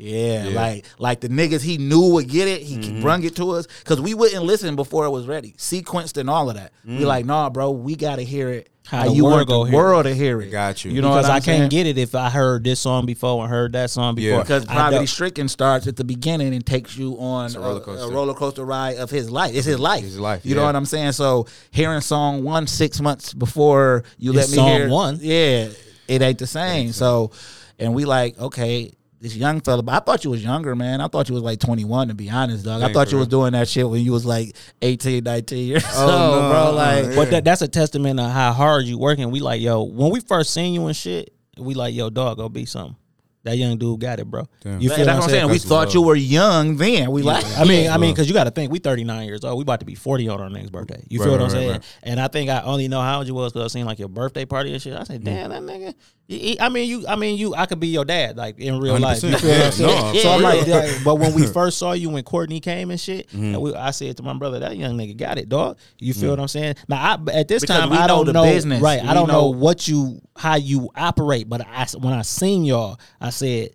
yeah, 0.00 0.48
Yeah. 0.48 0.54
like 0.60 0.84
like 0.98 1.20
the 1.20 1.28
niggas 1.28 1.62
he 1.62 1.78
knew 1.78 2.12
would 2.14 2.28
get 2.28 2.48
it. 2.48 2.62
He 2.62 2.76
Mm-hmm. 2.78 3.00
brung 3.02 3.22
it 3.24 3.36
to 3.36 3.50
us 3.50 3.66
because 3.80 4.00
we 4.00 4.14
wouldn't 4.14 4.44
listen 4.44 4.74
before 4.76 5.04
it 5.04 5.10
was 5.10 5.26
ready, 5.26 5.52
sequenced 5.58 6.16
and 6.16 6.30
all 6.30 6.48
of 6.48 6.56
that. 6.56 6.72
Mm. 6.86 6.98
We 6.98 7.04
like, 7.04 7.26
nah, 7.26 7.50
bro, 7.50 7.70
we 7.70 7.94
gotta 7.96 8.22
hear 8.22 8.48
it. 8.50 8.68
How 8.86 9.04
you 9.12 9.24
world 9.24 9.48
want 9.48 9.48
the 9.48 9.64
hear 9.64 9.72
it. 9.72 9.76
world 9.76 10.04
to 10.06 10.14
hear 10.14 10.40
it? 10.40 10.50
Got 10.50 10.84
you. 10.84 10.90
You 10.90 11.02
know 11.02 11.10
because 11.10 11.28
I 11.28 11.38
can't 11.38 11.70
get 11.70 11.86
it 11.86 11.96
if 11.98 12.14
I 12.14 12.28
heard 12.30 12.64
this 12.64 12.80
song 12.80 13.06
before 13.06 13.42
and 13.44 13.50
heard 13.50 13.74
that 13.74 13.90
song 13.90 14.14
before. 14.16 14.30
Yeah. 14.38 14.42
Because 14.42 14.64
Poverty 14.64 15.06
Stricken 15.06 15.48
starts 15.48 15.86
at 15.86 15.94
the 15.96 16.02
beginning 16.02 16.54
and 16.54 16.66
takes 16.66 16.96
you 16.96 17.12
on 17.20 17.54
a 17.54 17.58
a, 17.58 17.62
roller 17.62 17.76
a 17.76 17.80
coaster. 17.82 18.08
roller 18.12 18.34
coaster 18.34 18.64
ride 18.64 18.96
of 18.96 19.10
his 19.10 19.30
life. 19.30 19.54
It's 19.54 19.66
his 19.66 19.78
life. 19.78 20.02
His 20.02 20.18
life, 20.18 20.44
You 20.44 20.54
know 20.56 20.64
what 20.64 20.74
I'm 20.74 20.86
saying? 20.86 21.12
So 21.12 21.46
hearing 21.70 22.00
song 22.00 22.42
one 22.42 22.66
six 22.66 23.00
months 23.00 23.32
before 23.34 24.02
you 24.18 24.32
let 24.32 24.48
me 24.48 24.56
song 24.56 24.68
hear 24.68 24.88
one. 24.88 25.18
yeah, 25.20 25.68
it 26.08 26.22
ain't 26.22 26.38
the 26.38 26.46
same. 26.48 26.90
So, 26.92 27.30
and 27.78 27.94
we 27.94 28.06
like 28.06 28.38
okay. 28.40 28.92
This 29.20 29.36
young 29.36 29.60
fella, 29.60 29.82
but 29.82 29.94
I 29.94 29.98
thought 29.98 30.24
you 30.24 30.30
was 30.30 30.42
younger, 30.42 30.74
man. 30.74 31.02
I 31.02 31.06
thought 31.08 31.28
you 31.28 31.34
was 31.34 31.44
like 31.44 31.60
21, 31.60 32.08
to 32.08 32.14
be 32.14 32.30
honest, 32.30 32.64
dog. 32.64 32.78
I 32.80 32.84
Thanks, 32.86 32.94
thought 32.94 33.12
you 33.12 33.18
was 33.18 33.28
doing 33.28 33.52
that 33.52 33.68
shit 33.68 33.86
when 33.86 34.00
you 34.02 34.12
was 34.12 34.24
like 34.24 34.56
18, 34.80 35.22
19 35.24 35.66
years 35.66 35.84
Oh, 35.94 36.00
old, 36.32 36.42
no, 36.42 36.50
bro. 36.50 36.72
Like, 36.74 37.04
yeah. 37.04 37.16
But 37.16 37.30
that, 37.32 37.44
that's 37.44 37.60
a 37.60 37.68
testament 37.68 38.18
of 38.18 38.30
how 38.30 38.52
hard 38.54 38.86
you 38.86 38.96
working. 38.98 39.30
We 39.30 39.40
like, 39.40 39.60
yo, 39.60 39.82
when 39.82 40.10
we 40.10 40.20
first 40.20 40.54
seen 40.54 40.72
you 40.72 40.86
and 40.86 40.96
shit, 40.96 41.34
we 41.58 41.74
like, 41.74 41.94
yo, 41.94 42.08
dog, 42.08 42.38
go 42.38 42.48
be 42.48 42.64
something. 42.64 42.96
That 43.42 43.56
young 43.56 43.78
dude 43.78 44.00
got 44.00 44.20
it, 44.20 44.26
bro. 44.30 44.46
Damn. 44.60 44.80
You 44.82 44.90
that's 44.90 44.98
feel 44.98 45.06
what 45.06 45.14
what 45.16 45.24
I'm 45.24 45.30
saying. 45.30 45.48
We 45.50 45.58
thought 45.58 45.86
love. 45.86 45.94
you 45.94 46.02
were 46.02 46.14
young 46.14 46.76
then. 46.76 47.10
We 47.10 47.22
like, 47.22 47.42
I 47.58 47.64
mean, 47.64 47.84
yeah. 47.84 47.94
I 47.94 47.96
mean, 47.96 48.12
because 48.14 48.28
you 48.28 48.34
got 48.34 48.44
to 48.44 48.50
think 48.50 48.70
we 48.70 48.78
39 48.80 49.26
years 49.26 49.44
old. 49.44 49.56
We 49.56 49.62
about 49.62 49.80
to 49.80 49.86
be 49.86 49.94
40 49.94 50.28
on 50.28 50.40
our 50.42 50.50
next 50.50 50.70
birthday. 50.72 51.02
You 51.08 51.20
Right, 51.20 51.24
feel 51.24 51.32
what 51.32 51.40
I'm 51.40 51.44
right, 51.46 51.52
saying? 51.52 51.70
right. 51.70 51.98
And 52.02 52.20
I 52.20 52.28
think 52.28 52.50
I 52.50 52.60
only 52.60 52.86
know 52.88 53.00
how 53.00 53.18
old 53.18 53.26
you 53.26 53.32
was 53.34 53.52
because 53.54 53.72
I 53.72 53.78
seen 53.78 53.86
like 53.86 53.98
your 53.98 54.08
birthday 54.10 54.44
party 54.44 54.74
and 54.74 54.80
shit. 54.82 54.92
I 54.94 55.00
Mm. 55.00 55.06
said, 55.06 55.24
damn, 55.24 55.50
that 55.50 55.62
nigga. 55.62 55.94
He- 56.30 56.38
he- 56.50 56.60
I 56.60 56.68
mean, 56.68 56.88
you. 56.88 57.04
I 57.08 57.16
mean, 57.16 57.36
you. 57.36 57.54
I 57.54 57.66
could 57.66 57.80
be 57.80 57.88
your 57.88 58.04
dad, 58.04 58.36
like 58.36 58.58
in 58.58 58.78
real 58.78 58.98
life. 58.98 59.22
You 59.22 59.30
100%. 59.30 59.40
feel 59.40 59.50
what 59.50 59.66
I'm 59.66 59.72
saying? 59.72 60.14
No, 60.14 60.20
so 60.20 60.30
I'm 60.30 60.38
for 60.64 60.70
like, 60.70 61.04
but 61.04 61.14
when 61.16 61.34
we 61.34 61.46
first 61.46 61.76
saw 61.78 61.92
you 61.92 62.08
when 62.10 62.22
Courtney 62.22 62.60
came 62.60 62.90
and 62.90 63.00
shit, 63.00 63.28
Mm-hmm. 63.28 63.44
and 63.54 63.60
we, 63.60 63.74
I 63.74 63.90
said 63.90 64.16
to 64.18 64.22
my 64.22 64.32
brother, 64.34 64.60
that 64.60 64.76
young 64.76 64.96
nigga 64.96 65.16
got 65.16 65.38
it, 65.38 65.48
dog. 65.48 65.76
You 65.98 66.14
feel 66.14 66.30
what 66.30 66.40
I'm 66.40 66.48
saying? 66.48 66.76
Now, 66.88 66.96
I, 67.26 67.30
at 67.32 67.48
this 67.48 67.62
Because 67.62 67.80
time, 67.80 67.92
I 67.92 68.06
don't 68.06 68.26
the 68.26 68.32
know, 68.32 68.44
business. 68.44 68.80
right? 68.80 69.02
I 69.02 69.12
don't 69.12 69.26
know 69.28 69.50
know- 69.50 69.58
what 69.58 69.88
you, 69.88 70.20
how 70.36 70.54
you 70.56 70.88
operate, 70.94 71.48
but 71.48 71.60
I, 71.66 71.86
when 71.98 72.14
I 72.14 72.22
seen 72.22 72.64
y'all, 72.64 72.98
I 73.20 73.30
said, 73.30 73.70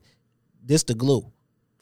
this 0.64 0.84
the 0.84 0.94
glue. 0.96 1.30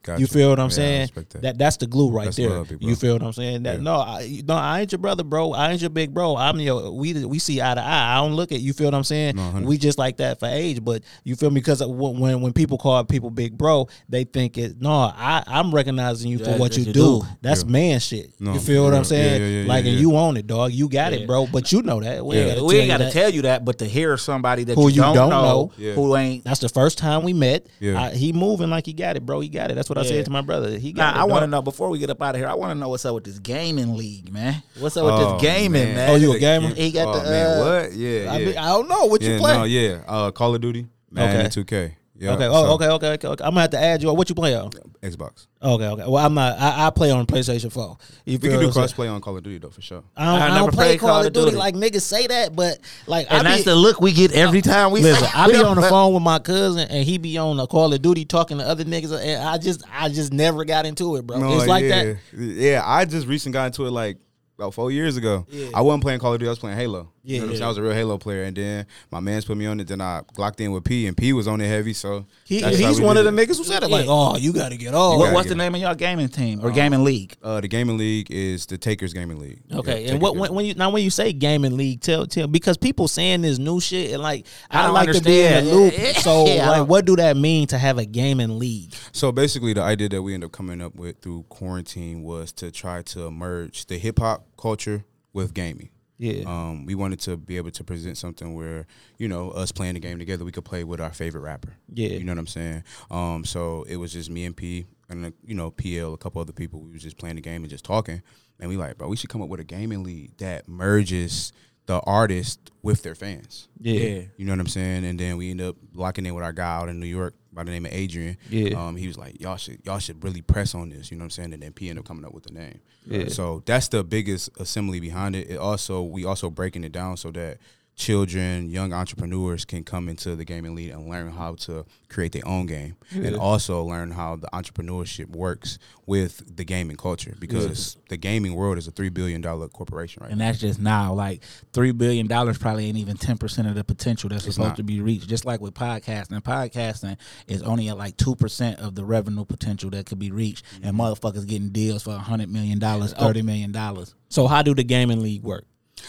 Got 0.04 0.20
You 0.20 0.28
feel 0.28 0.49
what 0.49 0.60
I'm 0.60 0.66
Yeah, 0.70 0.76
saying? 0.76 1.10
that. 1.16 1.41
That 1.41 1.58
that's 1.58 1.78
the 1.78 1.88
glue 1.88 2.12
right 2.12 2.26
That's 2.26 2.36
there. 2.36 2.49
love, 2.49 2.72
you 2.82 2.95
feel 2.95 3.14
what 3.14 3.24
I'm 3.24 3.32
saying? 3.32 3.64
That 3.64 3.78
Yeah. 3.78 3.82
no, 3.84 3.95
I, 3.95 4.41
no, 4.45 4.54
I 4.56 4.82
ain't 4.82 4.91
your 4.91 4.99
brother, 4.99 5.24
bro. 5.24 5.54
I 5.54 5.72
ain't 5.72 5.80
your 5.80 5.89
big 5.89 6.14
bro. 6.14 6.36
I'm 6.36 6.60
your. 6.60 6.91
We 6.91 7.24
we 7.26 7.39
see 7.39 7.62
eye 7.62 7.74
to 7.76 7.82
eye. 7.82 8.18
I 8.18 8.22
don't 8.22 8.36
look 8.36 8.51
at 8.51 8.60
you. 8.60 8.74
Feel 8.74 8.88
what 8.88 8.95
I'm 8.95 9.06
saying? 9.06 9.38
No, 9.38 9.62
we 9.64 9.78
just 9.78 9.97
like 9.97 10.18
that 10.18 10.39
for 10.41 10.47
age, 10.47 10.84
but 10.84 11.04
you 11.24 11.38
feel 11.38 11.49
me? 11.51 11.62
Because 11.62 11.82
when 11.86 12.20
when 12.20 12.41
when 12.41 12.51
people 12.51 12.78
call 12.78 13.01
people 13.06 13.30
big 13.30 13.58
bro, 13.58 13.88
they 14.10 14.26
think 14.26 14.58
it. 14.58 14.82
No, 14.82 14.91
I 14.91 15.41
I'm 15.47 15.74
recognizing 15.74 16.30
you 16.30 16.39
for 16.39 16.51
what 16.51 16.60
what 16.60 16.78
you, 16.78 16.84
you 16.84 16.91
do. 16.93 17.22
do. 17.22 17.28
That's 17.41 17.64
Yeah. 17.64 17.70
man 17.72 17.99
shit. 18.01 18.32
No, 18.41 18.56
you 18.56 18.60
feel 18.60 18.84
what 18.84 18.93
I'm 18.93 19.06
saying? 19.06 19.41
yeah, 19.41 19.47
yeah, 19.47 19.62
yeah, 19.64 19.68
like 19.70 19.86
and 19.86 19.93
yeah. 19.95 19.99
you 20.01 20.16
own 20.18 20.36
it, 20.36 20.47
dog. 20.47 20.74
You 20.74 20.89
got 20.89 21.14
Yeah. 21.14 21.20
it, 21.20 21.28
bro. 21.28 21.47
But 21.47 21.72
you 21.72 21.82
know 21.82 22.01
that. 22.01 22.26
We 22.26 22.36
ain't 22.36 22.47
Yeah, 22.49 22.54
gotta 22.56 22.66
we 22.66 22.74
tell 22.74 22.80
ain't 22.82 22.88
you 22.88 22.91
got 22.93 22.97
to 22.97 23.04
that. 23.06 23.14
tell 23.14 23.30
you 23.34 23.41
that, 23.43 23.64
but 23.64 23.78
to 23.78 23.86
hear 23.86 24.18
somebody 24.18 24.66
that 24.66 24.76
Who 24.76 24.84
you, 24.89 24.95
you 24.95 25.01
don't, 25.01 25.16
don't 25.16 25.30
know, 25.30 25.72
know. 25.78 25.93
Who 25.93 26.16
ain't. 26.18 26.43
That's 26.43 26.60
the 26.60 26.68
first 26.70 26.97
time 26.97 27.24
we 27.24 27.32
met. 27.32 27.68
He 27.80 28.34
moving 28.34 28.70
like 28.70 28.86
he 28.86 28.91
got 28.93 29.16
it, 29.16 29.26
bro. 29.26 29.39
He 29.39 29.47
got 29.47 29.72
it. 29.72 29.76
That's 29.76 29.89
what 29.96 30.06
I 30.06 30.10
Yeah. 30.10 30.16
said 30.18 30.26
to 30.26 30.32
my 30.32 30.41
brother. 30.41 30.78
He 30.78 30.91
got 30.94 31.16
it. 31.16 31.20
I 31.20 31.24
want 31.26 31.44
to 31.44 31.48
know 31.48 31.62
before 31.62 31.89
we 31.89 32.00
get 32.00 32.10
up 32.10 32.22
out 32.22 32.36
of 32.36 32.41
here. 32.41 32.48
I 32.48 32.54
want 32.56 32.72
to 32.72 32.76
know 32.80 32.89
what's 32.89 33.06
up 33.06 33.16
with 33.16 33.24
this 33.24 33.39
gaming 33.39 33.96
league, 33.96 34.32
man. 34.32 34.62
What's 34.80 34.98
up 34.98 35.06
with 35.06 35.14
Oh, 35.14 35.34
this 35.34 35.41
gaming, 35.41 35.94
man? 35.96 36.10
Oh, 36.10 36.16
you 36.16 36.34
a 36.34 36.39
gamer? 36.39 36.74
He 36.74 36.91
got 36.91 37.08
oh, 37.16 37.20
the. 37.20 37.30
man, 37.30 37.46
uh, 37.46 37.64
what? 37.82 37.94
Yeah, 37.94 38.10
I, 38.34 38.38
yeah. 38.38 38.46
mean, 38.46 38.58
I 38.58 38.68
don't 38.68 38.89
know 38.89 39.06
what 39.06 39.22
yeah, 39.22 39.34
you 39.34 39.39
play. 39.39 39.54
No, 39.58 39.64
yeah. 39.64 40.02
Uh, 40.08 40.32
Call 40.32 40.56
of 40.56 40.62
Duty, 40.62 40.88
Madden, 41.12 41.46
Okay. 41.48 41.62
2K. 41.62 41.91
Yeah, 42.16 42.34
okay. 42.34 42.45
Oh, 42.45 42.66
so- 42.66 42.74
okay, 42.74 42.88
okay, 42.89 43.07
okay, 43.14 43.28
okay. 43.28 43.43
I'm 43.43 43.51
gonna 43.51 43.61
have 43.61 43.70
to 43.72 43.80
add 43.80 44.03
you. 44.03 44.14
What 44.14 44.30
you 44.30 44.36
play 44.36 44.55
on? 44.55 44.70
Xbox. 45.01 45.47
Okay, 45.61 45.88
okay. 45.88 46.03
Well, 46.05 46.18
I'm 46.18 46.34
not. 46.36 46.59
I, 46.59 46.88
I 46.88 46.89
play 46.91 47.09
on 47.09 47.26
PlayStation 47.26 47.72
Four. 47.72 47.97
You 48.26 48.38
We 48.38 48.49
can 48.49 48.59
do 48.59 48.68
what 48.68 48.78
I'm 48.78 48.84
crossplay 48.84 49.11
on 49.11 49.20
Call 49.20 49.36
of 49.36 49.43
Duty 49.43 49.57
though, 49.57 49.72
for 49.72 49.82
sure. 49.82 50.03
I 50.16 50.26
don't, 50.26 50.41
I 50.41 50.45
I 50.45 50.47
never 50.49 50.59
don't 50.59 50.74
play 50.74 50.86
played 50.86 50.99
Call 50.99 51.26
of 51.26 51.34
Duty. 51.34 51.55
like 51.55 51.74
niggas 51.74 52.01
say 52.01 52.28
that, 52.28 52.55
but 52.55 52.78
like 53.07 53.28
and 53.32 53.47
I 53.47 53.51
that's 53.51 53.64
be, 53.64 53.72
the 53.72 53.76
look 53.76 53.99
we 53.99 54.11
get 54.11 54.32
every 54.34 54.61
time 54.74 54.91
we 54.91 55.01
Listen, 55.01 55.28
I 55.34 55.47
we 55.47 55.53
be 55.53 55.64
on 55.64 55.76
the 55.76 55.82
phone 55.89 56.14
with 56.14 56.24
my 56.24 56.38
cousin, 56.38 56.88
and 56.88 57.03
he 57.03 57.18
be 57.18 57.38
on 57.39 57.57
the 57.57 57.66
Call 57.66 57.91
of 57.91 58.01
Duty 58.01 58.26
talking 58.26 58.59
to 58.59 58.64
other 58.64 58.84
niggas, 58.84 59.20
and 59.20 59.43
I 59.43 59.57
just, 59.57 59.84
I 59.91 60.09
just 60.09 60.32
never 60.32 60.66
got 60.66 60.86
into 60.86 61.16
it, 61.16 61.26
bro. 61.26 61.57
it's 61.57 61.68
like 61.68 61.84
yeah. 61.84 62.03
that. 62.03 62.18
Yeah, 62.34 62.84
I 62.86 63.05
just 63.05 63.26
recently 63.26 63.53
got 63.53 63.68
into 63.68 63.88
it 63.88 63.91
like 63.91 64.18
about 64.59 64.76
four 64.76 64.91
years 64.91 65.18
ago. 65.18 65.47
Yeah. 65.49 65.70
I 65.74 65.82
wasn't 65.82 66.03
playing 66.03 66.20
Call 66.20 66.34
of 66.34 66.39
Duty. 66.39 66.49
I 66.49 66.51
was 66.51 66.59
playing 66.59 66.78
Halo. 66.78 67.12
Yeah, 67.26 67.36
you 67.36 67.39
know 67.39 67.45
what 67.45 67.47
I'm 67.47 67.51
yeah. 67.51 67.55
saying? 67.55 67.63
I 67.63 67.67
was 67.69 67.78
a 67.78 67.82
real 67.82 67.93
Halo 67.93 68.17
player, 68.17 68.43
and 68.43 68.57
then 68.57 68.86
my 69.09 69.21
man's 69.21 69.45
put 69.45 69.55
me 69.55 69.65
on 69.65 69.80
it. 69.80 69.88
Then 69.88 70.01
I 70.01 70.24
locked 70.38 70.59
in 70.59 70.74
with 70.74 70.84
P, 70.84 71.07
and 71.07 71.15
P 71.15 71.32
was 71.32 71.47
on 71.47 71.61
it 71.61 71.67
heavy. 71.67 71.93
So 71.93 72.26
He, 72.43 72.61
he's 72.61 72.99
one 72.99 73.15
of 73.15 73.24
the 73.24 73.32
niggas 73.32 73.57
who 73.57 73.63
said 73.63 73.82
it. 73.82 73.89
Like, 73.89 74.07
oh, 74.09 74.36
you 74.36 74.51
got 74.51 74.69
to 74.69 74.78
get 74.78 74.93
off. 74.93 75.19
What, 75.19 75.32
what's 75.32 75.47
get 75.47 75.55
the 75.55 75.63
it. 75.63 75.65
name 75.65 75.76
of 75.76 75.82
y'all 75.82 75.95
gaming 75.95 76.28
team 76.28 76.59
or 76.61 76.69
gaming 76.71 77.05
league? 77.05 77.38
Uh, 77.41 77.61
the 77.61 77.69
gaming 77.69 77.97
league 77.97 78.30
is 78.30 78.65
the 78.65 78.78
Takers 78.78 79.13
Gaming 79.13 79.39
League. 79.39 79.61
Okay, 79.71 80.05
Yeah, 80.05 80.11
and 80.11 80.21
what 80.21 80.36
when, 80.36 80.53
when 80.53 80.65
you 80.65 80.74
now 80.74 80.89
when 80.89 81.01
you 81.01 81.09
say 81.09 81.32
gaming 81.32 81.78
league, 81.78 82.01
tell 82.01 82.28
tell 82.28 82.47
because 82.47 82.76
people 82.76 83.07
saying 83.07 83.43
this 83.43 83.57
new 83.57 83.80
shit 83.80 84.11
and 84.11 84.21
like 84.21 84.45
I 84.69 84.82
I, 84.82 84.84
don't 84.84 84.93
like 84.93 85.11
to 85.13 85.21
be 85.21 85.43
in 85.43 85.65
the 85.65 85.74
loop. 85.74 85.93
So 86.17 86.45
I 86.47 86.80
like, 86.80 86.89
what 86.89 87.05
do 87.05 87.15
that 87.15 87.38
mean 87.38 87.67
to 87.67 87.78
have 87.78 87.99
a 87.99 88.05
gaming 88.05 88.59
league? 88.59 88.93
So 89.13 89.32
basically, 89.32 89.71
the 89.71 89.82
idea 89.82 90.09
that 90.09 90.21
we 90.21 90.34
ended 90.34 90.47
up 90.47 90.51
coming 90.51 90.82
up 90.82 90.93
with 90.93 91.21
through 91.21 91.43
quarantine 91.43 92.21
was 92.24 92.51
to 92.53 92.69
try 92.69 93.01
to 93.03 93.32
merge 93.32 93.86
the 93.86 93.97
hip 93.97 94.19
hop 94.19 94.45
culture 94.57 95.05
with 95.32 95.53
gaming. 95.53 95.89
Yeah. 96.24 96.43
Um, 96.45 96.86
we 96.86 96.95
wanted 96.95 97.19
to 97.21 97.36
be 97.36 97.57
able 97.57 97.71
to 97.71 97.84
present 97.84 98.17
something 98.17 98.55
where 98.55 98.88
you 99.17 99.28
know 99.28 99.51
us 99.51 99.74
playing 99.74 99.95
the 99.95 99.99
game 99.99 100.19
together, 100.19 100.45
we 100.45 100.53
could 100.53 100.63
play 100.63 100.86
with 100.86 101.01
our 101.01 101.11
favorite 101.11 101.41
rapper. 101.41 101.76
Yeah. 101.93 102.09
you 102.09 102.24
know 102.24 102.32
what 102.32 102.39
I'm 102.39 102.47
saying. 102.47 102.84
Um, 103.11 103.43
so 103.43 103.84
it 103.89 103.97
was 103.97 104.13
just 104.13 104.30
me 104.30 104.45
and 104.45 104.55
P 104.55 104.86
and 105.09 105.26
uh, 105.26 105.32
you 105.43 105.53
know 105.53 105.71
PL, 105.71 106.13
a 106.13 106.17
couple 106.17 106.41
other 106.41 106.53
people. 106.53 106.80
We 106.80 106.91
was 106.91 107.01
just 107.01 107.17
playing 107.17 107.36
the 107.36 107.41
game 107.41 107.63
and 107.63 107.69
just 107.69 107.84
talking, 107.84 108.21
and 108.57 108.69
we 108.69 108.78
like, 108.78 108.97
bro, 108.97 109.09
we 109.09 109.17
should 109.17 109.30
come 109.30 109.41
up 109.41 109.49
with 109.49 109.59
a 109.59 109.65
gaming 109.65 110.03
league 110.03 110.38
that 110.38 110.69
merges 110.69 111.51
the 111.88 111.99
artist 112.01 112.71
with 112.82 113.03
their 113.03 113.15
fans. 113.15 113.67
Yeah. 113.82 114.21
You 114.38 114.45
know 114.45 114.53
what 114.53 114.61
I'm 114.61 114.67
saying? 114.67 115.03
And 115.03 115.19
then 115.19 115.36
we 115.36 115.51
end 115.51 115.59
up 115.59 115.76
locking 115.93 116.26
in 116.26 116.34
with 116.34 116.45
our 116.45 116.53
guy 116.53 116.78
out 116.78 116.88
in 116.88 117.01
New 117.01 117.05
York 117.05 117.36
by 117.54 117.64
the 117.64 117.72
name 117.72 117.86
of 117.86 117.93
Adrian. 117.93 118.38
Yeah. 118.49 118.88
Um, 118.88 118.95
he 118.95 119.08
was 119.08 119.18
like, 119.18 119.39
Y'all 119.41 119.58
should 119.58 119.80
y'all 119.86 119.99
should 119.99 120.24
really 120.24 120.41
press 120.41 120.76
on 120.76 120.89
this, 120.89 121.12
you 121.12 121.18
know 121.18 121.22
what 121.22 121.26
I'm 121.26 121.30
saying? 121.32 121.54
And 121.54 121.64
then 121.64 121.72
P 121.74 121.89
ended 121.89 122.04
up 122.04 122.08
coming 122.08 122.26
up 122.26 122.34
with 122.34 122.43
the 122.43 122.54
name. 122.54 122.80
Yeah. 123.06 123.28
So 123.28 123.64
that's 123.66 123.88
the 123.89 124.04
biggest 124.04 124.49
assembly 124.60 124.99
behind 124.99 125.36
it. 125.36 125.49
It 125.49 125.58
also 125.58 126.01
we 126.01 126.26
also 126.26 126.49
breaking 126.49 126.84
it 126.84 126.91
down 126.91 127.18
so 127.18 127.32
that 127.32 127.60
children, 127.96 128.70
young 128.70 128.91
entrepreneurs 128.91 129.66
can 129.66 129.84
come 129.84 130.10
into 130.10 130.36
the 130.36 130.44
gaming 130.46 130.76
league 130.76 130.91
and 130.91 131.08
learn 131.08 131.32
how 131.32 131.56
to 131.56 131.86
create 132.10 132.32
their 132.32 132.48
own 132.48 132.66
game. 132.66 132.96
And 133.12 133.36
also 133.36 133.84
learn 133.84 134.12
how 134.12 134.36
the 134.36 134.48
entrepreneurship 134.54 135.30
works 135.30 135.78
with 136.06 136.56
the 136.56 136.64
gaming 136.64 136.98
culture 136.98 137.36
because 137.39 137.98
the 138.10 138.18
gaming 138.18 138.56
world 138.56 138.78
is 138.78 138.88
a 138.88 138.91
three 138.91 139.10
billion 139.10 139.41
dollar 139.41 139.68
corporation 139.68 140.22
right 140.22 140.32
And 140.32 140.39
now. 140.39 140.48
that's 140.48 140.60
just 140.60 140.80
now. 140.80 141.14
Like 141.14 141.44
three 141.72 141.91
billion 141.91 142.28
dollars 142.28 142.58
probably 142.58 142.88
ain't 142.88 142.98
even 142.98 143.18
ten 143.18 143.38
percent 143.38 143.68
of 143.68 143.76
the 143.76 143.84
potential 143.84 144.30
that's 144.30 144.46
It's 144.46 144.56
supposed 144.56 144.72
not. 144.72 144.78
to 144.78 144.84
be 144.84 145.02
reached. 145.02 145.28
Just 145.28 145.46
like 145.46 145.62
with 145.62 145.74
podcasting, 145.74 146.41
podcasting 146.41 147.18
is 147.48 147.62
only 147.64 147.89
at 147.89 147.98
like 147.98 148.18
two 148.18 148.36
percent 148.36 148.80
of 148.80 148.96
the 148.96 149.06
revenue 149.06 149.46
potential 149.46 149.89
that 149.91 150.06
could 150.06 150.20
be 150.20 150.32
reached, 150.32 150.66
and 150.82 150.98
mm-hmm. 150.98 151.02
motherfuckers 151.02 151.48
getting 151.48 151.70
deals 151.70 152.04
for 152.04 152.14
hundred 152.18 152.50
million 152.50 152.80
dollars, 152.80 153.14
thirty 153.14 153.41
million 153.41 153.72
dollars. 153.72 154.16
So 154.30 154.48
how 154.48 154.62
do 154.64 154.74
the 154.74 154.84
gaming 154.84 155.22
league 155.22 155.44
work? 155.44 155.66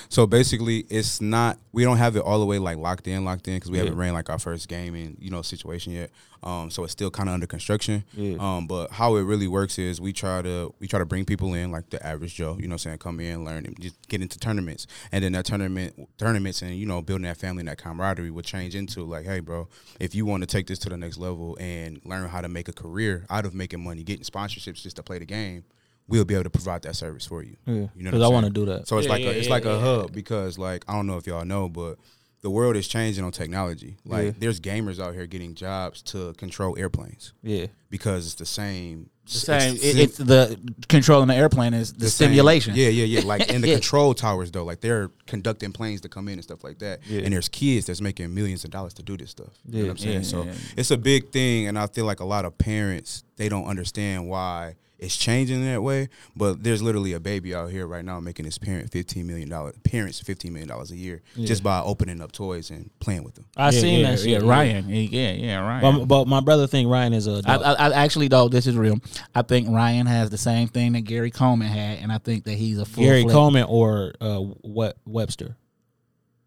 So 0.09 0.27
basically, 0.27 0.87
it's 0.89 1.21
not. 1.21 1.59
We 1.73 1.85
don't 1.85 1.97
have 1.97 2.17
it 2.17 2.21
all 2.21 2.39
the 2.39 2.47
way 2.47 2.59
like 2.59 2.79
locked 2.79 3.07
in, 3.09 3.25
locked 3.25 3.49
in 3.49 3.55
because 3.55 3.71
we 3.71 3.79
haven't 3.79 3.97
ran 3.97 4.15
like 4.15 4.31
our 4.31 4.39
first 4.39 4.69
game 4.69 4.95
and 4.95 5.17
you 5.21 5.31
know 5.31 5.43
situation 5.43 5.93
yet. 5.93 6.11
Um, 6.45 6.71
so 6.71 6.85
it's 6.85 6.93
still 6.93 7.11
kind 7.11 7.29
of 7.29 7.35
under 7.35 7.47
construction. 7.47 8.05
Yeah. 8.13 8.37
Um, 8.39 8.67
but 8.67 8.91
how 8.91 9.17
it 9.17 9.23
really 9.23 9.49
works 9.49 9.79
is 9.79 9.99
we 10.01 10.13
try 10.13 10.43
to 10.43 10.75
we 10.79 10.87
try 10.87 10.99
to 10.99 11.07
bring 11.07 11.25
people 11.25 11.55
in 11.55 11.73
like 11.73 11.89
the 11.89 12.05
average 12.07 12.35
Joe, 12.35 12.59
you 12.61 12.69
know, 12.69 12.77
saying 12.77 12.99
come 12.99 13.19
in, 13.19 13.45
learn, 13.45 13.65
and 13.65 13.81
just 13.81 13.97
get 14.09 14.21
into 14.21 14.39
tournaments, 14.39 14.87
and 15.11 15.25
then 15.25 15.33
that 15.33 15.47
tournament 15.47 16.09
tournaments 16.19 16.61
and 16.61 16.77
you 16.77 16.87
know 16.87 17.01
building 17.01 17.25
that 17.25 17.39
family 17.39 17.61
and 17.61 17.69
that 17.69 17.79
camaraderie 17.79 18.31
will 18.31 18.43
change 18.43 18.75
into 18.75 19.05
like, 19.05 19.25
hey, 19.25 19.41
bro, 19.41 19.69
if 19.99 20.15
you 20.15 20.27
want 20.27 20.43
to 20.43 20.47
take 20.47 20.67
this 20.67 20.79
to 20.81 20.91
the 20.91 20.97
next 20.97 21.17
level 21.17 21.57
and 21.59 22.01
learn 22.05 22.29
how 22.29 22.43
to 22.43 22.49
make 22.49 22.69
a 22.69 22.73
career 22.73 23.25
out 23.31 23.47
of 23.47 23.55
making 23.55 23.83
money, 23.83 24.03
getting 24.03 24.25
sponsorships 24.25 24.83
just 24.83 24.97
to 24.97 25.03
play 25.03 25.19
the 25.19 25.27
game. 25.27 25.65
We'll 26.07 26.25
be 26.27 26.35
able 26.35 26.45
to 26.45 26.51
provide 26.51 26.83
that 26.83 26.97
service 26.97 27.25
for 27.27 27.43
you. 27.43 27.57
Yeah. 27.67 27.73
You 27.97 28.03
know, 28.05 28.11
'Cause 28.11 28.21
what 28.21 28.27
I'm 28.27 28.33
I 28.33 28.35
wanna 28.35 28.51
do 28.51 28.67
that. 28.67 28.87
So 28.89 28.99
it's 28.99 29.07
Yeah, 29.07 29.13
like 29.13 29.23
yeah, 29.23 29.29
a, 29.31 29.33
it's 29.33 29.47
yeah, 29.47 29.53
like 29.55 29.65
a 29.65 29.69
yeah. 29.71 29.81
hub 29.81 30.13
because 30.13 30.59
like 30.59 30.85
I 30.87 30.93
don't 30.95 31.07
know 31.07 31.17
if 31.17 31.27
y'all 31.27 31.45
know, 31.47 31.69
but 31.69 31.97
the 32.43 32.51
world 32.51 32.77
is 32.77 32.87
changing 32.87 33.25
on 33.25 33.33
technology. 33.33 33.97
Like 34.05 34.25
Yeah. 34.27 34.33
there's 34.39 34.61
gamers 34.61 35.01
out 35.03 35.15
here 35.15 35.27
getting 35.27 35.55
jobs 35.55 36.03
to 36.03 36.35
control 36.35 36.77
airplanes 36.79 37.33
Yeah. 37.43 37.67
because 37.89 38.27
it's 38.27 38.35
the 38.35 38.45
same 38.45 39.09
The 39.25 39.31
same. 39.33 39.75
It's 39.77 39.83
It, 39.85 39.93
sim- 39.93 40.01
it's 40.01 40.17
the 40.19 40.59
controlling 40.89 41.29
the 41.29 41.35
airplane 41.35 41.73
is 41.73 41.95
the, 41.95 42.01
the 42.01 42.11
same. 42.11 42.29
simulation. 42.29 42.75
Yeah, 42.77 42.89
yeah, 42.89 43.07
yeah. 43.07 43.21
Like 43.25 43.49
in 43.55 43.63
the 43.63 43.69
Yeah. 43.69 43.75
control 43.77 44.13
towers 44.13 44.51
though, 44.51 44.65
like 44.65 44.83
they're 44.83 45.09
conducting 45.27 45.73
planes 45.73 46.03
to 46.03 46.11
come 46.11 46.29
in 46.29 46.35
and 46.35 46.45
stuff 46.45 46.63
like 46.63 46.81
that. 46.81 47.01
Yeah. 47.09 47.23
And 47.23 47.33
there's 47.33 47.49
kids 47.49 47.87
that's 47.87 48.03
making 48.03 48.35
millions 48.35 48.63
of 48.65 48.71
dollars 48.71 48.93
to 48.95 49.03
do 49.03 49.17
this 49.17 49.31
stuff. 49.31 49.55
You 49.67 49.79
know 49.79 49.85
what 49.87 49.91
I'm 49.93 49.97
saying? 49.97 50.15
yeah, 50.17 50.21
so 50.23 50.45
yeah. 50.45 50.53
it's 50.77 50.91
a 50.91 50.99
big 50.99 51.31
thing 51.33 51.67
and 51.67 51.79
I 51.79 51.87
feel 51.87 52.05
like 52.05 52.21
a 52.21 52.27
lot 52.27 52.45
of 52.45 52.59
parents 52.59 53.25
they 53.37 53.49
don't 53.49 53.65
understand 53.65 54.29
why 54.29 54.75
it's 54.99 55.17
changing 55.17 55.65
that 55.65 55.83
way. 55.83 56.09
But 56.37 56.63
there's 56.63 56.83
literally 56.83 57.13
a 57.13 57.21
baby 57.21 57.55
out 57.55 57.71
here 57.71 57.87
right 57.87 58.05
now 58.05 58.21
making 58.21 58.45
his 58.45 58.59
parent 58.59 58.91
fifteen 58.91 59.27
million 59.27 59.49
dollars 59.49 59.75
parents 59.85 60.21
fifteen 60.21 60.53
million 60.53 60.69
dollars 60.69 60.91
a 60.91 60.97
year 60.97 61.23
just 61.37 61.63
by 61.63 61.81
opening 61.81 62.21
up 62.21 62.33
toys 62.33 62.71
and 62.71 62.91
playing 63.01 63.25
with 63.25 63.35
them. 63.35 63.47
I 63.57 63.67
yeah, 63.67 63.71
seen 63.71 64.01
yeah, 64.01 64.11
that 64.11 64.19
shit. 64.19 64.29
Yeah, 64.29 64.49
Ryan. 64.49 64.89
Yeah, 64.89 65.33
yeah, 65.33 65.61
Ryan. 65.61 65.99
But, 66.01 66.05
but 66.07 66.29
my 66.29 66.41
brother 66.41 66.67
think 66.67 66.89
Ryan 66.89 67.13
is 67.13 67.27
a. 67.27 67.43
I, 67.45 67.57
dog. 67.57 67.63
I, 67.63 67.75
I 67.89 68.05
actually 68.05 68.29
though 68.29 68.49
this 68.49 68.67
is 68.67 68.77
real. 68.77 68.99
I 69.35 69.43
think 69.43 69.69
Ryan 69.69 70.07
has 70.07 70.31
the 70.31 70.39
same 70.39 70.69
thing 70.69 70.93
that 70.93 71.03
Gary 71.03 71.31
Coleman 71.31 71.69
had, 71.69 71.99
and 71.99 72.13
I 72.13 72.19
think 72.19 72.45
that 72.45 72.55
he's 72.55 72.79
a 72.79 72.85
full 72.85 73.05
Gary 73.05 73.23
fledged- 73.23 73.35
Coleman 73.35 73.65
or 73.69 74.15
uh, 74.21 74.39
what 74.39 74.97
Webster. 75.05 75.57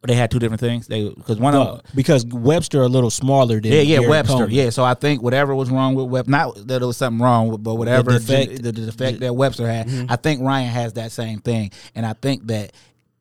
They 0.03 0.15
had 0.15 0.29
two 0.31 0.39
different 0.39 0.59
things. 0.59 0.87
They 0.87 1.09
because 1.09 1.37
one 1.37 1.55
of 1.55 1.67
Uh, 1.67 1.81
because 1.95 2.25
Webster 2.25 2.81
a 2.81 2.87
little 2.87 3.09
smaller 3.09 3.59
than 3.59 3.71
yeah, 3.71 3.81
yeah, 3.81 3.97
Gary 3.97 4.09
Webster. 4.09 4.33
Coleman. 4.33 4.51
Yeah, 4.51 4.69
so 4.69 4.83
I 4.83 4.93
think 4.93 5.21
whatever 5.21 5.55
was 5.55 5.69
wrong 5.69 5.95
with 5.95 6.07
Web, 6.07 6.27
not 6.27 6.55
that 6.55 6.67
there 6.67 6.87
was 6.87 6.97
something 6.97 7.21
wrong, 7.21 7.49
with, 7.49 7.63
but 7.63 7.75
whatever 7.75 8.13
The 8.13 8.19
the 8.19 8.25
defect. 8.25 8.49
defect, 8.49 8.63
the, 8.63 8.71
defect 8.71 9.19
that 9.21 9.33
Webster 9.33 9.67
had, 9.67 9.87
mm-hmm. 9.87 10.05
I 10.09 10.15
think 10.15 10.41
Ryan 10.41 10.69
has 10.69 10.93
that 10.93 11.11
same 11.11 11.39
thing, 11.39 11.71
and 11.95 12.05
I 12.05 12.13
think 12.13 12.47
that 12.47 12.73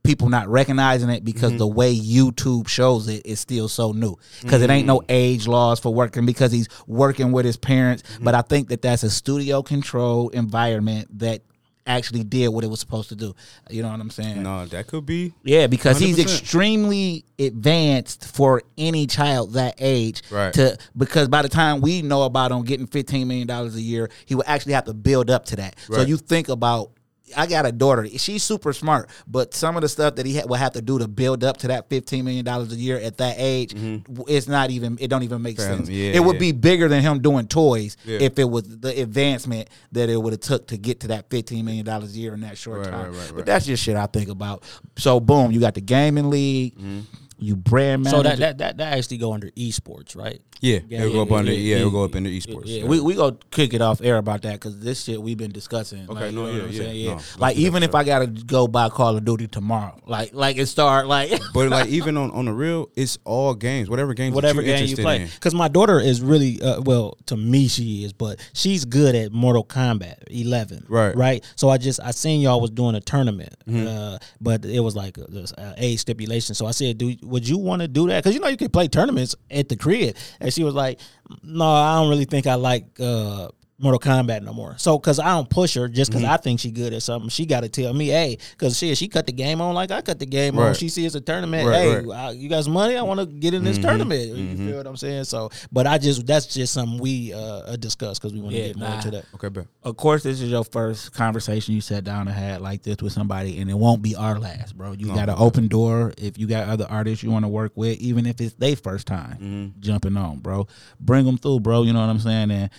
people 0.05 0.29
not 0.29 0.49
recognizing 0.49 1.11
it 1.11 1.25
because 1.25 1.51
mm-hmm. 1.51 1.59
the 1.59 1.67
way 1.67 1.95
YouTube 1.95 2.69
shows 2.69 3.09
it 3.09 3.27
is 3.27 3.41
still 3.41 3.69
so 3.69 3.93
new 3.93 4.17
because 4.43 4.63
it 4.63 4.71
ain't 4.71 4.87
no 4.87 5.01
mm-hmm. 5.01 5.07
age 5.11 5.49
laws 5.49 5.81
for 5.81 5.93
working 5.93 6.25
because 6.25 6.53
he's 6.53 6.69
working 6.87 7.33
with 7.33 7.45
his 7.45 7.57
parents, 7.57 8.03
but 8.21 8.35
I 8.35 8.43
think 8.43 8.69
that 8.69 8.83
that's 8.83 9.03
a 9.03 9.11
studio 9.11 9.63
control 9.63 10.29
environment 10.29 11.19
that 11.19 11.43
actually 11.87 12.25
did 12.25 12.49
what 12.49 12.65
it 12.65 12.67
was 12.69 12.81
supposed 12.81 13.09
to 13.11 13.17
do. 13.17 13.35
You 13.71 13.83
know 13.83 13.91
what 13.91 14.01
I'm 14.01 14.11
saying? 14.11 14.43
No, 14.43 14.67
that 14.67 14.87
could 14.87 15.07
be 15.07 15.33
Yeah, 15.45 15.67
because 15.67 15.99
he's 15.99 16.17
100%. 16.19 16.23
extremely 16.23 17.25
advanced 17.39 18.25
for 18.35 18.63
any 18.79 19.07
child 19.07 19.53
that 19.55 19.75
age. 19.79 20.23
Right. 20.31 20.53
To 20.55 20.77
because 20.97 21.29
by 21.29 21.43
the 21.43 21.49
time 21.49 21.81
we 21.81 22.03
know 22.03 22.23
about 22.23 22.51
him 22.53 22.65
getting 22.65 22.87
fifteen 22.87 23.29
million 23.29 23.47
dollars 23.47 23.77
a 23.77 23.81
year, 23.81 24.11
he 24.27 24.35
would 24.35 24.47
actually 24.47 24.73
have 24.75 24.85
to 24.85 24.95
build 24.95 25.31
up 25.31 25.45
to 25.47 25.57
that. 25.57 25.77
So 25.91 26.03
you 26.03 26.17
think 26.17 26.49
about. 26.49 26.91
I 27.37 27.47
got 27.47 27.67
a 27.67 27.73
daughter. 27.73 28.07
She's 28.19 28.43
super 28.43 28.73
smart, 28.73 29.11
but 29.27 29.55
some 29.55 29.77
of 29.77 29.83
the 29.83 29.89
stuff 29.89 30.15
that 30.17 30.27
he 30.27 30.37
ha- 30.39 30.47
will 30.47 30.57
have 30.57 30.73
to 30.75 30.83
do 30.83 30.99
to 30.99 31.09
build 31.09 31.43
up 31.43 31.57
to 31.59 31.69
that 31.69 31.89
fifteen 31.89 32.25
million 32.25 32.45
dollars 32.45 32.73
a 32.73 32.77
year 32.77 32.99
at 32.99 33.17
that 33.19 33.37
age, 33.39 33.73
mm-hmm. 33.75 34.13
w 34.15 34.25
it's 34.29 34.47
not 34.47 34.71
even. 34.71 34.97
It 35.01 35.09
don't 35.09 35.23
even 35.23 35.43
make 35.43 35.57
Fair 35.57 35.77
sense. 35.77 35.89
Yeah, 35.89 36.13
it 36.13 36.21
would 36.25 36.35
yeah. 36.37 36.41
be 36.41 36.53
bigger 36.53 36.89
than 36.89 37.03
him 37.03 37.21
doing 37.21 37.49
toys 37.49 37.97
Yeah. 38.05 38.19
if 38.21 38.39
it 38.39 38.45
was 38.45 38.63
the 38.79 39.01
advancement 39.01 39.69
that 39.93 40.09
it 40.09 40.17
would 40.17 40.33
have 40.35 40.41
took 40.41 40.69
to 40.69 40.77
get 40.77 41.01
to 41.01 41.09
that 41.09 41.29
fifteen 41.31 41.65
million 41.65 41.85
dollars 41.85 42.15
a 42.15 42.19
year 42.19 42.35
in 42.35 42.41
that 42.43 42.59
short 42.59 42.81
Right, 42.81 42.91
time. 42.91 43.13
right, 43.13 43.21
right, 43.21 43.33
But 43.35 43.47
that's 43.47 43.67
just 43.67 43.83
shit 43.83 43.97
I 43.97 44.07
think 44.07 44.29
about. 44.29 44.63
So 44.97 45.19
boom, 45.19 45.51
you 45.51 45.59
got 45.61 45.75
the 45.75 45.81
gaming 45.81 46.31
league, 46.31 46.77
mm-hmm. 46.77 47.01
You 47.39 47.57
brand 47.57 48.05
manager. 48.05 48.17
So 48.17 48.23
that, 48.23 48.39
that 48.39 48.59
that 48.59 48.77
that 48.79 48.97
actually 48.97 49.19
go 49.19 49.33
under 49.33 49.51
esports, 49.51 50.17
right? 50.17 50.41
Yeah, 50.61 50.79
Yeah, 50.89 51.01
it'll 51.01 51.13
go 51.13 51.23
up 51.23 51.31
yeah, 51.31 51.37
under 51.37 51.53
yeah, 51.53 51.59
yeah, 51.59 51.75
yeah, 51.75 51.77
it'll 51.81 51.91
go 51.91 52.05
up 52.05 52.15
into 52.15 52.31
esports. 52.31 52.63
yeah, 52.67 52.85
we 52.85 53.01
we 53.01 53.15
go 53.15 53.33
kick 53.51 53.75
it 53.75 53.83
off 53.83 54.01
air 54.01 54.17
about 54.17 54.43
that 54.43 54.53
because 54.55 54.79
this 54.79 55.05
shit 55.05 55.21
we've 55.21 55.37
been 55.37 55.53
discussing. 55.53 56.09
Okay, 56.09 56.27
like, 56.27 56.35
no, 56.35 56.47
you 56.47 56.47
know 56.47 56.47
yeah, 56.47 56.59
what 56.59 56.65
I'm 56.65 56.73
yeah, 56.73 56.79
saying? 56.79 57.07
no, 57.07 57.21
like 57.39 57.57
even 57.57 57.83
if. 57.83 57.97
I 57.97 58.05
gotta 58.05 58.27
go 58.27 58.69
buy 58.69 58.91
Call 58.91 59.17
of 59.17 59.25
Duty 59.25 59.47
tomorrow, 59.49 59.99
like 60.07 60.35
like 60.35 60.59
it 60.59 60.67
start 60.67 61.07
like 61.07 61.33
But 61.55 61.71
like 61.71 61.89
even 61.89 62.17
on, 62.19 62.31
on 62.33 62.45
the 62.45 62.53
real, 62.53 62.91
it's 62.95 63.19
all 63.25 63.55
games. 63.55 63.89
Whatever 63.89 64.13
games 64.13 64.33
that 64.33 64.37
whatever 64.37 64.61
you're 64.61 64.77
game 64.77 64.89
you 64.89 64.97
play. 64.97 65.25
Because 65.25 65.55
my 65.55 65.69
daughter 65.69 65.99
is 65.99 66.21
really 66.21 66.61
uh, 66.61 66.83
well 66.83 67.17
to 67.27 67.37
me 67.37 67.69
she 67.69 68.05
is, 68.05 68.13
but 68.13 68.39
she's 68.53 68.85
good 68.85 69.15
at 69.15 69.33
Mortal 69.33 69.65
Kombat 69.65 70.25
11. 70.29 70.87
Right. 70.89 71.11
Mm-hmm. 71.11 71.19
right. 71.19 71.53
So 71.57 71.71
I 71.71 71.79
just 71.79 72.01
I 72.03 72.11
seen 72.11 72.41
y'all 72.43 72.61
was 72.61 72.71
doing 72.71 72.95
a 72.95 73.01
tournament, 73.01 73.55
uh, 73.73 74.19
but 74.41 74.65
it 74.67 74.81
was 74.81 74.95
like 74.95 75.17
a, 75.17 75.25
this, 75.25 75.53
uh, 75.53 75.75
age 75.79 76.01
stipulation. 76.01 76.55
So 76.55 76.67
I 76.67 76.73
said, 76.73 76.99
"Do 76.99 77.15
would 77.27 77.49
you 77.49 77.59
want 77.59 77.83
to 77.83 77.89
do 77.89 78.09
that? 78.09 78.23
Because 78.23 78.35
you 78.35 78.41
know 78.41 78.49
you 78.49 78.57
can 78.57 78.71
play 78.71 78.89
tournaments 78.89 79.35
at 79.51 79.69
the 79.69 79.77
crib." 79.77 80.17
And 80.41 80.53
she 80.53 80.65
was 80.65 80.75
like, 80.75 81.01
"No, 81.43 81.69
I 81.69 81.97
don't 81.97 82.09
really 82.09 82.25
think 82.25 82.47
I 82.47 82.55
like." 82.55 82.99
Uh, 82.99 83.49
Mortal 83.79 84.01
Kombat 84.01 84.43
no 84.43 84.55
more. 84.55 84.75
So, 84.79 84.99
cause 84.99 85.19
I 85.19 85.27
don't 85.35 85.51
push 85.51 85.75
her 85.75 85.87
just 85.87 86.11
because 86.11 86.23
Mm-hmm. 86.25 86.33
I 86.33 86.37
think 86.39 86.61
she 86.61 86.71
good 86.71 86.95
at 86.95 87.03
something. 87.03 87.29
She 87.29 87.45
got 87.45 87.61
to 87.61 87.69
tell 87.69 87.93
me, 87.93 88.07
hey, 88.09 88.39
cause 88.57 88.79
she 88.79 88.95
she 88.95 89.07
cut 89.07 89.27
the 89.27 89.33
game 89.33 89.61
on 89.61 89.75
like 89.75 89.91
I 89.91 90.01
cut 90.01 90.19
the 90.19 90.25
game 90.25 90.59
on. 90.59 90.73
She 90.75 90.89
sees 90.89 91.15
a 91.15 91.21
tournament. 91.21 91.69
Right, 91.69 91.77
hey, 91.83 92.01
right. 92.01 92.17
I- 92.17 92.31
you 92.31 92.49
got 92.49 92.65
some 92.65 92.73
money? 92.73 92.97
I 92.97 93.03
want 93.03 93.21
to 93.21 93.27
get 93.27 93.53
in 93.53 93.65
this 93.65 93.77
tournament. 93.77 94.35
You 94.35 94.57
feel 94.57 94.77
what 94.79 94.87
I'm 94.87 94.97
saying? 94.97 95.25
So, 95.25 95.51
but 95.71 95.87
I 95.87 95.99
just 95.99 96.27
that's 96.27 96.47
just 96.47 96.73
something 96.73 96.99
we 96.99 97.35
uh 97.35 97.77
discuss 97.77 98.19
because 98.19 98.33
we 98.33 98.41
want 98.41 98.53
to 98.55 98.59
Yeah, 98.61 98.67
get 98.69 98.77
more 98.77 98.89
nah. 98.89 98.97
into 98.97 99.11
that. 99.11 99.25
Okay, 99.35 99.49
bro. 99.49 99.67
of 99.83 99.97
course 99.99 100.23
this 100.23 100.41
is 100.41 100.51
your 100.51 100.65
first 100.65 101.13
conversation 101.13 101.75
you 101.75 101.83
sat 101.83 102.03
down 102.05 102.29
and 102.29 102.37
had 102.37 102.63
like 102.63 102.83
this 102.83 102.97
with 103.03 103.13
somebody 103.13 103.61
and 103.61 103.71
it 103.71 103.75
won't 103.75 104.01
be 104.01 104.17
our 104.17 104.39
last 104.39 104.77
bro 104.77 104.93
you 104.93 105.07
got 105.09 105.29
an 105.29 105.35
open 105.39 105.69
door 105.69 106.13
if 106.17 106.39
you 106.39 106.47
got 106.47 106.67
other 106.69 106.87
artists 106.89 107.23
you 107.23 107.31
want 107.31 107.45
to 107.45 107.49
work 107.49 107.73
with 107.75 107.99
even 108.01 108.25
if 108.27 108.41
it's 108.41 108.55
their 108.55 108.75
first 108.77 109.07
time 109.07 109.75
jumping 109.81 110.17
on 110.17 110.39
bro 110.39 110.67
bring 111.01 111.25
them 111.27 111.37
through 111.39 111.61
bro 111.61 111.83
you 111.83 111.93
know 111.93 112.01
what 112.01 112.09
i'm 112.11 112.19
saying 112.21 112.51
and 112.51 112.71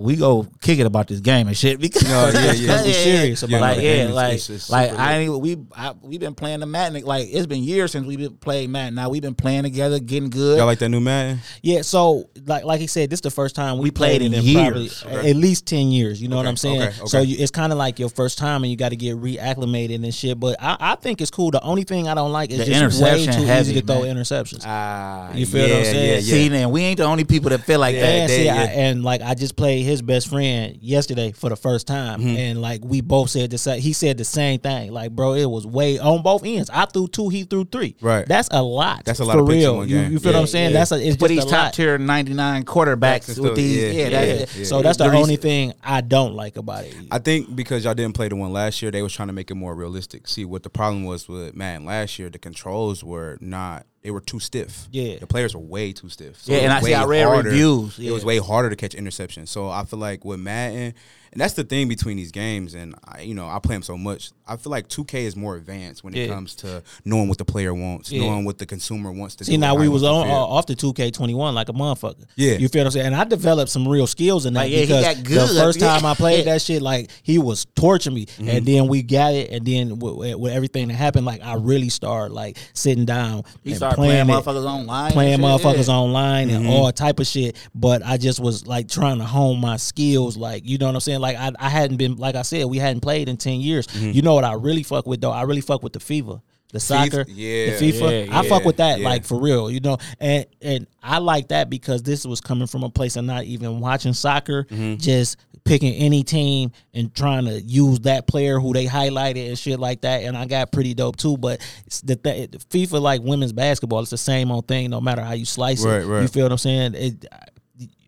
we 0.00 0.14
go 0.14 0.46
kick 0.60 0.78
it 0.78 0.86
about 0.86 1.08
this 1.08 1.18
game 1.18 1.48
and 1.48 1.56
shit 1.56 1.80
because 1.80 2.04
No, 2.04 2.30
yeah, 2.32 2.52
yeah. 2.52 2.82
We 2.84 2.92
serious 2.92 3.42
about 3.42 3.60
like 3.60 3.78
it. 3.78 3.82
yeah, 3.82 3.90
It's- 3.90 4.14
like 4.14 4.26
it's- 4.34 4.50
it's 4.50 4.70
like 4.70 4.92
I 4.92 5.18
ain't 5.18 5.40
we 5.40 5.56
I, 5.76 5.92
we 6.00 6.18
been 6.18 6.34
playing 6.36 6.60
the 6.60 6.66
Madden 6.66 7.02
like 7.04 7.26
it's 7.30 7.46
been 7.46 7.64
years 7.64 7.90
since 7.92 8.06
we've 8.06 8.18
been 8.18 8.36
playing 8.36 8.70
Madden. 8.70 8.94
Now 8.94 9.10
we've 9.10 9.22
been 9.22 9.34
playing 9.34 9.64
together, 9.64 9.98
getting 9.98 10.30
good. 10.30 10.56
Y'all 10.58 10.66
like 10.66 10.78
that 10.78 10.88
new 10.88 11.00
Madden? 11.00 11.40
Yeah, 11.62 11.82
so 11.82 12.30
like 12.46 12.62
like 12.64 12.80
he 12.80 12.86
said, 12.86 13.10
this 13.10 13.18
is 13.18 13.22
the 13.22 13.30
first 13.32 13.56
time 13.56 13.78
we, 13.78 13.84
We 13.84 13.90
played 13.90 14.22
it 14.22 14.32
in 14.32 14.54
probably 14.54 14.82
years. 14.84 15.02
at 15.04 15.34
least 15.36 15.66
ten 15.66 15.90
years. 15.90 16.22
You 16.22 16.28
know 16.28 16.36
what 16.36 16.46
I'm 16.46 16.56
saying? 16.56 16.80
okay, 16.80 16.92
So 17.06 17.20
you, 17.20 17.36
it's 17.38 17.50
kind 17.50 17.72
of 17.72 17.78
like 17.78 17.98
your 17.98 18.08
first 18.08 18.38
time, 18.38 18.62
and 18.62 18.70
you 18.70 18.76
got 18.76 18.90
to 18.90 18.96
get 18.96 19.16
reacclimated 19.16 19.96
and 20.04 20.14
shit. 20.14 20.38
But 20.38 20.56
I, 20.62 20.76
I 20.78 20.94
think 20.94 21.20
it's 21.20 21.30
cool. 21.32 21.50
The 21.50 21.60
only 21.62 21.82
thing 21.82 22.06
I 22.08 22.14
don't 22.14 22.30
like 22.32 22.50
is 22.50 22.58
The 22.58 22.66
just 22.66 23.02
way 23.02 23.26
too 23.26 23.32
heavy, 23.42 23.70
easy 23.72 23.80
to 23.80 23.86
throw 23.86 24.02
interceptions. 24.02 24.62
Ah, 24.64 25.32
You 25.32 25.44
feel 25.46 25.62
what 25.68 25.78
I'm 25.78 25.84
saying? 25.84 26.22
See, 26.22 26.54
and 26.54 26.70
we 26.70 26.82
ain't 26.82 26.98
the 26.98 27.04
only 27.04 27.24
people 27.24 27.50
that 27.50 27.62
feel 27.64 27.80
like 27.80 27.94
Yeah, 27.96 28.02
that. 28.02 28.12
and, 28.12 28.30
see, 28.30 28.48
and 28.48 29.02
like 29.02 29.22
I 29.22 29.34
just 29.34 29.56
played 29.56 29.87
his 29.88 30.02
best 30.02 30.28
friend 30.28 30.78
yesterday 30.80 31.32
for 31.32 31.48
the 31.50 31.56
first 31.56 31.86
time, 31.86 32.20
Mm-hmm. 32.20 32.36
and 32.36 32.62
like 32.62 32.80
we 32.84 33.00
both 33.00 33.30
said 33.30 33.50
the 33.50 33.58
same. 33.58 33.80
He 33.80 33.92
said 33.92 34.18
the 34.18 34.24
same 34.24 34.60
thing. 34.60 34.92
Like, 34.92 35.10
bro, 35.12 35.34
it 35.34 35.46
was 35.46 35.66
way 35.66 35.98
on 35.98 36.22
both 36.22 36.42
ends. 36.44 36.70
I 36.70 36.84
threw 36.86 37.08
two, 37.08 37.28
he 37.28 37.44
threw 37.44 37.64
three. 37.64 37.96
Right. 38.00 38.26
That's 38.26 38.48
a 38.52 38.62
lot. 38.62 39.04
That's 39.04 39.20
a 39.20 39.24
lot 39.24 39.34
for 39.34 39.40
of 39.42 39.48
picks 39.48 39.56
real. 39.58 39.84
You, 39.86 39.98
you 40.00 40.18
feel 40.18 40.32
what 40.32 40.40
I'm 40.40 40.46
saying? 40.46 40.72
yeah. 40.72 40.78
That's 40.78 40.92
a, 40.92 40.96
it's 41.06 41.16
But 41.16 41.30
just 41.30 41.42
these 41.46 41.50
top 41.52 41.64
lot. 41.64 41.74
tier 41.74 41.98
99 41.98 42.64
quarterbacks 42.64 43.38
with 43.38 43.56
these, 43.56 43.76
yeah, 43.76 43.88
yeah, 43.90 44.08
yeah, 44.08 44.36
that's, 44.38 44.56
yeah. 44.56 44.64
So 44.64 44.82
that's 44.82 44.98
the 44.98 45.04
reason- 45.04 45.16
only 45.16 45.36
thing 45.36 45.72
I 45.82 46.00
don't 46.00 46.34
like 46.34 46.56
about 46.56 46.84
it. 46.84 46.94
I 47.10 47.18
think 47.18 47.54
because 47.56 47.84
y'all 47.84 47.94
didn't 47.94 48.14
play 48.14 48.28
the 48.28 48.36
one 48.36 48.52
last 48.52 48.80
year, 48.82 48.90
they 48.90 49.02
was 49.02 49.12
trying 49.12 49.28
to 49.28 49.34
make 49.34 49.50
it 49.50 49.54
more 49.54 49.74
realistic. 49.74 50.28
See, 50.28 50.44
what 50.44 50.62
the 50.62 50.70
problem 50.70 51.04
was 51.04 51.28
with 51.28 51.54
man 51.56 51.84
last 51.84 52.18
year, 52.18 52.30
the 52.30 52.38
controls 52.38 53.02
were 53.02 53.38
not. 53.40 53.86
They 54.08 54.12
were 54.12 54.20
too 54.22 54.40
stiff. 54.40 54.88
Yeah. 54.90 55.18
the 55.18 55.26
players 55.26 55.54
were 55.54 55.60
way 55.60 55.92
too 55.92 56.08
stiff. 56.08 56.40
Yeah, 56.46 56.60
and 56.60 56.72
I 56.72 56.80
see- 56.80 56.94
I 56.94 57.04
read 57.04 57.24
harder- 57.26 57.50
reviews, 57.50 57.98
It 57.98 58.10
was 58.10 58.24
way 58.24 58.38
harder 58.38 58.70
to 58.70 58.76
catch 58.76 58.94
interceptions. 58.96 59.48
So 59.48 59.68
I 59.68 59.84
feel 59.84 59.98
like 59.98 60.24
with 60.24 60.40
Madden, 60.40 60.94
and 61.32 61.40
that's 61.40 61.54
the 61.54 61.64
thing 61.64 61.88
between 61.88 62.16
these 62.16 62.32
games. 62.32 62.74
And 62.74 62.94
I, 63.04 63.20
you 63.22 63.34
know, 63.34 63.48
I 63.48 63.58
play 63.58 63.74
them 63.74 63.82
so 63.82 63.96
much. 63.96 64.30
I 64.46 64.56
feel 64.56 64.70
like 64.70 64.88
2K 64.88 65.24
is 65.24 65.36
more 65.36 65.56
advanced 65.56 66.02
when 66.04 66.14
it 66.14 66.26
Yeah. 66.26 66.34
comes 66.34 66.54
to 66.56 66.82
knowing 67.04 67.28
what 67.28 67.38
the 67.38 67.44
player 67.44 67.74
wants, 67.74 68.10
Yeah. 68.10 68.22
knowing 68.22 68.44
what 68.44 68.58
the 68.58 68.66
consumer 68.66 69.12
wants 69.12 69.34
to 69.36 69.44
do. 69.44 69.52
See, 69.52 69.56
now 69.58 69.74
we 69.74 69.88
was 69.88 70.02
on 70.02 70.28
uh, 70.28 70.32
off 70.32 70.66
the 70.66 70.74
2K21 70.74 71.54
like 71.54 71.68
a 71.68 71.72
motherfucker. 71.72 72.24
Yeah. 72.36 72.52
you 72.58 72.68
feel 72.68 72.80
what 72.80 72.86
I'm 72.86 72.92
saying? 72.92 73.06
And 73.06 73.16
I 73.16 73.24
developed 73.24 73.70
some 73.70 73.86
real 73.86 74.06
skills 74.06 74.46
in 74.46 74.54
that 74.54 74.60
Like, 74.60 74.70
yeah, 74.72 74.78
he 74.78 74.86
because 74.86 75.04
got 75.16 75.48
the 75.48 75.54
first 75.60 75.80
time 75.80 76.04
I 76.06 76.14
played 76.14 76.46
that 76.46 76.62
shit, 76.62 76.82
like 76.82 77.10
he 77.22 77.38
was 77.38 77.66
torturing 77.76 78.14
me, 78.14 78.26
Mm-hmm. 78.26 78.48
and 78.48 78.66
then 78.66 78.88
we 78.88 79.02
got 79.02 79.32
it, 79.34 79.50
and 79.50 79.66
then 79.66 79.98
with, 79.98 80.36
with 80.36 80.52
everything 80.52 80.88
that 80.88 80.94
happened, 80.94 81.26
like 81.26 81.42
I 81.42 81.54
really 81.54 81.88
started 81.88 82.32
like 82.34 82.56
sitting 82.72 83.04
down 83.04 83.42
He 83.62 83.70
and 83.70 83.76
started 83.76 83.96
playing 83.96 84.28
it, 84.28 84.32
motherfuckers 84.32 84.64
online 84.64 85.12
playing 85.12 85.36
shit, 85.38 85.44
motherfuckers 85.44 85.88
yeah. 85.88 85.94
online 85.94 86.48
Mm-hmm. 86.48 86.56
and 86.56 86.66
all 86.68 86.90
type 86.92 87.20
of 87.20 87.26
shit. 87.26 87.56
But 87.74 88.04
I 88.04 88.16
just 88.16 88.40
was 88.40 88.66
like 88.66 88.88
trying 88.88 89.18
to 89.18 89.24
hone 89.24 89.60
my 89.60 89.76
skills, 89.76 90.36
like 90.36 90.66
you 90.66 90.78
know 90.78 90.86
what 90.86 90.94
I'm 90.94 91.00
saying. 91.00 91.17
Like 91.18 91.36
I, 91.36 91.52
I 91.58 91.68
hadn't 91.68 91.96
been, 91.96 92.16
like 92.16 92.34
I 92.34 92.42
said, 92.42 92.64
we 92.66 92.78
hadn't 92.78 93.00
played 93.00 93.28
in 93.28 93.36
ten 93.36 93.60
years. 93.60 93.86
Mm-hmm. 93.88 94.10
You 94.12 94.22
know 94.22 94.34
what 94.34 94.44
I 94.44 94.54
really 94.54 94.82
fuck 94.82 95.06
with 95.06 95.20
though? 95.20 95.30
I 95.32 95.42
really 95.42 95.60
fuck 95.60 95.82
with 95.82 95.92
the 95.92 95.98
FIFA. 96.00 96.40
The 96.70 96.80
soccer, 96.80 97.24
yeah, 97.28 97.78
the 97.78 97.92
FIFA, 97.92 98.26
yeah, 98.26 98.38
I 98.38 98.46
fuck 98.46 98.62
with 98.66 98.76
that, 98.76 99.00
like 99.00 99.24
for 99.24 99.40
real, 99.40 99.70
you 99.70 99.80
know, 99.80 99.96
and 100.20 100.44
and 100.60 100.86
I 101.02 101.16
like 101.16 101.48
that 101.48 101.70
because 101.70 102.02
this 102.02 102.26
was 102.26 102.42
coming 102.42 102.66
from 102.66 102.82
a 102.82 102.90
place 102.90 103.16
of 103.16 103.24
not 103.24 103.44
even 103.44 103.80
watching 103.80 104.12
soccer, 104.12 104.64
Mm-hmm. 104.64 104.96
just 104.96 105.38
picking 105.64 105.94
any 105.94 106.22
team 106.22 106.72
and 106.92 107.14
trying 107.14 107.46
to 107.46 107.60
use 107.62 108.00
that 108.00 108.26
player 108.26 108.58
who 108.60 108.74
they 108.74 108.84
highlighted 108.84 109.48
and 109.48 109.58
shit 109.58 109.78
like 109.80 110.02
that. 110.02 110.22
And 110.24 110.36
I 110.36 110.44
got 110.46 110.70
pretty 110.70 110.92
dope 110.94 111.16
too. 111.16 111.36
But 111.38 111.60
the 112.04 112.16
th- 112.16 112.50
FIFA 112.70 113.00
like 113.00 113.22
women's 113.22 113.52
basketball, 113.54 114.00
it's 114.00 114.10
the 114.10 114.18
same 114.18 114.50
old 114.50 114.68
thing, 114.68 114.90
no 114.90 115.00
matter 115.00 115.22
how 115.22 115.32
you 115.32 115.44
slice 115.46 115.82
Right, 115.82 116.02
it. 116.02 116.06
right. 116.06 116.20
You 116.22 116.28
feel 116.28 116.44
what 116.44 116.52
I'm 116.52 116.58
saying? 116.58 116.94
It, 116.96 117.24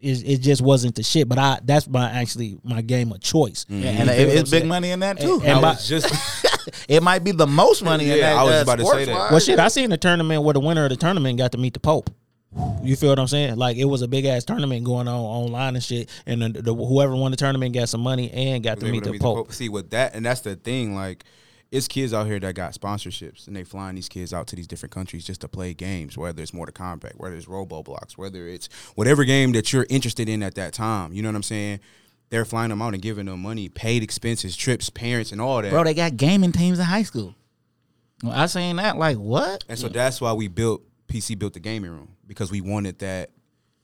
it, 0.01 0.23
it 0.29 0.39
just 0.39 0.63
wasn't 0.63 0.95
the 0.95 1.03
shit. 1.03 1.29
But 1.29 1.39
I 1.39 1.61
that's 1.65 1.89
my 1.89 2.11
actually 2.11 2.59
my 2.65 2.81
game 2.83 3.13
of 3.13 3.21
choice. 3.21 3.65
Mm-hmm. 3.67 3.83
Yeah, 3.83 3.93
You 3.93 3.99
and 4.01 4.11
it, 4.11 4.29
it's 4.39 4.51
big 4.51 4.67
money 4.67 4.91
in 4.91 5.01
that 5.01 5.21
too. 5.21 5.35
And- 5.35 5.45
and 5.45 5.59
I 5.59 5.61
by- 5.61 5.75
just 5.75 6.07
it 6.89 7.03
might 7.03 7.25
be 7.25 7.33
the 7.33 7.47
most 7.47 7.83
money 7.83 8.05
in 8.11 8.19
Yeah, 8.19 8.35
that. 8.35 8.37
I 8.39 8.43
was 8.45 8.53
uh, 8.55 8.63
about 8.63 8.79
to 8.79 8.85
say 8.87 8.91
that. 8.91 9.03
sports-wise. 9.05 9.31
Well, 9.31 9.41
shit, 9.41 9.59
I 9.59 9.69
seen 9.69 9.91
the 9.91 9.97
tournament 9.99 10.43
where 10.43 10.55
the 10.55 10.61
winner 10.61 10.85
of 10.85 10.91
the 10.91 10.97
tournament 10.97 11.39
got 11.39 11.53
to 11.53 11.59
meet 11.59 11.75
the 11.75 11.81
Pope. 11.81 12.11
You 12.83 12.97
feel 12.97 13.11
what 13.11 13.19
I'm 13.21 13.29
saying? 13.29 13.57
Like 13.57 13.77
it 13.77 13.85
was 13.85 14.03
a 14.03 14.09
big 14.09 14.25
ass 14.25 14.45
tournament 14.45 14.85
going 14.85 15.07
on 15.07 15.15
online 15.15 15.77
and 15.77 15.85
shit, 15.85 16.09
and 16.27 16.43
the, 16.43 16.63
the, 16.63 16.75
whoever 16.75 17.15
won 17.15 17.31
the 17.31 17.37
tournament 17.37 17.75
got 17.75 17.89
some 17.89 18.01
money 18.01 18.29
and 18.33 18.65
got 18.65 18.77
was 18.77 18.81
to 18.81 18.87
able 18.87 18.97
meet 18.97 19.05
to 19.05 19.13
the 19.13 19.19
Pope. 19.21 19.53
See 19.53 19.69
with 19.69 19.91
that, 19.91 20.15
and 20.17 20.27
that's 20.27 20.41
the 20.41 20.57
thing. 20.57 20.97
Like, 20.97 21.25
it's 21.71 21.87
kids 21.87 22.13
out 22.13 22.27
here 22.27 22.41
that 22.41 22.55
got 22.55 22.73
sponsorships, 22.73 23.47
and 23.47 23.55
they 23.55 23.63
flying 23.63 23.95
these 23.95 24.09
kids 24.09 24.33
out 24.33 24.47
to 24.49 24.57
these 24.57 24.67
different 24.67 24.93
countries 24.93 25.25
just 25.25 25.41
to 25.43 25.49
play 25.49 25.73
games. 25.73 26.19
Whether 26.19 26.43
it's 26.43 26.53
Mortal 26.53 26.73
Kombat, 26.73 27.13
whether 27.17 27.37
it's 27.37 27.47
Roblox, 27.47 28.19
whether 28.19 28.49
it's 28.49 28.69
whatever 28.97 29.25
game 29.25 29.53
that 29.53 29.73
you're 29.73 29.87
interested 29.89 30.29
in 30.29 30.43
at 30.43 30.57
that 30.57 30.73
time. 30.73 31.13
You 31.13 31.23
know 31.23 31.29
what 31.29 31.37
I'm 31.37 31.43
saying? 31.43 31.81
They're 32.31 32.45
flying 32.45 32.71
them 32.71 32.81
out 32.81 32.95
and 32.95 33.03
giving 33.03 33.27
them 33.27 33.43
money, 33.43 33.69
paid 33.69 34.03
expenses, 34.03 34.57
trips, 34.57 34.89
parents, 34.91 35.33
and 35.33 35.41
all 35.41 35.63
that. 35.63 35.71
Bro, 35.71 35.85
they 35.85 35.95
got 35.95 36.17
gaming 36.17 36.53
teams 36.53 36.79
in 36.79 36.85
high 36.85 37.03
school. 37.03 37.35
Well, 38.23 38.33
I 38.33 38.47
saying 38.47 38.77
that 38.77 38.97
like 38.97 39.17
what? 39.17 39.65
And 39.69 39.79
so 39.79 39.89
that's 39.89 40.21
why 40.21 40.33
we 40.33 40.49
built 40.49 40.83
PC 41.09 41.39
built 41.39 41.55
the 41.55 41.61
gaming 41.61 41.91
room 41.91 42.17
because 42.27 42.51
we 42.51 42.61
wanted 42.61 42.99
that 43.01 43.31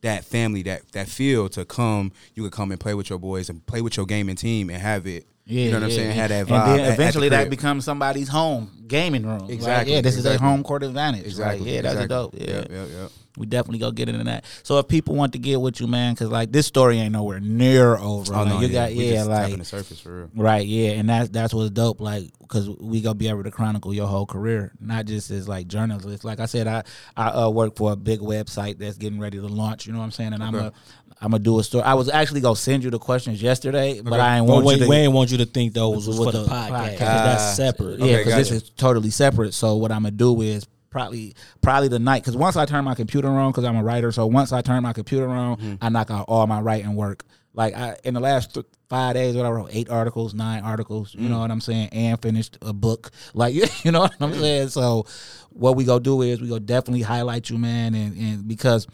that 0.02 0.24
family 0.24 0.62
that 0.62 0.92
that 0.92 1.08
feel 1.08 1.48
to 1.50 1.64
come. 1.64 2.12
You 2.34 2.42
could 2.44 2.52
come 2.52 2.70
and 2.70 2.80
play 2.80 2.94
with 2.94 3.10
your 3.10 3.18
boys 3.18 3.48
and 3.48 3.64
play 3.66 3.80
with 3.80 3.96
your 3.96 4.06
gaming 4.06 4.36
team 4.36 4.70
and 4.70 4.80
have 4.80 5.06
it. 5.06 5.26
You 5.46 5.70
know 5.70 5.76
what 5.78 5.84
I'm 5.84 5.90
saying? 5.90 6.12
Have 6.12 6.28
that 6.30 6.46
vibe. 6.46 6.50
And 6.50 6.62
at- 6.62 6.66
then 6.66 6.80
at 6.80 6.86
the 6.86 6.92
eventually 6.92 7.28
that 7.30 7.50
becomes 7.50 7.84
somebody's 7.84 8.28
home 8.28 8.70
gaming 8.86 9.26
room. 9.26 9.40
Like, 9.40 9.50
Exactly, 9.50 9.94
yeah, 9.94 10.00
this 10.00 10.16
is 10.16 10.24
their 10.24 10.34
exactly. 10.34 10.48
home 10.50 10.62
court 10.62 10.82
advantage. 10.82 11.26
exactly. 11.26 11.64
Like, 11.64 11.74
yeah, 11.74 11.80
that's 11.82 11.94
exactly. 11.94 12.16
a 12.16 12.18
dope. 12.18 12.34
Yeah. 12.34 12.46
Yep, 12.46 12.70
yep, 12.70 12.88
yep. 12.90 13.10
We 13.36 13.44
definitely 13.46 13.80
go 13.80 13.90
get 13.90 14.08
into 14.08 14.24
that. 14.24 14.46
So 14.62 14.78
if 14.78 14.88
people 14.88 15.14
want 15.14 15.34
to 15.34 15.38
get 15.38 15.60
with 15.60 15.78
you, 15.78 15.86
man, 15.86 16.14
because 16.14 16.30
like 16.30 16.52
this 16.52 16.66
story 16.66 16.98
ain't 16.98 17.12
nowhere 17.12 17.38
near 17.38 17.96
over. 17.96 18.34
Oh 18.34 18.38
like, 18.38 18.48
no, 18.48 18.60
you 18.60 18.68
yeah, 18.68 18.88
got 18.88 18.96
we 18.96 19.04
yeah, 19.08 19.12
just 19.12 19.28
like 19.28 19.58
the 19.58 19.64
surface 19.64 20.00
for 20.00 20.20
real. 20.20 20.30
Right, 20.34 20.66
yeah, 20.66 20.92
and 20.92 21.08
that's 21.08 21.28
that's 21.28 21.52
what's 21.52 21.70
dope. 21.70 22.00
Like, 22.00 22.30
because 22.40 22.70
we 22.70 23.02
gonna 23.02 23.14
be 23.14 23.28
able 23.28 23.42
to 23.42 23.50
chronicle 23.50 23.92
your 23.92 24.06
whole 24.06 24.24
career, 24.24 24.72
not 24.80 25.04
just 25.04 25.30
as 25.30 25.46
like 25.48 25.66
journalists. 25.68 26.24
Like 26.24 26.40
I 26.40 26.46
said, 26.46 26.66
I 26.66 26.84
I 27.14 27.28
uh, 27.28 27.50
work 27.50 27.76
for 27.76 27.92
a 27.92 27.96
big 27.96 28.20
website 28.20 28.78
that's 28.78 28.96
getting 28.96 29.20
ready 29.20 29.38
to 29.38 29.46
launch. 29.46 29.86
You 29.86 29.92
know 29.92 29.98
what 29.98 30.06
I'm 30.06 30.12
saying? 30.12 30.32
And 30.32 30.42
I'm 30.42 30.54
a 30.54 30.72
I'm 31.20 31.30
gonna 31.30 31.42
do 31.42 31.58
a 31.58 31.64
story. 31.64 31.84
I 31.84 31.94
was 31.94 32.08
actually 32.10 32.42
gonna 32.42 32.56
send 32.56 32.84
you 32.84 32.90
the 32.90 32.98
questions 32.98 33.40
yesterday, 33.42 34.00
but 34.02 34.20
I 34.20 34.38
ain't 34.38 34.46
But 34.46 34.52
want 34.52 34.66
wait, 34.66 34.78
you 34.78 34.84
to. 34.84 34.88
we 34.90 34.96
ain't 34.96 35.12
want 35.12 35.30
you 35.30 35.38
to 35.38 35.46
think 35.46 35.72
those 35.72 36.06
was 36.06 36.18
With 36.18 36.28
for 36.28 36.32
the, 36.32 36.42
the 36.42 36.48
podcast. 36.48 36.68
podcast. 36.70 36.88
'cause 36.98 36.98
that's 36.98 37.56
separate. 37.56 37.98
yeah, 38.00 38.04
Okay, 38.06 38.16
because 38.18 38.34
this 38.36 38.48
gotcha. 38.50 38.64
is 38.64 38.70
totally 38.76 39.10
separate. 39.10 39.54
So 39.54 39.76
what 39.76 39.90
I'm 39.92 40.02
gonna 40.02 40.10
do 40.10 40.42
is 40.42 40.66
probably 40.90 41.34
probably 41.62 41.88
the 41.88 41.98
night 41.98 42.22
because 42.22 42.36
once 42.36 42.56
I 42.56 42.66
turn 42.66 42.84
my 42.84 42.94
computer 42.94 43.28
on, 43.28 43.50
because 43.50 43.64
I'm 43.64 43.76
a 43.76 43.82
writer. 43.82 44.12
So 44.12 44.26
once 44.26 44.52
I 44.52 44.60
turn 44.62 44.82
my 44.82 44.92
computer 44.92 45.28
on, 45.28 45.56
Mm-hmm. 45.56 45.74
I 45.80 45.88
knock 45.88 46.10
out 46.10 46.26
all 46.28 46.46
my 46.46 46.60
writing 46.60 46.94
work. 46.94 47.24
Like 47.54 47.74
I 47.74 47.96
in 48.04 48.12
the 48.12 48.20
last 48.20 48.52
th- 48.52 48.66
five 48.90 49.14
days, 49.14 49.34
what 49.34 49.46
I 49.46 49.50
wrote 49.50 49.70
eight 49.72 49.88
articles, 49.88 50.34
nine 50.34 50.62
articles. 50.62 51.14
You 51.14 51.28
Mm. 51.28 51.30
know 51.30 51.38
what 51.38 51.50
I'm 51.50 51.62
saying, 51.62 51.88
and 51.92 52.20
finished 52.20 52.58
a 52.60 52.74
book. 52.74 53.10
Like 53.32 53.54
you 53.84 53.90
know 53.90 54.00
what 54.00 54.14
I'm 54.20 54.34
saying. 54.34 54.68
So 54.68 55.06
what 55.50 55.76
we 55.76 55.84
gonna 55.84 56.00
do 56.00 56.20
is 56.20 56.42
we 56.42 56.48
gonna 56.48 56.60
definitely 56.60 57.00
highlight 57.02 57.48
you, 57.48 57.56
man, 57.56 57.94
and 57.94 58.14
and 58.18 58.46
because 58.46 58.86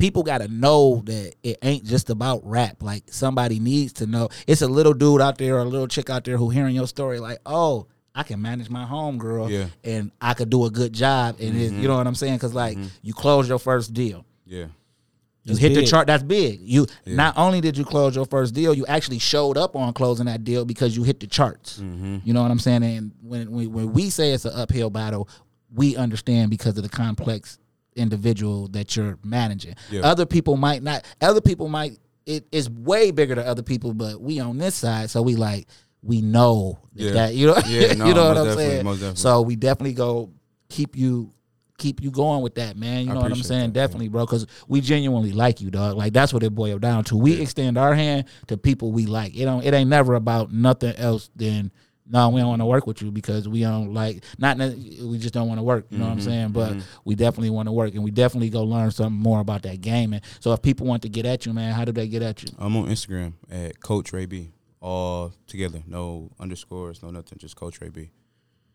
people 0.00 0.22
got 0.22 0.38
to 0.38 0.48
know 0.48 1.02
that 1.04 1.34
it 1.42 1.58
ain't 1.62 1.84
just 1.84 2.10
about 2.10 2.40
rap. 2.44 2.82
Like 2.82 3.04
somebody 3.06 3.60
needs 3.60 3.92
to 3.94 4.06
know. 4.06 4.30
It's 4.46 4.62
a 4.62 4.68
little 4.68 4.94
dude 4.94 5.20
out 5.20 5.38
there 5.38 5.56
or 5.56 5.60
a 5.60 5.64
little 5.64 5.86
chick 5.86 6.10
out 6.10 6.24
there 6.24 6.36
who 6.36 6.50
hearing 6.50 6.74
your 6.74 6.88
story, 6.88 7.20
like, 7.20 7.38
oh, 7.46 7.86
I 8.14 8.24
can 8.24 8.42
manage 8.42 8.70
my 8.70 8.84
home, 8.84 9.18
girl, 9.18 9.50
Yeah. 9.50 9.66
and 9.84 10.10
I 10.20 10.34
could 10.34 10.50
do 10.50 10.64
a 10.64 10.70
good 10.70 10.92
job. 10.92 11.36
And 11.38 11.56
it, 11.56 11.70
mm-hmm. 11.70 11.82
you 11.82 11.88
know 11.88 11.96
what 11.96 12.06
I'm 12.06 12.14
saying? 12.16 12.36
Because 12.36 12.54
like 12.54 12.76
mm-hmm. 12.76 12.88
you 13.02 13.14
close 13.14 13.48
your 13.48 13.58
first 13.60 13.94
deal. 13.94 14.24
Yeah. 14.46 14.66
You 15.42 15.54
That's 15.54 15.58
hit 15.60 15.74
the 15.74 15.86
chart. 15.86 16.06
That's 16.06 16.22
big. 16.22 16.60
You 16.60 16.86
not 17.06 17.38
only 17.38 17.62
did 17.62 17.78
you 17.78 17.84
close 17.84 18.14
your 18.14 18.26
first 18.26 18.52
deal, 18.52 18.74
you 18.74 18.84
actually 18.86 19.18
showed 19.18 19.56
up 19.56 19.74
on 19.74 19.94
closing 19.94 20.26
that 20.26 20.44
deal 20.44 20.66
because 20.66 20.94
you 20.96 21.02
hit 21.02 21.20
the 21.20 21.26
charts. 21.26 21.78
Mm-hmm. 21.78 22.18
You 22.24 22.34
know 22.34 22.42
what 22.42 22.50
I'm 22.50 22.58
saying? 22.58 22.82
And 22.82 23.12
when 23.22 23.50
when, 23.50 23.72
when 23.72 23.92
we 23.92 24.10
say 24.10 24.32
it's 24.32 24.44
an 24.44 24.52
uphill 24.54 24.90
battle, 24.90 25.28
we 25.72 25.96
understand 25.96 26.50
because 26.50 26.76
of 26.76 26.82
the 26.82 26.90
complex 26.90 27.58
individual 27.96 28.68
that 28.68 28.96
you're 28.96 29.18
managing. 29.24 29.74
Yeah. 29.90 30.00
Other 30.02 30.26
people 30.26 30.56
might 30.56 30.82
not. 30.82 31.04
Other 31.20 31.40
people 31.40 31.68
might. 31.68 31.98
It 32.26 32.46
is 32.52 32.68
way 32.70 33.10
bigger 33.10 33.34
to 33.34 33.44
other 33.46 33.62
people, 33.62 33.94
but 33.94 34.20
we 34.20 34.38
on 34.40 34.58
this 34.58 34.74
side, 34.74 35.10
so 35.10 35.22
we 35.22 35.36
like 35.36 35.66
we 36.02 36.22
know 36.22 36.78
that, 36.94 37.02
Yeah. 37.02 37.12
that- 37.12 37.34
you 37.34 37.46
know 37.46 37.56
Yeah, 37.66 37.92
no, 37.94 38.06
you 38.06 38.14
know 38.14 38.28
what 38.28 38.38
I'm 38.38 38.56
saying. 38.56 39.16
So 39.16 39.42
we 39.42 39.56
definitely 39.56 39.94
go 39.94 40.30
keep 40.68 40.96
you 40.96 41.30
keep 41.78 42.02
you 42.02 42.10
going 42.10 42.42
with 42.42 42.54
that, 42.56 42.76
man. 42.76 43.06
You 43.06 43.14
know 43.14 43.20
what 43.20 43.32
I'm 43.32 43.42
saying? 43.42 43.72
that, 43.72 43.72
definitely, 43.72 44.08
bro, 44.08 44.26
because 44.26 44.46
we 44.68 44.82
genuinely 44.82 45.32
like 45.32 45.60
you, 45.62 45.70
dog. 45.70 45.96
Like 45.96 46.12
that's 46.12 46.32
what 46.32 46.42
it 46.42 46.54
boils 46.54 46.80
down 46.80 47.04
to. 47.04 47.16
We 47.16 47.40
extend 47.40 47.78
our 47.78 47.94
hand 47.94 48.26
to 48.48 48.56
people 48.58 48.92
we 48.92 49.06
like. 49.06 49.34
It 49.36 49.44
don't. 49.46 49.64
It 49.64 49.72
ain't 49.74 49.88
never 49.90 50.14
about 50.14 50.52
nothing 50.52 50.94
else 50.96 51.30
than. 51.34 51.72
No, 52.10 52.28
we 52.30 52.40
don't 52.40 52.48
want 52.48 52.60
to 52.60 52.66
work 52.66 52.86
with 52.86 53.00
you 53.02 53.10
because 53.10 53.48
we 53.48 53.60
don't 53.60 53.94
like. 53.94 54.24
Not 54.38 54.58
that 54.58 54.76
we 54.76 55.18
just 55.18 55.32
don't 55.32 55.46
want 55.48 55.58
to 55.58 55.62
work. 55.62 55.86
You 55.90 55.98
know 55.98 56.06
what 56.06 56.12
I'm 56.12 56.20
saying? 56.20 56.50
But 56.50 56.76
we 57.04 57.14
definitely 57.14 57.50
want 57.50 57.68
to 57.68 57.72
work, 57.72 57.94
and 57.94 58.02
we 58.02 58.10
definitely 58.10 58.50
go 58.50 58.64
learn 58.64 58.90
something 58.90 59.12
more 59.20 59.40
about 59.40 59.62
that 59.62 59.80
gaming. 59.80 60.20
So 60.40 60.52
if 60.52 60.60
people 60.60 60.86
want 60.86 61.02
to 61.02 61.08
get 61.08 61.24
at 61.24 61.46
you, 61.46 61.52
man, 61.52 61.72
how 61.72 61.84
do 61.84 61.92
they 61.92 62.08
get 62.08 62.22
at 62.22 62.42
you? 62.42 62.50
I'm 62.58 62.76
on 62.76 62.86
Instagram 62.86 63.34
at 63.50 63.80
Coach 63.80 64.12
Ray 64.12 64.26
B. 64.26 64.50
All 64.82 65.32
together, 65.46 65.82
no 65.86 66.30
underscores, 66.40 67.02
no 67.02 67.10
nothing, 67.10 67.36
just 67.38 67.54
Coach 67.54 67.80
Ray 67.82 67.90
B. 67.90 68.10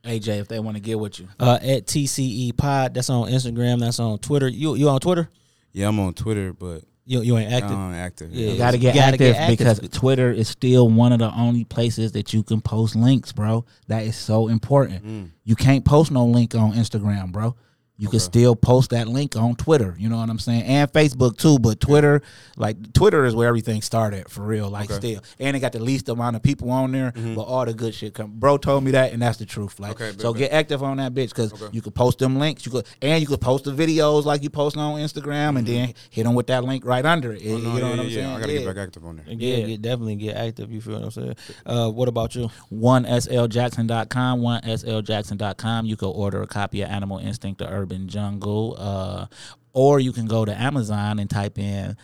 AJ, 0.04 0.40
if 0.40 0.48
they 0.48 0.60
want 0.60 0.78
to 0.78 0.82
get 0.82 1.00
with 1.00 1.20
you. 1.20 1.28
Uh, 1.40 1.58
at 1.62 1.88
TCE 1.88 2.56
Pod, 2.56 2.94
that's 2.94 3.10
on 3.10 3.28
Instagram, 3.28 3.80
that's 3.80 4.00
on 4.00 4.20
Twitter. 4.20 4.48
You 4.48 4.76
you 4.76 4.88
on 4.88 5.00
Twitter? 5.00 5.30
Yeah, 5.74 5.88
I'm 5.88 6.00
on 6.00 6.14
Twitter, 6.14 6.54
but 6.54 6.84
You 7.06 7.22
you 7.22 7.38
ain't 7.38 7.54
active. 7.54 7.72
Oh, 7.72 7.82
I'm 7.82 7.94
active. 7.94 8.32
Yeah. 8.32 8.52
You 8.52 8.58
gotta 8.58 8.78
get, 8.78 8.96
gotta 8.96 9.08
active 9.08 9.20
get 9.20 9.36
active. 9.36 9.58
because 9.58 9.90
Twitter 9.90 10.32
is 10.32 10.48
still 10.50 10.90
one 10.90 11.14
of 11.14 11.20
the 11.20 11.32
only 11.32 11.64
places 11.64 12.14
that 12.14 12.34
you 12.34 12.42
can 12.42 12.62
post 12.62 12.96
links, 12.96 13.32
bro. 13.32 13.64
That 13.88 14.04
is 14.04 14.16
so 14.16 14.48
important. 14.48 15.06
Mm. 15.06 15.30
You 15.44 15.56
can't 15.56 15.86
post 15.86 16.12
no 16.12 16.26
link 16.26 16.56
on 16.56 16.74
Instagram, 16.74 17.32
bro. 17.32 17.56
You 17.98 18.10
can 18.10 18.20
still 18.20 18.58
post 18.58 18.90
that 18.90 19.08
link 19.08 19.38
on 19.38 19.56
Twitter. 19.56 19.96
You 19.98 20.10
know 20.10 20.18
what 20.18 20.30
I'm 20.30 20.38
saying, 20.38 20.64
and 20.64 20.92
Facebook 20.92 21.38
too. 21.38 21.60
But 21.60 21.80
Twitter, 21.80 22.22
like 22.58 22.92
Twitter, 22.92 23.24
is 23.24 23.34
where 23.34 23.48
everything 23.48 23.82
started 23.82 24.30
for 24.30 24.42
real. 24.42 24.70
Like 24.70 24.92
still, 24.92 25.22
and 25.40 25.56
it 25.56 25.62
got 25.62 25.72
the 25.72 25.80
least 25.80 26.10
amount 26.10 26.36
of 26.36 26.44
people 26.44 26.72
on 26.72 26.92
there, 26.92 27.14
but 27.14 27.44
all 27.44 27.64
the 27.66 27.74
good 27.74 27.94
shit 27.96 28.14
come. 28.14 28.32
Bro 28.38 28.58
told 28.58 28.84
me 28.84 28.92
that, 28.92 29.14
and 29.14 29.22
that's 29.22 29.38
the 29.38 29.46
truth. 29.46 29.80
Like, 29.80 29.92
Okay, 30.02 30.12
so 30.18 30.34
bet. 30.34 30.40
get 30.40 30.52
active 30.52 30.84
on 30.84 30.98
that 30.98 31.14
bitch 31.14 31.30
because 31.30 31.54
you 31.72 31.82
could 31.82 31.96
post 31.96 32.20
them 32.20 32.38
links. 32.38 32.66
You 32.66 32.74
could, 32.74 32.86
and 33.02 33.22
you 33.22 33.28
could 33.28 33.40
post 33.40 33.64
the 33.64 33.72
videos 33.72 34.26
like 34.26 34.44
you 34.44 34.50
post 34.50 34.76
on 34.76 35.00
Instagram, 35.00 35.58
and 35.58 35.66
then 35.66 35.94
hit 36.10 36.24
them 36.26 36.34
with 36.36 36.48
that 36.48 36.66
link 36.66 36.84
right 36.86 37.06
under 37.06 37.32
it. 37.32 37.44
Oh, 37.46 37.50
no, 37.52 37.56
you 37.58 37.64
know 37.64 37.76
yeah, 37.78 37.90
what 37.92 38.00
I'm 38.00 38.08
yeah, 38.10 38.14
saying? 38.16 38.28
I 38.28 38.40
gotta 38.42 38.52
Yeah. 38.54 38.60
get 38.60 38.68
back 38.76 38.78
active 38.88 39.06
on 39.06 39.16
there. 39.16 39.26
Yeah, 39.30 39.58
Yeah. 39.58 39.66
get, 39.68 39.82
definitely 39.82 40.16
get 40.18 40.36
active. 40.36 40.70
You 40.70 40.82
feel 40.82 40.96
what 40.96 41.04
I'm 41.06 41.12
saying? 41.12 41.36
Uh, 41.66 41.90
what 41.92 42.10
about 42.10 42.36
you? 42.36 42.50
1sljackson.com, 42.74 44.42
1sljackson.com. 44.42 45.86
You 45.86 45.96
can 45.96 46.08
order 46.10 46.42
a 46.42 46.48
copy 46.48 46.82
of 46.82 46.90
Animal 46.90 47.20
Instinct, 47.20 47.60
The 47.60 47.68
Urban 47.86 48.08
Jungle, 48.08 48.76
uh, 48.80 49.28
or 49.74 50.00
you 50.00 50.12
can 50.12 50.26
go 50.26 50.44
to 50.44 50.60
Amazon 50.60 51.20
and 51.20 51.30
type 51.30 51.60
in 51.60 51.96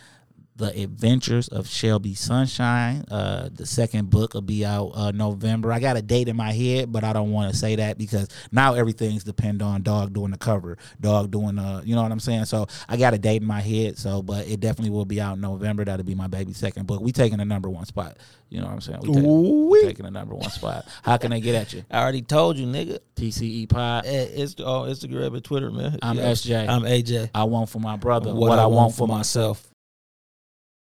The 0.62 0.84
Adventures 0.84 1.48
of 1.48 1.68
Shelby 1.68 2.14
Sunshine. 2.14 3.04
Uh, 3.10 3.50
the 3.52 3.66
second 3.66 4.12
book 4.12 4.36
will 4.36 4.42
be 4.42 4.64
out 4.64 4.92
uh, 4.94 5.10
November. 5.10 5.74
I 5.74 5.80
got 5.80 5.98
a 5.98 6.04
date 6.04 6.28
in 6.30 6.36
my 6.36 6.52
head, 6.52 6.92
but 6.92 7.04
I 7.04 7.14
don't 7.14 7.32
want 7.32 7.52
to 7.52 7.58
say 7.58 7.78
that 7.78 7.98
because 7.98 8.28
now 8.52 8.76
everything's 8.76 9.24
depend 9.24 9.64
on 9.64 9.82
Dog 9.82 10.14
doing 10.14 10.30
the 10.30 10.38
cover, 10.38 10.78
Dog 11.00 11.32
doing 11.32 11.56
the, 11.56 11.82
you 11.84 11.96
know 11.96 12.04
what 12.04 12.12
I'm 12.12 12.20
saying? 12.20 12.46
So 12.46 12.68
I 12.88 12.96
got 12.98 13.16
a 13.16 13.18
date 13.18 13.42
in 13.42 13.48
my 13.48 13.60
head. 13.60 13.98
So, 13.98 14.22
but 14.22 14.48
it 14.48 14.60
definitely 14.60 14.92
will 14.92 15.06
be 15.06 15.20
out 15.20 15.34
in 15.34 15.42
November. 15.42 15.84
That'll 15.84 16.06
be 16.06 16.14
my 16.14 16.28
baby 16.28 16.54
second 16.54 16.86
book. 16.86 17.02
We 17.02 17.12
taking 17.12 17.40
the 17.40 17.46
number 17.46 17.68
one 17.68 17.86
spot. 17.86 18.18
You 18.52 18.60
know 18.60 18.68
what 18.68 18.74
I'm 18.74 18.82
saying? 18.82 19.00
We, 19.02 19.14
take, 19.14 19.24
we 19.24 19.82
taking 19.82 20.06
the 20.06 20.12
number 20.12 20.36
one 20.36 20.50
spot. 20.52 20.86
How 21.02 21.18
can 21.18 21.32
they 21.32 21.42
get 21.42 21.56
at 21.56 21.74
you? 21.74 21.84
I 21.92 22.02
already 22.04 22.22
told 22.22 22.58
you, 22.58 22.68
nigga. 22.68 23.00
TCE 23.16 23.68
Pod. 23.68 24.04
It's 24.06 24.60
on 24.60 24.90
Instagram 24.90 25.34
and 25.34 25.44
Twitter, 25.44 25.72
man. 25.72 25.98
I'm 26.04 26.18
Yeah. 26.18 26.32
SJ. 26.32 26.68
I'm 26.68 26.84
AJ. 26.84 27.32
I 27.34 27.46
want 27.46 27.70
for 27.70 27.80
my 27.80 27.96
brother 27.96 28.32
what, 28.36 28.60
I 28.60 28.68
want 28.68 28.94
for 28.94 29.08
myself. 29.08 29.71